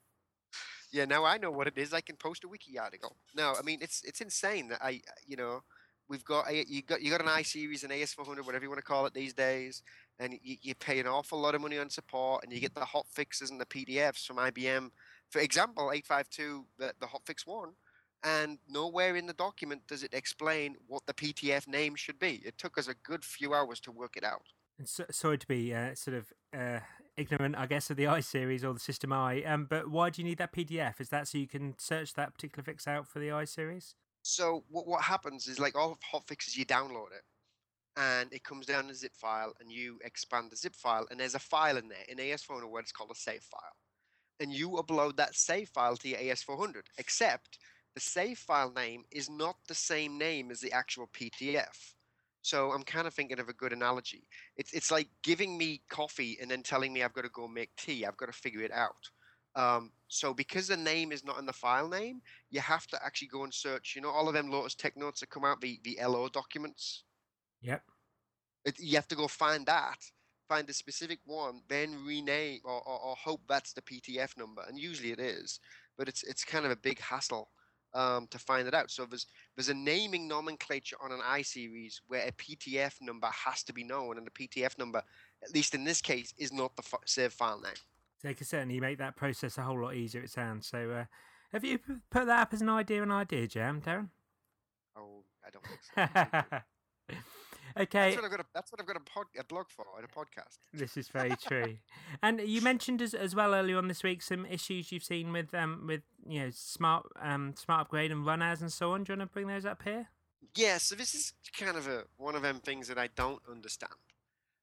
Yeah, 0.92 1.04
now 1.04 1.24
I 1.24 1.38
know 1.38 1.52
what 1.52 1.68
it 1.68 1.74
is. 1.78 1.94
I 1.94 2.00
can 2.00 2.16
post 2.16 2.42
a 2.42 2.48
wiki 2.48 2.76
article. 2.76 3.14
No, 3.37 3.54
I 3.56 3.62
mean 3.62 3.78
it's 3.80 4.02
it's 4.02 4.20
insane 4.20 4.66
that 4.70 4.83
I 4.83 5.00
you 5.24 5.37
know 5.37 5.61
we've 6.10 6.24
got 6.24 6.52
you 6.68 6.82
got 6.82 7.00
you 7.00 7.10
got 7.10 7.22
an 7.22 7.28
i 7.28 7.40
series 7.40 7.84
an 7.84 7.90
AS400 7.90 8.44
whatever 8.44 8.64
you 8.64 8.68
want 8.68 8.80
to 8.80 8.84
call 8.84 9.06
it 9.06 9.14
these 9.14 9.32
days, 9.32 9.82
and 10.18 10.34
you, 10.42 10.56
you 10.60 10.74
pay 10.74 10.98
an 11.00 11.06
awful 11.06 11.38
lot 11.38 11.54
of 11.54 11.62
money 11.62 11.78
on 11.78 11.88
support, 11.88 12.44
and 12.44 12.52
you 12.52 12.60
get 12.60 12.74
the 12.74 12.84
hot 12.84 13.06
fixes 13.10 13.50
and 13.50 13.60
the 13.60 13.66
PDFs 13.66 14.26
from 14.26 14.36
IBM. 14.36 14.90
For 15.30 15.38
example, 15.38 15.90
852 15.92 16.66
the 16.78 16.92
the 17.00 17.06
hot 17.06 17.22
fix 17.24 17.46
one, 17.46 17.70
and 18.24 18.58
nowhere 18.68 19.16
in 19.16 19.26
the 19.26 19.32
document 19.32 19.82
does 19.88 20.02
it 20.02 20.12
explain 20.12 20.74
what 20.88 21.06
the 21.06 21.14
PTF 21.14 21.66
name 21.68 21.94
should 21.94 22.18
be. 22.18 22.42
It 22.44 22.58
took 22.58 22.76
us 22.76 22.88
a 22.88 22.94
good 22.94 23.24
few 23.24 23.54
hours 23.54 23.80
to 23.80 23.92
work 23.92 24.16
it 24.16 24.24
out. 24.24 24.42
And 24.78 24.88
so, 24.88 25.04
sorry 25.10 25.38
to 25.38 25.46
be 25.46 25.72
uh, 25.72 25.94
sort 25.94 26.16
of 26.16 26.32
uh, 26.58 26.80
ignorant, 27.16 27.56
I 27.56 27.66
guess, 27.66 27.90
of 27.90 27.96
the 27.96 28.06
i 28.18 28.20
series 28.20 28.64
or 28.64 28.74
the 28.74 28.80
System 28.80 29.12
I. 29.12 29.42
Um, 29.44 29.66
but 29.70 29.90
why 29.90 30.10
do 30.10 30.20
you 30.20 30.28
need 30.28 30.38
that 30.38 30.52
PTF? 30.52 31.00
Is 31.00 31.10
that 31.10 31.28
so 31.28 31.38
you 31.38 31.46
can 31.46 31.74
search 31.78 32.14
that 32.14 32.34
particular 32.34 32.64
fix 32.64 32.88
out 32.88 33.06
for 33.06 33.20
the 33.20 33.30
i 33.30 33.44
series? 33.44 33.94
So 34.22 34.64
what 34.68 34.87
what 34.87 35.02
happens 35.02 35.46
is 35.46 35.59
like 35.59 35.76
all 35.76 35.92
of 35.92 35.98
hotfixes, 36.00 36.56
you 36.56 36.64
download 36.66 37.12
it, 37.12 37.24
and 37.96 38.33
it 38.33 38.44
comes 38.44 38.66
down 38.66 38.85
in 38.87 38.90
a 38.90 38.94
zip 38.94 39.14
file, 39.16 39.54
and 39.61 39.70
you 39.70 39.98
expand 40.04 40.50
the 40.50 40.56
zip 40.56 40.74
file, 40.76 41.06
and 41.11 41.20
there's 41.20 41.35
a 41.35 41.38
file 41.40 41.76
in 41.76 41.88
there 41.88 42.04
in 42.09 42.18
AS400 42.18 42.70
where 42.70 42.83
it's 42.83 42.92
called 42.92 43.11
a 43.11 43.14
save 43.14 43.42
file, 43.42 43.76
and 44.40 44.52
you 44.52 44.70
upload 44.70 45.16
that 45.16 45.35
save 45.35 45.68
file 45.70 45.96
to 45.96 46.09
your 46.09 46.18
AS400. 46.18 46.83
Except 46.98 47.59
the 47.94 48.00
save 48.00 48.38
file 48.38 48.72
name 48.72 49.04
is 49.11 49.28
not 49.30 49.56
the 49.68 49.74
same 49.74 50.18
name 50.18 50.50
as 50.50 50.61
the 50.61 50.72
actual 50.72 51.09
PTF. 51.09 51.94
So 52.42 52.72
I'm 52.72 52.85
kind 52.85 53.06
of 53.06 53.14
thinking 53.14 53.38
of 53.40 53.48
a 53.48 53.54
good 53.54 53.72
analogy. 53.72 54.26
It's 54.56 54.72
it's 54.72 54.90
like 54.90 55.09
giving 55.22 55.59
me 55.59 55.83
coffee 55.90 56.38
and 56.40 56.50
then 56.50 56.62
telling 56.62 56.92
me 56.92 57.02
I've 57.02 57.12
got 57.12 57.22
to 57.22 57.30
go 57.30 57.48
make 57.48 57.74
tea. 57.76 58.06
I've 58.06 58.16
got 58.16 58.26
to 58.26 58.33
figure 58.33 58.62
it 58.62 58.72
out. 58.72 59.11
Um, 59.56 59.92
so 60.08 60.32
because 60.32 60.68
the 60.68 60.76
name 60.76 61.12
is 61.12 61.24
not 61.24 61.38
in 61.38 61.46
the 61.46 61.52
file 61.52 61.88
name, 61.88 62.20
you 62.50 62.60
have 62.60 62.86
to 62.88 63.04
actually 63.04 63.28
go 63.28 63.44
and 63.44 63.52
search. 63.52 63.94
You 63.94 64.02
know, 64.02 64.10
all 64.10 64.28
of 64.28 64.34
them 64.34 64.50
Lotus 64.50 64.74
Tech 64.74 64.96
notes 64.96 65.20
that 65.20 65.30
come 65.30 65.44
out, 65.44 65.60
the 65.60 65.80
the 65.84 65.98
LO 66.02 66.28
documents. 66.28 67.04
Yep. 67.62 67.82
It, 68.64 68.78
you 68.78 68.94
have 68.96 69.08
to 69.08 69.16
go 69.16 69.26
find 69.26 69.64
that, 69.66 69.98
find 70.48 70.66
the 70.66 70.72
specific 70.72 71.20
one, 71.24 71.62
then 71.68 72.04
rename 72.04 72.60
or, 72.64 72.82
or, 72.86 73.00
or 73.00 73.16
hope 73.16 73.40
that's 73.48 73.72
the 73.72 73.82
PTF 73.82 74.36
number, 74.36 74.62
and 74.68 74.78
usually 74.78 75.12
it 75.12 75.20
is. 75.20 75.60
But 75.96 76.08
it's 76.08 76.22
it's 76.22 76.44
kind 76.44 76.64
of 76.64 76.70
a 76.70 76.76
big 76.76 77.00
hassle 77.00 77.48
um, 77.94 78.26
to 78.30 78.38
find 78.38 78.68
it 78.68 78.74
out. 78.74 78.90
So 78.90 79.04
there's 79.04 79.26
there's 79.56 79.68
a 79.68 79.74
naming 79.74 80.28
nomenclature 80.28 80.96
on 81.02 81.12
an 81.12 81.20
I 81.24 81.42
series 81.42 82.02
where 82.08 82.26
a 82.26 82.32
PTF 82.32 82.94
number 83.00 83.28
has 83.28 83.62
to 83.64 83.72
be 83.72 83.84
known, 83.84 84.18
and 84.18 84.26
the 84.26 84.30
PTF 84.30 84.78
number, 84.78 85.02
at 85.42 85.54
least 85.54 85.74
in 85.74 85.84
this 85.84 86.00
case, 86.00 86.34
is 86.38 86.52
not 86.52 86.74
the 86.76 86.82
f- 86.84 87.00
save 87.06 87.32
file 87.32 87.60
name. 87.60 87.72
They 88.22 88.35
can 88.35 88.46
certainly 88.46 88.80
make 88.80 88.98
that 88.98 89.16
process 89.16 89.56
a 89.59 89.62
whole 89.62 89.80
lot 89.80 89.94
easier, 89.94 90.22
it 90.22 90.30
sounds. 90.30 90.66
So, 90.66 90.90
uh, 90.90 91.04
have 91.52 91.64
you 91.64 91.78
put 91.78 92.26
that 92.26 92.40
up 92.40 92.52
as 92.52 92.61
an 92.61 92.68
idea, 92.68 93.02
an 93.02 93.11
idea, 93.11 93.46
Jam, 93.46 93.80
Darren? 93.80 94.11
Oh, 94.96 95.24
I 95.44 95.50
don't 95.50 95.64
think 95.66 95.80
so. 97.11 97.18
okay, 97.83 98.11
That's 98.11 98.16
what 98.16 98.24
I've 98.24 98.30
got. 98.30 98.40
A, 98.40 98.44
that's 98.54 98.72
what 98.72 98.80
I've 98.80 98.87
got 98.87 98.96
a, 98.96 99.00
pod, 99.00 99.26
a 99.38 99.44
blog 99.44 99.66
for 99.68 99.85
and 99.96 100.04
a 100.04 100.09
podcast. 100.09 100.59
this 100.72 100.96
is 100.96 101.09
very 101.09 101.35
true. 101.37 101.78
and 102.22 102.40
you 102.40 102.61
mentioned 102.61 103.02
as, 103.02 103.14
as 103.14 103.35
well 103.35 103.54
earlier 103.54 103.78
on 103.78 103.88
this 103.88 104.02
week 104.02 104.22
some 104.22 104.46
issues 104.46 104.92
you've 104.92 105.04
seen 105.04 105.33
with 105.33 105.54
um 105.54 105.85
with 105.88 106.02
you 106.26 106.40
know 106.40 106.50
smart 106.52 107.06
um 107.20 107.54
smart 107.56 107.83
upgrade 107.83 108.12
and 108.12 108.26
run 108.26 108.42
as 108.42 108.61
and 108.61 108.72
so 108.72 108.92
on. 108.92 109.04
Do 109.04 109.12
you 109.12 109.18
want 109.18 109.30
to 109.30 109.33
bring 109.33 109.48
those 109.48 109.64
up 109.64 109.83
here? 109.83 110.09
Yeah, 110.54 110.78
so 110.78 110.94
this 110.94 111.14
is 111.14 111.33
kind 111.59 111.76
of 111.76 111.87
a 111.87 112.04
one 112.16 112.35
of 112.35 112.42
them 112.42 112.61
things 112.61 112.88
that 112.88 112.98
I 112.98 113.09
don't 113.09 113.40
understand, 113.50 113.92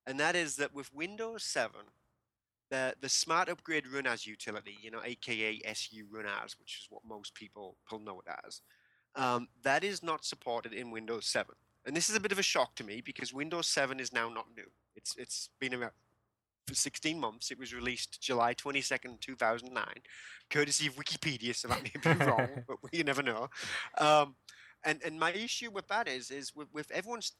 and 0.05 0.19
that 0.19 0.35
is 0.35 0.55
that 0.57 0.73
with 0.73 0.93
Windows 0.93 1.43
7, 1.43 1.71
the 2.69 2.93
the 3.01 3.09
Smart 3.09 3.49
Upgrade 3.49 3.87
Run 3.87 4.07
As 4.07 4.25
utility, 4.25 4.77
you 4.81 4.91
know, 4.91 5.01
aka 5.03 5.61
SU 5.65 6.05
Run 6.11 6.25
As, 6.25 6.57
which 6.59 6.79
is 6.81 6.87
what 6.89 7.03
most 7.07 7.33
people 7.33 7.77
will 7.91 7.99
know 7.99 8.21
it 8.25 8.31
as, 8.45 8.61
um, 9.15 9.47
that 9.63 9.83
is 9.83 10.03
not 10.03 10.25
supported 10.25 10.73
in 10.73 10.91
Windows 10.91 11.25
7. 11.25 11.53
And 11.85 11.95
this 11.95 12.09
is 12.09 12.15
a 12.15 12.19
bit 12.19 12.31
of 12.31 12.39
a 12.39 12.43
shock 12.43 12.75
to 12.75 12.83
me 12.83 13.01
because 13.01 13.33
Windows 13.33 13.67
7 13.67 13.99
is 13.99 14.11
now 14.11 14.29
not 14.29 14.47
new. 14.55 14.69
It's 14.95 15.15
it's 15.17 15.49
been 15.59 15.73
around 15.73 15.91
for 16.67 16.75
16 16.75 17.19
months. 17.19 17.49
It 17.49 17.57
was 17.57 17.73
released 17.73 18.21
July 18.21 18.53
22nd, 18.53 19.21
2009, 19.21 19.85
courtesy 20.49 20.87
of 20.87 20.95
Wikipedia, 20.95 21.55
so 21.55 21.69
that 21.69 21.81
may 21.81 21.91
be 22.01 22.25
wrong, 22.25 22.49
but 22.67 22.77
you 22.91 23.03
never 23.03 23.23
know. 23.23 23.47
Um, 23.97 24.35
and 24.83 25.01
and 25.03 25.19
my 25.19 25.31
issue 25.31 25.71
with 25.71 25.87
that 25.87 26.07
is 26.07 26.29
is 26.29 26.55
with, 26.55 26.67
with 26.73 26.91
everyone's 26.91 27.33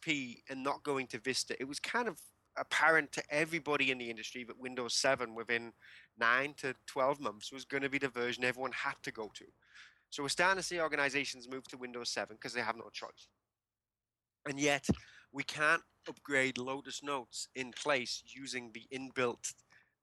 P 0.00 0.42
and 0.48 0.62
not 0.62 0.82
going 0.82 1.06
to 1.08 1.18
Vista, 1.18 1.56
it 1.60 1.68
was 1.68 1.80
kind 1.80 2.08
of 2.08 2.18
apparent 2.56 3.12
to 3.12 3.22
everybody 3.30 3.90
in 3.90 3.98
the 3.98 4.10
industry 4.10 4.44
that 4.44 4.58
Windows 4.58 4.94
7 4.94 5.34
within 5.34 5.72
nine 6.18 6.54
to 6.58 6.74
12 6.86 7.20
months 7.20 7.52
was 7.52 7.64
going 7.64 7.82
to 7.82 7.88
be 7.88 7.98
the 7.98 8.08
version 8.08 8.44
everyone 8.44 8.72
had 8.72 8.94
to 9.02 9.10
go 9.10 9.30
to. 9.34 9.44
So 10.10 10.22
we're 10.22 10.28
starting 10.28 10.56
to 10.56 10.62
see 10.62 10.80
organizations 10.80 11.48
move 11.48 11.66
to 11.68 11.78
Windows 11.78 12.10
7 12.10 12.36
because 12.36 12.52
they 12.52 12.60
have 12.60 12.76
no 12.76 12.90
choice. 12.92 13.28
And 14.48 14.58
yet 14.58 14.86
we 15.32 15.44
can't 15.44 15.82
upgrade 16.08 16.58
Lotus 16.58 17.02
Notes 17.02 17.48
in 17.54 17.72
place 17.72 18.22
using 18.26 18.72
the 18.72 18.86
inbuilt 18.92 19.54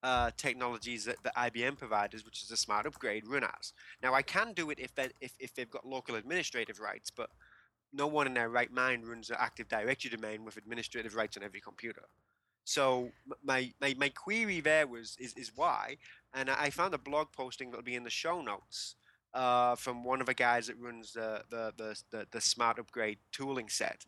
uh, 0.03 0.31
technologies 0.37 1.05
that 1.05 1.21
the 1.23 1.31
IBM 1.35 1.77
provides, 1.77 2.23
which 2.23 2.43
is 2.43 2.51
a 2.51 2.57
smart 2.57 2.85
upgrade 2.85 3.27
run 3.27 3.43
as. 3.43 3.73
Now 4.01 4.13
I 4.13 4.21
can 4.21 4.53
do 4.53 4.69
it 4.69 4.79
if 4.79 4.91
if, 5.19 5.33
if 5.39 5.53
they've 5.53 5.69
got 5.69 5.85
local 5.85 6.15
administrative 6.15 6.79
rights, 6.79 7.11
but 7.11 7.29
no 7.93 8.07
one 8.07 8.27
in 8.27 8.33
their 8.33 8.49
right 8.49 8.71
mind 8.71 9.07
runs 9.07 9.29
an 9.29 9.37
Active 9.39 9.67
Directory 9.67 10.11
domain 10.11 10.43
with 10.45 10.57
administrative 10.57 11.15
rights 11.15 11.37
on 11.37 11.43
every 11.43 11.61
computer. 11.61 12.03
So 12.67 13.11
my, 13.45 13.71
my, 13.79 13.95
my 13.97 14.09
query 14.09 14.59
there 14.59 14.87
was 14.87 15.15
is, 15.21 15.33
is 15.35 15.53
why, 15.55 15.95
and 16.33 16.49
I 16.49 16.69
found 16.69 16.93
a 16.93 16.97
blog 16.97 17.31
posting 17.31 17.71
that'll 17.71 17.81
be 17.81 17.95
in 17.95 18.03
the 18.03 18.09
show 18.09 18.41
notes 18.41 18.95
uh, 19.33 19.75
from 19.77 20.03
one 20.03 20.19
of 20.19 20.27
the 20.27 20.33
guys 20.33 20.67
that 20.67 20.77
runs 20.77 21.13
the 21.13 21.43
the, 21.49 21.71
the, 21.77 22.01
the, 22.11 22.27
the 22.29 22.41
smart 22.41 22.77
upgrade 22.77 23.19
tooling 23.31 23.69
set, 23.69 24.05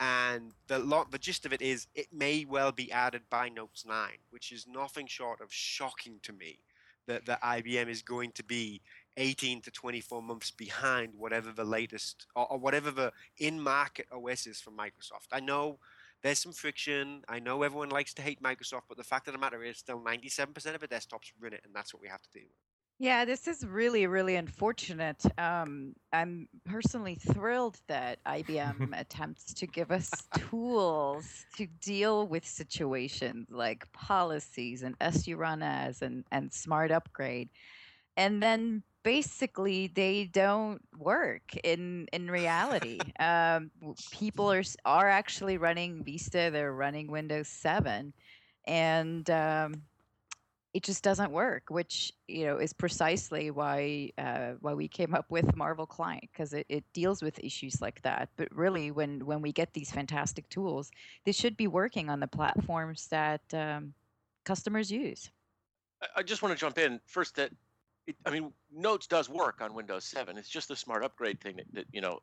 and 0.00 0.50
the 0.66 0.80
lot 0.80 1.12
the 1.12 1.20
gist 1.20 1.46
of 1.46 1.52
it 1.52 1.62
is 1.62 1.86
it 1.94 2.08
may 2.12 2.44
well 2.44 2.72
be 2.72 2.90
added 2.90 3.22
by 3.30 3.48
Notes 3.48 3.86
nine, 3.86 4.18
which 4.30 4.50
is 4.50 4.66
nothing 4.66 5.06
short 5.06 5.40
of 5.40 5.52
shocking 5.52 6.18
to 6.24 6.32
me 6.32 6.58
that 7.06 7.26
that 7.26 7.40
IBM 7.42 7.88
is 7.88 8.02
going 8.02 8.32
to 8.32 8.42
be 8.42 8.80
18 9.18 9.60
to 9.60 9.70
24 9.70 10.20
months 10.20 10.50
behind 10.50 11.12
whatever 11.16 11.52
the 11.52 11.64
latest 11.64 12.26
or, 12.34 12.50
or 12.50 12.58
whatever 12.58 12.90
the 12.90 13.12
in 13.38 13.60
market 13.60 14.06
OS 14.10 14.48
is 14.48 14.60
from 14.60 14.76
Microsoft. 14.76 15.28
I 15.30 15.38
know 15.38 15.78
there's 16.22 16.38
some 16.38 16.52
friction. 16.52 17.22
I 17.28 17.38
know 17.38 17.62
everyone 17.62 17.90
likes 17.90 18.14
to 18.14 18.22
hate 18.22 18.42
Microsoft, 18.42 18.82
but 18.88 18.98
the 18.98 19.04
fact 19.04 19.26
of 19.28 19.32
the 19.32 19.38
matter 19.38 19.62
is 19.64 19.78
still 19.78 20.00
97% 20.00 20.74
of 20.74 20.80
the 20.80 20.88
desktops 20.88 21.32
run 21.40 21.52
it, 21.52 21.62
and 21.64 21.74
that's 21.74 21.94
what 21.94 22.02
we 22.02 22.08
have 22.08 22.22
to 22.22 22.30
deal 22.30 22.44
with. 22.46 22.56
Yeah, 23.02 23.24
this 23.24 23.48
is 23.48 23.64
really, 23.64 24.06
really 24.06 24.36
unfortunate. 24.36 25.22
Um, 25.38 25.94
I'm 26.12 26.50
personally 26.66 27.14
thrilled 27.14 27.80
that 27.86 28.22
IBM 28.26 28.90
attempts 29.00 29.54
to 29.54 29.66
give 29.66 29.90
us 29.90 30.10
tools 30.36 31.46
to 31.56 31.66
deal 31.80 32.26
with 32.26 32.46
situations 32.46 33.46
like 33.48 33.90
policies 33.92 34.82
and 34.82 34.96
SU 35.00 35.34
run 35.38 35.62
as 35.62 36.02
and, 36.02 36.24
and 36.30 36.52
smart 36.52 36.90
upgrade. 36.90 37.48
And 38.18 38.42
then 38.42 38.82
basically 39.02 39.88
they 39.88 40.24
don't 40.24 40.80
work 40.98 41.56
in 41.64 42.08
in 42.12 42.30
reality. 42.30 43.12
um, 43.20 43.70
people 44.10 44.50
are 44.50 44.62
are 44.84 45.08
actually 45.08 45.58
running 45.58 46.04
Vista, 46.04 46.50
they're 46.52 46.72
running 46.72 47.10
Windows 47.10 47.48
7, 47.48 48.12
and 48.66 49.30
um, 49.30 49.82
it 50.72 50.82
just 50.82 51.02
doesn't 51.02 51.32
work, 51.32 51.64
which 51.68 52.12
you 52.28 52.46
know 52.46 52.58
is 52.58 52.72
precisely 52.72 53.50
why 53.50 54.10
uh, 54.18 54.52
why 54.60 54.74
we 54.74 54.88
came 54.88 55.14
up 55.14 55.30
with 55.30 55.56
Marvel 55.56 55.86
Client 55.86 56.24
because 56.32 56.52
it, 56.52 56.66
it 56.68 56.84
deals 56.92 57.22
with 57.22 57.38
issues 57.42 57.80
like 57.80 58.02
that. 58.02 58.28
But 58.36 58.54
really, 58.54 58.90
when 58.90 59.24
when 59.26 59.42
we 59.42 59.52
get 59.52 59.72
these 59.74 59.90
fantastic 59.90 60.48
tools, 60.48 60.90
they 61.24 61.32
should 61.32 61.56
be 61.56 61.66
working 61.66 62.08
on 62.08 62.20
the 62.20 62.28
platforms 62.28 63.08
that 63.08 63.42
um, 63.52 63.94
customers 64.44 64.90
use. 64.92 65.30
I- 66.02 66.20
I 66.20 66.22
just 66.22 66.42
want 66.42 66.54
to 66.56 66.60
jump 66.60 66.78
in 66.78 67.00
first 67.06 67.34
that 67.36 67.52
it, 68.06 68.16
I 68.26 68.30
mean 68.30 68.52
Notes 68.70 69.06
does 69.06 69.28
work 69.28 69.60
on 69.60 69.74
Windows 69.74 70.04
7. 70.06 70.36
It's 70.38 70.48
just 70.48 70.68
the 70.68 70.76
smart 70.76 71.04
upgrade 71.04 71.40
thing 71.40 71.56
that, 71.56 71.66
that 71.72 71.86
you 71.92 72.00
know 72.00 72.20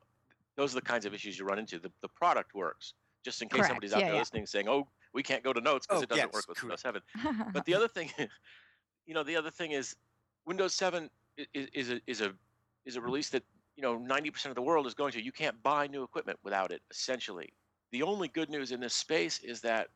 those 0.56 0.72
are 0.74 0.76
the 0.80 0.82
kinds 0.86 1.06
of 1.06 1.14
issues 1.14 1.38
you 1.38 1.44
run 1.44 1.58
into. 1.58 1.78
The 1.78 1.92
the 2.02 2.08
product 2.08 2.54
works. 2.54 2.94
Just 3.24 3.42
in 3.42 3.48
case 3.48 3.66
Correct. 3.66 3.66
somebody's 3.66 3.92
out 3.92 4.00
Yeah, 4.00 4.06
there 4.06 4.14
yeah. 4.14 4.20
listening 4.20 4.46
saying, 4.46 4.68
"Oh, 4.68 4.90
we 5.12 5.22
can't 5.22 5.44
go 5.44 5.52
to 5.52 5.60
Notes 5.60 5.86
because 5.86 6.00
Oh, 6.00 6.02
it 6.02 6.08
doesn't 6.08 6.32
yes, 6.32 6.32
work 6.32 6.48
with 6.48 6.60
Windows 6.62 6.80
7. 6.82 7.02
But 7.52 7.64
the 7.64 7.74
other 7.74 7.88
thing, 7.88 8.10
you 9.06 9.14
know, 9.14 9.22
the 9.22 9.36
other 9.36 9.50
thing 9.50 9.72
is 9.72 9.96
Windows 10.46 10.74
7 10.74 11.10
i- 11.38 11.46
i- 11.56 11.68
is 11.74 11.90
a 11.90 12.00
is 12.06 12.20
a 12.20 12.38
is 12.84 12.96
a 12.96 13.00
release 13.00 13.30
that 13.30 13.44
you 13.76 13.82
know 13.82 13.98
90% 13.98 14.50
of 14.52 14.56
the 14.56 14.62
world 14.62 14.86
is 14.86 14.94
going 14.94 15.12
to. 15.12 15.22
You 15.22 15.32
can't 15.32 15.62
buy 15.62 15.86
new 15.86 16.02
equipment 16.04 16.38
without 16.42 16.72
it. 16.72 16.82
Essentially, 16.90 17.52
the 17.92 18.02
only 18.02 18.28
good 18.28 18.50
news 18.50 18.72
in 18.72 18.80
this 18.80 18.94
space 18.94 19.40
is 19.40 19.60
that 19.62 19.90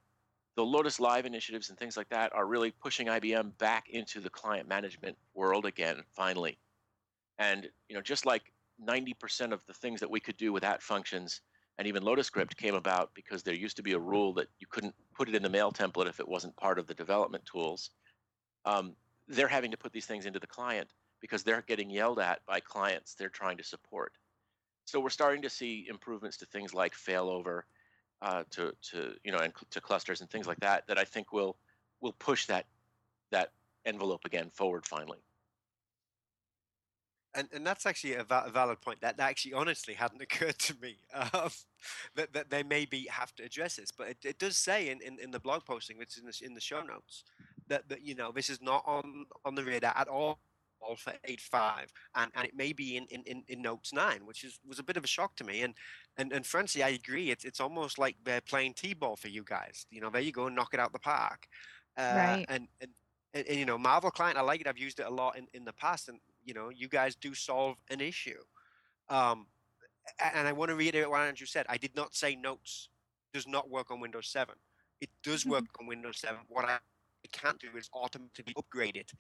the 0.57 0.65
Lotus 0.65 1.01
Live 1.01 1.27
initiatives 1.27 1.71
and 1.71 1.79
things 1.79 1.97
like 1.97 2.09
that 2.11 2.33
are 2.35 2.47
really 2.47 2.71
pushing 2.71 3.07
IBM 3.07 3.57
back 3.59 3.89
into 3.89 4.21
the 4.21 4.31
client 4.31 4.69
management 4.69 5.17
world 5.35 5.65
again, 5.65 6.03
finally. 6.13 6.59
And 7.39 7.69
you 7.89 7.95
know, 7.95 8.03
just 8.03 8.27
like 8.27 8.53
90% 8.87 9.53
of 9.53 9.65
the 9.67 9.73
things 9.75 10.01
that 10.01 10.11
we 10.11 10.21
could 10.21 10.37
do 10.37 10.53
with 10.53 10.65
at 10.65 10.83
functions 10.83 11.41
and 11.79 11.89
even 11.89 12.03
Lotus 12.03 12.27
Script 12.27 12.57
came 12.57 12.75
about 12.75 13.11
because 13.15 13.43
there 13.43 13.55
used 13.55 13.77
to 13.77 13.83
be 13.83 13.93
a 13.93 13.99
rule 13.99 14.33
that 14.35 14.49
you 14.61 14.67
couldn't 14.71 14.95
put 15.15 15.29
it 15.29 15.35
in 15.35 15.43
the 15.43 15.49
mail 15.49 15.73
template 15.73 16.09
if 16.09 16.21
it 16.21 16.29
wasn't 16.29 16.57
part 16.57 16.79
of 16.79 16.87
the 16.87 16.95
development 16.95 17.45
tools. 17.47 17.91
Um, 18.65 18.95
they're 19.29 19.49
having 19.49 19.71
to 19.71 19.77
put 19.77 19.93
these 19.93 20.07
things 20.07 20.27
into 20.27 20.39
the 20.39 20.47
client 20.47 20.89
because 21.21 21.43
they're 21.43 21.63
getting 21.63 21.89
yelled 21.89 22.19
at 22.19 22.45
by 22.47 22.61
clients 22.61 23.15
they're 23.15 23.29
trying 23.29 23.57
to 23.57 23.65
support. 23.65 24.13
So 24.85 25.01
we're 25.01 25.11
starting 25.11 25.43
to 25.43 25.51
see 25.51 25.87
improvements 25.89 26.37
to 26.39 26.47
things 26.47 26.75
like 26.75 26.93
failover, 26.95 27.63
uh, 28.23 28.45
to 28.53 28.73
to 28.91 29.15
you 29.25 29.33
know, 29.33 29.39
and 29.39 29.53
to 29.71 29.81
clusters 29.81 30.23
and 30.23 30.31
things 30.31 30.47
like 30.47 30.61
that 30.61 30.87
that 30.89 30.99
I 30.99 31.05
think 31.05 31.33
will 31.33 31.57
will 32.01 32.15
push 32.19 32.47
that 32.47 32.67
that 33.33 33.53
envelope 33.85 34.25
again 34.25 34.51
forward 34.55 34.87
finally. 34.87 35.19
and 37.35 37.49
and 37.53 37.67
that's 37.67 37.87
actually 37.87 38.15
a 38.15 38.25
valid 38.25 38.81
point. 38.81 39.01
That, 39.01 39.17
that 39.17 39.31
actually 39.31 39.55
honestly 39.55 39.95
hadn't 39.95 40.23
occurred 40.29 40.59
to 40.61 40.75
me. 40.81 40.97
Um, 41.15 41.51
that, 42.15 42.33
that 42.33 42.51
they 42.51 42.63
maybe 42.63 43.09
have 43.11 43.35
to 43.37 43.45
address 43.45 43.77
this, 43.77 43.91
but 43.91 44.09
it, 44.09 44.19
it 44.25 44.39
does 44.39 44.57
say 44.57 44.91
in, 44.91 45.01
in, 45.01 45.19
in 45.19 45.31
the 45.33 45.41
blog 45.41 45.65
posting, 45.65 45.99
which 45.99 46.17
is 46.17 46.19
in 46.19 46.27
the, 46.27 46.41
in 46.45 46.55
the 46.55 46.61
show 46.61 46.83
notes, 46.83 47.25
that, 47.69 47.89
that 47.89 48.03
you 48.03 48.15
know 48.15 48.33
this 48.33 48.51
is 48.51 48.63
not 48.63 48.85
on 48.87 49.27
on 49.45 49.55
the 49.55 49.65
radar 49.65 49.93
at 49.97 50.09
all 50.09 50.39
all 50.83 50.97
for 50.97 51.13
8.5 51.29 51.87
and, 52.17 52.31
and 52.35 52.47
it 52.47 52.57
may 52.57 52.73
be 52.73 52.97
in, 52.97 53.07
in, 53.07 53.43
in, 53.49 53.63
notes 53.63 53.93
9 53.93 54.25
which 54.25 54.45
is 54.45 54.59
was 54.67 54.79
a 54.79 54.83
bit 54.83 54.97
of 54.97 55.05
a 55.05 55.09
shock 55.09 55.35
to 55.37 55.45
me 55.45 55.63
and 55.63 55.75
and, 56.17 56.33
and 56.33 56.47
frankly 56.47 56.83
i 56.83 56.91
agree 56.91 57.31
it's, 57.31 57.45
it's 57.45 57.61
almost 57.61 57.99
like 57.99 58.17
they're 58.25 58.41
playing 58.41 58.75
t-ball 58.75 59.17
for 59.17 59.29
you 59.29 59.45
guys 59.45 59.87
you 59.91 60.01
know 60.01 60.11
there 60.11 60.21
you 60.21 60.33
go 60.33 60.49
knock 60.49 60.75
it 60.75 60.81
out 60.81 60.93
the 60.93 60.99
park. 60.99 61.47
Uh, 61.97 62.15
Right. 62.15 62.47
and, 62.49 62.69
and 62.81 62.91
and, 63.35 63.47
and, 63.47 63.59
you 63.59 63.67
know 63.67 63.79
marvel 63.79 64.11
client 64.11 64.39
i 64.39 64.41
like 64.41 64.61
it 64.61 64.67
i've 64.67 64.79
used 64.79 65.01
it 65.01 65.07
a 65.07 65.11
lot 65.11 65.37
in, 65.37 65.47
in 65.55 65.65
the 65.65 65.73
past 65.75 66.09
and 66.09 66.19
you 66.45 66.55
know 66.55 66.71
you 66.71 66.89
guys 66.89 67.15
do 67.15 67.35
solve 67.35 67.77
an 67.91 68.01
issue. 68.01 68.41
Um 69.09 69.47
and 70.19 70.49
i 70.49 70.53
want 70.53 70.69
to 70.71 70.75
reiterate 70.75 71.09
what 71.09 71.21
andrew 71.21 71.47
said 71.47 71.65
i 71.69 71.77
did 71.77 71.95
not 71.95 72.15
say 72.15 72.35
notes 72.35 72.89
does 73.33 73.47
not 73.47 73.71
work 73.71 73.91
on 73.91 74.01
windows 74.01 74.29
7 74.29 74.55
it 75.01 75.11
does 75.23 75.47
work 75.47 75.65
on 75.81 75.87
windows 75.87 76.19
7 76.19 76.41
what 76.49 76.65
i 76.65 76.79
can't 77.33 77.59
do 77.59 77.69
is 77.77 77.89
automatically 77.95 78.53
upgrade 78.57 78.97
it 78.97 79.13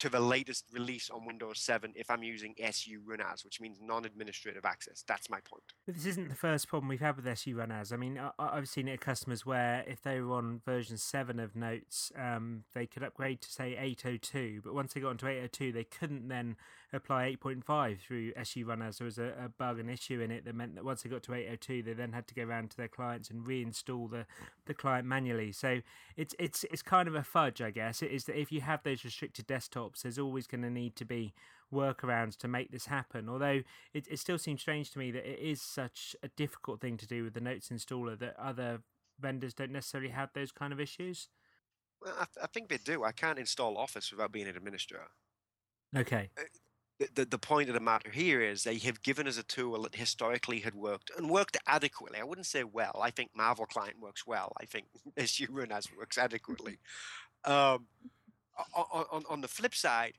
to 0.00 0.08
the 0.08 0.20
latest 0.20 0.64
release 0.72 1.10
on 1.10 1.26
Windows 1.26 1.60
7 1.60 1.92
if 1.94 2.10
I'm 2.10 2.22
using 2.22 2.54
SU 2.58 3.00
Run 3.04 3.20
As, 3.20 3.44
which 3.44 3.60
means 3.60 3.78
non-administrative 3.82 4.64
access. 4.64 5.04
That's 5.06 5.30
my 5.30 5.38
point. 5.40 5.62
But 5.86 5.94
this 5.94 6.06
isn't 6.06 6.28
the 6.28 6.34
first 6.34 6.68
problem 6.68 6.88
we've 6.88 7.00
had 7.00 7.16
with 7.16 7.26
SU 7.26 7.56
Run 7.56 7.70
As. 7.70 7.92
I 7.92 7.96
mean, 7.96 8.18
I, 8.18 8.30
I've 8.38 8.68
seen 8.68 8.88
it 8.88 8.94
at 8.94 9.00
customers 9.00 9.44
where 9.44 9.84
if 9.86 10.02
they 10.02 10.20
were 10.20 10.34
on 10.34 10.62
version 10.64 10.96
7 10.96 11.38
of 11.38 11.54
Notes, 11.54 12.10
um, 12.18 12.64
they 12.74 12.86
could 12.86 13.02
upgrade 13.02 13.42
to, 13.42 13.50
say, 13.50 13.76
802, 13.78 14.62
but 14.64 14.74
once 14.74 14.94
they 14.94 15.00
got 15.00 15.10
onto 15.10 15.26
802, 15.26 15.72
they 15.72 15.84
couldn't 15.84 16.28
then 16.28 16.56
apply 16.92 17.36
8.5 17.42 18.00
through 18.00 18.32
SU 18.36 18.64
Run 18.64 18.82
As. 18.82 18.98
There 18.98 19.04
was 19.04 19.18
a, 19.18 19.32
a 19.44 19.48
bug, 19.48 19.78
an 19.78 19.88
issue 19.88 20.20
in 20.20 20.30
it 20.30 20.44
that 20.44 20.54
meant 20.54 20.74
that 20.74 20.84
once 20.84 21.02
they 21.02 21.10
got 21.10 21.22
to 21.24 21.34
802, 21.34 21.82
they 21.82 21.92
then 21.92 22.12
had 22.12 22.26
to 22.28 22.34
go 22.34 22.42
around 22.42 22.70
to 22.70 22.76
their 22.76 22.88
clients 22.88 23.30
and 23.30 23.44
reinstall 23.44 24.10
the, 24.10 24.26
the 24.66 24.74
client 24.74 25.06
manually. 25.06 25.52
So 25.52 25.80
it's, 26.16 26.34
it's, 26.38 26.64
it's 26.64 26.82
kind 26.82 27.08
of 27.08 27.14
a 27.14 27.22
fudge, 27.22 27.60
I 27.60 27.70
guess. 27.70 28.02
It 28.02 28.10
is 28.10 28.24
that 28.24 28.38
if 28.38 28.50
you 28.50 28.60
have 28.60 28.82
those 28.82 29.04
restricted 29.04 29.46
desktops, 29.46 30.02
there's 30.02 30.18
always 30.18 30.46
going 30.46 30.62
to 30.62 30.70
need 30.70 30.96
to 30.96 31.04
be 31.04 31.32
workarounds 31.72 32.36
to 32.38 32.48
make 32.48 32.72
this 32.72 32.86
happen. 32.86 33.28
Although 33.28 33.62
it, 33.94 34.06
it 34.10 34.18
still 34.18 34.38
seems 34.38 34.60
strange 34.60 34.90
to 34.92 34.98
me 34.98 35.10
that 35.12 35.28
it 35.28 35.38
is 35.38 35.62
such 35.62 36.16
a 36.22 36.28
difficult 36.28 36.80
thing 36.80 36.96
to 36.96 37.06
do 37.06 37.24
with 37.24 37.34
the 37.34 37.40
Notes 37.40 37.68
installer 37.68 38.18
that 38.18 38.34
other 38.38 38.82
vendors 39.20 39.54
don't 39.54 39.70
necessarily 39.70 40.10
have 40.10 40.30
those 40.34 40.50
kind 40.50 40.72
of 40.72 40.80
issues. 40.80 41.28
Well, 42.02 42.14
I, 42.18 42.24
th- 42.24 42.42
I 42.42 42.46
think 42.46 42.68
they 42.68 42.78
do. 42.78 43.04
I 43.04 43.12
can't 43.12 43.38
install 43.38 43.76
Office 43.76 44.10
without 44.10 44.32
being 44.32 44.48
an 44.48 44.56
administrator. 44.56 45.10
Okay. 45.96 46.30
Uh, 46.38 46.42
The, 47.14 47.24
the, 47.24 47.38
point 47.38 47.70
of 47.70 47.74
the 47.74 47.80
matter 47.80 48.10
here 48.10 48.42
is 48.42 48.62
they 48.62 48.76
have 48.78 49.02
given 49.02 49.26
us 49.26 49.38
a 49.38 49.42
tool 49.42 49.82
that 49.82 49.94
historically 49.94 50.60
had 50.60 50.74
worked 50.74 51.10
and 51.16 51.30
worked 51.30 51.56
adequately. 51.66 52.18
I 52.18 52.24
wouldn't 52.24 52.46
say 52.46 52.62
well. 52.62 53.00
I 53.02 53.10
think 53.10 53.30
Marvel 53.34 53.64
Client 53.64 53.96
works 54.00 54.26
well. 54.26 54.52
I 54.60 54.66
think 54.66 54.86
SU 55.16 55.46
Run 55.50 55.72
As 55.72 55.88
works 55.96 56.18
adequately. 56.18 56.78
Um, 57.46 57.86
on, 58.74 59.04
on, 59.10 59.22
on 59.30 59.40
the 59.40 59.48
flip 59.48 59.74
side, 59.74 60.12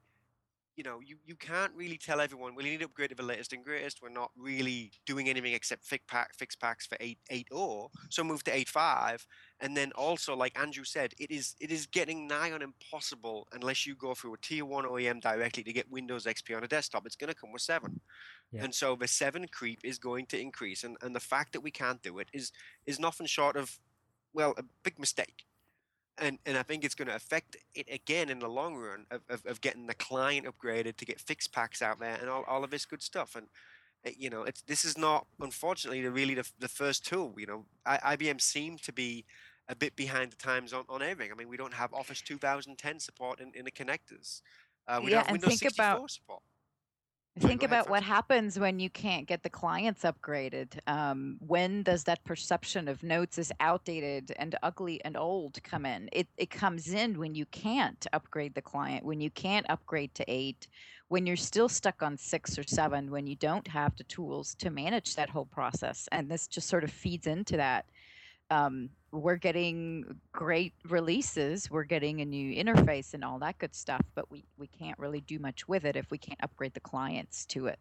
you 0.75 0.83
know, 0.83 0.99
you, 1.05 1.17
you 1.25 1.35
can't 1.35 1.71
really 1.75 1.97
tell 1.97 2.19
everyone, 2.19 2.55
well, 2.55 2.65
you 2.65 2.71
need 2.71 2.79
to 2.79 2.85
upgrade 2.85 3.09
to 3.09 3.15
the 3.15 3.23
latest 3.23 3.53
and 3.53 3.63
greatest. 3.63 4.01
We're 4.01 4.09
not 4.09 4.31
really 4.35 4.91
doing 5.05 5.29
anything 5.29 5.53
except 5.53 5.85
fix, 5.85 6.03
pack, 6.07 6.33
fix 6.33 6.55
packs 6.55 6.87
for 6.87 6.97
8, 6.99 7.19
8.0, 7.31 7.89
so 8.09 8.23
move 8.23 8.43
to 8.45 8.51
8.5. 8.51 9.25
And 9.61 9.77
then 9.77 9.91
also, 9.91 10.35
like 10.35 10.59
Andrew 10.59 10.83
said, 10.83 11.13
it 11.19 11.29
is 11.29 11.55
it 11.59 11.71
is 11.71 11.85
getting 11.85 12.27
nigh 12.27 12.51
on 12.51 12.63
impossible 12.63 13.47
unless 13.53 13.85
you 13.85 13.95
go 13.95 14.15
through 14.15 14.33
a 14.33 14.37
tier 14.37 14.65
1 14.65 14.85
OEM 14.85 15.21
directly 15.21 15.63
to 15.63 15.71
get 15.71 15.89
Windows 15.91 16.25
XP 16.25 16.57
on 16.57 16.63
a 16.63 16.67
desktop. 16.67 17.05
It's 17.05 17.15
going 17.15 17.31
to 17.31 17.39
come 17.39 17.51
with 17.51 17.61
7. 17.61 18.01
Yeah. 18.51 18.63
And 18.63 18.73
so 18.73 18.95
the 18.95 19.07
7 19.07 19.47
creep 19.49 19.79
is 19.83 19.99
going 19.99 20.25
to 20.27 20.39
increase. 20.39 20.83
And, 20.83 20.97
and 21.03 21.15
the 21.15 21.19
fact 21.19 21.53
that 21.53 21.61
we 21.61 21.69
can't 21.69 22.01
do 22.01 22.17
it 22.17 22.27
is, 22.33 22.51
is 22.87 22.99
nothing 22.99 23.27
short 23.27 23.55
of, 23.55 23.77
well, 24.33 24.55
a 24.57 24.63
big 24.83 24.97
mistake 24.99 25.45
and 26.17 26.37
and 26.45 26.57
I 26.57 26.63
think 26.63 26.83
it's 26.83 26.95
going 26.95 27.07
to 27.07 27.15
affect 27.15 27.57
it 27.75 27.87
again 27.91 28.29
in 28.29 28.39
the 28.39 28.47
long 28.47 28.75
run 28.75 29.05
of, 29.11 29.21
of, 29.29 29.45
of 29.45 29.61
getting 29.61 29.87
the 29.87 29.93
client 29.93 30.45
upgraded 30.45 30.97
to 30.97 31.05
get 31.05 31.19
fix 31.19 31.47
packs 31.47 31.81
out 31.81 31.99
there 31.99 32.17
and 32.19 32.29
all, 32.29 32.43
all 32.47 32.63
of 32.63 32.69
this 32.69 32.85
good 32.85 33.01
stuff 33.01 33.35
and 33.35 33.47
uh, 34.05 34.11
you 34.17 34.29
know 34.29 34.43
it's 34.43 34.61
this 34.63 34.85
is 34.85 34.97
not 34.97 35.25
unfortunately 35.39 36.01
the 36.01 36.11
really 36.11 36.35
the, 36.35 36.49
the 36.59 36.67
first 36.67 37.05
tool 37.05 37.33
you 37.37 37.45
know 37.45 37.65
I, 37.85 38.15
IBM 38.15 38.41
seemed 38.41 38.81
to 38.83 38.93
be 38.93 39.25
a 39.71 39.75
bit 39.75 39.95
behind 39.95 40.31
the 40.31 40.35
times 40.35 40.73
on, 40.73 40.83
on 40.89 41.01
everything 41.01 41.31
I 41.31 41.35
mean 41.35 41.47
we 41.47 41.57
don't 41.57 41.73
have 41.73 41.93
Office 41.93 42.21
2010 42.21 42.99
support 42.99 43.39
in, 43.39 43.51
in 43.55 43.65
the 43.65 43.71
connectors 43.71 44.41
uh, 44.87 44.99
we 45.03 45.09
Yeah, 45.11 45.17
don't 45.17 45.27
have 45.27 45.27
and 45.27 45.31
Windows 45.41 45.47
think 45.49 45.59
64 45.61 45.85
about- 45.85 46.11
support 46.11 46.41
Think 47.39 47.63
about 47.63 47.89
what 47.89 48.03
happens 48.03 48.59
when 48.59 48.77
you 48.77 48.89
can't 48.89 49.25
get 49.25 49.41
the 49.41 49.49
clients 49.49 50.01
upgraded. 50.03 50.77
Um, 50.85 51.37
when 51.39 51.81
does 51.81 52.03
that 52.03 52.21
perception 52.25 52.89
of 52.89 53.01
notes 53.03 53.37
is 53.37 53.53
outdated 53.61 54.33
and 54.37 54.53
ugly 54.63 55.01
and 55.05 55.15
old 55.15 55.63
come 55.63 55.85
in? 55.85 56.09
It 56.11 56.27
it 56.35 56.49
comes 56.49 56.93
in 56.93 57.17
when 57.17 57.33
you 57.33 57.45
can't 57.45 58.05
upgrade 58.11 58.53
the 58.53 58.61
client, 58.61 59.05
when 59.05 59.21
you 59.21 59.29
can't 59.29 59.65
upgrade 59.69 60.13
to 60.15 60.25
eight, 60.27 60.67
when 61.07 61.25
you're 61.25 61.37
still 61.37 61.69
stuck 61.69 62.03
on 62.03 62.17
six 62.17 62.59
or 62.59 62.63
seven, 62.63 63.09
when 63.09 63.25
you 63.25 63.37
don't 63.37 63.65
have 63.69 63.95
the 63.95 64.03
tools 64.03 64.53
to 64.55 64.69
manage 64.69 65.15
that 65.15 65.29
whole 65.29 65.45
process. 65.45 66.09
And 66.11 66.29
this 66.29 66.47
just 66.47 66.67
sort 66.67 66.83
of 66.83 66.91
feeds 66.91 67.27
into 67.27 67.55
that. 67.55 67.85
Um, 68.49 68.89
we're 69.11 69.35
getting 69.35 70.19
great 70.31 70.73
releases, 70.87 71.69
we're 71.69 71.83
getting 71.83 72.21
a 72.21 72.25
new 72.25 72.55
interface 72.55 73.13
and 73.13 73.23
all 73.23 73.39
that 73.39 73.57
good 73.57 73.75
stuff, 73.75 74.01
but 74.15 74.29
we, 74.31 74.45
we 74.57 74.67
can't 74.67 74.97
really 74.97 75.21
do 75.21 75.37
much 75.39 75.67
with 75.67 75.85
it 75.85 75.95
if 75.95 76.09
we 76.11 76.17
can't 76.17 76.39
upgrade 76.41 76.73
the 76.73 76.79
clients 76.79 77.45
to 77.47 77.67
it. 77.67 77.79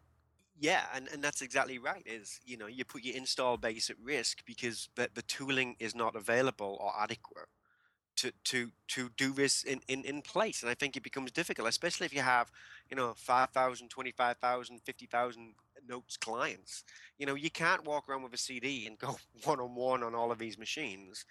Yeah, 0.59 0.83
and, 0.95 1.09
and 1.09 1.25
that's 1.25 1.41
exactly 1.41 1.79
right. 1.79 2.03
Is 2.05 2.39
you 2.45 2.59
know 2.59 2.67
you 2.67 2.85
put 2.85 3.03
your 3.03 3.17
install 3.17 3.57
base 3.57 3.89
at 3.89 3.97
risk 4.03 4.45
because 4.45 4.91
the, 4.95 5.09
the 5.15 5.23
tooling 5.23 5.75
is 5.79 5.95
not 5.95 6.15
available 6.15 6.77
or 6.81 6.93
adequate 7.01 7.47
to 8.17 8.33
to 8.45 8.71
to 8.89 9.09
do 9.17 9.33
this 9.33 9.63
in, 9.63 9.81
in, 9.89 10.05
in 10.05 10.21
place. 10.21 10.63
And 10.63 10.71
I 10.71 10.75
think 10.75 10.97
it 10.97 11.03
becomes 11.03 11.33
difficult, 11.33 11.67
especially 11.67 12.05
if 12.05 12.13
you 12.13 12.21
have 12.21 12.51
you 12.91 12.97
know 12.97 13.15
5,000, 13.17 13.89
25,000, 13.89 14.81
50,000 14.85 15.55
notes 15.89 16.17
clients. 16.17 16.85
You 17.19 17.27
know 17.27 17.35
you 17.35 17.51
can't 17.51 17.85
walk 17.85 18.09
around 18.09 18.23
with 18.23 18.35
a 18.35 18.39
CD 18.39 18.87
and 18.87 18.99
go 19.07 19.17
one 19.45 19.61
on 19.61 19.75
one 19.75 20.03
on 20.03 20.15
all 20.15 20.33
of 20.33 20.39
these 20.39 20.59
machines. 20.59 21.25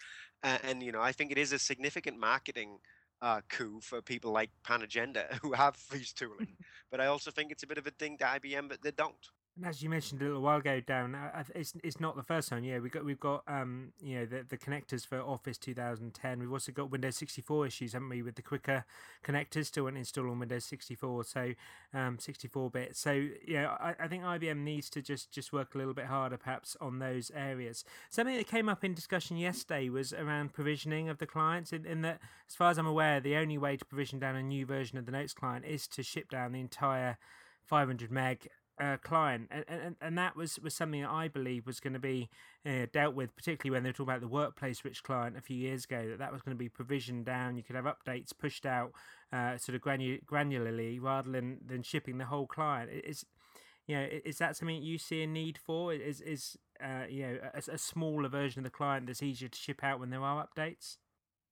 Uh, 0.43 0.57
and 0.63 0.81
you 0.81 0.91
know 0.91 1.01
I 1.01 1.11
think 1.11 1.31
it 1.31 1.37
is 1.37 1.53
a 1.53 1.59
significant 1.59 2.19
marketing 2.19 2.79
uh, 3.21 3.41
coup 3.49 3.79
for 3.81 4.01
people 4.01 4.31
like 4.31 4.49
Panagenda 4.65 5.33
who 5.41 5.53
have 5.53 5.77
these 5.91 6.13
tooling. 6.13 6.55
but 6.91 7.01
I 7.01 7.07
also 7.07 7.31
think 7.31 7.51
it's 7.51 7.63
a 7.63 7.67
bit 7.67 7.77
of 7.77 7.87
a 7.87 7.91
thing 7.91 8.17
to 8.17 8.25
IBM 8.25 8.69
that 8.69 8.81
they 8.81 8.91
don't. 8.91 9.15
And 9.59 9.67
as 9.67 9.83
you 9.83 9.89
mentioned 9.89 10.21
a 10.21 10.25
little 10.25 10.41
while 10.41 10.59
ago, 10.59 10.79
down, 10.79 11.17
it's 11.53 11.73
it's 11.83 11.99
not 11.99 12.15
the 12.15 12.23
first 12.23 12.47
time. 12.47 12.63
Yeah, 12.63 12.79
we 12.79 12.89
got 12.89 13.03
we've 13.03 13.19
got 13.19 13.43
um 13.45 13.91
you 14.01 14.17
know 14.17 14.25
the 14.25 14.45
the 14.47 14.57
connectors 14.57 15.05
for 15.05 15.19
Office 15.19 15.57
2010. 15.57 16.39
We've 16.39 16.51
also 16.51 16.71
got 16.71 16.89
Windows 16.89 17.17
64 17.17 17.67
issues, 17.67 17.91
haven't 17.91 18.07
we, 18.07 18.21
with 18.21 18.35
the 18.35 18.41
Quickr 18.41 18.85
connectors 19.21 19.81
won't 19.81 19.97
install 19.97 20.31
on 20.31 20.39
Windows 20.39 20.63
64, 20.63 21.25
so 21.25 21.53
um 21.93 22.17
64 22.19 22.69
bit. 22.69 22.95
So 22.95 23.27
yeah, 23.45 23.75
I, 23.81 23.95
I 23.99 24.07
think 24.07 24.23
IBM 24.23 24.59
needs 24.59 24.89
to 24.91 25.01
just 25.01 25.29
just 25.31 25.51
work 25.51 25.75
a 25.75 25.77
little 25.77 25.93
bit 25.93 26.05
harder, 26.05 26.37
perhaps 26.37 26.77
on 26.79 26.99
those 26.99 27.29
areas. 27.35 27.83
Something 28.09 28.37
that 28.37 28.47
came 28.47 28.69
up 28.69 28.85
in 28.85 28.93
discussion 28.93 29.35
yesterday 29.35 29.89
was 29.89 30.13
around 30.13 30.53
provisioning 30.53 31.09
of 31.09 31.17
the 31.17 31.27
clients. 31.27 31.73
In, 31.73 31.85
in 31.85 32.01
that, 32.03 32.21
as 32.47 32.55
far 32.55 32.69
as 32.69 32.77
I'm 32.77 32.87
aware, 32.87 33.19
the 33.19 33.35
only 33.35 33.57
way 33.57 33.75
to 33.75 33.83
provision 33.83 34.19
down 34.19 34.37
a 34.37 34.43
new 34.43 34.65
version 34.65 34.97
of 34.97 35.05
the 35.05 35.11
Notes 35.11 35.33
client 35.33 35.65
is 35.65 35.85
to 35.89 36.01
ship 36.01 36.29
down 36.29 36.53
the 36.53 36.61
entire 36.61 37.17
500 37.69 38.09
meg 38.09 38.47
uh, 38.79 38.97
client, 38.97 39.47
and, 39.51 39.65
and 39.67 39.95
and 40.01 40.17
that 40.17 40.35
was 40.35 40.59
was 40.59 40.73
something 40.73 41.01
that 41.01 41.09
I 41.09 41.27
believe 41.27 41.65
was 41.65 41.79
going 41.79 41.93
to 41.93 41.99
be 41.99 42.29
uh, 42.65 42.85
dealt 42.91 43.15
with, 43.15 43.35
particularly 43.35 43.75
when 43.75 43.83
they 43.83 43.89
were 43.89 43.93
talking 43.93 44.09
about 44.09 44.21
the 44.21 44.27
workplace 44.27 44.83
rich 44.85 45.03
client 45.03 45.37
a 45.37 45.41
few 45.41 45.57
years 45.57 45.85
ago. 45.85 46.07
That 46.09 46.19
that 46.19 46.31
was 46.31 46.41
going 46.41 46.55
to 46.55 46.59
be 46.59 46.69
provisioned 46.69 47.25
down. 47.25 47.57
You 47.57 47.63
could 47.63 47.75
have 47.75 47.85
updates 47.85 48.31
pushed 48.37 48.65
out 48.65 48.91
uh, 49.33 49.57
sort 49.57 49.75
of 49.75 49.81
granu- 49.81 50.23
granularly 50.25 51.01
rather 51.01 51.29
than 51.31 51.59
than 51.65 51.83
shipping 51.83 52.17
the 52.17 52.25
whole 52.25 52.47
client. 52.47 52.89
Is 52.91 53.25
you 53.87 53.95
know 53.95 54.07
is 54.25 54.37
that 54.37 54.55
something 54.55 54.81
you 54.81 54.97
see 54.97 55.23
a 55.23 55.27
need 55.27 55.57
for? 55.57 55.93
Is 55.93 56.21
is 56.21 56.57
uh, 56.81 57.05
you 57.09 57.23
know 57.23 57.37
a, 57.53 57.73
a 57.73 57.77
smaller 57.77 58.29
version 58.29 58.59
of 58.59 58.63
the 58.63 58.69
client 58.69 59.07
that's 59.07 59.23
easier 59.23 59.49
to 59.49 59.57
ship 59.57 59.83
out 59.83 59.99
when 59.99 60.09
there 60.09 60.23
are 60.23 60.47
updates? 60.47 60.97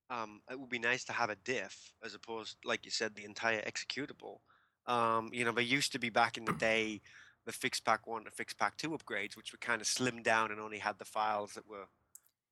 Um, 0.09 0.41
it 0.49 0.57
would 0.57 0.69
be 0.69 0.79
nice 0.79 1.03
to 1.05 1.13
have 1.13 1.29
a 1.29 1.35
diff 1.35 1.91
as 2.03 2.15
opposed, 2.15 2.57
like 2.63 2.85
you 2.85 2.91
said, 2.91 3.15
the 3.15 3.25
entire 3.25 3.61
executable. 3.61 4.39
Um, 4.87 5.29
you 5.33 5.43
know, 5.45 5.51
they 5.51 5.63
used 5.63 5.91
to 5.91 5.99
be 5.99 6.09
back 6.09 6.37
in 6.37 6.45
the 6.45 6.53
day 6.53 7.01
the 7.45 7.51
fix 7.51 7.79
pack 7.79 8.07
one 8.07 8.23
to 8.25 8.31
fix 8.31 8.53
pack 8.53 8.77
two 8.77 8.89
upgrades, 8.91 9.35
which 9.37 9.51
were 9.53 9.57
kind 9.59 9.81
of 9.81 9.87
slimmed 9.87 10.23
down 10.23 10.51
and 10.51 10.59
only 10.59 10.79
had 10.79 10.97
the 10.99 11.05
files 11.05 11.53
that 11.53 11.67
were 11.67 11.85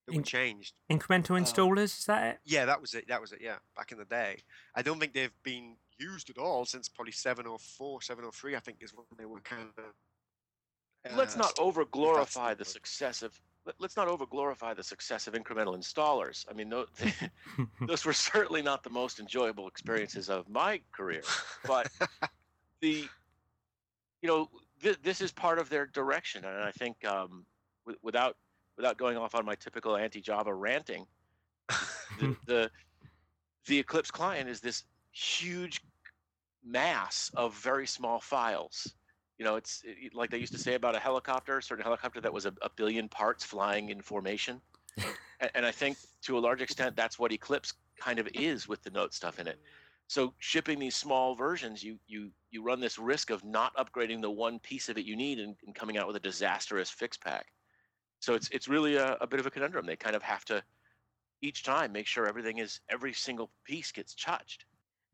that 0.05 0.13
were 0.13 0.19
In- 0.19 0.23
changed. 0.23 0.73
Incremental 0.91 1.31
Um, 1.37 1.43
installers, 1.43 1.97
is 1.99 2.05
that 2.05 2.35
it? 2.35 2.39
Yeah, 2.45 2.65
that 2.65 2.79
was 2.79 2.93
it. 2.93 3.07
That 3.07 3.19
was 3.21 3.31
it. 3.31 3.39
Yeah, 3.41 3.57
back 3.75 3.91
in 3.91 3.97
the 3.97 4.05
day. 4.05 4.43
I 4.75 4.81
don't 4.83 4.99
think 4.99 5.13
they've 5.13 5.31
been 5.43 5.77
used 5.97 6.29
at 6.29 6.37
all 6.37 6.65
since 6.65 6.87
probably 6.89 7.11
704, 7.13 8.01
703, 8.01 8.55
I 8.55 8.59
think 8.59 8.77
is 8.83 8.93
when 8.93 9.05
they 9.17 9.25
were 9.25 9.39
kind 9.41 9.69
of. 9.77 11.15
let's 11.17 11.35
uh, 11.35 11.39
not 11.39 11.57
st- 11.57 11.59
over 11.59 11.85
glorify 11.85 12.53
the 12.53 12.59
the 12.63 12.65
success 12.69 13.21
of 13.23 13.39
let, 13.65 13.75
us 13.81 13.97
not 13.97 14.07
over 14.07 14.25
glorify 14.25 14.73
the 14.73 14.83
success 14.83 15.27
of 15.27 15.33
incremental 15.33 15.77
installers. 15.77 16.45
I 16.49 16.53
mean, 16.53 16.69
those, 16.69 16.87
those 17.87 18.05
were 18.05 18.13
certainly 18.13 18.61
not 18.61 18.83
the 18.83 18.89
most 18.89 19.19
enjoyable 19.19 19.67
experiences 19.67 20.29
of 20.29 20.47
my 20.49 20.81
career, 20.91 21.21
but 21.65 21.87
the 22.81 23.07
you 24.21 24.27
know 24.29 24.49
th- 24.81 24.99
this 25.03 25.21
is 25.21 25.31
part 25.31 25.59
of 25.59 25.69
their 25.69 25.85
direction, 25.87 26.45
and 26.45 26.63
I 26.63 26.71
think 26.71 27.03
um, 27.05 27.45
w- 27.85 27.99
without 28.01 28.37
without 28.77 28.97
going 28.97 29.17
off 29.17 29.35
on 29.35 29.45
my 29.45 29.55
typical 29.55 29.95
anti-Java 29.95 30.53
ranting, 30.53 31.05
the, 32.19 32.35
the 32.45 32.71
the 33.67 33.79
Eclipse 33.79 34.11
client 34.11 34.49
is 34.49 34.59
this 34.59 34.83
huge 35.11 35.81
mass 36.63 37.31
of 37.35 37.55
very 37.55 37.87
small 37.87 38.19
files. 38.19 38.93
You 39.37 39.45
know, 39.45 39.55
it's 39.55 39.81
it, 39.83 40.15
like 40.15 40.29
they 40.29 40.37
used 40.37 40.53
to 40.53 40.59
say 40.59 40.75
about 40.75 40.95
a 40.95 40.99
helicopter, 40.99 41.57
a 41.57 41.63
certain 41.63 41.83
helicopter 41.83 42.21
that 42.21 42.33
was 42.33 42.45
a, 42.45 42.53
a 42.61 42.69
billion 42.75 43.09
parts 43.09 43.43
flying 43.43 43.89
in 43.89 44.01
formation. 44.01 44.61
and, 45.39 45.51
and 45.55 45.65
I 45.65 45.71
think 45.71 45.97
to 46.23 46.37
a 46.37 46.39
large 46.39 46.61
extent 46.61 46.95
that's 46.95 47.19
what 47.19 47.31
Eclipse 47.31 47.73
kind 47.99 48.19
of 48.19 48.27
is 48.33 48.67
with 48.67 48.83
the 48.83 48.89
note 48.91 49.13
stuff 49.13 49.39
in 49.39 49.47
it. 49.47 49.59
So 50.07 50.33
shipping 50.39 50.79
these 50.79 50.95
small 50.95 51.35
versions, 51.35 51.83
you 51.83 51.97
you 52.07 52.31
you 52.51 52.63
run 52.63 52.79
this 52.79 52.99
risk 52.99 53.29
of 53.29 53.43
not 53.43 53.75
upgrading 53.75 54.21
the 54.21 54.29
one 54.29 54.59
piece 54.59 54.87
of 54.87 54.97
it 54.97 55.05
you 55.05 55.15
need 55.15 55.39
and, 55.39 55.55
and 55.65 55.75
coming 55.75 55.97
out 55.97 56.07
with 56.07 56.15
a 56.15 56.19
disastrous 56.19 56.89
fix 56.89 57.17
pack. 57.17 57.47
So 58.19 58.35
it's 58.35 58.49
it's 58.49 58.67
really 58.67 58.95
a, 58.95 59.17
a 59.21 59.27
bit 59.27 59.39
of 59.39 59.45
a 59.45 59.51
conundrum. 59.51 59.85
They 59.85 59.95
kind 59.95 60.15
of 60.15 60.21
have 60.21 60.45
to 60.45 60.63
each 61.41 61.63
time 61.63 61.91
make 61.91 62.07
sure 62.07 62.27
everything 62.27 62.59
is 62.59 62.79
every 62.89 63.13
single 63.13 63.51
piece 63.65 63.91
gets 63.91 64.13
touched. 64.15 64.65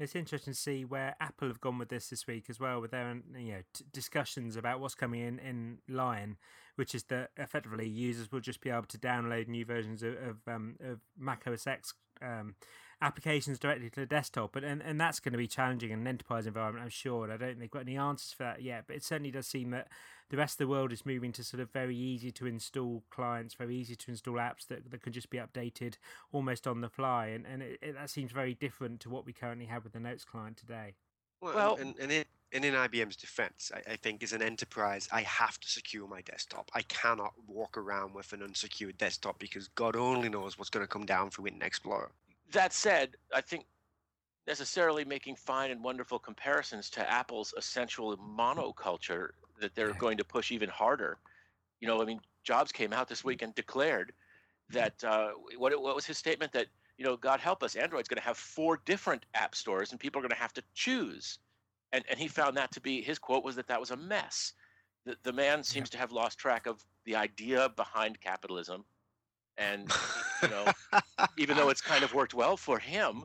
It's 0.02 0.16
interesting 0.16 0.54
to 0.54 0.60
see 0.60 0.84
where 0.84 1.16
Apple 1.22 1.48
have 1.48 1.62
gone 1.62 1.78
with 1.78 1.90
this 1.90 2.10
this 2.10 2.26
week 2.26 2.46
as 2.50 2.60
well, 2.60 2.82
with 2.82 2.90
their 2.90 3.22
you 3.38 3.52
know 3.52 3.62
t- 3.72 3.86
discussions 3.94 4.56
about 4.56 4.80
what's 4.80 4.96
coming 4.96 5.22
in 5.22 5.38
in 5.38 5.78
Lion, 5.88 6.38
which 6.76 6.96
is 6.96 7.04
that 7.04 7.30
effectively 7.38 7.88
users 7.88 8.32
will 8.32 8.40
just 8.40 8.62
be 8.62 8.72
able 8.72 8.88
to 8.88 8.98
download 8.98 9.48
new 9.48 9.64
versions 9.64 10.02
of 10.02 10.14
of, 10.14 10.38
um, 10.48 10.76
of 10.84 11.02
Mac 11.20 11.44
OS 11.46 11.68
X 11.68 11.94
um, 12.20 12.56
applications 13.02 13.58
directly 13.60 13.90
to 13.90 14.00
the 14.02 14.06
desktop, 14.06 14.56
and, 14.56 14.66
and 14.66 14.82
and 14.82 15.00
that's 15.00 15.20
going 15.20 15.32
to 15.32 15.38
be 15.38 15.48
challenging 15.48 15.92
in 15.92 16.00
an 16.00 16.08
enterprise 16.08 16.46
environment, 16.46 16.84
I'm 16.84 16.90
sure. 16.90 17.24
And 17.24 17.34
I 17.34 17.38
don't 17.38 17.50
think 17.50 17.60
they've 17.60 17.72
got 17.72 17.82
any 17.82 17.98
answers 17.98 18.34
for 18.34 18.44
that 18.44 18.62
yet, 18.62 18.86
but 18.88 18.96
it 18.96 19.04
certainly 19.04 19.32
does 19.32 19.48
seem 19.48 19.72
that 19.72 19.88
the 20.30 20.38
rest 20.38 20.56
of 20.56 20.58
the 20.60 20.68
world 20.68 20.94
is 20.94 21.06
moving 21.06 21.32
to 21.34 21.44
sort 21.44 21.62
of 21.62 21.72
very 21.72 21.96
easy 21.96 22.32
to 22.32 22.46
install 22.46 23.04
clients, 23.10 23.54
very 23.54 23.76
easy 23.76 23.96
to 23.96 24.12
install 24.12 24.36
apps 24.36 24.68
that, 24.68 24.90
that 24.90 25.02
can 25.02 25.12
just 25.12 25.30
be 25.30 25.38
updated 25.38 25.96
almost 26.32 26.68
on 26.68 26.82
the 26.82 26.90
fly, 26.90 27.28
and 27.28 27.46
and 27.46 27.62
it, 27.62 27.80
it, 27.82 27.96
that 27.96 28.10
seems 28.10 28.32
very 28.32 28.54
different 28.54 29.00
to 29.02 29.10
what 29.10 29.26
we 29.26 29.34
currently 29.34 29.66
have 29.66 29.84
with 29.84 29.94
the 29.94 30.00
Notes 30.00 30.24
client 30.24 30.58
today. 30.58 30.96
Well, 31.42 31.56
Well- 31.56 31.76
and, 31.76 31.98
and, 32.00 32.12
it, 32.12 32.28
and 32.54 32.64
in 32.64 32.74
IBM's 32.74 33.16
defense, 33.16 33.72
I, 33.74 33.94
I 33.94 33.96
think 33.96 34.22
as 34.24 34.34
an 34.34 34.42
enterprise, 34.42 35.10
I 35.12 35.22
have 35.22 35.60
to 35.60 35.68
secure 35.68 36.08
my 36.08 36.22
desktop. 36.22 36.70
I 36.76 36.82
cannot 36.84 37.34
walk 37.48 37.78
around 37.78 38.14
with 38.14 38.32
an 38.34 38.44
unsecured 38.44 38.98
desktop 38.98 39.40
because 39.40 39.68
God 39.70 39.96
only 39.96 40.30
knows 40.30 40.58
what's 40.58 40.70
going 40.70 40.84
to 40.86 40.92
come 40.92 41.06
down 41.06 41.30
through 41.30 41.48
Internet 41.48 41.68
Explorer. 41.68 42.12
That 42.52 42.74
said, 42.74 43.16
I 43.34 43.42
think 43.42 43.66
necessarily 44.48 45.06
making 45.06 45.36
fine 45.36 45.72
and 45.72 45.84
wonderful 45.84 46.20
comparisons 46.20 46.90
to 46.92 47.10
Apple's 47.10 47.54
essential 47.58 48.18
monoculture 48.18 49.30
that 49.60 49.76
they're 49.76 49.94
going 49.94 50.18
to 50.18 50.24
push 50.24 50.52
even 50.52 50.70
harder. 50.70 51.18
You 51.80 51.88
know, 51.88 52.02
I 52.02 52.06
mean, 52.06 52.20
Jobs 52.44 52.72
came 52.72 52.94
out 52.94 53.08
this 53.08 53.24
week 53.24 53.42
and 53.42 53.54
declared 53.54 54.14
that 54.70 55.04
uh, 55.04 55.30
what 55.58 55.80
what 55.82 55.96
was 55.96 56.06
his 56.06 56.18
statement 56.18 56.52
that 56.54 56.68
you 57.02 57.08
know, 57.08 57.18
God 57.18 57.40
help 57.40 57.64
us, 57.64 57.76
Android's 57.76 58.08
going 58.08 58.20
to 58.20 58.28
have 58.28 58.38
four 58.38 58.80
different 58.86 59.26
app 59.34 59.56
stores 59.56 59.90
and 59.90 60.00
people 60.00 60.20
are 60.20 60.22
going 60.22 60.30
to 60.30 60.36
have 60.36 60.54
to 60.54 60.64
choose. 60.76 61.40
And 61.94 62.04
and 62.10 62.20
he 62.20 62.28
found 62.28 62.56
that 62.58 62.72
to 62.74 62.82
be 62.82 63.02
his 63.02 63.18
quote 63.18 63.44
was 63.44 63.56
that 63.56 63.68
that 63.68 63.80
was 63.80 63.90
a 63.90 63.98
mess. 63.98 64.54
The 65.06 65.16
the 65.24 65.34
man 65.34 65.64
seems 65.64 65.90
to 65.90 65.98
have 65.98 66.12
lost 66.12 66.38
track 66.38 66.68
of 66.68 66.86
the 67.06 67.16
idea 67.16 67.70
behind 67.76 68.22
capitalism, 68.22 68.86
and 69.58 69.92
you 70.42 70.50
know 70.50 70.66
even 71.38 71.58
though 71.58 71.70
it's 71.70 71.82
kind 71.82 72.04
of 72.04 72.14
worked 72.14 72.34
well 72.34 72.58
for 72.58 72.80
him, 72.80 73.24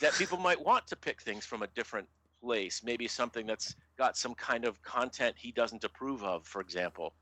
that 0.00 0.12
people 0.14 0.38
might 0.38 0.62
want 0.62 0.86
to 0.88 0.96
pick 0.96 1.22
things 1.22 1.44
from 1.46 1.62
a 1.62 1.66
different 1.68 2.08
place, 2.42 2.82
maybe 2.84 3.08
something 3.08 3.46
that's 3.46 3.74
got 3.98 4.16
some 4.16 4.34
kind 4.34 4.64
of 4.64 4.80
content 4.82 5.34
he 5.38 5.52
doesn't 5.52 5.84
approve 5.84 6.22
of, 6.22 6.46
for 6.46 6.60
example. 6.60 7.14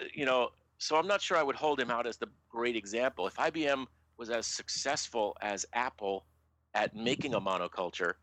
Uh, 0.00 0.04
You 0.14 0.26
know, 0.26 0.50
so 0.78 0.96
I'm 0.96 1.06
not 1.06 1.22
sure 1.22 1.36
I 1.36 1.42
would 1.42 1.56
hold 1.56 1.80
him 1.80 1.90
out 1.90 2.06
as 2.06 2.16
the 2.16 2.28
great 2.48 2.76
example. 2.76 3.26
If 3.26 3.36
IBM 3.36 3.86
was 4.16 4.30
as 4.30 4.46
successful 4.46 5.36
as 5.40 5.64
Apple 5.72 6.26
at 6.74 6.94
making 6.94 7.34
a 7.34 7.40
monoculture, 7.40 8.14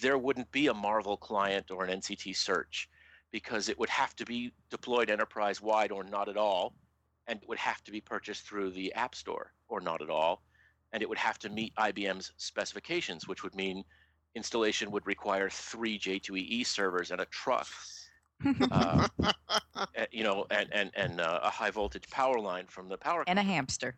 there 0.00 0.18
wouldn't 0.18 0.50
be 0.50 0.66
a 0.66 0.74
Marvel 0.74 1.16
client 1.16 1.70
or 1.70 1.84
an 1.84 2.00
NCT 2.00 2.36
search 2.36 2.88
because 3.30 3.68
it 3.68 3.78
would 3.78 3.88
have 3.88 4.14
to 4.16 4.24
be 4.24 4.52
deployed 4.70 5.08
enterprise 5.08 5.62
wide 5.62 5.92
or 5.92 6.04
not 6.04 6.28
at 6.28 6.36
all 6.36 6.74
and 7.26 7.40
it 7.42 7.48
would 7.48 7.58
have 7.58 7.82
to 7.84 7.92
be 7.92 8.00
purchased 8.00 8.46
through 8.46 8.70
the 8.70 8.92
App 8.94 9.14
Store 9.14 9.52
or 9.68 9.80
not 9.80 10.02
at 10.02 10.10
all. 10.10 10.42
And 10.92 11.02
it 11.02 11.08
would 11.08 11.18
have 11.18 11.38
to 11.40 11.48
meet 11.48 11.74
IBM's 11.76 12.32
specifications, 12.36 13.26
which 13.26 13.42
would 13.42 13.54
mean 13.54 13.84
installation 14.34 14.90
would 14.90 15.06
require 15.06 15.48
three 15.48 15.98
J2EE 15.98 16.66
servers 16.66 17.10
and 17.10 17.20
a 17.20 17.24
truck, 17.26 17.66
uh, 18.70 19.08
you 20.10 20.24
know, 20.24 20.46
and 20.50 20.68
and 20.72 20.90
and 20.94 21.20
uh, 21.20 21.40
a 21.42 21.50
high 21.50 21.70
voltage 21.70 22.08
power 22.10 22.38
line 22.38 22.66
from 22.68 22.88
the 22.88 22.98
power. 22.98 23.24
and 23.26 23.38
a 23.38 23.42
hamster. 23.42 23.94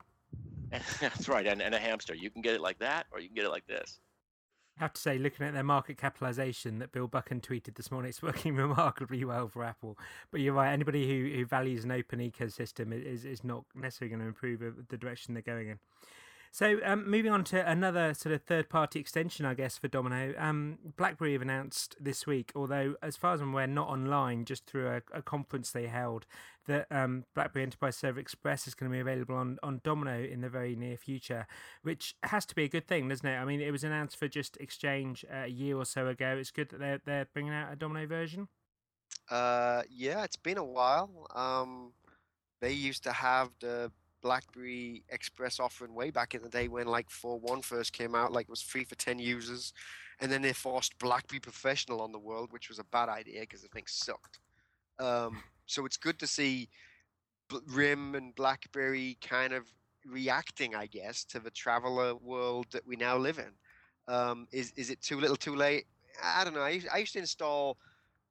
That's 1.00 1.28
right, 1.28 1.46
and, 1.46 1.62
and 1.62 1.74
a 1.74 1.78
hamster. 1.78 2.14
You 2.14 2.30
can 2.30 2.42
get 2.42 2.54
it 2.54 2.60
like 2.60 2.78
that, 2.80 3.06
or 3.12 3.20
you 3.20 3.28
can 3.28 3.34
get 3.36 3.44
it 3.44 3.50
like 3.50 3.66
this. 3.66 4.00
I 4.78 4.82
have 4.82 4.92
to 4.94 5.00
say, 5.00 5.18
looking 5.18 5.46
at 5.46 5.54
their 5.54 5.62
market 5.62 5.98
capitalization 5.98 6.80
that 6.80 6.90
Bill 6.90 7.06
Buchan 7.06 7.40
tweeted 7.40 7.76
this 7.76 7.92
morning, 7.92 8.08
it's 8.08 8.22
working 8.22 8.56
remarkably 8.56 9.24
well 9.24 9.46
for 9.46 9.62
Apple. 9.62 9.96
But 10.32 10.40
you're 10.40 10.54
right, 10.54 10.72
anybody 10.72 11.06
who, 11.06 11.36
who 11.36 11.44
values 11.46 11.84
an 11.84 11.92
open 11.92 12.18
ecosystem 12.18 12.92
is, 12.92 13.24
is 13.24 13.44
not 13.44 13.64
necessarily 13.74 14.10
going 14.10 14.20
to 14.20 14.26
improve 14.26 14.62
uh, 14.62 14.82
the 14.88 14.96
direction 14.96 15.34
they're 15.34 15.42
going 15.42 15.68
in. 15.68 15.78
So, 16.54 16.78
um, 16.84 17.10
moving 17.10 17.32
on 17.32 17.42
to 17.46 17.68
another 17.68 18.14
sort 18.14 18.32
of 18.32 18.44
third 18.44 18.68
party 18.68 19.00
extension, 19.00 19.44
I 19.44 19.54
guess, 19.54 19.76
for 19.76 19.88
Domino. 19.88 20.34
Um, 20.38 20.78
BlackBerry 20.96 21.32
have 21.32 21.42
announced 21.42 21.96
this 21.98 22.28
week, 22.28 22.52
although 22.54 22.94
as 23.02 23.16
far 23.16 23.34
as 23.34 23.40
I'm 23.40 23.50
aware, 23.50 23.66
not 23.66 23.88
online, 23.88 24.44
just 24.44 24.64
through 24.64 24.86
a, 24.86 25.02
a 25.12 25.20
conference 25.20 25.72
they 25.72 25.88
held, 25.88 26.26
that 26.68 26.86
um, 26.92 27.24
BlackBerry 27.34 27.64
Enterprise 27.64 27.96
Server 27.96 28.20
Express 28.20 28.68
is 28.68 28.76
going 28.76 28.88
to 28.88 28.94
be 28.94 29.00
available 29.00 29.34
on, 29.34 29.58
on 29.64 29.80
Domino 29.82 30.22
in 30.22 30.42
the 30.42 30.48
very 30.48 30.76
near 30.76 30.96
future, 30.96 31.48
which 31.82 32.14
has 32.22 32.46
to 32.46 32.54
be 32.54 32.62
a 32.62 32.68
good 32.68 32.86
thing, 32.86 33.08
doesn't 33.08 33.26
it? 33.26 33.36
I 33.36 33.44
mean, 33.44 33.60
it 33.60 33.72
was 33.72 33.82
announced 33.82 34.16
for 34.16 34.28
just 34.28 34.56
Exchange 34.58 35.24
uh, 35.28 35.46
a 35.46 35.48
year 35.48 35.76
or 35.76 35.84
so 35.84 36.06
ago. 36.06 36.36
It's 36.38 36.52
good 36.52 36.68
that 36.68 36.78
they're, 36.78 37.00
they're 37.04 37.28
bringing 37.34 37.52
out 37.52 37.72
a 37.72 37.74
Domino 37.74 38.06
version. 38.06 38.46
Uh, 39.28 39.82
yeah, 39.90 40.22
it's 40.22 40.36
been 40.36 40.58
a 40.58 40.64
while. 40.64 41.26
Um, 41.34 41.94
they 42.60 42.70
used 42.70 43.02
to 43.02 43.12
have 43.12 43.50
the 43.58 43.90
BlackBerry 44.24 45.04
Express 45.10 45.60
offering 45.60 45.94
way 45.94 46.10
back 46.10 46.34
in 46.34 46.42
the 46.42 46.48
day 46.48 46.66
when 46.66 46.86
like 46.86 47.10
4.1 47.10 47.62
first 47.62 47.92
came 47.92 48.14
out, 48.14 48.32
like 48.32 48.44
it 48.44 48.50
was 48.50 48.62
free 48.62 48.82
for 48.82 48.94
10 48.94 49.18
users, 49.18 49.74
and 50.18 50.32
then 50.32 50.40
they 50.40 50.54
forced 50.54 50.98
BlackBerry 50.98 51.40
Professional 51.40 52.00
on 52.00 52.10
the 52.10 52.18
world, 52.18 52.50
which 52.50 52.70
was 52.70 52.78
a 52.78 52.84
bad 52.84 53.10
idea 53.10 53.40
because 53.40 53.60
the 53.60 53.68
thing 53.68 53.84
sucked. 53.86 54.40
Um, 54.98 55.42
so 55.66 55.84
it's 55.84 55.98
good 55.98 56.18
to 56.20 56.26
see 56.26 56.70
RIM 57.68 58.14
and 58.14 58.34
BlackBerry 58.34 59.18
kind 59.20 59.52
of 59.52 59.70
reacting, 60.06 60.74
I 60.74 60.86
guess, 60.86 61.24
to 61.26 61.38
the 61.38 61.50
traveler 61.50 62.14
world 62.14 62.66
that 62.72 62.86
we 62.86 62.96
now 62.96 63.18
live 63.18 63.38
in. 63.38 63.52
Um, 64.12 64.48
is 64.52 64.72
is 64.76 64.90
it 64.90 65.02
too 65.02 65.20
little, 65.20 65.36
too 65.36 65.54
late? 65.54 65.84
I 66.22 66.44
don't 66.44 66.54
know. 66.54 66.60
I 66.60 66.70
used, 66.70 66.88
I 66.92 66.98
used 66.98 67.12
to 67.12 67.18
install 67.18 67.76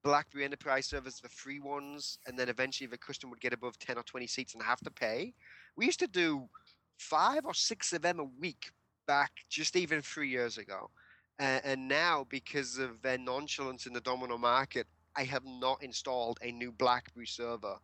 BlackBerry 0.04 0.44
Enterprise 0.44 0.88
servers, 0.88 1.20
the 1.20 1.30
free 1.30 1.60
ones, 1.60 2.20
and 2.28 2.38
then 2.38 2.50
eventually 2.50 2.88
the 2.88 2.98
customer 2.98 3.32
would 3.32 3.42
get 3.42 3.54
above 3.54 3.80
10 3.80 3.98
or 3.98 4.04
20 4.04 4.28
seats 4.28 4.54
and 4.54 4.64
have 4.64 4.82
to 4.82 4.92
pay. 4.92 5.34
We 5.76 5.86
used 5.86 6.00
to 6.00 6.08
do 6.08 6.50
five 6.98 7.46
or 7.46 7.54
six 7.54 7.94
of 7.94 8.02
them 8.02 8.20
a 8.20 8.26
week 8.26 8.72
back 9.08 9.32
just 9.50 9.76
even 9.76 10.02
three 10.02 10.30
years 10.30 10.58
ago. 10.58 10.90
Uh, 11.40 11.60
and 11.64 11.88
now, 11.88 12.26
because 12.30 12.78
of 12.78 13.02
their 13.02 13.18
nonchalance 13.18 13.86
in 13.86 13.94
the 13.94 14.02
domino 14.02 14.38
market, 14.38 14.88
I 15.16 15.24
have 15.24 15.44
not 15.46 15.82
installed 15.82 16.40
a 16.42 16.52
new 16.52 16.72
BlackBerry 16.72 17.28
server 17.28 17.78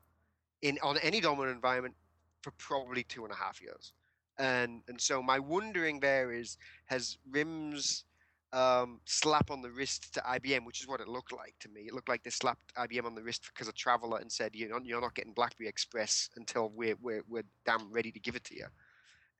in 0.61 0.77
on 0.83 0.97
any 0.99 1.19
Domino 1.19 1.51
environment 1.51 1.95
for 2.41 2.51
probably 2.51 3.03
two 3.03 3.23
and 3.23 3.33
a 3.33 3.35
half 3.35 3.61
years. 3.61 3.93
And 4.37 4.81
and 4.87 4.99
so 4.99 5.21
my 5.21 5.39
wondering 5.39 5.99
there 5.99 6.31
is 6.31 6.57
has 6.85 7.17
RIM's 7.29 8.05
um, 8.51 8.99
slap 9.05 9.51
on 9.51 9.61
the 9.61 9.69
wrist 9.69 10.13
to 10.13 10.21
IBM, 10.21 10.65
which 10.65 10.81
is 10.81 10.87
what 10.87 11.01
it 11.01 11.07
looked 11.07 11.33
like 11.33 11.55
to 11.59 11.69
me. 11.69 11.81
It 11.81 11.93
looked 11.93 12.09
like 12.09 12.23
they 12.23 12.29
slapped 12.29 12.73
IBM 12.75 13.05
on 13.05 13.15
the 13.15 13.23
wrist 13.23 13.49
because 13.53 13.67
of 13.67 13.75
Traveler 13.75 14.19
and 14.19 14.31
said, 14.31 14.55
you 14.55 14.67
know, 14.67 14.79
you're 14.83 15.01
not 15.01 15.15
getting 15.15 15.33
BlackBerry 15.33 15.69
Express 15.69 16.29
until 16.35 16.71
we're 16.75 16.95
we're, 17.01 17.23
we're 17.27 17.43
damn 17.65 17.91
ready 17.91 18.11
to 18.11 18.19
give 18.19 18.35
it 18.35 18.43
to 18.45 18.55
you. 18.55 18.65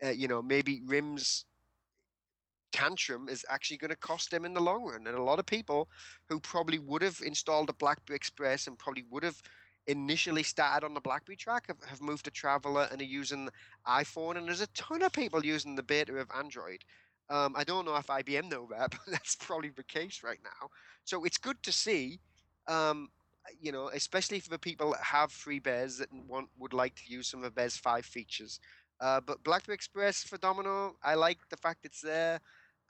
Uh, 0.03 0.10
you 0.10 0.28
know, 0.28 0.41
maybe 0.41 0.82
RIM's 0.86 1.45
tantrum 2.72 3.28
is 3.30 3.45
actually 3.49 3.78
going 3.78 3.89
to 3.89 3.97
cost 3.97 4.32
them 4.32 4.45
in 4.45 4.53
the 4.53 4.62
long 4.62 4.84
run. 4.84 5.07
And 5.07 5.18
a 5.18 5.24
lot 5.24 5.39
of 5.39 5.45
people 5.45 5.89
who 6.28 6.39
probably 6.39 6.80
would 6.80 7.01
have 7.01 7.20
installed 7.26 7.70
a 7.70 7.74
BlackBerry 7.74 8.16
Express 8.16 8.68
and 8.68 8.78
probably 8.78 9.05
would 9.10 9.24
have 9.24 9.41
initially 9.88 10.43
started 10.43 10.86
on 10.86 10.93
the 10.93 11.01
BlackBerry 11.01 11.36
track 11.36 11.66
have, 11.68 11.78
have 11.88 12.01
moved 12.01 12.26
to 12.26 12.32
Traveler 12.32 12.88
and 12.91 13.01
are 13.01 13.05
using 13.05 13.49
iPhone. 13.88 14.38
And 14.38 14.47
there's 14.47 14.62
a 14.62 14.68
ton 14.68 15.01
of 15.01 15.12
people 15.12 15.43
using 15.43 15.76
the 15.76 15.84
beta 15.84 16.16
of 16.16 16.30
Android. 16.38 16.84
Um, 17.30 17.53
I 17.55 17.63
don't 17.63 17.86
know 17.86 17.95
if 17.95 18.07
IBM 18.07 18.49
know 18.49 18.67
that, 18.71 18.91
but 18.91 19.01
that's 19.07 19.36
probably 19.36 19.69
the 19.69 19.84
case 19.84 20.21
right 20.23 20.39
now. 20.43 20.69
So 21.03 21.23
it's 21.25 21.38
good 21.38 21.61
to 21.63 21.71
see, 21.71 22.19
um, 22.67 23.09
you 23.59 23.71
know, 23.71 23.89
especially 23.89 24.39
for 24.39 24.49
the 24.49 24.59
people 24.59 24.91
that 24.91 25.03
have 25.03 25.32
FreeBES 25.32 25.99
that 25.99 26.09
want 26.27 26.49
would 26.57 26.73
like 26.73 26.95
to 26.95 27.03
use 27.07 27.27
some 27.27 27.43
of 27.43 27.55
BES 27.55 27.77
five 27.77 28.05
features. 28.05 28.59
Uh, 28.99 29.21
but 29.21 29.43
BlackBerry 29.43 29.75
Express 29.75 30.23
for 30.23 30.38
Domino, 30.38 30.95
I 31.03 31.15
like 31.15 31.38
the 31.49 31.57
fact 31.57 31.86
it's 31.86 32.01
there. 32.01 32.39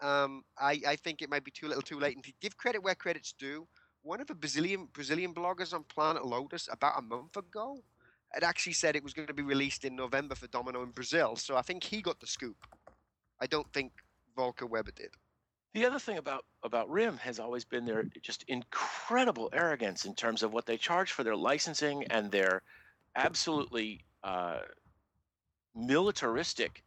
Um, 0.01 0.43
I, 0.57 0.81
I 0.87 0.95
think 0.95 1.21
it 1.21 1.29
might 1.29 1.43
be 1.43 1.51
too 1.51 1.67
little, 1.67 1.83
too 1.83 1.99
late. 1.99 2.15
And 2.15 2.23
to 2.23 2.33
give 2.41 2.57
credit 2.57 2.81
where 2.81 2.95
credit's 2.95 3.33
due, 3.33 3.67
one 4.01 4.21
of 4.21 4.27
the 4.27 4.35
Brazilian 4.35 4.87
Brazilian 4.93 5.33
bloggers 5.33 5.73
on 5.73 5.83
Planet 5.83 6.25
Lotus 6.25 6.69
about 6.71 6.97
a 6.97 7.01
month 7.01 7.35
ago 7.35 7.83
had 8.31 8.43
actually 8.43 8.73
said 8.73 8.95
it 8.95 9.03
was 9.03 9.13
going 9.13 9.27
to 9.27 9.33
be 9.33 9.43
released 9.43 9.85
in 9.85 9.95
November 9.95 10.35
for 10.35 10.47
Domino 10.47 10.83
in 10.83 10.91
Brazil. 10.91 11.35
So 11.35 11.57
I 11.57 11.61
think 11.61 11.83
he 11.83 12.01
got 12.01 12.19
the 12.19 12.27
scoop. 12.27 12.57
I 13.41 13.47
don't 13.47 13.71
think 13.73 13.91
Volker 14.39 14.67
did. 14.95 15.11
The 15.73 15.85
other 15.85 15.99
thing 15.99 16.17
about 16.17 16.45
about 16.63 16.89
RIM 16.89 17.17
has 17.17 17.39
always 17.39 17.65
been 17.65 17.83
their 17.83 18.05
just 18.21 18.43
incredible 18.47 19.49
arrogance 19.51 20.05
in 20.05 20.15
terms 20.15 20.43
of 20.43 20.53
what 20.53 20.65
they 20.65 20.77
charge 20.77 21.11
for 21.11 21.25
their 21.25 21.35
licensing 21.35 22.05
and 22.05 22.31
their 22.31 22.61
absolutely 23.17 23.99
uh, 24.23 24.61
militaristic 25.75 26.83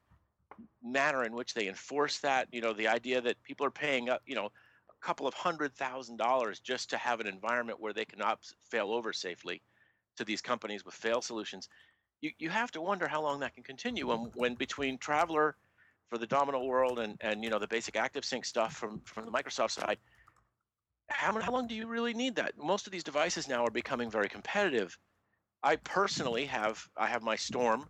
manner 0.83 1.25
in 1.25 1.35
which 1.35 1.53
they 1.53 1.69
enforce 1.69 2.21
that. 2.21 2.49
You 2.53 2.63
know, 2.63 2.73
the 2.73 2.89
idea 2.89 3.21
that 3.21 3.43
people 3.43 3.67
are 3.67 3.71
paying 3.71 4.09
up, 4.09 4.23
you 4.25 4.35
know, 4.35 4.47
a 4.47 5.07
couple 5.07 5.27
of 5.27 5.35
hundred 5.35 5.75
thousand 5.75 6.17
dollars 6.17 6.59
just 6.59 6.89
to 6.91 6.97
have 6.97 7.21
an 7.21 7.27
environment 7.27 7.81
where 7.81 7.93
they 7.93 8.07
can 8.07 8.19
cannot 8.19 8.39
fail 8.71 8.91
over 8.93 9.13
safely 9.13 9.61
to 10.17 10.25
these 10.25 10.41
companies 10.41 10.87
with 10.87 10.95
fail 10.95 11.21
solutions. 11.21 11.69
You, 12.23 12.31
you 12.39 12.49
have 12.49 12.73
to 12.73 12.81
wonder 12.81 13.07
how 13.07 13.21
long 13.21 13.41
that 13.41 13.55
can 13.55 13.63
continue 13.63 14.07
when, 14.09 14.31
when 14.35 14.55
between 14.55 14.97
Traveler 14.97 15.57
for 16.13 16.19
the 16.19 16.27
Domino 16.27 16.63
world 16.63 16.99
and, 16.99 17.17
and 17.23 17.43
you 17.43 17.49
know 17.49 17.59
the 17.59 17.67
basic 17.67 17.95
ActiveSync 17.95 18.45
stuff 18.45 18.75
from, 18.75 19.01
from 19.07 19.25
the 19.25 19.31
Microsoft 19.31 19.71
side, 19.71 19.97
how, 21.09 21.41
how 21.41 21.51
long 21.51 21.67
do 21.67 21.75
you 21.75 21.87
really 21.87 22.13
need 22.13 22.37
that? 22.37 22.53
Most 22.59 22.87
of 22.87 22.93
these 22.93 23.03
devices 23.03 23.49
now 23.49 23.65
are 23.65 23.71
becoming 23.71 24.11
very 24.11 24.29
competitive. 24.29 24.99
I 25.63 25.77
personally 25.77 26.45
have 26.45 26.87
I 26.99 27.07
have 27.07 27.23
my 27.23 27.35
Storm 27.35 27.87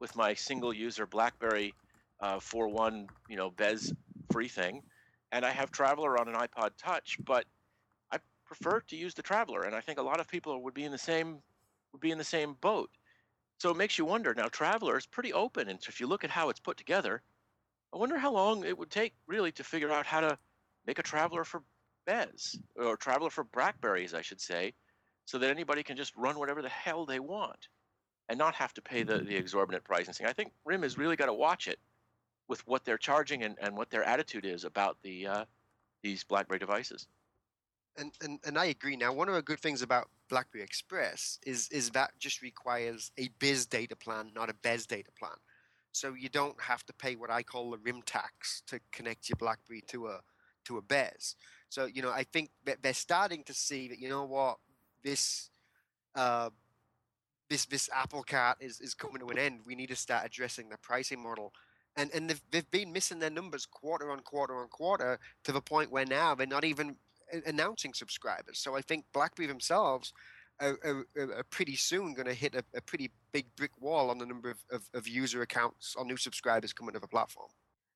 with 0.00 0.16
my 0.16 0.34
single 0.34 0.74
user 0.74 1.06
BlackBerry 1.06 1.72
uh, 2.18 2.38
4.1, 2.38 3.06
you 3.28 3.36
know, 3.36 3.50
BES 3.50 3.92
free 4.32 4.48
thing, 4.48 4.82
and 5.30 5.46
I 5.46 5.50
have 5.50 5.70
Traveler 5.70 6.18
on 6.18 6.26
an 6.26 6.34
iPod 6.34 6.70
Touch, 6.76 7.18
but 7.24 7.44
I 8.10 8.18
prefer 8.44 8.80
to 8.80 8.96
use 8.96 9.14
the 9.14 9.22
Traveler, 9.22 9.62
and 9.62 9.76
I 9.76 9.80
think 9.80 10.00
a 10.00 10.02
lot 10.02 10.18
of 10.18 10.26
people 10.26 10.60
would 10.64 10.74
be 10.74 10.82
in 10.82 10.90
the 10.90 10.98
same 10.98 11.38
would 11.92 12.00
be 12.00 12.10
in 12.10 12.18
the 12.18 12.24
same 12.24 12.56
boat. 12.60 12.90
So 13.60 13.70
it 13.70 13.76
makes 13.76 13.96
you 13.96 14.04
wonder. 14.04 14.34
Now, 14.34 14.48
Traveler 14.48 14.96
is 14.96 15.06
pretty 15.06 15.32
open, 15.32 15.68
and 15.68 15.78
if 15.86 16.00
you 16.00 16.08
look 16.08 16.24
at 16.24 16.30
how 16.30 16.48
it's 16.48 16.58
put 16.58 16.76
together, 16.76 17.22
I 17.92 17.96
wonder 17.96 18.18
how 18.18 18.32
long 18.32 18.64
it 18.64 18.78
would 18.78 18.90
take 18.90 19.14
really 19.26 19.52
to 19.52 19.64
figure 19.64 19.90
out 19.90 20.06
how 20.06 20.20
to 20.20 20.38
make 20.86 20.98
a 20.98 21.02
Traveler 21.02 21.44
for 21.44 21.62
BES 22.06 22.58
or 22.76 22.96
Traveler 22.96 23.30
for 23.30 23.44
Blackberries, 23.44 24.14
I 24.14 24.22
should 24.22 24.40
say, 24.40 24.74
so 25.24 25.38
that 25.38 25.50
anybody 25.50 25.82
can 25.82 25.96
just 25.96 26.14
run 26.16 26.38
whatever 26.38 26.62
the 26.62 26.68
hell 26.68 27.04
they 27.04 27.20
want 27.20 27.68
and 28.28 28.38
not 28.38 28.54
have 28.54 28.72
to 28.74 28.82
pay 28.82 29.02
the, 29.02 29.18
the 29.18 29.36
exorbitant 29.36 29.84
pricing. 29.84 30.26
I 30.26 30.32
think 30.32 30.52
RIM 30.64 30.82
has 30.82 30.96
really 30.96 31.16
got 31.16 31.26
to 31.26 31.34
watch 31.34 31.66
it 31.66 31.78
with 32.48 32.66
what 32.66 32.84
they're 32.84 32.98
charging 32.98 33.42
and, 33.42 33.56
and 33.60 33.76
what 33.76 33.90
their 33.90 34.04
attitude 34.04 34.44
is 34.44 34.64
about 34.64 34.98
the 35.02 35.26
uh, 35.26 35.44
these 36.02 36.24
BlackBerry 36.24 36.58
devices. 36.58 37.06
And, 37.96 38.12
and 38.22 38.38
and 38.44 38.56
I 38.56 38.66
agree. 38.66 38.96
Now, 38.96 39.12
one 39.12 39.28
of 39.28 39.34
the 39.34 39.42
good 39.42 39.60
things 39.60 39.82
about 39.82 40.08
BlackBerry 40.28 40.62
Express 40.62 41.38
is 41.44 41.68
is 41.70 41.90
that 41.90 42.12
just 42.18 42.40
requires 42.40 43.10
a 43.18 43.28
BIS 43.40 43.66
data 43.66 43.96
plan, 43.96 44.30
not 44.34 44.48
a 44.48 44.54
BES 44.54 44.86
data 44.86 45.10
plan. 45.18 45.36
So 45.92 46.14
you 46.14 46.28
don't 46.28 46.60
have 46.60 46.84
to 46.86 46.92
pay 46.92 47.16
what 47.16 47.30
I 47.30 47.42
call 47.42 47.70
the 47.70 47.78
RIM 47.78 48.02
tax 48.02 48.62
to 48.68 48.80
connect 48.92 49.28
your 49.28 49.36
BlackBerry 49.36 49.82
to 49.88 50.08
a 50.08 50.20
to 50.66 50.78
a 50.78 50.82
BES. 50.82 51.36
So 51.68 51.86
you 51.86 52.02
know, 52.02 52.10
I 52.10 52.24
think 52.24 52.50
that 52.64 52.82
they're 52.82 52.92
starting 52.92 53.44
to 53.44 53.54
see 53.54 53.88
that 53.88 53.98
you 53.98 54.08
know 54.08 54.24
what 54.24 54.58
this 55.02 55.50
uh, 56.14 56.50
this 57.48 57.64
this 57.66 57.88
apple 57.92 58.22
cart 58.22 58.58
is 58.60 58.80
is 58.80 58.94
coming 58.94 59.20
to 59.20 59.28
an 59.28 59.38
end. 59.38 59.60
We 59.66 59.74
need 59.74 59.88
to 59.88 59.96
start 59.96 60.26
addressing 60.26 60.68
the 60.68 60.78
pricing 60.78 61.22
model 61.22 61.52
and 61.96 62.10
and 62.14 62.30
they've, 62.30 62.42
they've 62.50 62.70
been 62.70 62.92
missing 62.92 63.18
their 63.18 63.30
numbers 63.30 63.66
quarter 63.66 64.10
on 64.10 64.20
quarter 64.20 64.54
on 64.54 64.68
quarter 64.68 65.18
to 65.44 65.52
the 65.52 65.60
point 65.60 65.90
where 65.90 66.06
now 66.06 66.34
they're 66.34 66.46
not 66.46 66.64
even 66.64 66.96
announcing 67.46 67.94
subscribers. 67.94 68.58
So 68.58 68.76
I 68.76 68.80
think 68.80 69.04
BlackBerry 69.12 69.46
themselves 69.46 70.12
are, 70.60 70.78
are, 70.84 71.32
are 71.38 71.44
pretty 71.50 71.76
soon 71.76 72.14
going 72.14 72.26
to 72.26 72.34
hit 72.34 72.54
a, 72.54 72.64
a, 72.74 72.80
pretty 72.80 73.10
big 73.32 73.46
brick 73.56 73.72
wall 73.80 74.10
on 74.10 74.18
the 74.18 74.26
number 74.26 74.50
of, 74.50 74.58
of, 74.70 74.82
of, 74.94 75.08
user 75.08 75.42
accounts 75.42 75.94
or 75.96 76.04
new 76.04 76.16
subscribers 76.16 76.72
coming 76.72 76.92
to 76.92 77.00
the 77.00 77.08
platform. 77.08 77.48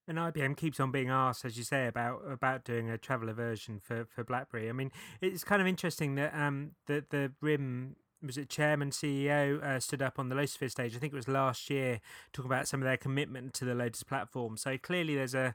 And 0.06 0.18
IBM 0.18 0.56
keeps 0.56 0.80
on 0.80 0.90
being 0.90 1.08
asked, 1.08 1.44
as 1.44 1.56
you 1.56 1.64
say, 1.64 1.86
about 1.86 2.20
about 2.30 2.64
doing 2.64 2.90
a 2.90 2.98
traveler 2.98 3.32
version 3.32 3.80
for, 3.82 4.04
for 4.04 4.22
BlackBerry. 4.22 4.68
I 4.68 4.72
mean, 4.72 4.92
it's 5.22 5.44
kind 5.44 5.62
of 5.62 5.68
interesting 5.68 6.14
that 6.16 6.34
um 6.34 6.72
the 6.86 7.04
the 7.08 7.32
RIM 7.40 7.96
was 8.22 8.38
it 8.38 8.48
chairman 8.48 8.90
CEO 8.90 9.62
uh, 9.62 9.80
stood 9.80 10.02
up 10.02 10.18
on 10.18 10.28
the 10.28 10.34
Lotusphere 10.34 10.70
stage. 10.70 10.96
I 10.96 10.98
think 10.98 11.12
it 11.12 11.16
was 11.16 11.28
last 11.28 11.70
year, 11.70 12.00
talking 12.32 12.50
about 12.50 12.68
some 12.68 12.80
of 12.80 12.84
their 12.84 12.96
commitment 12.96 13.54
to 13.54 13.64
the 13.64 13.74
Lotus 13.74 14.02
platform. 14.02 14.56
So 14.56 14.76
clearly, 14.78 15.14
there's 15.14 15.34
a 15.34 15.54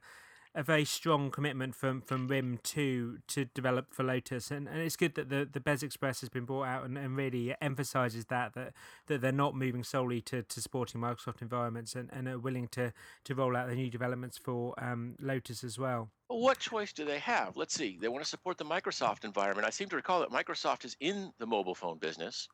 a 0.55 0.63
very 0.63 0.85
strong 0.85 1.29
commitment 1.29 1.75
from 1.75 2.01
from 2.01 2.27
RIM 2.27 2.59
to 2.63 3.19
to 3.27 3.45
develop 3.45 3.93
for 3.93 4.03
Lotus, 4.03 4.51
and, 4.51 4.67
and 4.67 4.79
it's 4.79 4.95
good 4.95 5.15
that 5.15 5.29
the 5.29 5.47
the 5.51 5.59
BES 5.59 5.83
Express 5.83 6.21
has 6.21 6.29
been 6.29 6.45
brought 6.45 6.65
out 6.65 6.85
and, 6.85 6.97
and 6.97 7.15
really 7.15 7.55
emphasises 7.61 8.25
that 8.25 8.53
that 8.55 8.73
that 9.07 9.21
they're 9.21 9.31
not 9.31 9.55
moving 9.55 9.83
solely 9.83 10.21
to, 10.21 10.43
to 10.43 10.61
supporting 10.61 11.01
Microsoft 11.01 11.41
environments 11.41 11.95
and, 11.95 12.09
and 12.11 12.27
are 12.27 12.39
willing 12.39 12.67
to 12.69 12.91
to 13.25 13.35
roll 13.35 13.55
out 13.55 13.69
the 13.69 13.75
new 13.75 13.89
developments 13.89 14.37
for 14.37 14.73
um, 14.77 15.15
Lotus 15.19 15.63
as 15.63 15.77
well. 15.77 16.09
Well, 16.29 16.39
what 16.39 16.59
choice 16.59 16.93
do 16.93 17.05
they 17.05 17.19
have? 17.19 17.55
Let's 17.55 17.73
see. 17.73 17.97
They 18.01 18.07
want 18.07 18.23
to 18.23 18.29
support 18.29 18.57
the 18.57 18.65
Microsoft 18.65 19.25
environment. 19.25 19.67
I 19.67 19.71
seem 19.71 19.89
to 19.89 19.95
recall 19.95 20.19
that 20.21 20.29
Microsoft 20.29 20.85
is 20.85 20.95
in 20.99 21.31
the 21.39 21.45
mobile 21.45 21.75
phone 21.75 21.99
business. 21.99 22.47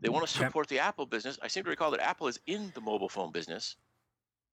They 0.00 0.08
want 0.08 0.26
to 0.26 0.32
support 0.32 0.70
yep. 0.70 0.78
the 0.78 0.84
Apple 0.86 1.06
business. 1.06 1.38
I 1.42 1.48
seem 1.48 1.64
to 1.64 1.70
recall 1.70 1.90
that 1.90 2.00
Apple 2.00 2.28
is 2.28 2.38
in 2.46 2.70
the 2.74 2.80
mobile 2.80 3.08
phone 3.08 3.32
business. 3.32 3.76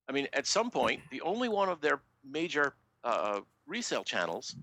I 0.07 0.11
mean, 0.11 0.27
at 0.33 0.47
some 0.47 0.71
point, 0.71 1.01
the 1.11 1.21
only 1.21 1.49
one 1.49 1.69
of 1.69 1.81
their 1.81 2.01
major 2.23 2.73
uh, 3.05 3.39
resale 3.67 4.03
channels 4.03 4.55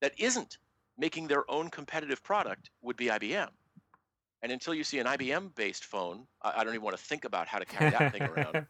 that 0.00 0.12
isn't 0.18 0.58
making 0.96 1.26
their 1.26 1.50
own 1.50 1.70
competitive 1.70 2.22
product 2.22 2.70
would 2.82 2.96
be 2.96 3.06
IBM. 3.06 3.48
And 4.42 4.52
until 4.52 4.74
you 4.74 4.84
see 4.84 4.98
an 4.98 5.06
IBM 5.06 5.54
based 5.56 5.84
phone, 5.84 6.26
I, 6.42 6.54
I 6.58 6.64
don't 6.64 6.74
even 6.74 6.84
want 6.84 6.96
to 6.96 7.02
think 7.02 7.24
about 7.24 7.48
how 7.48 7.58
to 7.58 7.64
carry 7.64 7.90
that 7.90 8.12
thing 8.12 8.22
around. 8.22 8.54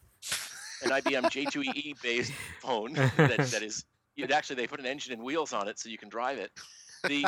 An 0.84 0.90
IBM 0.90 1.24
J2EE 1.24 2.00
based 2.00 2.32
phone 2.62 2.92
that, 2.92 3.16
that 3.16 3.62
is, 3.62 3.84
actually, 4.32 4.54
they 4.54 4.68
put 4.68 4.78
an 4.78 4.86
engine 4.86 5.12
and 5.12 5.20
wheels 5.24 5.52
on 5.52 5.66
it 5.66 5.76
so 5.76 5.88
you 5.88 5.98
can 5.98 6.08
drive 6.08 6.38
it. 6.38 6.52
The, 7.08 7.26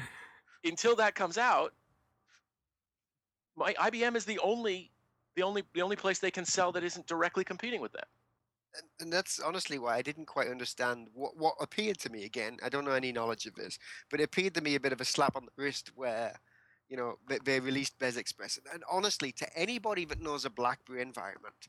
until 0.64 0.96
that 0.96 1.14
comes 1.14 1.38
out, 1.38 1.72
my, 3.56 3.74
IBM 3.74 4.16
is 4.16 4.24
the 4.24 4.40
only 4.40 4.90
the 5.36 5.42
only 5.42 5.62
the 5.72 5.82
only 5.82 5.94
place 5.94 6.18
they 6.18 6.32
can 6.32 6.44
sell 6.44 6.72
that 6.72 6.82
isn't 6.82 7.06
directly 7.06 7.44
competing 7.44 7.80
with 7.80 7.92
them. 7.92 8.02
And, 9.00 9.12
that's 9.12 9.40
honestly 9.40 9.78
why 9.78 9.96
I 9.96 10.02
didn't 10.02 10.26
quite 10.26 10.48
understand 10.48 11.08
what 11.14 11.36
what 11.36 11.54
appeared 11.60 11.98
to 12.00 12.10
me 12.10 12.24
again. 12.24 12.58
I 12.62 12.68
don't 12.68 12.84
know 12.84 12.92
any 12.92 13.12
knowledge 13.12 13.46
of 13.46 13.54
this, 13.54 13.78
but 14.10 14.20
it 14.20 14.24
appeared 14.24 14.54
to 14.54 14.60
me 14.60 14.74
a 14.74 14.80
bit 14.80 14.92
of 14.92 15.00
a 15.00 15.04
slap 15.04 15.36
on 15.36 15.46
the 15.46 15.62
wrist 15.62 15.90
where 15.94 16.38
you 16.88 16.96
know 16.96 17.18
they, 17.28 17.38
they 17.44 17.60
released 17.60 17.98
BES 17.98 18.16
Express. 18.16 18.58
And, 18.72 18.84
honestly, 18.90 19.32
to 19.32 19.58
anybody 19.58 20.04
that 20.06 20.22
knows 20.22 20.44
a 20.44 20.50
BlackBerry 20.50 21.02
environment, 21.02 21.68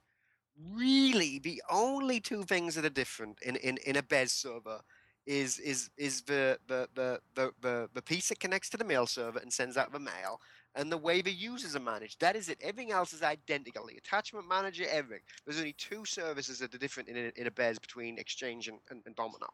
really 0.72 1.40
the 1.40 1.62
only 1.70 2.20
two 2.20 2.44
things 2.44 2.76
that 2.76 2.86
are 2.86 2.90
different 2.90 3.40
in, 3.42 3.56
in, 3.58 3.78
in 3.86 3.96
a 3.96 4.04
BES 4.04 4.32
server 4.32 4.82
is 5.26 5.60
is 5.60 5.90
is 5.98 6.24
the, 6.24 6.58
the 6.68 6.90
the 6.96 7.20
the 7.62 7.90
the 7.94 8.02
piece 8.02 8.30
that 8.30 8.40
connects 8.40 8.70
to 8.70 8.78
the 8.78 8.84
mail 8.84 9.06
server 9.06 9.40
and 9.40 9.54
sends 9.54 9.78
out 9.78 9.92
the 9.92 10.00
mail 10.00 10.42
and 10.76 10.92
the 10.92 10.98
way 10.98 11.22
the 11.22 11.32
users 11.32 11.76
are 11.76 11.82
managed. 11.82 12.20
That 12.22 12.36
is 12.36 12.50
it. 12.50 12.58
Everything 12.62 12.92
else 12.92 13.14
is 13.14 13.24
identical. 13.24 13.88
The 13.88 13.98
attachment 13.98 14.48
manager, 14.48 14.86
everything. 14.90 15.24
There's 15.46 15.60
only 15.60 15.74
two 15.74 16.06
services 16.06 16.60
that 16.60 16.74
are 16.74 16.78
different 16.78 17.10
in 17.10 17.18
a, 17.18 17.42
in 17.42 17.48
a 17.48 17.52
BES 17.52 17.80
between 17.80 18.18
Exchange 18.18 18.68
and, 18.68 18.80
and, 18.90 19.02
and 19.06 19.16
Domino. 19.16 19.48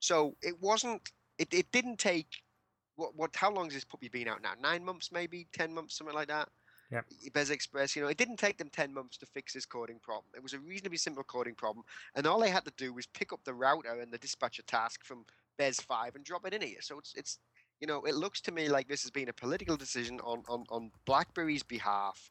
So 0.00 0.36
it 0.42 0.60
wasn't. 0.60 1.02
It, 1.38 1.48
it 1.52 1.70
didn't 1.72 1.98
take 1.98 2.42
what 2.96 3.14
what 3.16 3.34
how 3.34 3.50
long 3.50 3.66
has 3.66 3.74
this 3.74 3.84
puppy 3.84 4.08
been 4.08 4.28
out 4.28 4.42
now? 4.42 4.52
Nine 4.60 4.84
months, 4.84 5.10
maybe 5.12 5.46
ten 5.52 5.72
months, 5.72 5.96
something 5.96 6.16
like 6.16 6.28
that. 6.28 6.48
Yeah. 6.90 7.02
BES 7.34 7.50
Express, 7.50 7.94
you 7.94 8.00
know, 8.00 8.08
it 8.08 8.16
didn't 8.16 8.38
take 8.38 8.56
them 8.56 8.70
10 8.70 8.94
months 8.94 9.18
to 9.18 9.26
fix 9.26 9.52
this 9.52 9.66
coding 9.66 9.98
problem. 10.02 10.32
It 10.34 10.42
was 10.42 10.54
a 10.54 10.58
reasonably 10.58 10.96
simple 10.96 11.22
coding 11.22 11.54
problem, 11.54 11.84
and 12.14 12.26
all 12.26 12.40
they 12.40 12.48
had 12.48 12.64
to 12.64 12.72
do 12.78 12.94
was 12.94 13.04
pick 13.06 13.30
up 13.30 13.40
the 13.44 13.52
router 13.52 14.00
and 14.00 14.10
the 14.10 14.16
dispatcher 14.16 14.62
task 14.62 15.04
from 15.04 15.26
BES 15.58 15.80
5 15.80 16.14
and 16.14 16.24
drop 16.24 16.46
it 16.46 16.54
in 16.54 16.62
here. 16.62 16.80
So 16.80 16.98
it's, 16.98 17.12
it's 17.14 17.38
you 17.80 17.86
know, 17.86 18.04
it 18.04 18.14
looks 18.14 18.40
to 18.42 18.52
me 18.52 18.68
like 18.68 18.88
this 18.88 19.02
has 19.02 19.10
been 19.10 19.28
a 19.28 19.32
political 19.32 19.76
decision 19.76 20.20
on, 20.20 20.42
on, 20.48 20.64
on 20.70 20.90
BlackBerry's 21.06 21.62
behalf 21.62 22.30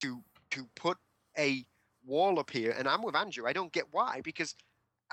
to 0.00 0.22
to 0.50 0.66
put 0.74 0.98
a 1.38 1.64
wall 2.04 2.38
up 2.38 2.50
here, 2.50 2.74
and 2.76 2.86
I'm 2.86 3.02
with 3.02 3.16
Andrew. 3.16 3.46
I 3.46 3.52
don't 3.52 3.72
get 3.72 3.86
why, 3.90 4.20
because 4.22 4.54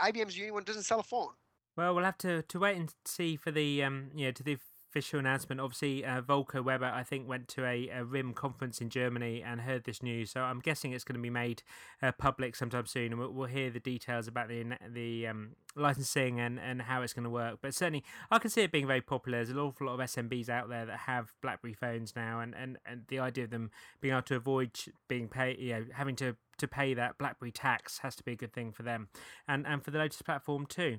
IBM's 0.03 0.35
the 0.35 0.41
only 0.41 0.51
one 0.51 0.63
doesn't 0.63 0.83
sell 0.83 0.99
a 0.99 1.03
phone. 1.03 1.29
Well, 1.77 1.95
we'll 1.95 2.03
have 2.03 2.17
to, 2.19 2.41
to 2.41 2.59
wait 2.59 2.75
and 2.75 2.93
see 3.05 3.35
for 3.37 3.51
the 3.51 3.83
um 3.83 4.11
you 4.13 4.25
know 4.25 4.31
to 4.31 4.43
the 4.43 4.57
official 4.89 5.19
announcement. 5.19 5.61
Obviously, 5.61 6.03
uh, 6.03 6.21
Volker 6.21 6.63
Weber, 6.63 6.85
I 6.85 7.03
think, 7.03 7.27
went 7.27 7.47
to 7.49 7.65
a, 7.65 7.89
a 7.89 8.03
RIM 8.03 8.33
conference 8.33 8.81
in 8.81 8.89
Germany 8.89 9.43
and 9.45 9.61
heard 9.61 9.83
this 9.83 10.01
news. 10.01 10.31
So 10.31 10.41
I'm 10.41 10.59
guessing 10.59 10.91
it's 10.91 11.03
going 11.03 11.15
to 11.15 11.21
be 11.21 11.29
made 11.29 11.61
uh, 12.01 12.11
public 12.11 12.55
sometime 12.55 12.85
soon, 12.85 13.11
and 13.11 13.19
we'll, 13.19 13.31
we'll, 13.31 13.49
hear 13.49 13.69
the 13.69 13.79
details 13.79 14.27
about 14.27 14.47
the 14.47 14.63
the 14.91 15.27
um, 15.27 15.55
licensing 15.75 16.39
and, 16.39 16.59
and 16.59 16.83
how 16.83 17.01
it's 17.01 17.13
going 17.13 17.23
to 17.23 17.29
work. 17.29 17.59
But 17.61 17.73
certainly, 17.73 18.03
I 18.31 18.39
can 18.39 18.49
see 18.49 18.61
it 18.61 18.71
being 18.71 18.87
very 18.87 19.01
popular. 19.01 19.39
There's 19.39 19.49
an 19.49 19.59
awful 19.59 19.87
lot 19.87 19.93
of 19.93 19.99
SMBs 19.99 20.49
out 20.49 20.69
there 20.69 20.85
that 20.85 20.99
have 20.99 21.33
BlackBerry 21.41 21.73
phones 21.73 22.15
now, 22.15 22.39
and, 22.39 22.55
and, 22.55 22.77
and 22.85 23.03
the 23.07 23.19
idea 23.19 23.45
of 23.45 23.51
them 23.51 23.71
being 24.01 24.13
able 24.13 24.23
to 24.23 24.35
avoid 24.35 24.71
being 25.07 25.27
paid, 25.27 25.59
you 25.59 25.73
know, 25.73 25.85
having 25.93 26.15
to 26.17 26.35
to 26.57 26.67
pay 26.67 26.93
that 26.93 27.17
BlackBerry 27.17 27.51
tax 27.51 27.99
has 27.99 28.15
to 28.15 28.23
be 28.23 28.33
a 28.33 28.35
good 28.35 28.53
thing 28.53 28.71
for 28.71 28.83
them, 28.83 29.09
and 29.47 29.67
and 29.67 29.83
for 29.83 29.91
the 29.91 29.99
Lotus 29.99 30.21
platform 30.21 30.65
too. 30.65 30.97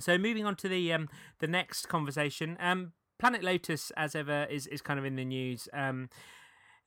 So 0.00 0.16
moving 0.16 0.44
on 0.44 0.56
to 0.56 0.68
the 0.68 0.92
um, 0.92 1.08
the 1.40 1.48
next 1.48 1.88
conversation, 1.88 2.56
um, 2.60 2.92
Planet 3.18 3.42
Lotus, 3.42 3.90
as 3.96 4.14
ever, 4.14 4.46
is, 4.50 4.66
is 4.68 4.80
kind 4.80 4.98
of 4.98 5.04
in 5.04 5.16
the 5.16 5.24
news. 5.24 5.68
Um, 5.72 6.08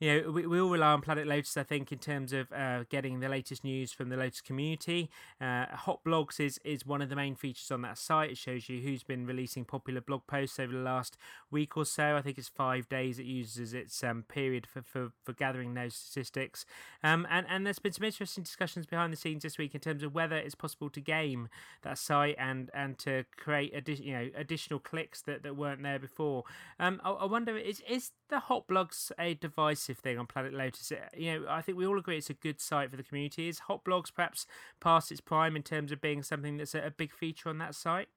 you 0.02 0.24
know, 0.24 0.32
we, 0.32 0.47
we 0.47 0.60
all 0.60 0.72
rely 0.72 0.93
on 0.93 1.02
Planet 1.02 1.28
Lotus, 1.28 1.56
I 1.58 1.62
think, 1.62 1.91
in 1.91 1.99
terms 1.99 2.34
of 2.34 2.52
uh, 2.52 2.86
getting 2.89 3.20
the 3.20 3.30
latest 3.30 3.64
news 3.64 3.93
from 3.93 4.10
the 4.10 4.18
Lotus 4.18 4.41
community. 4.41 5.12
Uh, 5.39 5.68
Hot 5.68 6.04
Blogs 6.04 6.39
is, 6.39 6.60
is 6.66 6.88
one 6.88 7.04
of 7.04 7.10
the 7.10 7.16
main 7.16 7.36
features 7.36 7.70
on 7.70 7.84
that 7.84 7.99
site. 7.99 8.32
It 8.32 8.38
shows 8.39 8.68
you 8.68 8.82
who's 8.82 9.04
been 9.04 9.28
releasing 9.28 9.64
popular 9.64 10.02
blog 10.02 10.26
posts 10.26 10.60
over 10.60 10.74
the 10.74 10.80
last 10.80 11.18
week 11.52 11.78
or 11.78 11.86
so. 11.86 12.16
I 12.16 12.24
think 12.24 12.39
it's 12.39 12.47
five 12.47 12.89
days 12.89 13.20
it 13.20 13.28
uses 13.28 13.76
its 13.76 14.04
um, 14.04 14.24
period 14.28 14.66
for, 14.66 14.82
for, 14.82 15.12
for 15.24 15.34
gathering 15.34 15.76
those 15.76 15.93
statistics. 15.93 16.66
Um, 17.04 17.28
and, 17.30 17.45
and 17.47 17.64
there's 17.64 17.78
been 17.78 17.93
some 17.93 18.06
interesting 18.06 18.43
discussions 18.43 18.88
behind 18.88 19.14
the 19.14 19.18
scenes 19.18 19.43
this 19.43 19.60
week 19.60 19.76
in 19.76 19.82
terms 19.82 20.02
of 20.02 20.16
whether 20.16 20.36
it's 20.36 20.56
possible 20.56 20.89
to 20.89 20.99
game 20.99 21.47
that 21.84 21.99
site 21.99 22.38
and, 22.39 22.72
and 22.74 22.97
to 22.97 23.26
create 23.38 23.72
addi- 23.76 24.04
you 24.04 24.14
know 24.14 24.30
additional 24.36 24.80
clicks 24.80 25.22
that, 25.22 25.43
that 25.43 25.56
weren't 25.56 25.84
there 25.84 25.99
before. 25.99 26.43
Um, 26.80 26.99
I, 27.04 27.12
I 27.12 27.26
wonder, 27.26 27.56
is, 27.56 27.84
is 27.88 28.10
the 28.30 28.39
Hot 28.39 28.68
Blogs 28.68 29.12
a 29.20 29.36
device 29.36 29.90
thing 29.97 30.17
on 30.17 30.27
Planet 30.27 30.53
Lotus. 30.53 30.91
You 31.15 31.39
know, 31.39 31.45
I 31.49 31.61
think 31.61 31.77
we 31.77 31.85
all 31.85 31.97
agree 31.97 32.17
it's 32.17 32.29
a 32.29 32.35
good 32.35 32.59
site 32.59 32.89
for 32.89 32.97
the 32.97 33.03
community. 33.03 33.47
Is 33.47 33.59
Hot 33.59 33.83
Blogs 33.83 34.13
perhaps 34.13 34.45
past 34.79 35.11
its 35.11 35.21
prime 35.21 35.55
in 35.55 35.63
terms 35.63 35.91
of 35.91 36.01
being 36.01 36.23
something 36.23 36.57
that's 36.57 36.75
a, 36.75 36.93
big 36.95 37.11
feature 37.11 37.49
on 37.49 37.57
that 37.59 37.75
site? 37.75 38.09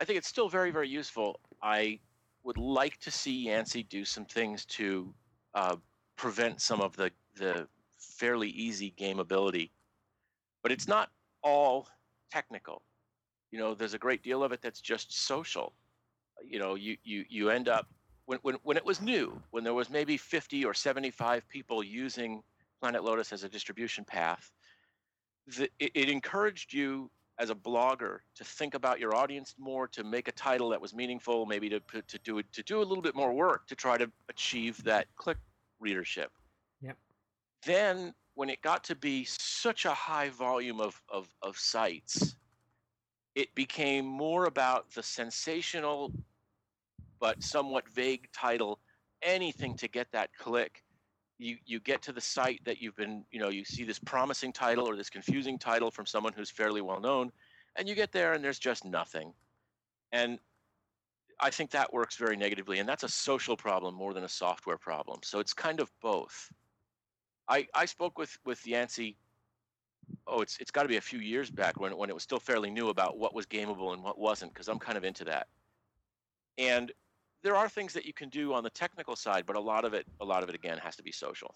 I 0.00 0.04
think 0.04 0.18
it's 0.18 0.28
still 0.28 0.48
very, 0.48 0.70
very 0.70 0.88
useful. 0.88 1.40
I 1.62 2.00
would 2.44 2.58
like 2.58 2.98
to 3.00 3.10
see 3.10 3.44
Yancy 3.44 3.84
do 3.84 4.04
some 4.04 4.24
things 4.24 4.64
to 4.66 5.14
uh, 5.54 5.76
prevent 6.16 6.60
some 6.60 6.80
of 6.80 6.96
the 6.96 7.10
the 7.36 7.66
fairly 7.98 8.48
easy 8.50 8.92
gameability, 8.98 9.70
but 10.62 10.72
it's 10.72 10.88
not 10.88 11.10
all 11.42 11.88
technical. 12.30 12.82
You 13.50 13.58
know, 13.58 13.74
there's 13.74 13.94
a 13.94 13.98
great 13.98 14.22
deal 14.22 14.42
of 14.42 14.52
it 14.52 14.60
that's 14.60 14.80
just 14.80 15.26
social. 15.26 15.72
You 16.44 16.58
know, 16.58 16.74
you 16.74 16.96
you 17.04 17.24
you 17.28 17.50
end 17.50 17.68
up 17.68 17.88
when, 18.32 18.38
when, 18.42 18.56
when 18.62 18.76
it 18.78 18.84
was 18.84 19.02
new, 19.02 19.38
when 19.50 19.62
there 19.62 19.74
was 19.74 19.90
maybe 19.90 20.16
50 20.16 20.64
or 20.64 20.72
75 20.72 21.46
people 21.48 21.84
using 21.84 22.42
Planet 22.80 23.04
Lotus 23.04 23.32
as 23.32 23.44
a 23.44 23.48
distribution 23.48 24.04
path, 24.04 24.50
the, 25.58 25.68
it, 25.78 25.92
it 25.94 26.08
encouraged 26.08 26.72
you 26.72 27.10
as 27.38 27.50
a 27.50 27.54
blogger 27.54 28.20
to 28.34 28.44
think 28.44 28.74
about 28.74 28.98
your 28.98 29.14
audience 29.14 29.54
more, 29.58 29.86
to 29.88 30.02
make 30.02 30.28
a 30.28 30.32
title 30.32 30.70
that 30.70 30.80
was 30.80 30.94
meaningful, 30.94 31.44
maybe 31.44 31.68
to, 31.68 31.80
to 32.06 32.18
do 32.24 32.42
to 32.42 32.62
do 32.62 32.80
a 32.80 32.84
little 32.84 33.02
bit 33.02 33.14
more 33.14 33.32
work 33.34 33.66
to 33.66 33.74
try 33.74 33.98
to 33.98 34.10
achieve 34.30 34.82
that 34.84 35.06
click 35.16 35.38
readership. 35.80 36.30
Yep. 36.80 36.96
Then 37.66 38.14
when 38.34 38.48
it 38.48 38.62
got 38.62 38.82
to 38.84 38.94
be 38.94 39.24
such 39.24 39.84
a 39.84 39.92
high 39.92 40.30
volume 40.30 40.80
of, 40.80 41.00
of, 41.10 41.28
of 41.42 41.58
sites, 41.58 42.36
it 43.34 43.54
became 43.54 44.06
more 44.06 44.46
about 44.46 44.90
the 44.92 45.02
sensational 45.02 46.12
but 47.22 47.40
somewhat 47.40 47.88
vague 47.88 48.28
title, 48.32 48.80
anything 49.22 49.76
to 49.76 49.86
get 49.86 50.10
that 50.10 50.28
click. 50.36 50.82
You, 51.38 51.56
you 51.64 51.78
get 51.78 52.02
to 52.02 52.12
the 52.12 52.20
site 52.20 52.60
that 52.64 52.82
you've 52.82 52.96
been, 52.96 53.24
you 53.30 53.38
know, 53.38 53.48
you 53.48 53.64
see 53.64 53.84
this 53.84 54.00
promising 54.00 54.52
title 54.52 54.88
or 54.88 54.96
this 54.96 55.08
confusing 55.08 55.56
title 55.56 55.92
from 55.92 56.04
someone 56.04 56.32
who's 56.32 56.50
fairly 56.50 56.80
well 56.80 57.00
known, 57.00 57.30
and 57.76 57.88
you 57.88 57.94
get 57.94 58.10
there 58.10 58.32
and 58.32 58.44
there's 58.44 58.58
just 58.58 58.84
nothing. 58.84 59.32
And 60.10 60.40
I 61.38 61.50
think 61.50 61.70
that 61.70 61.92
works 61.92 62.16
very 62.16 62.36
negatively, 62.36 62.80
and 62.80 62.88
that's 62.88 63.04
a 63.04 63.08
social 63.08 63.56
problem 63.56 63.94
more 63.94 64.12
than 64.14 64.24
a 64.24 64.28
software 64.28 64.78
problem. 64.78 65.20
So 65.22 65.38
it's 65.38 65.54
kind 65.54 65.78
of 65.78 65.92
both. 66.02 66.52
I, 67.48 67.68
I 67.72 67.84
spoke 67.84 68.18
with, 68.18 68.36
with 68.44 68.66
Yancy, 68.66 69.16
oh, 70.26 70.40
it's, 70.40 70.58
it's 70.58 70.72
got 70.72 70.82
to 70.82 70.88
be 70.88 70.96
a 70.96 71.00
few 71.00 71.20
years 71.20 71.52
back 71.52 71.78
when, 71.78 71.96
when 71.96 72.10
it 72.10 72.14
was 72.14 72.24
still 72.24 72.40
fairly 72.40 72.70
new 72.70 72.88
about 72.88 73.16
what 73.16 73.32
was 73.32 73.46
gameable 73.46 73.94
and 73.94 74.02
what 74.02 74.18
wasn't, 74.18 74.52
because 74.52 74.66
I'm 74.66 74.80
kind 74.80 74.98
of 74.98 75.04
into 75.04 75.24
that. 75.24 75.46
And 76.58 76.92
there 77.42 77.56
are 77.56 77.68
things 77.68 77.92
that 77.94 78.06
you 78.06 78.12
can 78.12 78.28
do 78.28 78.52
on 78.52 78.62
the 78.62 78.70
technical 78.70 79.16
side, 79.16 79.44
but 79.46 79.56
a 79.56 79.60
lot 79.60 79.84
of 79.84 79.94
it, 79.94 80.06
a 80.20 80.24
lot 80.24 80.42
of 80.42 80.48
it 80.48 80.54
again, 80.54 80.78
has 80.78 80.96
to 80.96 81.02
be 81.02 81.12
social. 81.12 81.54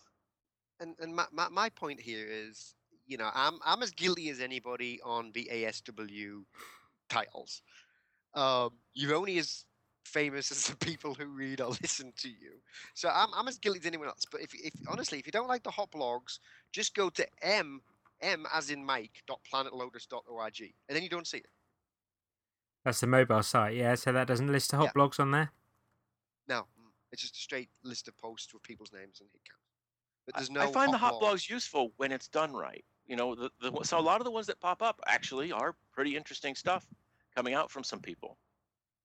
And 0.80 0.94
and 1.00 1.14
my, 1.14 1.26
my, 1.32 1.48
my 1.48 1.68
point 1.70 2.00
here 2.00 2.26
is, 2.28 2.74
you 3.06 3.16
know, 3.16 3.30
I'm 3.34 3.58
I'm 3.64 3.82
as 3.82 3.90
guilty 3.92 4.28
as 4.30 4.40
anybody 4.40 5.00
on 5.04 5.30
the 5.32 5.48
ASW 5.52 6.44
titles. 7.08 7.62
Um, 8.34 8.70
you're 8.94 9.14
only 9.14 9.38
as 9.38 9.64
famous 10.04 10.50
as 10.52 10.66
the 10.66 10.76
people 10.76 11.14
who 11.14 11.26
read 11.26 11.60
or 11.60 11.68
listen 11.82 12.12
to 12.18 12.28
you. 12.28 12.60
So 12.94 13.08
I'm 13.08 13.28
I'm 13.34 13.48
as 13.48 13.58
guilty 13.58 13.80
as 13.80 13.86
anyone 13.86 14.08
else. 14.08 14.24
But 14.30 14.42
if 14.42 14.54
if 14.54 14.72
honestly, 14.88 15.18
if 15.18 15.26
you 15.26 15.32
don't 15.32 15.48
like 15.48 15.62
the 15.62 15.70
hot 15.70 15.90
blogs, 15.92 16.40
just 16.72 16.94
go 16.94 17.08
to 17.10 17.26
m 17.42 17.80
m 18.20 18.44
as 18.52 18.70
in 18.70 18.84
Mike 18.84 19.22
dot 19.26 19.40
planetlotus.org, 19.52 20.60
and 20.60 20.96
then 20.96 21.02
you 21.02 21.08
don't 21.08 21.26
see 21.26 21.38
it. 21.38 21.46
That's 22.84 23.00
the 23.00 23.08
mobile 23.08 23.42
site, 23.42 23.74
yeah. 23.74 23.96
So 23.96 24.12
that 24.12 24.28
doesn't 24.28 24.46
list 24.46 24.70
the 24.70 24.76
hot 24.76 24.92
yeah. 24.94 25.00
blogs 25.00 25.18
on 25.18 25.32
there. 25.32 25.50
No, 26.48 26.60
mm, 26.60 26.90
it's 27.12 27.22
just 27.22 27.36
a 27.36 27.40
straight 27.40 27.70
list 27.84 28.08
of 28.08 28.16
posts 28.18 28.52
with 28.52 28.62
people's 28.62 28.92
names 28.92 29.20
and 29.20 29.28
hit 29.32 29.42
counts. 29.44 29.62
But 30.26 30.34
there's 30.36 30.50
no. 30.50 30.60
I 30.60 30.66
find 30.66 30.90
hot 30.90 30.92
the 30.92 30.98
hot 30.98 31.14
blogs. 31.14 31.34
blogs 31.34 31.48
useful 31.48 31.92
when 31.96 32.12
it's 32.12 32.28
done 32.28 32.52
right. 32.52 32.84
You 33.06 33.16
know, 33.16 33.34
the, 33.34 33.50
the 33.60 33.84
so 33.84 33.98
a 33.98 34.00
lot 34.00 34.20
of 34.20 34.24
the 34.24 34.30
ones 34.30 34.46
that 34.48 34.60
pop 34.60 34.82
up 34.82 35.00
actually 35.06 35.52
are 35.52 35.76
pretty 35.92 36.16
interesting 36.16 36.54
stuff 36.54 36.84
coming 37.34 37.54
out 37.54 37.70
from 37.70 37.84
some 37.84 38.00
people. 38.00 38.38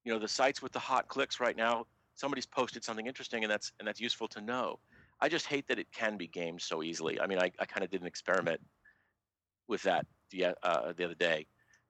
You 0.04 0.14
know, 0.14 0.20
the 0.20 0.28
sites 0.28 0.62
with 0.62 0.72
the 0.72 0.80
hot 0.80 1.08
clicks 1.08 1.40
right 1.40 1.56
now. 1.56 1.86
Somebody's 2.16 2.48
posted 2.48 2.84
something 2.84 3.06
interesting, 3.06 3.44
and 3.44 3.52
that's 3.52 3.72
and 3.80 3.88
that's 3.88 4.02
useful 4.02 4.28
to 4.30 4.42
know. 4.42 4.80
I 5.20 5.30
just 5.30 5.46
hate 5.46 5.68
that 5.68 5.78
it 5.78 5.88
can 5.94 6.18
be 6.18 6.28
gamed 6.28 6.62
so 6.62 6.82
easily. 6.82 7.20
I 7.20 7.28
mean, 7.28 7.38
I, 7.38 7.52
I 7.60 7.66
kind 7.66 7.84
of 7.84 7.92
did 7.92 8.02
an 8.02 8.08
experiment 8.08 8.60
with 9.68 9.84
that 9.84 10.08
the 10.32 10.46
uh, 10.64 10.94
the 10.94 11.06
other 11.06 11.16
day 11.16 11.46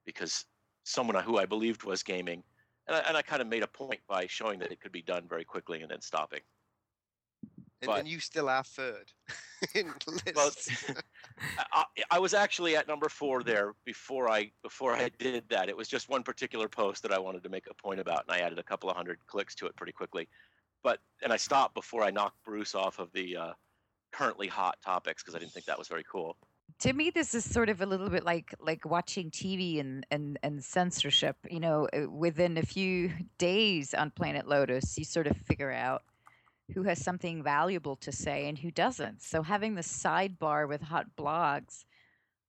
because 0.06 0.46
someone 0.84 1.22
who 1.24 1.38
I 1.38 1.46
believed 1.46 1.84
was 1.84 2.04
gaming 2.04 2.44
and 2.88 2.96
I, 2.96 3.00
and 3.08 3.18
I 3.18 3.22
kind 3.22 3.42
of 3.42 3.48
made 3.48 3.64
a 3.64 3.68
point 3.68 4.00
by 4.08 4.28
showing 4.28 4.60
that 4.60 4.72
it 4.72 4.80
could 4.80 4.92
be 4.92 5.02
done 5.02 5.26
very 5.28 5.44
quickly 5.44 5.82
and 5.82 5.92
then 5.92 6.02
stopping. 6.02 6.42
And, 7.82 7.88
but, 7.88 8.00
and 8.00 8.08
you 8.08 8.20
still 8.20 8.48
are 8.48 8.64
third. 8.64 9.12
well, 10.36 10.52
I, 11.74 11.86
I, 12.12 12.20
was 12.20 12.36
actually 12.36 12.76
at 12.76 12.88
number 12.88 13.10
four 13.10 13.42
there 13.42 13.74
before 13.86 14.30
I 14.30 14.52
before 14.62 14.94
I 14.94 15.10
did 15.18 15.46
that. 15.50 15.68
It 15.68 15.76
was 15.76 15.88
just 15.88 16.08
one 16.08 16.22
particular 16.22 16.68
post 16.68 17.02
that 17.02 17.12
I 17.12 17.18
wanted 17.18 17.42
to 17.44 17.50
make 17.50 17.66
a 17.70 17.74
point 17.74 18.00
about, 18.00 18.26
and 18.28 18.36
I 18.36 18.46
added 18.46 18.60
a 18.60 18.64
couple 18.64 18.90
of 18.90 18.96
hundred 18.96 19.18
clicks 19.26 19.56
to 19.56 19.66
it 19.66 19.76
pretty 19.76 19.94
quickly. 19.94 20.28
But 20.84 21.00
and 21.24 21.34
I 21.34 21.38
stopped 21.38 21.74
before 21.74 22.04
I 22.04 22.12
knocked 22.12 22.44
Bruce 22.46 22.76
off 22.76 23.00
of 23.00 23.12
the 23.14 23.36
uh, 23.36 23.54
currently 24.12 24.48
hot 24.48 24.78
topics 24.84 25.24
because 25.24 25.34
I 25.34 25.40
didn't 25.40 25.54
think 25.54 25.66
that 25.66 25.80
was 25.80 25.88
very 25.88 26.04
cool 26.12 26.38
to 26.82 26.94
me 26.94 27.12
this 27.12 27.36
is 27.36 27.50
sort 27.50 27.70
of 27.70 27.82
a 27.82 27.86
little 27.86 28.10
bit 28.10 28.26
like 28.26 28.56
like 28.60 28.84
watching 28.86 29.30
tv 29.30 29.80
and 29.80 30.06
and 30.10 30.40
and 30.42 30.64
censorship 30.64 31.38
you 31.50 31.60
know 31.60 31.88
uh, 31.94 32.10
within 32.10 32.58
a 32.58 32.66
few 32.66 33.12
days 33.38 33.94
on 33.94 34.12
planet 34.12 34.48
lotus 34.48 34.98
you 34.98 35.06
sort 35.06 35.28
of 35.28 35.38
figure 35.38 35.72
out 35.72 36.04
who 36.74 36.84
has 36.84 37.04
something 37.04 37.44
valuable 37.44 37.98
to 37.98 38.14
say 38.14 38.48
and 38.48 38.58
who 38.58 38.72
doesn't. 38.72 39.22
So 39.22 39.44
having 39.44 39.76
the 39.76 39.82
sidebar 39.82 40.70
with 40.70 40.82
hot 40.82 41.06
blogs 41.18 41.84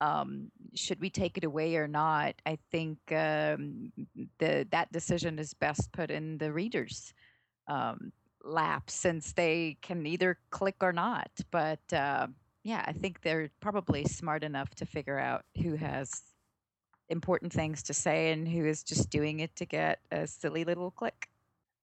um, 0.00 0.52
should 0.76 1.00
we 1.00 1.10
take 1.10 1.36
it 1.36 1.44
away 1.44 1.76
or 1.76 1.86
not 1.86 2.34
i 2.46 2.58
think 2.72 2.98
um, 3.12 3.92
the 4.38 4.66
that 4.70 4.90
decision 4.92 5.38
is 5.38 5.54
best 5.54 5.92
put 5.92 6.10
in 6.10 6.38
the 6.38 6.52
readers 6.52 7.14
um, 7.68 8.12
lap 8.44 8.90
since 8.90 9.32
they 9.32 9.76
can 9.82 10.06
either 10.06 10.38
click 10.50 10.76
or 10.80 10.92
not. 10.92 11.30
But 11.50 11.80
uh, 11.92 12.28
yeah, 12.62 12.84
I 12.86 12.92
think 12.92 13.22
they're 13.22 13.50
probably 13.60 14.04
smart 14.04 14.44
enough 14.44 14.74
to 14.76 14.86
figure 14.86 15.18
out 15.18 15.44
who 15.60 15.74
has 15.76 16.22
important 17.08 17.52
things 17.52 17.82
to 17.84 17.94
say 17.94 18.32
and 18.32 18.48
who 18.48 18.64
is 18.64 18.82
just 18.82 19.10
doing 19.10 19.40
it 19.40 19.54
to 19.56 19.66
get 19.66 20.00
a 20.10 20.26
silly 20.26 20.64
little 20.64 20.90
click. 20.90 21.28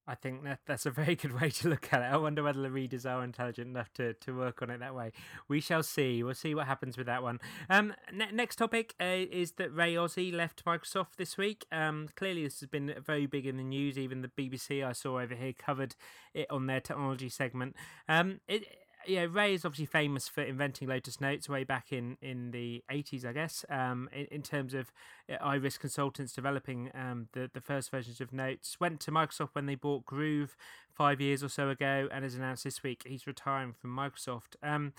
I 0.07 0.15
think 0.15 0.43
that 0.45 0.59
that's 0.65 0.87
a 0.87 0.91
very 1.03 1.15
good 1.15 1.39
way 1.39 1.51
to 1.51 1.69
look 1.69 1.93
at 1.93 2.01
it. 2.01 2.05
I 2.05 2.17
wonder 2.17 2.41
whether 2.41 2.61
the 2.61 2.71
readers 2.71 3.05
are 3.05 3.23
intelligent 3.23 3.67
enough 3.67 3.93
to, 3.93 4.15
to 4.15 4.35
work 4.35 4.61
on 4.63 4.71
it 4.71 4.79
that 4.79 4.95
way. 4.95 5.11
We 5.47 5.59
shall 5.59 5.83
see. 5.83 6.23
We'll 6.23 6.33
see 6.33 6.55
what 6.55 6.65
happens 6.65 6.97
with 6.97 7.05
that 7.05 7.21
one. 7.21 7.39
Um, 7.69 7.93
ne- 8.11 8.31
next 8.31 8.55
topic 8.55 8.95
uh, 8.99 9.05
is 9.05 9.51
that 9.53 9.71
Ray 9.71 9.95
Ozzie 9.95 10.31
left 10.31 10.65
Microsoft 10.65 11.17
this 11.17 11.37
week. 11.37 11.65
Um, 11.71 12.09
clearly, 12.15 12.43
this 12.43 12.59
has 12.61 12.69
been 12.69 12.95
very 13.05 13.27
big 13.27 13.45
in 13.45 13.57
the 13.57 13.63
news. 13.63 13.99
Even 13.99 14.21
the 14.21 14.29
BBC 14.29 14.83
I 14.83 14.93
saw 14.93 15.19
over 15.19 15.35
here 15.35 15.53
covered 15.53 15.95
it 16.33 16.49
on 16.49 16.65
their 16.65 16.81
technology 16.81 17.29
segment. 17.29 17.75
Um, 18.07 18.39
it 18.47 18.65
yeah, 19.09 19.25
Ray 19.29 19.53
is 19.53 19.65
obviously 19.65 19.87
famous 19.87 20.27
for 20.27 20.41
inventing 20.41 20.87
Lotus 20.87 21.19
Notes 21.19 21.49
way 21.49 21.63
back 21.63 21.91
in, 21.91 22.17
in 22.21 22.51
the 22.51 22.83
80s, 22.91 23.25
I 23.25 23.33
guess, 23.33 23.65
um, 23.69 24.07
in, 24.13 24.25
in 24.25 24.41
terms 24.41 24.73
of 24.73 24.91
uh, 25.29 25.35
Iris 25.41 25.77
Consultants 25.77 26.33
developing 26.33 26.91
um, 26.93 27.27
the, 27.33 27.49
the 27.53 27.61
first 27.61 27.89
versions 27.89 28.21
of 28.21 28.31
Notes. 28.31 28.79
Went 28.79 28.99
to 29.01 29.11
Microsoft 29.11 29.49
when 29.53 29.65
they 29.65 29.75
bought 29.75 30.05
Groove 30.05 30.55
five 30.93 31.19
years 31.19 31.43
or 31.43 31.49
so 31.49 31.69
ago, 31.69 32.07
and 32.11 32.23
has 32.23 32.35
announced 32.35 32.63
this 32.63 32.83
week 32.83 33.03
he's 33.05 33.25
retiring 33.25 33.73
from 33.73 33.95
Microsoft. 33.95 34.55
Um, 34.61 34.93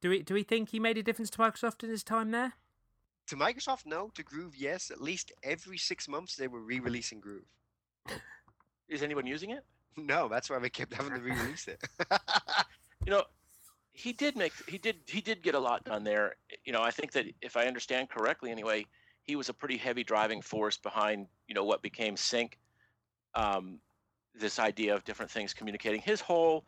do 0.00 0.10
we 0.10 0.22
do 0.22 0.34
we 0.34 0.42
think 0.42 0.68
he 0.68 0.78
made 0.78 0.98
a 0.98 1.02
difference 1.02 1.30
to 1.30 1.38
Microsoft 1.38 1.82
in 1.82 1.90
his 1.90 2.04
time 2.04 2.30
there? 2.30 2.52
To 3.28 3.36
Microsoft, 3.36 3.86
no. 3.86 4.10
To 4.14 4.22
Groove, 4.22 4.54
yes. 4.56 4.90
At 4.90 5.00
least 5.00 5.32
every 5.42 5.78
six 5.78 6.08
months 6.08 6.36
they 6.36 6.48
were 6.48 6.60
re-releasing 6.60 7.20
Groove. 7.20 7.44
Is 8.88 9.02
anyone 9.02 9.26
using 9.26 9.50
it? 9.50 9.64
No, 9.96 10.28
that's 10.28 10.48
why 10.48 10.60
they 10.60 10.70
kept 10.70 10.94
having 10.94 11.12
to 11.12 11.18
re-release 11.18 11.66
it. 11.66 11.82
you 13.04 13.10
know, 13.10 13.24
he 13.98 14.12
did 14.12 14.36
make 14.36 14.52
he 14.68 14.78
did 14.78 14.96
he 15.06 15.20
did 15.20 15.42
get 15.42 15.56
a 15.56 15.58
lot 15.58 15.84
done 15.84 16.04
there. 16.04 16.36
You 16.64 16.72
know, 16.72 16.82
I 16.82 16.92
think 16.92 17.10
that 17.12 17.26
if 17.42 17.56
I 17.56 17.66
understand 17.66 18.08
correctly, 18.08 18.52
anyway, 18.52 18.86
he 19.24 19.34
was 19.34 19.48
a 19.48 19.52
pretty 19.52 19.76
heavy 19.76 20.04
driving 20.04 20.40
force 20.40 20.76
behind 20.76 21.26
you 21.48 21.54
know 21.54 21.64
what 21.64 21.82
became 21.82 22.16
Sync. 22.16 22.58
Um, 23.34 23.80
this 24.36 24.60
idea 24.60 24.94
of 24.94 25.02
different 25.02 25.32
things 25.32 25.52
communicating. 25.52 26.00
His 26.00 26.20
whole 26.20 26.64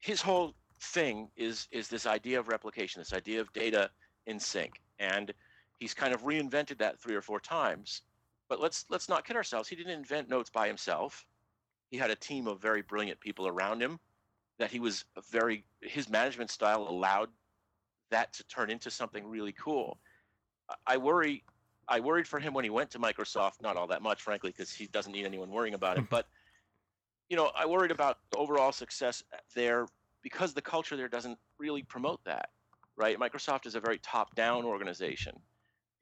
his 0.00 0.20
whole 0.20 0.52
thing 0.80 1.28
is 1.36 1.68
is 1.70 1.86
this 1.86 2.06
idea 2.06 2.40
of 2.40 2.48
replication, 2.48 3.00
this 3.00 3.12
idea 3.12 3.40
of 3.40 3.52
data 3.52 3.88
in 4.26 4.40
sync, 4.40 4.80
and 4.98 5.32
he's 5.78 5.94
kind 5.94 6.12
of 6.12 6.22
reinvented 6.24 6.78
that 6.78 6.98
three 6.98 7.14
or 7.14 7.22
four 7.22 7.38
times. 7.38 8.02
But 8.48 8.60
let's 8.60 8.84
let's 8.90 9.08
not 9.08 9.24
kid 9.24 9.36
ourselves. 9.36 9.68
He 9.68 9.76
didn't 9.76 9.92
invent 9.92 10.28
notes 10.28 10.50
by 10.50 10.66
himself. 10.66 11.24
He 11.88 11.96
had 11.96 12.10
a 12.10 12.16
team 12.16 12.48
of 12.48 12.60
very 12.60 12.82
brilliant 12.82 13.20
people 13.20 13.46
around 13.46 13.80
him 13.80 14.00
that 14.58 14.70
he 14.70 14.80
was 14.80 15.04
a 15.16 15.22
very 15.30 15.64
his 15.80 16.08
management 16.08 16.50
style 16.50 16.86
allowed 16.88 17.28
that 18.10 18.32
to 18.34 18.44
turn 18.44 18.70
into 18.70 18.90
something 18.90 19.26
really 19.26 19.52
cool. 19.52 19.98
I 20.86 20.96
worry 20.96 21.44
I 21.88 22.00
worried 22.00 22.26
for 22.26 22.40
him 22.40 22.54
when 22.54 22.64
he 22.64 22.70
went 22.70 22.90
to 22.92 22.98
Microsoft, 22.98 23.62
not 23.62 23.76
all 23.76 23.86
that 23.88 24.02
much, 24.02 24.22
frankly, 24.22 24.50
because 24.50 24.72
he 24.72 24.86
doesn't 24.86 25.12
need 25.12 25.24
anyone 25.24 25.50
worrying 25.50 25.74
about 25.74 25.98
it. 25.98 26.08
But 26.10 26.26
you 27.28 27.36
know, 27.36 27.50
I 27.56 27.66
worried 27.66 27.90
about 27.90 28.18
the 28.30 28.38
overall 28.38 28.72
success 28.72 29.22
there 29.54 29.86
because 30.22 30.54
the 30.54 30.62
culture 30.62 30.96
there 30.96 31.08
doesn't 31.08 31.38
really 31.58 31.82
promote 31.82 32.24
that, 32.24 32.50
right? 32.96 33.18
Microsoft 33.18 33.66
is 33.66 33.74
a 33.74 33.80
very 33.80 33.98
top-down 33.98 34.64
organization. 34.64 35.38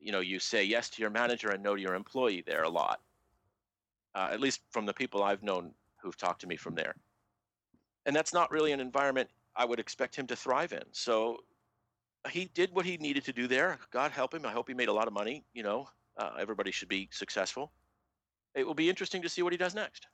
You 0.01 0.13
know, 0.13 0.21
you 0.21 0.39
say 0.39 0.65
yes 0.65 0.91
to 0.91 1.01
your 1.03 1.11
manager 1.11 1.49
and 1.51 1.63
no 1.63 1.75
to 1.75 1.81
your 1.81 1.95
employee 1.95 2.45
there 2.47 2.63
a 2.65 2.69
lot. 2.69 3.01
Uh, 4.15 4.29
at 4.31 4.41
least 4.41 4.61
from 4.71 4.87
the 4.87 4.93
people 4.93 5.23
I've 5.23 5.43
known 5.43 5.73
who've 5.97 6.17
talked 6.17 6.43
to 6.43 6.47
me 6.47 6.57
from 6.57 6.75
there 6.75 6.95
and 8.07 8.15
that's 8.15 8.33
not 8.33 8.51
really 8.51 8.73
an 8.73 8.81
environment 8.81 9.29
I 9.57 9.65
would 9.65 9.79
expect 9.79 10.17
him 10.17 10.27
to 10.29 10.37
thrive 10.37 10.73
in. 10.73 10.83
So 10.93 11.39
he 12.31 12.47
did 12.55 12.73
what 12.73 12.85
he 12.85 12.97
needed 12.97 13.25
to 13.25 13.33
do 13.33 13.47
there. 13.47 13.79
God 13.91 14.11
help 14.11 14.35
him. 14.35 14.45
I 14.47 14.53
hope 14.53 14.69
he 14.69 14.75
made 14.75 14.89
a 14.89 14.93
lot 14.93 15.07
of 15.07 15.13
money. 15.13 15.45
You 15.53 15.63
know, 15.63 15.89
uh, 16.17 16.31
everybody 16.39 16.71
should 16.71 16.89
be 16.89 17.09
successful. 17.13 17.73
It 18.55 18.67
will 18.67 18.75
be 18.75 18.89
interesting 18.89 19.23
to 19.23 19.29
see 19.29 19.43
what 19.43 19.53
he 19.53 19.57
does 19.57 19.75
next. 19.75 20.07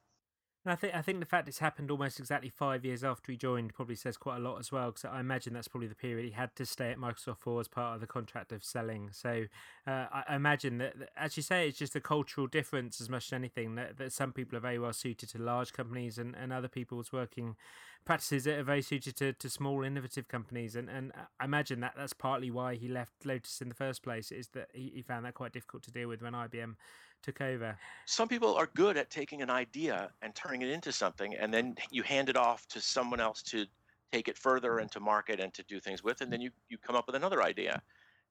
I 0.66 0.74
think 0.74 0.94
I 0.94 1.00
think 1.00 1.20
the 1.20 1.26
fact 1.26 1.48
it's 1.48 1.60
happened 1.60 1.90
almost 1.90 2.20
exactly 2.20 2.50
five 2.50 2.84
years 2.84 3.02
after 3.02 3.32
he 3.32 3.38
joined 3.38 3.72
probably 3.72 3.94
says 3.94 4.18
quite 4.18 4.36
a 4.36 4.40
lot 4.40 4.58
as 4.58 4.70
well. 4.70 4.90
Because 4.90 5.06
I 5.06 5.18
imagine 5.18 5.54
that's 5.54 5.68
probably 5.68 5.88
the 5.88 5.94
period 5.94 6.26
he 6.26 6.32
had 6.32 6.54
to 6.56 6.66
stay 6.66 6.90
at 6.90 6.98
Microsoft 6.98 7.38
for 7.38 7.60
as 7.60 7.68
part 7.68 7.94
of 7.94 8.02
the 8.02 8.06
contract 8.06 8.52
of 8.52 8.62
selling. 8.62 9.08
So 9.12 9.46
uh, 9.86 10.06
I, 10.12 10.24
I, 10.28 10.36
imagine 10.36 10.76
that, 10.78 10.94
as 11.16 11.38
you 11.38 11.42
say, 11.42 11.68
it's 11.68 11.78
just 11.78 11.96
a 11.96 12.00
cultural 12.00 12.46
difference 12.46 13.00
as 13.00 13.08
much 13.08 13.28
as 13.28 13.32
anything. 13.32 13.74
That, 13.76 13.96
that 13.96 14.12
some 14.12 14.32
people 14.32 14.58
are 14.58 14.60
very 14.60 14.78
well 14.78 14.92
suited 14.92 15.30
to 15.30 15.38
large 15.38 15.72
companies, 15.72 16.18
and, 16.18 16.36
and 16.36 16.52
other 16.52 16.68
people's 16.68 17.10
working 17.10 17.56
practices 18.04 18.44
that 18.44 18.58
are 18.58 18.62
very 18.62 18.82
suited 18.82 19.16
to, 19.16 19.32
to 19.32 19.48
small 19.48 19.82
innovative 19.82 20.28
companies. 20.28 20.76
And 20.76 20.90
and 20.90 21.12
I 21.38 21.46
imagine 21.46 21.80
that 21.80 21.94
that's 21.96 22.12
partly 22.12 22.50
why 22.50 22.74
he 22.74 22.86
left 22.86 23.24
Lotus 23.24 23.62
in 23.62 23.70
the 23.70 23.74
first 23.74 24.02
place. 24.02 24.30
Is 24.30 24.48
that 24.48 24.68
he, 24.74 24.92
he 24.96 25.00
found 25.00 25.24
that 25.24 25.32
quite 25.32 25.54
difficult 25.54 25.84
to 25.84 25.90
deal 25.90 26.08
with 26.08 26.20
when 26.20 26.34
IBM 26.34 26.74
took 27.22 27.40
over. 27.40 27.78
Some 28.06 28.28
people 28.28 28.54
are 28.54 28.68
good 28.74 28.96
at 28.96 29.10
taking 29.10 29.42
an 29.42 29.50
idea 29.50 30.10
and 30.22 30.34
turning 30.34 30.62
it 30.62 30.68
into 30.68 30.92
something, 30.92 31.34
and 31.34 31.52
then 31.52 31.76
you 31.90 32.02
hand 32.02 32.28
it 32.28 32.36
off 32.36 32.66
to 32.68 32.80
someone 32.80 33.20
else 33.20 33.42
to 33.44 33.66
take 34.12 34.28
it 34.28 34.36
further 34.36 34.78
and 34.78 34.90
to 34.92 35.00
market 35.00 35.40
and 35.40 35.52
to 35.54 35.62
do 35.64 35.80
things 35.80 36.02
with, 36.02 36.20
and 36.20 36.32
then 36.32 36.40
you, 36.40 36.50
you 36.68 36.78
come 36.78 36.96
up 36.96 37.06
with 37.06 37.16
another 37.16 37.42
idea. 37.42 37.80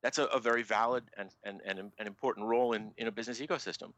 That's 0.01 0.17
a, 0.17 0.25
a 0.25 0.39
very 0.39 0.63
valid 0.63 1.03
and, 1.17 1.29
and, 1.43 1.61
and 1.65 1.79
an 1.79 2.07
important 2.07 2.45
role 2.45 2.73
in, 2.73 2.91
in 2.97 3.07
a 3.07 3.11
business 3.11 3.39
ecosystem. 3.39 3.93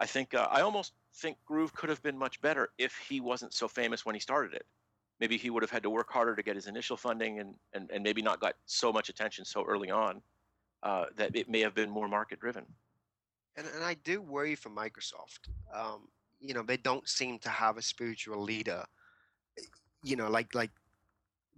I 0.00 0.06
think 0.06 0.34
uh, 0.34 0.48
I 0.50 0.60
almost 0.60 0.92
think 1.14 1.36
Groove 1.46 1.72
could 1.74 1.88
have 1.88 2.02
been 2.02 2.18
much 2.18 2.40
better 2.40 2.70
if 2.78 2.96
he 2.96 3.20
wasn't 3.20 3.54
so 3.54 3.68
famous 3.68 4.04
when 4.04 4.14
he 4.14 4.20
started 4.20 4.54
it. 4.54 4.66
Maybe 5.20 5.36
he 5.36 5.50
would 5.50 5.62
have 5.62 5.70
had 5.70 5.84
to 5.84 5.90
work 5.90 6.10
harder 6.10 6.34
to 6.34 6.42
get 6.42 6.56
his 6.56 6.66
initial 6.66 6.96
funding 6.96 7.38
and, 7.38 7.54
and, 7.72 7.90
and 7.92 8.02
maybe 8.02 8.20
not 8.20 8.40
got 8.40 8.54
so 8.66 8.92
much 8.92 9.08
attention 9.08 9.44
so 9.44 9.64
early 9.64 9.90
on 9.90 10.20
uh, 10.82 11.04
that 11.16 11.36
it 11.36 11.48
may 11.48 11.60
have 11.60 11.74
been 11.74 11.88
more 11.88 12.08
market 12.08 12.40
driven 12.40 12.66
and, 13.56 13.66
and 13.74 13.84
I 13.84 13.94
do 13.94 14.20
worry 14.20 14.54
for 14.54 14.70
Microsoft. 14.70 15.48
Um, 15.74 16.08
you 16.40 16.54
know, 16.54 16.62
they 16.62 16.76
don't 16.76 17.08
seem 17.08 17.38
to 17.40 17.48
have 17.48 17.76
a 17.76 17.82
spiritual 17.82 18.42
leader. 18.42 18.84
You 20.02 20.16
know, 20.16 20.28
like 20.28 20.54
like 20.54 20.70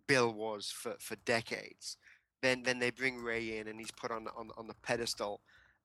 Bill 0.07 0.33
was 0.33 0.71
for, 0.71 0.95
for 1.01 1.17
decades. 1.25 1.97
Then 2.43 2.63
then 2.63 2.79
they 2.79 2.91
bring 2.91 3.23
Ray 3.23 3.59
in, 3.59 3.69
and 3.69 3.79
he's 3.79 3.91
put 3.91 4.11
on 4.11 4.27
on 4.37 4.51
on 4.57 4.67
the 4.67 4.75
pedestal, 4.83 5.41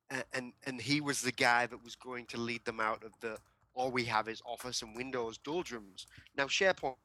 and, 0.09 0.23
and 0.33 0.53
and 0.65 0.81
he 0.81 1.01
was 1.01 1.21
the 1.21 1.31
guy 1.31 1.65
that 1.65 1.83
was 1.83 1.95
going 1.95 2.25
to 2.27 2.37
lead 2.37 2.63
them 2.65 2.79
out 2.79 3.03
of 3.03 3.13
the 3.21 3.37
all 3.73 3.91
we 3.91 4.03
have 4.05 4.27
is 4.27 4.41
Office 4.45 4.81
and 4.81 4.95
Windows 4.95 5.37
doldrums. 5.37 6.07
Now 6.35 6.45
SharePoint 6.45 6.95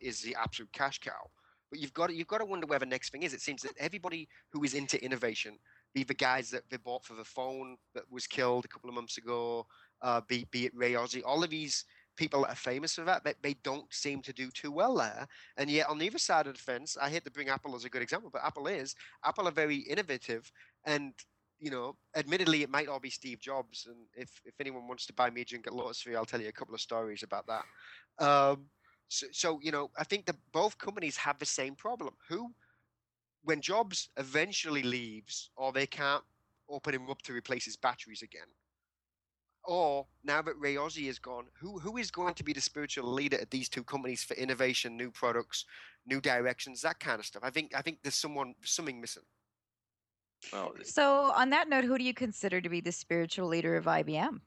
is 0.00 0.22
the 0.22 0.36
absolute 0.40 0.72
cash 0.72 0.98
cow. 0.98 1.30
But 1.70 1.80
you've 1.80 1.92
got 1.92 2.08
to, 2.08 2.14
you've 2.14 2.28
got 2.28 2.38
to 2.38 2.44
wonder 2.44 2.66
where 2.66 2.78
the 2.78 2.86
next 2.86 3.10
thing 3.10 3.24
is. 3.24 3.34
It 3.34 3.40
seems 3.40 3.62
that 3.62 3.72
everybody 3.78 4.28
who 4.50 4.62
is 4.62 4.74
into 4.74 5.02
innovation 5.04 5.58
be 5.94 6.04
the 6.04 6.14
guys 6.14 6.50
that 6.50 6.68
they 6.70 6.76
bought 6.76 7.04
for 7.04 7.14
the 7.14 7.24
phone 7.24 7.76
that 7.94 8.04
was 8.10 8.26
killed 8.26 8.64
a 8.64 8.68
couple 8.68 8.88
of 8.90 8.94
months 8.94 9.16
ago, 9.16 9.66
uh, 10.02 10.20
be, 10.28 10.46
be 10.50 10.66
it 10.66 10.72
Ray 10.74 10.94
Ozzie, 10.96 11.22
all 11.22 11.44
of 11.44 11.50
these 11.50 11.84
people 12.16 12.42
that 12.42 12.52
are 12.52 12.56
famous 12.56 12.94
for 12.94 13.04
that, 13.04 13.24
they, 13.24 13.34
they 13.42 13.54
don't 13.64 13.92
seem 13.92 14.22
to 14.22 14.32
do 14.32 14.50
too 14.50 14.70
well 14.70 14.94
there. 14.96 15.26
And 15.56 15.70
yet 15.70 15.88
on 15.88 15.98
the 15.98 16.08
other 16.08 16.18
side 16.18 16.46
of 16.46 16.54
the 16.54 16.60
fence, 16.60 16.96
I 17.00 17.08
hate 17.08 17.24
to 17.24 17.30
bring 17.30 17.48
Apple 17.48 17.74
as 17.74 17.84
a 17.84 17.88
good 17.88 18.02
example, 18.02 18.30
but 18.32 18.44
Apple 18.44 18.66
is, 18.66 18.94
Apple 19.24 19.48
are 19.48 19.52
very 19.52 19.78
innovative 19.78 20.50
and 20.84 21.12
you 21.60 21.70
know, 21.70 21.96
admittedly, 22.14 22.62
it 22.62 22.68
might 22.68 22.88
all 22.88 23.00
be 23.00 23.08
Steve 23.08 23.40
Jobs. 23.40 23.86
And 23.86 23.96
if, 24.14 24.42
if 24.44 24.54
anyone 24.60 24.86
wants 24.86 25.06
to 25.06 25.14
buy 25.14 25.30
me 25.30 25.40
a 25.40 25.44
drink 25.44 25.66
at 25.66 25.72
Lotusphere, 25.72 26.16
I'll 26.16 26.26
tell 26.26 26.40
you 26.40 26.48
a 26.48 26.52
couple 26.52 26.74
of 26.74 26.80
stories 26.80 27.22
about 27.22 27.46
that. 27.46 28.24
Um, 28.24 28.66
so, 29.08 29.26
so, 29.32 29.60
you 29.62 29.72
know, 29.72 29.90
I 29.96 30.04
think 30.04 30.26
that 30.26 30.36
both 30.52 30.76
companies 30.76 31.16
have 31.16 31.38
the 31.38 31.46
same 31.46 31.74
problem. 31.74 32.14
Who 32.28 32.52
when 33.44 33.60
Jobs 33.60 34.08
eventually 34.16 34.82
leaves, 34.82 35.50
or 35.56 35.72
they 35.72 35.86
can't 35.86 36.24
open 36.68 36.94
him 36.94 37.10
up 37.10 37.22
to 37.22 37.32
replace 37.32 37.64
his 37.64 37.76
batteries 37.76 38.22
again, 38.22 38.48
or 39.64 40.06
now 40.24 40.42
that 40.42 40.58
Ray 40.58 40.76
Ozzie 40.76 41.08
is 41.08 41.18
gone, 41.18 41.44
who 41.60 41.78
who 41.78 41.96
is 41.96 42.10
going 42.10 42.34
to 42.34 42.44
be 42.44 42.52
the 42.52 42.60
spiritual 42.60 43.10
leader 43.12 43.38
at 43.40 43.50
these 43.50 43.68
two 43.68 43.84
companies 43.84 44.24
for 44.24 44.34
innovation, 44.34 44.96
new 44.96 45.10
products, 45.10 45.64
new 46.06 46.20
directions, 46.20 46.80
that 46.82 47.00
kind 47.00 47.18
of 47.18 47.26
stuff? 47.26 47.42
I 47.44 47.50
think 47.50 47.72
I 47.74 47.82
think 47.82 47.98
there's 48.02 48.14
someone 48.14 48.54
something 48.64 49.00
missing. 49.00 49.22
Well, 50.52 50.72
so 50.82 51.32
on 51.34 51.50
that 51.50 51.68
note, 51.68 51.84
who 51.84 51.96
do 51.96 52.04
you 52.04 52.12
consider 52.12 52.60
to 52.60 52.68
be 52.68 52.80
the 52.80 52.92
spiritual 52.92 53.48
leader 53.48 53.76
of 53.76 53.86
IBM? 53.86 54.40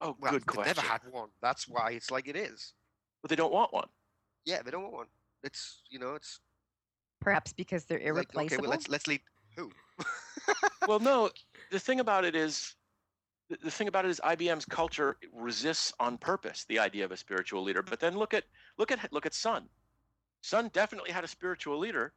Oh, 0.00 0.16
well, 0.20 0.32
good 0.32 0.46
question. 0.46 0.74
Never 0.76 0.86
had 0.86 1.00
one. 1.10 1.30
That's 1.40 1.66
why 1.66 1.92
it's 1.92 2.10
like 2.10 2.28
it 2.28 2.36
is. 2.36 2.74
But 3.22 3.30
they 3.30 3.36
don't 3.36 3.52
want 3.52 3.72
one. 3.72 3.88
Yeah, 4.44 4.62
they 4.62 4.70
don't 4.70 4.82
want 4.82 4.94
one. 4.94 5.06
It's 5.42 5.82
you 5.88 5.98
know, 5.98 6.14
it's 6.14 6.40
Perhaps 7.20 7.52
because 7.52 7.84
they're 7.84 7.98
irreplaceable. 7.98 8.42
Like, 8.42 8.52
okay, 8.52 8.62
well, 8.62 8.70
let's 8.70 8.88
let's 8.88 9.06
leave 9.06 9.20
who? 9.56 9.70
well, 10.86 11.00
no. 11.00 11.30
The 11.70 11.78
thing 11.78 12.00
about 12.00 12.24
it 12.24 12.34
is, 12.34 12.76
the 13.50 13.70
thing 13.70 13.88
about 13.88 14.06
it 14.06 14.10
is 14.10 14.22
IBM's 14.24 14.64
culture 14.64 15.18
resists 15.34 15.92
on 16.00 16.16
purpose 16.16 16.64
the 16.64 16.78
idea 16.78 17.04
of 17.04 17.12
a 17.12 17.16
spiritual 17.18 17.62
leader. 17.62 17.82
But 17.82 18.00
then 18.00 18.16
look 18.16 18.32
at 18.32 18.44
look 18.78 18.90
at 18.90 19.12
look 19.12 19.26
at 19.26 19.34
Sun. 19.34 19.68
Sun 20.40 20.70
definitely 20.72 21.10
had 21.10 21.24
a 21.24 21.28
spiritual 21.28 21.78
leader. 21.78 22.14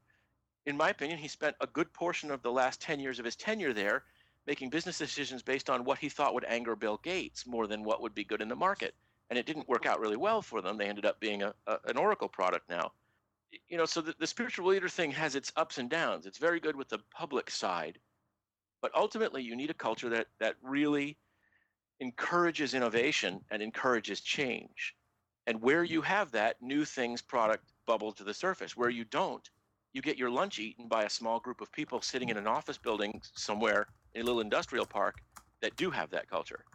In 0.65 0.77
my 0.77 0.89
opinion, 0.89 1.19
he 1.19 1.27
spent 1.27 1.57
a 1.59 1.67
good 1.67 1.91
portion 1.91 2.31
of 2.31 2.41
the 2.43 2.51
last 2.51 2.79
10 2.79 3.01
years 3.01 3.19
of 3.19 3.25
his 3.25 3.35
tenure 3.35 3.73
there 3.73 4.05
making 4.47 4.69
business 4.69 4.97
decisions 4.97 5.43
based 5.43 5.69
on 5.69 5.83
what 5.83 5.99
he 5.99 6.07
thought 6.07 6.33
would 6.33 6.45
anger 6.45 6.77
Bill 6.77 7.01
Gates 7.03 7.45
more 7.45 7.67
than 7.67 7.83
what 7.83 8.01
would 8.01 8.15
be 8.15 8.23
good 8.23 8.41
in 8.41 8.47
the 8.47 8.55
market. 8.55 8.95
And 9.29 9.37
it 9.37 9.45
didn't 9.45 9.67
work 9.67 9.85
out 9.85 9.99
really 9.99 10.15
well 10.15 10.41
for 10.41 10.61
them. 10.61 10.77
They 10.77 10.87
ended 10.87 11.05
up 11.05 11.19
being 11.19 11.43
a, 11.43 11.53
a 11.67 11.77
an 11.85 11.97
Oracle 11.97 12.29
product 12.29 12.69
now 12.69 12.93
you 13.69 13.77
know, 13.77 13.85
so 13.85 14.01
the, 14.01 14.15
the 14.19 14.27
spiritual 14.27 14.67
leader 14.67 14.89
thing 14.89 15.11
has 15.11 15.35
its 15.35 15.51
ups 15.55 15.77
and 15.77 15.89
downs. 15.89 16.25
It's 16.25 16.37
very 16.37 16.59
good 16.59 16.75
with 16.75 16.89
the 16.89 16.99
public 17.15 17.49
side, 17.49 17.99
but 18.81 18.95
ultimately 18.95 19.43
you 19.43 19.55
need 19.55 19.69
a 19.69 19.75
culture 19.75 20.09
that 20.09 20.27
that 20.39 20.55
really 20.61 21.17
encourages 21.99 22.73
innovation 22.73 23.41
and 23.51 23.61
encourages 23.61 24.21
change. 24.21 24.95
And 25.47 25.61
where 25.61 25.83
you 25.83 26.01
have 26.01 26.31
that, 26.31 26.61
new 26.61 26.85
things 26.85 27.21
product 27.21 27.73
bubble 27.87 28.11
to 28.13 28.23
the 28.23 28.33
surface. 28.33 28.77
Where 28.77 28.89
you 28.89 29.05
don't, 29.05 29.49
you 29.93 30.01
get 30.01 30.17
your 30.17 30.29
lunch 30.29 30.59
eaten 30.59 30.87
by 30.87 31.03
a 31.03 31.09
small 31.09 31.39
group 31.39 31.61
of 31.61 31.71
people 31.71 32.01
sitting 32.01 32.29
in 32.29 32.37
an 32.37 32.47
office 32.47 32.77
building 32.77 33.21
somewhere 33.35 33.87
in 34.13 34.21
a 34.21 34.25
little 34.25 34.41
industrial 34.41 34.85
park 34.85 35.21
that 35.61 35.75
do 35.75 35.91
have 35.91 36.09
that 36.11 36.29
culture. 36.29 36.65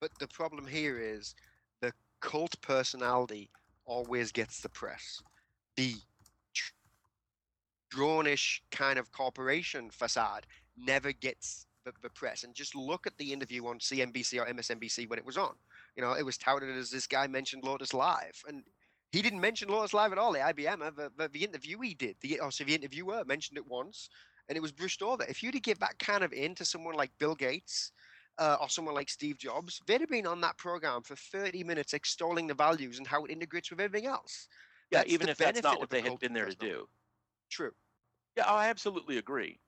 But 0.00 0.12
the 0.18 0.28
problem 0.28 0.66
here 0.66 0.98
is 0.98 1.34
the 1.80 1.92
cult 2.20 2.60
personality 2.60 3.50
always 3.86 4.32
gets 4.32 4.60
the 4.60 4.68
press. 4.68 5.22
The 5.76 5.94
drawnish 7.92 8.60
kind 8.70 8.98
of 8.98 9.10
corporation 9.12 9.90
facade 9.90 10.46
never 10.76 11.12
gets 11.12 11.66
the, 11.84 11.92
the 12.02 12.10
press. 12.10 12.44
And 12.44 12.54
just 12.54 12.74
look 12.74 13.06
at 13.06 13.16
the 13.16 13.32
interview 13.32 13.66
on 13.66 13.78
CNBC 13.78 14.40
or 14.40 14.46
MSNBC 14.46 15.08
when 15.08 15.18
it 15.18 15.24
was 15.24 15.38
on. 15.38 15.54
You 15.96 16.02
know, 16.02 16.12
it 16.12 16.24
was 16.24 16.36
touted 16.36 16.76
as 16.76 16.90
this 16.90 17.06
guy 17.06 17.26
mentioned 17.26 17.64
Lotus 17.64 17.94
Live, 17.94 18.42
and 18.46 18.62
he 19.12 19.22
didn't 19.22 19.40
mention 19.40 19.68
Lotus 19.68 19.94
Live 19.94 20.12
at 20.12 20.18
all. 20.18 20.32
The 20.32 20.40
IBM, 20.40 20.96
the, 20.96 21.10
the, 21.16 21.28
the 21.28 21.46
interviewee 21.46 21.96
did. 21.96 22.16
The 22.20 22.40
or 22.40 22.50
so 22.50 22.64
the 22.64 22.74
interviewer 22.74 23.24
mentioned 23.24 23.56
it 23.56 23.66
once, 23.66 24.10
and 24.48 24.56
it 24.56 24.60
was 24.60 24.72
brushed 24.72 25.00
over. 25.00 25.24
If 25.24 25.42
you'd 25.42 25.62
give 25.62 25.78
that 25.78 25.98
kind 25.98 26.22
of 26.22 26.34
in 26.34 26.54
to 26.56 26.64
someone 26.64 26.94
like 26.94 27.10
Bill 27.18 27.34
Gates. 27.34 27.92
Uh, 28.38 28.58
or 28.60 28.68
someone 28.68 28.94
like 28.94 29.08
Steve 29.08 29.38
Jobs, 29.38 29.80
they'd 29.86 30.02
have 30.02 30.10
been 30.10 30.26
on 30.26 30.42
that 30.42 30.58
program 30.58 31.00
for 31.00 31.16
30 31.16 31.64
minutes 31.64 31.94
extolling 31.94 32.46
the 32.46 32.52
values 32.52 32.98
and 32.98 33.06
how 33.06 33.24
it 33.24 33.30
integrates 33.30 33.70
with 33.70 33.80
everything 33.80 34.06
else. 34.06 34.48
Yeah, 34.90 34.98
That's 34.98 35.12
even 35.12 35.26
the 35.26 35.32
if 35.32 35.38
that's 35.38 35.62
not 35.62 35.78
what 35.80 35.90
they 35.90 36.00
had 36.00 36.18
been 36.18 36.32
there 36.32 36.46
to 36.46 36.56
personality. 36.56 36.78
do. 36.80 36.88
True. 37.50 37.72
Yeah, 38.36 38.44
I 38.44 38.68
absolutely 38.68 39.18
agree. 39.18 39.58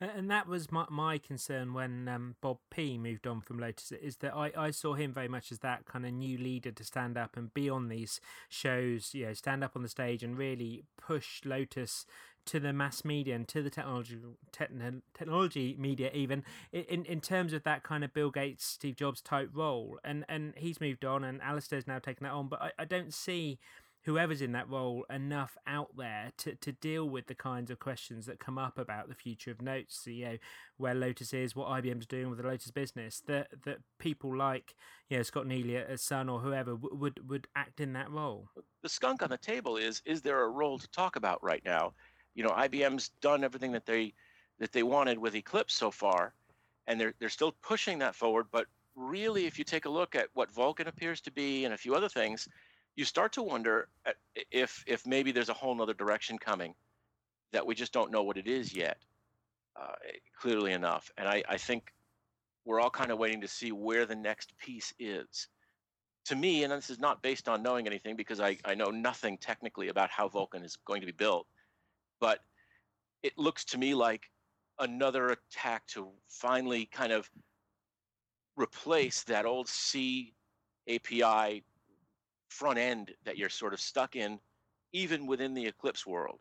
And 0.00 0.30
that 0.30 0.46
was 0.46 0.70
my, 0.70 0.86
my 0.88 1.18
concern 1.18 1.74
when 1.74 2.06
um, 2.06 2.36
Bob 2.40 2.58
P 2.70 2.96
moved 2.98 3.26
on 3.26 3.40
from 3.40 3.58
Lotus 3.58 3.90
is 3.90 4.18
that 4.18 4.32
I, 4.32 4.52
I 4.56 4.70
saw 4.70 4.94
him 4.94 5.12
very 5.12 5.26
much 5.26 5.50
as 5.50 5.58
that 5.60 5.86
kind 5.86 6.06
of 6.06 6.12
new 6.12 6.38
leader 6.38 6.70
to 6.70 6.84
stand 6.84 7.18
up 7.18 7.36
and 7.36 7.52
be 7.52 7.68
on 7.68 7.88
these 7.88 8.20
shows, 8.48 9.12
you 9.12 9.26
know, 9.26 9.32
stand 9.32 9.64
up 9.64 9.74
on 9.74 9.82
the 9.82 9.88
stage 9.88 10.22
and 10.22 10.38
really 10.38 10.84
push 11.04 11.40
Lotus 11.44 12.06
to 12.46 12.60
the 12.60 12.72
mass 12.72 13.04
media 13.04 13.34
and 13.34 13.46
to 13.48 13.60
the 13.62 13.68
technology 13.70 14.16
techn 14.52 15.02
technology 15.12 15.76
media 15.78 16.10
even 16.14 16.42
in 16.72 17.04
in 17.04 17.20
terms 17.20 17.52
of 17.52 17.62
that 17.64 17.82
kind 17.82 18.02
of 18.02 18.14
Bill 18.14 18.30
Gates 18.30 18.64
Steve 18.64 18.96
Jobs 18.96 19.20
type 19.20 19.50
role 19.52 19.98
and 20.02 20.24
and 20.30 20.54
he's 20.56 20.80
moved 20.80 21.04
on 21.04 21.24
and 21.24 21.42
Alistair's 21.42 21.86
now 21.86 21.98
taken 21.98 22.24
that 22.24 22.32
on 22.32 22.48
but 22.48 22.62
I, 22.62 22.70
I 22.78 22.84
don't 22.86 23.12
see 23.12 23.58
whoever's 24.02 24.40
in 24.40 24.52
that 24.52 24.68
role 24.68 25.04
enough 25.10 25.56
out 25.66 25.96
there 25.96 26.30
to, 26.38 26.54
to 26.56 26.72
deal 26.72 27.08
with 27.08 27.26
the 27.26 27.34
kinds 27.34 27.70
of 27.70 27.78
questions 27.78 28.26
that 28.26 28.38
come 28.38 28.58
up 28.58 28.78
about 28.78 29.08
the 29.08 29.14
future 29.14 29.50
of 29.50 29.60
notes 29.60 30.02
you 30.06 30.24
know 30.24 30.36
where 30.76 30.94
lotus 30.94 31.32
is 31.32 31.54
what 31.54 31.68
ibm's 31.68 32.06
doing 32.06 32.30
with 32.30 32.38
the 32.38 32.46
lotus 32.46 32.70
business 32.70 33.22
that 33.26 33.48
that 33.64 33.78
people 33.98 34.36
like 34.36 34.74
you 35.08 35.16
know 35.16 35.22
scott 35.22 35.46
neely 35.46 35.76
as 35.76 36.02
son 36.02 36.28
or 36.28 36.40
whoever 36.40 36.72
w- 36.72 36.94
would 36.94 37.28
would 37.28 37.46
act 37.56 37.80
in 37.80 37.92
that 37.92 38.10
role. 38.10 38.48
The 38.82 38.88
skunk 38.88 39.22
on 39.22 39.30
the 39.30 39.38
table 39.38 39.76
is 39.76 40.02
is 40.04 40.22
there 40.22 40.42
a 40.42 40.48
role 40.48 40.78
to 40.78 40.88
talk 40.90 41.16
about 41.16 41.42
right 41.42 41.62
now? 41.64 41.94
You 42.34 42.44
know 42.44 42.50
ibm's 42.50 43.10
done 43.20 43.44
everything 43.44 43.72
that 43.72 43.86
they 43.86 44.14
that 44.58 44.72
they 44.72 44.82
wanted 44.82 45.18
with 45.18 45.34
eclipse 45.34 45.74
so 45.74 45.90
far 45.90 46.32
and 46.86 47.00
they're 47.00 47.14
they're 47.18 47.28
still 47.28 47.54
pushing 47.62 47.98
that 47.98 48.14
forward 48.14 48.46
but 48.50 48.66
really 48.96 49.46
if 49.46 49.58
you 49.58 49.64
take 49.64 49.84
a 49.84 49.90
look 49.90 50.14
at 50.14 50.28
what 50.34 50.50
vulcan 50.50 50.88
appears 50.88 51.20
to 51.20 51.30
be 51.30 51.64
and 51.64 51.74
a 51.74 51.78
few 51.78 51.94
other 51.94 52.08
things 52.08 52.48
you 52.98 53.04
start 53.04 53.32
to 53.32 53.44
wonder 53.44 53.88
if 54.50 54.82
if 54.88 55.06
maybe 55.06 55.30
there's 55.30 55.50
a 55.50 55.54
whole 55.54 55.72
nother 55.72 55.94
direction 55.94 56.36
coming 56.36 56.74
that 57.52 57.64
we 57.64 57.72
just 57.72 57.92
don't 57.92 58.10
know 58.10 58.24
what 58.24 58.36
it 58.36 58.48
is 58.48 58.74
yet 58.74 58.98
uh, 59.80 59.94
clearly 60.36 60.72
enough. 60.72 61.08
And 61.16 61.28
I, 61.28 61.44
I 61.48 61.58
think 61.58 61.94
we're 62.64 62.80
all 62.80 62.90
kind 62.90 63.12
of 63.12 63.18
waiting 63.18 63.40
to 63.42 63.46
see 63.48 63.70
where 63.70 64.04
the 64.04 64.16
next 64.16 64.52
piece 64.58 64.92
is. 64.98 65.46
To 66.26 66.34
me, 66.34 66.64
and 66.64 66.72
this 66.72 66.90
is 66.90 66.98
not 66.98 67.22
based 67.22 67.48
on 67.48 67.62
knowing 67.62 67.86
anything 67.86 68.16
because 68.16 68.40
I, 68.40 68.58
I 68.64 68.74
know 68.74 68.90
nothing 68.90 69.38
technically 69.38 69.88
about 69.88 70.10
how 70.10 70.26
Vulcan 70.28 70.64
is 70.64 70.76
going 70.84 71.00
to 71.00 71.06
be 71.06 71.12
built, 71.12 71.46
but 72.20 72.40
it 73.22 73.32
looks 73.38 73.64
to 73.66 73.78
me 73.78 73.94
like 73.94 74.24
another 74.80 75.28
attack 75.28 75.86
to 75.86 76.08
finally 76.28 76.86
kind 76.86 77.12
of 77.12 77.30
replace 78.56 79.22
that 79.22 79.46
old 79.46 79.68
C 79.68 80.34
API 80.88 81.62
front 82.48 82.78
end 82.78 83.12
that 83.24 83.36
you're 83.36 83.48
sort 83.48 83.74
of 83.74 83.80
stuck 83.80 84.16
in, 84.16 84.38
even 84.92 85.26
within 85.26 85.54
the 85.54 85.66
Eclipse 85.66 86.06
world. 86.06 86.40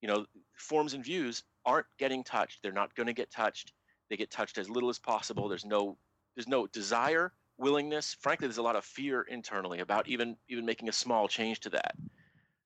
You 0.00 0.08
know, 0.08 0.26
forms 0.56 0.94
and 0.94 1.04
views 1.04 1.42
aren't 1.66 1.86
getting 1.98 2.24
touched. 2.24 2.62
They're 2.62 2.72
not 2.72 2.94
going 2.94 3.06
to 3.06 3.12
get 3.12 3.30
touched. 3.30 3.72
They 4.08 4.16
get 4.16 4.30
touched 4.30 4.58
as 4.58 4.70
little 4.70 4.88
as 4.88 4.98
possible. 4.98 5.48
There's 5.48 5.64
no 5.64 5.98
there's 6.34 6.48
no 6.48 6.66
desire 6.68 7.32
willingness 7.60 8.16
frankly 8.20 8.48
there's 8.48 8.56
a 8.56 8.62
lot 8.62 8.74
of 8.74 8.84
fear 8.84 9.20
internally 9.22 9.80
about 9.80 10.08
even 10.08 10.34
even 10.48 10.64
making 10.64 10.88
a 10.88 10.92
small 10.92 11.28
change 11.28 11.60
to 11.60 11.68
that 11.68 11.94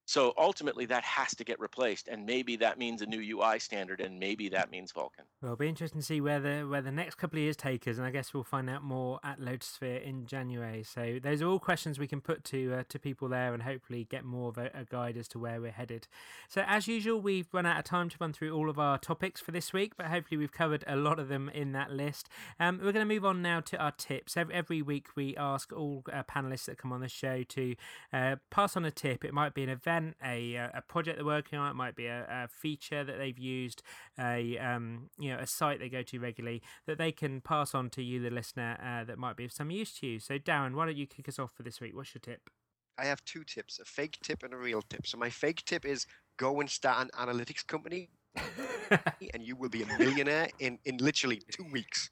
so 0.05 0.33
ultimately 0.39 0.87
that 0.87 1.05
has 1.05 1.35
to 1.35 1.45
get 1.45 1.59
replaced 1.61 2.09
and 2.09 2.25
maybe 2.27 2.57
that 2.57 2.79
means 2.79 3.03
a 3.03 3.07
new 3.07 3.39
ui 3.39 3.59
standard 3.59 4.01
and 4.01 4.19
maybe 4.19 4.49
that 4.49 4.71
means 4.71 4.93
vulcan 4.93 5.25
well 5.41 5.53
it'll 5.53 5.57
be 5.57 5.69
interesting 5.69 6.01
to 6.01 6.07
see 6.07 6.21
where 6.21 6.41
the 6.41 6.63
where 6.63 6.83
the 6.83 6.93
next 6.93 7.17
couple 7.17 7.39
of 7.39 7.43
years 7.43 7.57
take 7.57 7.87
us 7.89 7.97
and 7.97 8.07
i 8.07 8.11
guess 8.11 8.35
we'll 8.35 8.45
find 8.45 8.69
out 8.69 8.83
more 8.83 9.19
at 9.25 9.41
lotusphere 9.41 10.03
in 10.03 10.27
january. 10.27 10.83
So 10.83 11.19
those 11.23 11.43
are 11.43 11.47
all 11.47 11.59
questions 11.59 11.99
we 11.99 12.07
can 12.07 12.21
put 12.21 12.45
to 12.45 12.75
uh, 12.75 12.83
to 12.89 12.99
people 12.99 13.29
there 13.29 13.55
and 13.55 13.63
hopefully 13.63 14.07
get 14.11 14.25
more 14.25 14.49
of 14.49 14.59
a, 14.59 14.71
a 14.75 14.85
guide 14.85 15.17
as 15.17 15.29
to 15.29 15.39
where 15.39 15.61
we're 15.61 15.73
headed. 15.73 16.09
So 16.49 16.65
as 16.67 16.89
usual 16.89 17.21
we've 17.21 17.49
run 17.53 17.67
out 17.67 17.79
of 17.79 17.85
time 17.85 18.09
to 18.11 18.17
run 18.21 18.33
through 18.33 18.55
all 18.55 18.69
of 18.69 18.79
our 18.79 18.99
topics 18.99 19.41
for 19.41 19.53
this 19.53 19.73
week 19.73 19.93
but 19.97 20.07
hopefully 20.07 20.39
we've 20.39 20.53
covered 20.53 20.85
a 20.87 20.97
lot 20.97 21.19
of 21.19 21.29
them 21.29 21.49
in 21.49 21.73
that 21.73 21.91
list. 21.91 22.29
Um, 22.59 22.79
we're 22.83 22.93
going 22.93 23.07
to 23.07 23.15
move 23.15 23.25
on 23.25 23.43
now 23.43 23.61
to 23.61 23.77
our 23.77 23.93
tips. 23.93 24.37
Every, 24.37 24.55
every 24.55 24.83
week 24.83 25.09
we 25.15 25.37
ask 25.37 25.73
all 25.73 26.03
uh, 26.13 26.23
panelists 26.25 26.67
that 26.67 26.79
come 26.79 26.93
on 26.93 27.01
the 27.01 27.09
show 27.09 27.43
to 27.43 27.77
uh, 28.13 28.37
pass 28.51 28.77
on 28.77 28.85
a 28.85 28.91
tip. 28.91 29.25
It 29.25 29.35
might 29.35 29.55
be 29.55 29.63
an 29.63 29.69
event 29.69 29.94
a, 30.25 30.57
uh, 30.57 30.69
a 30.75 30.83
project 30.83 31.17
they're 31.17 31.25
working 31.25 31.59
on 31.59 31.71
it 31.71 31.75
might 31.75 31.97
be 31.97 32.07
a, 32.07 32.27
a 32.29 32.49
feature 32.49 33.05
that 33.05 33.19
they've 33.19 33.39
used 33.39 33.83
a 34.19 34.59
um, 34.59 35.11
you 35.19 35.31
know 35.31 35.39
a 35.39 35.47
site 35.47 35.79
they 35.79 35.89
go 35.89 36.03
to 36.03 36.19
regularly 36.19 36.63
that 36.87 36.99
they 36.99 37.13
can 37.13 37.41
pass 37.41 37.75
on 37.75 37.91
to 37.91 38.03
you 38.03 38.21
the 38.21 38.31
listener 38.31 38.79
uh, 38.83 39.05
that 39.05 39.19
might 39.19 39.37
be 39.37 39.45
of 39.45 39.53
some 39.53 39.71
use 39.71 39.99
to 39.99 40.07
you 40.07 40.19
so 40.19 40.39
darren 40.39 40.75
why 40.75 40.87
don't 40.87 40.97
you 40.97 41.07
kick 41.07 41.29
us 41.29 41.39
off 41.39 41.53
for 41.53 41.63
this 41.63 41.81
week 41.81 41.95
what's 41.95 42.15
your 42.15 42.21
tip 42.21 42.51
I 42.99 43.07
have 43.07 43.25
two 43.25 43.45
tips 43.45 43.79
a 43.81 43.85
fake 43.85 44.19
tip 44.23 44.43
and 44.43 44.55
a 44.55 44.57
real 44.57 44.83
tip. 44.83 45.07
So, 45.07 45.19
my 45.19 45.31
fake 45.31 45.65
tip 45.65 45.85
is 45.85 46.07
go 46.37 46.61
and 46.61 46.71
start 46.71 47.03
an 47.03 47.11
analytics 47.29 47.67
company, 47.67 48.09
and 48.91 49.43
you 49.43 49.57
will 49.57 49.69
be 49.69 49.83
a 49.83 49.99
millionaire 49.99 50.49
in, 50.59 50.79
in 50.85 50.99
literally 50.99 51.43
two 51.51 51.67
weeks. 51.73 52.11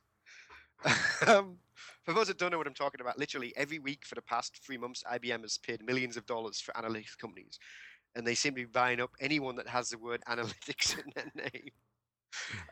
um, 1.26 1.58
for 2.04 2.12
those 2.12 2.28
that 2.28 2.38
don't 2.38 2.50
know 2.50 2.58
what 2.58 2.66
I'm 2.66 2.74
talking 2.74 3.00
about, 3.00 3.18
literally 3.18 3.52
every 3.56 3.78
week 3.78 4.04
for 4.04 4.14
the 4.14 4.22
past 4.22 4.60
three 4.64 4.78
months, 4.78 5.02
IBM 5.10 5.42
has 5.42 5.58
paid 5.58 5.84
millions 5.84 6.16
of 6.16 6.26
dollars 6.26 6.60
for 6.60 6.72
analytics 6.72 7.16
companies. 7.18 7.58
And 8.14 8.26
they 8.26 8.34
seem 8.34 8.52
to 8.54 8.62
be 8.62 8.64
buying 8.64 9.00
up 9.00 9.10
anyone 9.20 9.56
that 9.56 9.68
has 9.68 9.88
the 9.88 9.98
word 9.98 10.22
analytics 10.28 10.98
in 10.98 11.10
their 11.14 11.32
name. 11.34 11.70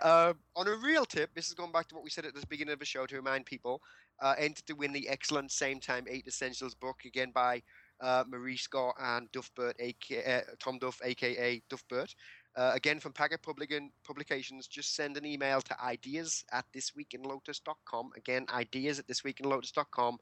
Uh, 0.00 0.32
on 0.56 0.68
a 0.68 0.76
real 0.76 1.04
tip, 1.04 1.30
this 1.34 1.48
is 1.48 1.54
going 1.54 1.72
back 1.72 1.86
to 1.88 1.94
what 1.94 2.04
we 2.04 2.10
said 2.10 2.24
at 2.24 2.34
the 2.34 2.46
beginning 2.48 2.72
of 2.72 2.78
the 2.78 2.84
show 2.84 3.06
to 3.06 3.16
remind 3.16 3.46
people, 3.46 3.80
uh, 4.22 4.34
to 4.66 4.74
win 4.74 4.92
the 4.92 5.08
excellent 5.08 5.50
Sametime 5.50 6.06
8 6.08 6.26
Essentials 6.26 6.74
book, 6.74 6.96
again 7.04 7.30
by 7.34 7.62
uh, 8.00 8.24
Marie 8.28 8.56
Scott 8.56 8.94
and 8.98 9.30
Duffbert, 9.32 9.74
aka, 9.78 10.38
uh, 10.38 10.40
Tom 10.58 10.78
Duff, 10.78 11.00
aka 11.04 11.62
Duffbert. 11.70 12.14
Uh, 12.56 12.72
again, 12.74 12.98
from 13.00 13.12
Packt 13.12 13.42
Publican 13.42 13.90
Publications, 14.04 14.66
just 14.66 14.94
send 14.96 15.16
an 15.16 15.24
email 15.24 15.60
to 15.62 15.80
ideas 15.82 16.44
at 16.52 16.64
thisweekinlotus.com. 16.76 18.10
Again, 18.16 18.46
ideas 18.52 18.98
at 18.98 19.06
thisweekinlotus.com. 19.06 20.18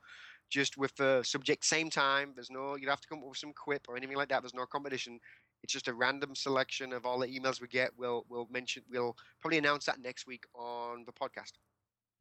Just 0.50 0.76
with 0.78 0.94
the 0.96 1.22
subject 1.24 1.62
Sametime. 1.64 2.34
There's 2.34 2.50
no, 2.50 2.76
you'd 2.76 2.88
have 2.90 3.00
to 3.00 3.08
come 3.08 3.18
up 3.18 3.28
with 3.28 3.38
some 3.38 3.52
quip 3.52 3.86
or 3.88 3.96
anything 3.96 4.16
like 4.16 4.28
that. 4.30 4.42
There's 4.42 4.54
no 4.54 4.66
competition. 4.66 5.20
It's 5.62 5.72
just 5.72 5.88
a 5.88 5.92
random 5.94 6.34
selection 6.34 6.92
of 6.92 7.04
all 7.04 7.18
the 7.18 7.26
emails 7.26 7.60
we 7.60 7.68
get. 7.68 7.90
We'll 7.98 8.24
we'll 8.28 8.46
mention 8.50 8.82
we'll 8.90 9.16
probably 9.40 9.58
announce 9.58 9.84
that 9.86 10.00
next 10.00 10.26
week 10.26 10.44
on 10.54 11.04
the 11.04 11.12
podcast. 11.12 11.52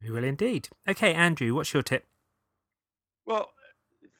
we 0.02 0.10
will 0.10 0.24
indeed 0.24 0.68
okay 0.88 1.12
andrew 1.14 1.54
what's 1.54 1.72
your 1.74 1.82
tip 1.82 2.06
well 3.26 3.50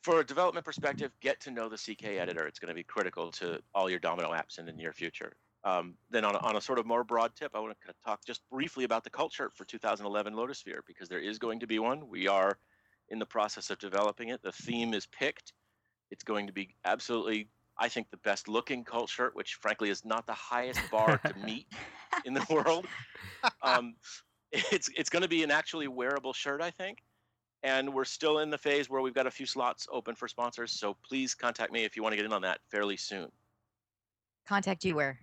for 0.03 0.21
a 0.21 0.25
development 0.25 0.65
perspective 0.65 1.13
get 1.21 1.41
to 1.41 1.51
know 1.51 1.69
the 1.69 1.77
CKEditor 1.77 2.47
it's 2.49 2.59
going 2.59 2.69
to 2.69 2.75
be 2.75 2.83
critical 2.85 3.31
to 3.33 3.61
all 3.75 3.89
your 3.91 3.99
domino 3.99 4.31
apps 4.33 4.59
in 4.59 4.67
the 4.67 4.73
near 4.73 4.93
future 4.93 5.33
um, 5.65 5.95
then 6.11 6.25
on 6.25 6.35
a, 6.35 6.39
on 6.39 6.57
a 6.57 6.61
sort 6.61 6.79
of 6.79 6.87
more 6.87 7.05
broad 7.05 7.35
tip 7.35 7.53
i 7.55 7.59
want 7.59 7.77
to 7.87 7.93
talk 8.05 8.25
just 8.25 8.43
briefly 8.51 8.85
about 8.85 9.05
the 9.05 9.11
culture 9.11 9.51
for 9.55 9.65
2011 9.65 10.35
lotusphere 10.35 10.81
because 10.87 11.09
there 11.09 11.21
is 11.21 11.39
going 11.39 11.61
to 11.61 11.67
be 11.67 11.79
one 11.79 12.09
we 12.09 12.29
are 12.29 12.59
in 13.11 13.19
the 13.19 13.27
process 13.27 13.71
of 13.71 13.79
developing 13.79 14.29
it 14.29 14.43
the 14.43 14.53
theme 14.53 14.95
is 14.95 15.07
picked 15.07 15.53
it's 16.11 16.25
going 16.25 16.47
to 16.47 16.53
be 16.53 16.75
absolutely 16.85 17.49
I 17.79 17.89
think 17.89 18.11
the 18.11 18.17
best 18.19 18.49
looking 18.49 18.85
cult 18.85 19.09
shirt, 19.09 19.37
which 19.37 19.55
frankly 19.55 19.91
is 19.91 20.05
not 20.05 20.27
the 20.27 20.35
highest 20.35 20.81
bar 20.91 21.19
to 21.19 21.35
meet 21.45 21.67
in 22.25 22.35
the 22.35 22.45
world. 22.51 22.87
Um, 23.63 23.95
it's 24.51 24.91
it's 24.97 25.11
going 25.11 25.23
to 25.23 25.29
be 25.29 25.45
an 25.45 25.51
actually 25.51 25.89
wearable 25.89 26.33
shirt, 26.33 26.61
I 26.61 26.71
think. 26.71 26.99
And 27.63 27.93
we're 27.93 28.05
still 28.05 28.39
in 28.39 28.51
the 28.51 28.59
phase 28.59 28.89
where 28.89 29.03
we've 29.03 29.15
got 29.15 29.27
a 29.27 29.31
few 29.31 29.47
slots 29.47 29.87
open 29.91 30.15
for 30.15 30.29
sponsors. 30.29 30.73
So 30.73 30.97
please 31.07 31.35
contact 31.35 31.73
me 31.73 31.85
if 31.85 31.97
you 31.97 32.03
want 32.03 32.13
to 32.13 32.17
get 32.17 32.25
in 32.25 32.33
on 32.33 32.43
that 32.43 32.61
fairly 32.71 32.97
soon. 32.97 33.31
Contact 34.47 34.85
you 34.85 34.95
where? 34.95 35.19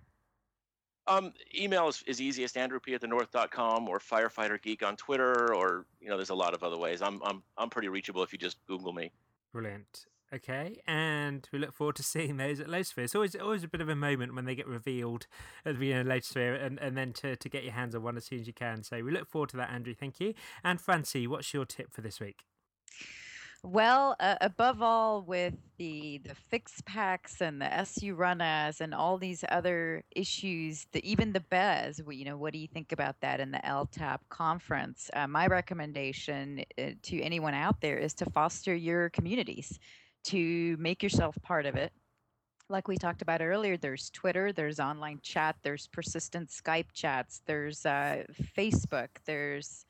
Um, 1.08 1.34
email 1.56 1.88
is, 1.88 2.04
is 2.08 2.20
easiest, 2.20 2.58
andrewp 2.58 2.88
at 2.90 3.02
the 3.02 3.08
north.com 3.08 3.88
or 3.88 4.00
firefighter 4.00 4.62
geek 4.62 4.84
on 4.84 4.96
Twitter, 4.96 5.54
or, 5.54 5.86
you 6.02 6.10
know, 6.10 6.18
there's 6.18 6.32
a 6.32 6.36
lot 6.36 6.54
of 6.54 6.64
other 6.64 6.78
ways. 6.78 7.02
I'm, 7.02 7.22
I'm, 7.24 7.44
I'm 7.58 7.70
pretty 7.70 7.90
reachable 7.90 8.24
if 8.24 8.34
you 8.34 8.40
just 8.40 8.58
Google 8.66 8.92
me. 8.92 9.12
Brilliant. 9.54 10.06
Okay, 10.34 10.82
and 10.88 11.48
we 11.54 11.60
look 11.60 11.74
forward 11.74 11.96
to 11.98 12.04
seeing 12.04 12.38
those 12.38 12.60
at 12.60 12.68
Lotusphere. 12.68 13.04
It's 13.04 13.16
always 13.16 13.36
always 13.36 13.64
a 13.64 13.68
bit 13.68 13.82
of 13.82 13.90
a 13.90 13.96
moment 13.96 14.34
when 14.34 14.46
they 14.46 14.56
get 14.56 14.68
revealed 14.68 15.28
at 15.66 15.74
the 15.74 15.80
beginning 15.80 16.02
of 16.02 16.08
Lotusphere, 16.08 16.62
and, 16.62 16.80
and 16.80 16.98
then 16.98 17.14
to, 17.14 17.36
to 17.36 17.50
get 17.50 17.64
your 17.64 17.74
hands 17.74 17.94
on 17.94 18.04
one 18.04 18.18
as 18.18 18.26
soon 18.26 18.40
as 18.40 18.48
you 18.48 18.54
can. 18.54 18.84
So 18.84 19.04
we 19.04 19.12
look 19.12 19.28
forward 19.28 19.50
to 19.50 19.58
that, 19.58 19.70
Andrew. 19.70 19.94
Thank 19.94 20.20
you. 20.20 20.34
And 20.64 20.82
Francie, 20.82 21.28
what's 21.28 21.54
your 21.54 21.66
tip 21.66 21.94
for 21.94 22.02
this 22.02 22.20
week? 22.20 22.44
Well, 23.64 24.16
uh, 24.20 24.36
above 24.42 24.82
all, 24.82 25.24
with 25.24 25.56
the 25.78 26.20
the 26.24 26.36
fix 26.36 26.82
packs 26.86 27.42
and 27.42 27.60
the 27.60 27.74
SU 27.74 28.16
runas 28.16 28.80
and 28.80 28.94
all 28.94 29.18
these 29.18 29.44
other 29.50 30.04
issues, 30.16 30.86
the, 30.92 31.04
even 31.10 31.34
the 31.34 31.40
BES, 31.40 32.02
you 32.12 32.26
know, 32.26 32.38
what 32.38 32.54
do 32.54 32.60
you 32.60 32.68
think 32.68 32.92
about 32.92 33.20
that 33.22 33.40
in 33.40 33.52
the 33.52 33.60
LTAP 33.60 34.20
conference? 34.30 35.10
Uh, 35.14 35.28
my 35.28 35.48
recommendation 35.48 36.64
uh, 36.78 36.92
to 37.04 37.22
anyone 37.22 37.54
out 37.56 37.82
there 37.82 37.98
is 37.98 38.14
to 38.16 38.30
foster 38.30 38.76
your 38.76 39.10
communities, 39.10 39.80
to 40.26 40.78
make 40.80 41.02
yourself 41.02 41.36
part 41.42 41.66
of 41.66 41.76
it. 41.76 41.92
Like 42.70 42.88
we 42.88 42.98
talked 42.98 43.22
about 43.22 43.42
earlier, 43.42 43.78
there's 43.78 44.10
Twitter, 44.10 44.52
there's 44.52 44.80
online 44.80 45.20
chat, 45.22 45.56
there's 45.64 45.88
persistent 45.88 46.50
Skype 46.50 46.92
chats, 46.94 47.42
there's 47.46 47.86
uh, 47.86 48.24
Facebook, 48.58 49.10
there's 49.26 49.85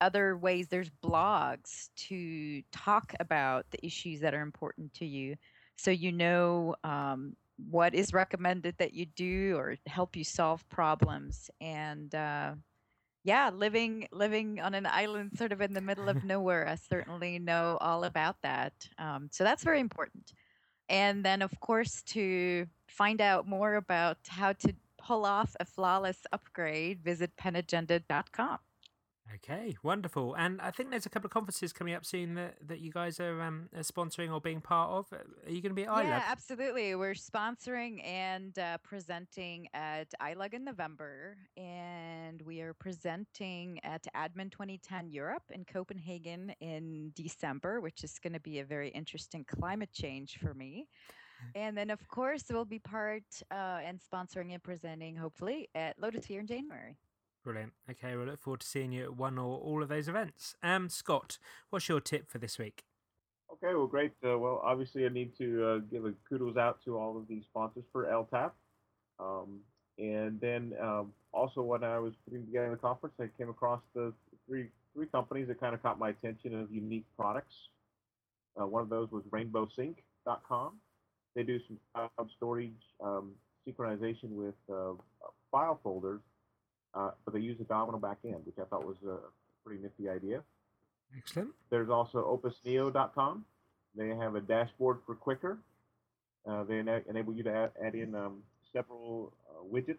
other 0.00 0.36
ways 0.36 0.68
there's 0.68 0.90
blogs 1.04 1.88
to 2.08 2.62
talk 2.72 3.14
about 3.20 3.66
the 3.70 3.84
issues 3.84 4.20
that 4.20 4.34
are 4.34 4.42
important 4.42 4.92
to 4.94 5.06
you. 5.06 5.36
So 5.76 5.90
you 5.90 6.12
know 6.12 6.74
um, 6.84 7.36
what 7.68 7.94
is 7.94 8.12
recommended 8.12 8.76
that 8.78 8.94
you 8.94 9.06
do 9.06 9.54
or 9.56 9.76
help 9.86 10.16
you 10.16 10.24
solve 10.24 10.66
problems 10.68 11.50
and 11.60 12.14
uh, 12.14 12.52
yeah 13.24 13.50
living 13.50 14.08
living 14.12 14.60
on 14.60 14.74
an 14.74 14.86
island 14.86 15.32
sort 15.36 15.52
of 15.52 15.60
in 15.60 15.74
the 15.74 15.80
middle 15.80 16.08
of 16.08 16.24
nowhere 16.24 16.66
i 16.66 16.74
certainly 16.74 17.38
know 17.38 17.76
all 17.80 18.04
about 18.04 18.36
that 18.42 18.72
um, 18.98 19.28
so 19.30 19.44
that's 19.44 19.64
very 19.64 19.80
important. 19.80 20.32
And 20.88 21.24
then 21.24 21.42
of 21.42 21.58
course 21.60 22.02
to 22.14 22.66
find 22.88 23.20
out 23.20 23.46
more 23.46 23.76
about 23.76 24.18
how 24.26 24.52
to 24.54 24.74
pull 24.98 25.24
off 25.24 25.54
a 25.60 25.64
flawless 25.64 26.18
upgrade 26.32 27.02
visit 27.02 27.30
panagenda.com 27.36 28.58
Okay, 29.36 29.76
wonderful. 29.82 30.34
And 30.34 30.60
I 30.60 30.70
think 30.70 30.90
there's 30.90 31.06
a 31.06 31.08
couple 31.08 31.26
of 31.26 31.32
conferences 31.32 31.72
coming 31.72 31.94
up 31.94 32.04
soon 32.04 32.34
that, 32.34 32.56
that 32.66 32.80
you 32.80 32.90
guys 32.90 33.20
are, 33.20 33.40
um, 33.40 33.68
are 33.74 33.82
sponsoring 33.82 34.32
or 34.32 34.40
being 34.40 34.60
part 34.60 34.90
of. 34.90 35.12
Are 35.12 35.50
you 35.50 35.62
going 35.62 35.70
to 35.70 35.74
be 35.74 35.84
at 35.84 35.90
iLug? 35.90 36.04
Yeah, 36.04 36.24
absolutely. 36.26 36.94
We're 36.94 37.14
sponsoring 37.14 38.04
and 38.04 38.58
uh, 38.58 38.78
presenting 38.82 39.68
at 39.72 40.12
iLug 40.20 40.54
in 40.54 40.64
November, 40.64 41.36
and 41.56 42.42
we 42.42 42.60
are 42.60 42.74
presenting 42.74 43.78
at 43.84 44.04
Admin 44.16 44.50
2010 44.50 45.10
Europe 45.10 45.44
in 45.50 45.64
Copenhagen 45.64 46.52
in 46.60 47.12
December, 47.14 47.80
which 47.80 48.02
is 48.02 48.18
going 48.18 48.32
to 48.32 48.40
be 48.40 48.58
a 48.58 48.64
very 48.64 48.88
interesting 48.88 49.44
climate 49.44 49.92
change 49.92 50.38
for 50.38 50.54
me. 50.54 50.88
And 51.54 51.76
then, 51.76 51.88
of 51.88 52.06
course, 52.08 52.44
we'll 52.50 52.64
be 52.64 52.78
part 52.78 53.24
uh, 53.50 53.78
and 53.82 53.98
sponsoring 53.98 54.52
and 54.52 54.62
presenting, 54.62 55.16
hopefully, 55.16 55.68
at 55.74 55.98
Lotus 55.98 56.26
Lotusphere 56.26 56.40
in 56.40 56.46
January. 56.46 56.96
Brilliant. 57.42 57.72
Okay, 57.90 58.16
we'll 58.16 58.26
look 58.26 58.40
forward 58.40 58.60
to 58.60 58.66
seeing 58.66 58.92
you 58.92 59.04
at 59.04 59.16
one 59.16 59.38
or 59.38 59.58
all 59.58 59.82
of 59.82 59.88
those 59.88 60.08
events. 60.08 60.54
Um, 60.62 60.88
Scott, 60.88 61.38
what's 61.70 61.88
your 61.88 62.00
tip 62.00 62.30
for 62.30 62.38
this 62.38 62.58
week? 62.58 62.84
Okay, 63.52 63.74
well, 63.74 63.86
great. 63.86 64.12
Uh, 64.24 64.38
well, 64.38 64.60
obviously, 64.62 65.06
I 65.06 65.08
need 65.08 65.36
to 65.38 65.66
uh, 65.66 65.78
give 65.90 66.04
a 66.04 66.12
kudos 66.28 66.56
out 66.56 66.78
to 66.84 66.98
all 66.98 67.16
of 67.16 67.26
the 67.28 67.42
sponsors 67.42 67.84
for 67.92 68.04
LTAP. 68.04 68.50
Um, 69.18 69.60
and 69.98 70.40
then 70.40 70.74
um, 70.80 71.12
also, 71.32 71.62
when 71.62 71.82
I 71.82 71.98
was 71.98 72.12
putting 72.24 72.44
together 72.46 72.70
the 72.70 72.76
conference, 72.76 73.14
I 73.20 73.28
came 73.38 73.48
across 73.48 73.80
the 73.94 74.12
three 74.46 74.68
three 74.94 75.06
companies 75.06 75.46
that 75.48 75.60
kind 75.60 75.74
of 75.74 75.82
caught 75.82 75.98
my 75.98 76.10
attention 76.10 76.58
of 76.58 76.70
unique 76.72 77.04
products. 77.16 77.54
Uh, 78.60 78.66
one 78.66 78.82
of 78.82 78.88
those 78.88 79.08
was 79.12 79.22
RainbowSync.com. 79.30 80.72
They 81.36 81.44
do 81.44 81.60
some 81.68 81.78
cloud 81.94 82.28
storage 82.36 82.72
um, 83.00 83.30
synchronization 83.66 84.30
with 84.30 84.54
uh, 84.72 84.94
file 85.52 85.78
folders 85.82 86.20
uh, 86.94 87.10
but 87.24 87.34
they 87.34 87.40
use 87.40 87.60
a 87.60 87.64
Domino 87.64 87.98
backend, 87.98 88.44
which 88.44 88.58
I 88.60 88.64
thought 88.64 88.84
was 88.84 88.96
a 89.06 89.18
pretty 89.64 89.82
nifty 89.82 90.08
idea. 90.08 90.42
Excellent. 91.16 91.50
There's 91.70 91.90
also 91.90 92.40
opusneo.com. 92.40 93.44
They 93.96 94.08
have 94.08 94.34
a 94.34 94.40
dashboard 94.40 94.98
for 95.06 95.16
Quickr. 95.16 95.58
Uh, 96.48 96.64
they 96.64 96.78
ena- 96.78 97.02
enable 97.08 97.34
you 97.34 97.42
to 97.42 97.52
add, 97.52 97.70
add 97.84 97.94
in 97.94 98.14
um, 98.14 98.42
several 98.72 99.32
uh, 99.50 99.62
widgets 99.72 99.98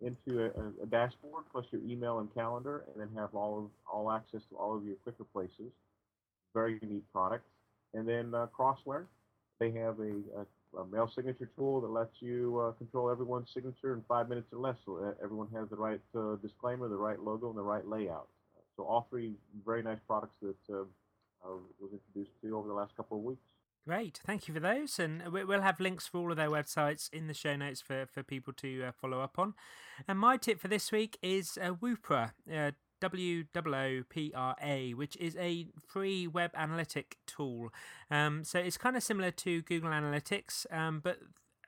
into 0.00 0.44
a, 0.44 0.82
a, 0.82 0.86
dashboard, 0.86 1.44
plus 1.52 1.64
your 1.70 1.80
email 1.82 2.18
and 2.20 2.32
calendar, 2.34 2.84
and 2.92 3.00
then 3.00 3.08
have 3.16 3.34
all 3.34 3.58
of 3.58 3.70
all 3.92 4.10
access 4.10 4.42
to 4.50 4.56
all 4.56 4.76
of 4.76 4.84
your 4.84 4.96
Quickr 5.06 5.26
places. 5.32 5.72
Very 6.54 6.78
unique 6.82 7.04
product. 7.12 7.44
And 7.94 8.08
then 8.08 8.34
uh, 8.34 8.46
Crossware, 8.56 9.04
they 9.58 9.70
have 9.72 9.98
a, 10.00 10.40
a 10.40 10.46
a 10.78 10.84
mail 10.86 11.10
signature 11.14 11.50
tool 11.56 11.80
that 11.80 11.88
lets 11.88 12.14
you 12.20 12.58
uh, 12.58 12.72
control 12.72 13.10
everyone's 13.10 13.48
signature 13.52 13.94
in 13.94 14.02
five 14.08 14.28
minutes 14.28 14.48
or 14.52 14.58
less, 14.58 14.76
so 14.84 15.14
everyone 15.22 15.48
has 15.54 15.68
the 15.68 15.76
right 15.76 16.00
uh, 16.16 16.36
disclaimer, 16.36 16.88
the 16.88 16.96
right 16.96 17.20
logo, 17.20 17.48
and 17.48 17.58
the 17.58 17.62
right 17.62 17.86
layout. 17.86 18.28
So 18.76 18.84
all 18.84 19.06
three 19.10 19.34
very 19.66 19.82
nice 19.82 19.98
products 20.06 20.34
that 20.40 20.74
uh, 20.74 20.84
was 21.80 21.90
introduced 21.92 22.32
to 22.42 22.56
over 22.56 22.68
the 22.68 22.74
last 22.74 22.96
couple 22.96 23.18
of 23.18 23.24
weeks. 23.24 23.42
Great, 23.84 24.20
thank 24.24 24.46
you 24.46 24.54
for 24.54 24.60
those, 24.60 25.00
and 25.00 25.22
we'll 25.32 25.60
have 25.60 25.80
links 25.80 26.06
for 26.06 26.18
all 26.18 26.30
of 26.30 26.36
their 26.36 26.48
websites 26.50 27.12
in 27.12 27.26
the 27.26 27.34
show 27.34 27.56
notes 27.56 27.80
for, 27.80 28.06
for 28.06 28.22
people 28.22 28.52
to 28.52 28.84
uh, 28.84 28.92
follow 28.92 29.20
up 29.20 29.40
on. 29.40 29.54
And 30.06 30.20
my 30.20 30.36
tip 30.36 30.60
for 30.60 30.68
this 30.68 30.92
week 30.92 31.18
is 31.20 31.58
uh, 31.60 31.72
Woopra, 31.72 32.30
uh, 32.50 32.70
WOOPRA, 33.02 34.96
which 34.96 35.16
is 35.16 35.36
a 35.36 35.66
free 35.86 36.26
web 36.26 36.50
analytic 36.54 37.18
tool. 37.26 37.72
Um, 38.10 38.44
so 38.44 38.58
it's 38.58 38.76
kind 38.76 38.96
of 38.96 39.02
similar 39.02 39.30
to 39.30 39.62
Google 39.62 39.90
Analytics, 39.90 40.66
um, 40.72 41.00
but 41.02 41.18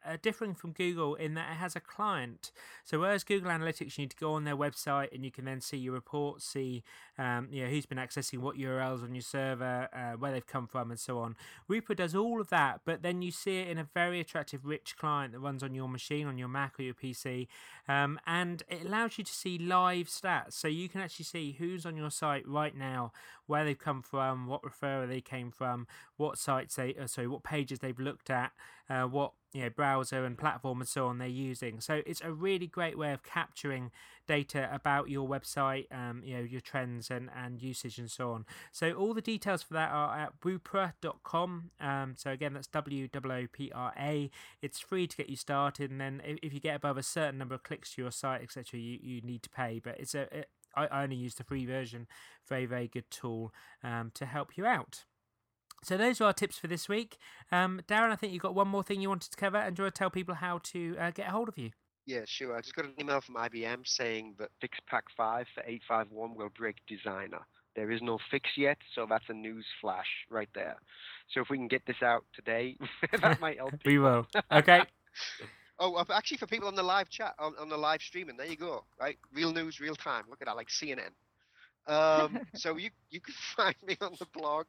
uh, 0.05 0.17
differing 0.21 0.55
from 0.55 0.73
Google 0.73 1.15
in 1.15 1.35
that 1.35 1.53
it 1.53 1.57
has 1.57 1.77
a 1.77 1.81
client. 1.81 2.51
So 2.85 3.01
whereas 3.01 3.25
Google 3.25 3.51
Analytics, 3.51 3.97
you 3.97 4.03
need 4.03 4.11
to 4.11 4.17
go 4.17 4.35
on 4.35 4.45
their 4.45 4.57
website 4.57 5.13
and 5.13 5.25
you 5.25 5.31
can 5.31 5.45
then 5.45 5.61
see 5.61 5.77
your 5.77 5.95
reports, 5.95 6.45
see 6.45 6.83
um, 7.19 7.49
you 7.51 7.63
know 7.63 7.71
who's 7.71 7.87
been 7.87 7.99
accessing 7.99 8.39
what 8.39 8.57
URLs 8.57 9.03
on 9.03 9.15
your 9.15 9.23
server, 9.23 9.89
uh, 9.93 10.17
where 10.19 10.33
they've 10.33 10.47
come 10.47 10.67
from, 10.67 10.91
and 10.91 10.99
so 10.99 11.19
on. 11.19 11.37
Woopra 11.71 11.97
does 11.97 12.15
all 12.15 12.41
of 12.41 12.51
that, 12.51 12.81
but 12.85 13.03
then 13.03 13.23
you 13.23 13.31
see 13.31 13.59
it 13.59 13.69
in 13.69 13.79
a 13.79 13.85
very 13.95 14.21
attractive, 14.21 14.65
rich 14.65 14.97
client 14.99 15.33
that 15.33 15.39
runs 15.39 15.63
on 15.63 15.75
your 15.75 15.89
machine, 15.89 16.27
on 16.27 16.39
your 16.39 16.49
Mac 16.49 16.79
or 16.79 16.83
your 16.83 16.95
PC, 16.95 17.47
um, 17.89 18.19
and 18.27 18.63
it 18.69 18.85
allows 18.85 19.19
you 19.19 19.25
to 19.25 19.33
see 19.33 19.59
live 19.59 20.09
stats. 20.09 20.55
So 20.55 20.69
you 20.69 20.89
can 20.89 21.01
actually 21.01 21.27
see 21.27 21.57
who's 21.59 21.87
on 21.87 21.97
your 21.97 22.11
site 22.11 22.47
right 22.49 22.77
now, 22.77 23.13
where 23.47 23.65
they've 23.65 23.79
come 23.79 24.03
from, 24.03 24.47
what 24.47 24.63
referrer 24.63 25.09
they 25.09 25.21
came 25.21 25.51
from, 25.51 25.87
what 26.17 26.39
sites 26.39 26.77
they, 26.77 26.95
uh, 26.95 27.07
sorry, 27.07 27.29
what 27.29 27.43
pages 27.43 27.79
they've 27.79 27.99
looked 27.99 28.31
at, 28.31 28.53
uh, 28.89 29.05
what 29.05 29.33
you 29.53 29.63
know 29.63 29.71
browser 29.71 30.25
and 30.25 30.37
platform 30.37 30.81
and 30.81 30.89
so 30.89 31.07
on 31.07 31.19
they're 31.19 31.29
using. 31.29 31.81
So 31.81 32.03
it's 32.07 32.21
a 32.21 32.33
really 32.33 32.67
great 32.67 32.99
way 32.99 33.13
of 33.13 33.23
capturing 33.23 33.93
data 34.27 34.69
about 34.73 35.09
your 35.09 35.29
website, 35.29 35.87
um, 35.93 36.23
you 36.25 36.37
know 36.37 36.43
your 36.43 36.61
trends 36.61 37.11
and 37.11 37.31
and 37.35 37.63
usage 37.63 37.99
and 37.99 38.11
so 38.11 38.33
on. 38.33 38.45
So 38.73 38.93
all 38.93 39.15
the 39.15 39.23
details 39.23 39.63
for 39.63 39.75
that 39.75 39.91
are 39.91 40.17
at 40.19 40.41
woopra.com. 40.41 41.71
Um, 41.81 42.15
so 42.17 42.31
again, 42.31 42.55
that's 42.55 42.67
W 42.69 43.09
O 43.15 43.47
P 43.53 43.71
R 43.75 43.93
A. 43.99 44.31
It's 44.61 44.81
free 44.81 45.07
to 45.07 45.17
get 45.17 45.31
you 45.31 45.37
started, 45.37 45.91
and 45.91 46.01
then 46.01 46.21
if, 46.25 46.39
if 46.43 46.53
you 46.53 46.61
get 46.61 46.77
above 46.77 46.99
a 46.99 47.03
certain 47.03 47.39
number 47.39 47.55
of 47.55 47.63
clicks 47.63 47.95
to 47.95 48.03
your 48.03 48.11
site, 48.11 48.43
etc., 48.43 48.81
you, 48.81 48.99
you 49.01 49.21
need 49.23 49.43
to 49.45 49.51
pay. 49.51 49.81
But 49.83 49.99
it's 50.01 50.15
a 50.15 50.23
it, 50.37 50.51
I 50.77 51.05
only 51.05 51.17
use 51.17 51.37
the 51.37 51.45
free 51.45 51.65
version. 51.65 52.09
Very 52.49 52.67
very 52.67 52.89
good 52.89 53.11
tool 53.11 53.53
um, 53.83 54.11
to 54.15 54.27
help 54.27 54.57
you 54.57 54.67
out. 54.67 55.05
So 55.85 55.97
those 55.97 56.21
are 56.21 56.25
our 56.25 56.33
tips 56.33 56.59
for 56.59 56.67
this 56.67 56.89
week. 56.89 57.19
Um, 57.53 57.83
Darren, 57.87 58.11
I 58.11 58.17
think 58.17 58.33
you've 58.33 58.43
got 58.43 58.55
one 58.55 58.69
more 58.69 58.83
thing 58.83 59.01
you 59.01 59.09
wanted 59.11 59.31
to 59.31 59.37
cover, 59.37 59.59
and 59.59 59.77
do 59.77 59.83
you 59.83 59.85
want 59.85 59.95
to 59.95 59.99
tell 59.99 60.11
people 60.11 60.35
how 60.35 60.59
to 60.65 60.97
uh, 60.99 61.11
get 61.11 61.29
a 61.29 61.31
hold 61.31 61.49
of 61.49 61.59
you? 61.59 61.71
Yeah, 62.07 62.23
sure. 62.27 62.57
I 62.57 62.61
just 62.61 62.75
got 62.75 62.87
an 62.87 62.95
email 63.01 63.21
from 63.21 63.37
IBM 63.37 63.87
saying 63.87 64.35
that 64.39 64.51
Fix 64.61 64.79
Pack 64.89 65.05
5 65.17 65.47
for 65.55 65.63
851 65.63 66.35
will 66.35 66.51
break 66.57 66.77
Designer. 66.87 67.41
There 67.77 67.91
is 67.91 68.01
no 68.03 68.19
fix 68.31 68.51
yet, 68.57 68.79
so 68.95 69.07
that's 69.09 69.25
a 69.29 69.33
news 69.33 69.67
flash 69.81 70.07
right 70.31 70.49
there. 70.55 70.77
So 71.33 71.41
if 71.41 71.49
we 71.51 71.59
can 71.59 71.69
get 71.69 71.85
this 71.87 72.03
out 72.03 72.25
today, 72.35 72.77
that 73.21 73.41
might 73.41 73.57
help. 73.57 73.75
we 73.85 73.99
will. 73.99 74.27
Okay. 74.53 74.83
oh, 75.79 76.05
actually, 76.11 76.37
for 76.37 76.47
people 76.47 76.69
on 76.69 76.77
the 76.77 76.83
live 76.83 77.09
chat, 77.09 77.35
on, 77.39 77.55
on 77.59 77.69
the 77.69 77.77
live 77.77 78.01
streaming, 78.01 78.37
there 78.37 78.47
you 78.47 78.57
go. 78.57 78.85
Right, 79.01 79.19
real 79.33 79.53
news, 79.53 79.81
real 79.81 79.97
time. 79.97 80.25
Look 80.31 80.41
at 80.41 80.47
that, 80.47 80.57
like 80.57 80.69
CNN. 80.69 81.11
Um, 81.87 82.41
so 82.55 82.77
you 82.77 82.91
you 83.11 83.21
can 83.21 83.35
find 83.57 83.77
me 83.87 83.97
on 84.01 84.15
the 84.19 84.27
blog, 84.33 84.67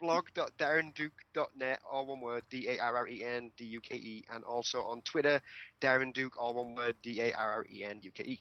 blog.darrenduke.net, 0.00 1.80
all 1.90 2.06
one 2.06 2.20
word, 2.20 2.42
D-A-R-R-E-N-D-U-K-E, 2.50 4.24
and 4.32 4.44
also 4.44 4.82
on 4.82 5.02
Twitter, 5.02 5.40
Darren 5.80 6.12
Duke, 6.12 6.34
all 6.38 6.54
one 6.54 6.74
word, 6.74 6.96
D-A-R-R-E-N-U-K-E. 7.02 8.40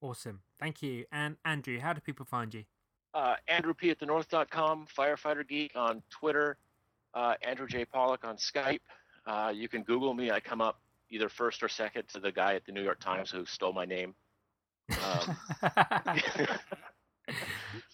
Awesome. 0.00 0.40
Thank 0.60 0.82
you. 0.82 1.04
And 1.10 1.36
Andrew, 1.44 1.80
how 1.80 1.92
do 1.92 2.00
people 2.00 2.24
find 2.24 2.54
you? 2.54 2.64
Uh, 3.14 3.34
Andrew 3.48 3.74
P 3.74 3.90
at 3.90 3.98
the 3.98 4.06
north.com, 4.06 4.86
Firefighter 4.96 5.46
Geek 5.46 5.72
on 5.74 6.02
Twitter, 6.10 6.56
uh, 7.14 7.34
Andrew 7.42 7.66
J. 7.66 7.84
Pollack 7.84 8.24
on 8.24 8.36
Skype. 8.36 8.80
Uh, 9.26 9.52
you 9.54 9.68
can 9.68 9.82
Google 9.82 10.14
me. 10.14 10.30
I 10.30 10.40
come 10.40 10.60
up 10.60 10.80
either 11.10 11.28
first 11.28 11.62
or 11.62 11.68
second 11.68 12.04
to 12.08 12.20
the 12.20 12.30
guy 12.30 12.54
at 12.54 12.64
the 12.64 12.72
New 12.72 12.82
York 12.82 13.00
Times 13.00 13.30
who 13.30 13.44
stole 13.46 13.72
my 13.72 13.84
name. 13.84 14.14
Um, 15.02 15.36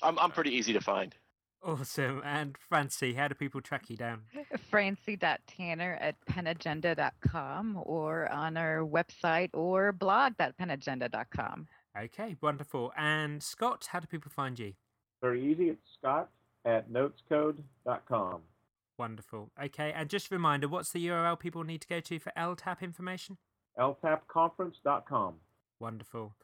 I'm 0.05 0.19
I'm 0.19 0.31
pretty 0.31 0.51
easy 0.51 0.73
to 0.73 0.81
find. 0.81 1.15
Awesome. 1.63 2.21
And 2.25 2.59
Francie, 2.59 3.15
how 3.15 3.29
do 3.29 3.35
people 3.35 3.63
track 3.63 3.89
you 3.89 3.97
down? 3.97 4.23
Francie.tanner 4.71 5.97
at 5.99 6.17
panagenda.com 6.27 7.81
or 7.83 8.31
on 8.31 8.59
our 8.59 8.81
website 8.81 9.49
or 9.55 9.93
blog.panagenda.com. 9.93 11.67
Okay, 11.99 12.37
wonderful. 12.43 12.93
And 12.99 13.43
Scott, 13.43 13.89
how 13.93 14.01
do 14.01 14.07
people 14.07 14.31
find 14.31 14.59
you? 14.59 14.75
Very 15.23 15.43
easy. 15.51 15.71
It's 15.71 15.81
Scott 15.99 16.29
at 16.67 16.91
notescode.com. 16.93 18.41
Wonderful. 18.99 19.51
Okay, 19.63 19.93
and 19.93 20.11
just 20.11 20.31
a 20.31 20.35
reminder, 20.35 20.69
what's 20.69 20.93
the 20.93 21.07
URL 21.07 21.39
people 21.39 21.65
need 21.65 21.81
to 21.81 21.89
go 21.89 22.01
to 22.01 22.19
for 22.19 22.33
LTAP 22.37 22.83
information? 22.83 23.39
ltapconference.com. 23.79 25.35
Wonderful. 25.81 26.35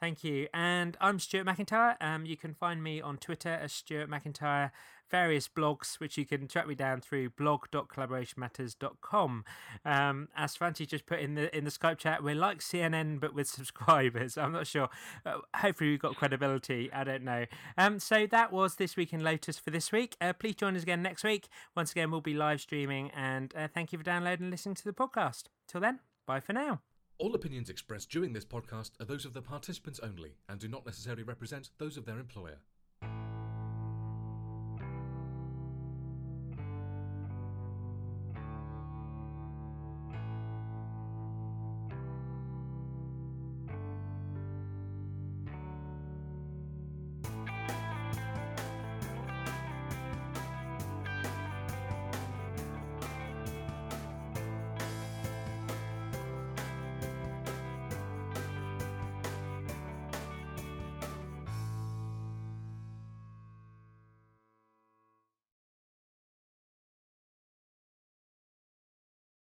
Thank 0.00 0.22
you. 0.22 0.46
And 0.54 0.96
I'm 1.00 1.18
Stuart 1.18 1.44
McIntyre. 1.44 1.96
Um, 2.00 2.24
you 2.24 2.36
can 2.36 2.54
find 2.54 2.80
me 2.82 3.00
on 3.00 3.16
Twitter 3.16 3.48
as 3.48 3.72
Stuart 3.72 4.08
McIntyre, 4.08 4.70
various 5.10 5.48
blogs, 5.48 5.98
which 5.98 6.16
you 6.16 6.24
can 6.24 6.46
track 6.46 6.68
me 6.68 6.76
down 6.76 7.00
through 7.00 7.30
blog.collaborationmatters.com. 7.30 9.44
Um, 9.84 10.28
as 10.36 10.54
Francie 10.54 10.86
just 10.86 11.06
put 11.06 11.18
in 11.18 11.34
the 11.34 11.52
in 11.56 11.64
the 11.64 11.72
Skype 11.72 11.98
chat, 11.98 12.22
we're 12.22 12.36
like 12.36 12.60
CNN 12.60 13.18
but 13.18 13.34
with 13.34 13.48
subscribers. 13.48 14.38
I'm 14.38 14.52
not 14.52 14.68
sure. 14.68 14.88
Uh, 15.26 15.38
hopefully, 15.56 15.90
we've 15.90 15.98
got 15.98 16.14
credibility. 16.14 16.92
I 16.92 17.02
don't 17.02 17.24
know. 17.24 17.46
Um, 17.76 17.98
so 17.98 18.28
that 18.28 18.52
was 18.52 18.76
this 18.76 18.96
week 18.96 19.12
in 19.12 19.24
Lotus 19.24 19.58
for 19.58 19.72
this 19.72 19.90
week. 19.90 20.16
Uh, 20.20 20.32
please 20.32 20.54
join 20.54 20.76
us 20.76 20.84
again 20.84 21.02
next 21.02 21.24
week. 21.24 21.48
Once 21.74 21.90
again, 21.90 22.12
we'll 22.12 22.20
be 22.20 22.34
live 22.34 22.60
streaming. 22.60 23.10
And 23.16 23.52
uh, 23.56 23.66
thank 23.66 23.92
you 23.92 23.98
for 23.98 24.04
downloading 24.04 24.44
and 24.44 24.52
listening 24.52 24.76
to 24.76 24.84
the 24.84 24.92
podcast. 24.92 25.46
Till 25.66 25.80
then, 25.80 25.98
bye 26.24 26.38
for 26.38 26.52
now. 26.52 26.82
All 27.20 27.34
opinions 27.34 27.68
expressed 27.68 28.10
during 28.10 28.32
this 28.32 28.44
podcast 28.44 28.92
are 29.00 29.04
those 29.04 29.24
of 29.24 29.32
the 29.32 29.42
participants 29.42 29.98
only 30.04 30.36
and 30.48 30.60
do 30.60 30.68
not 30.68 30.86
necessarily 30.86 31.24
represent 31.24 31.70
those 31.76 31.96
of 31.96 32.04
their 32.04 32.20
employer. 32.20 32.58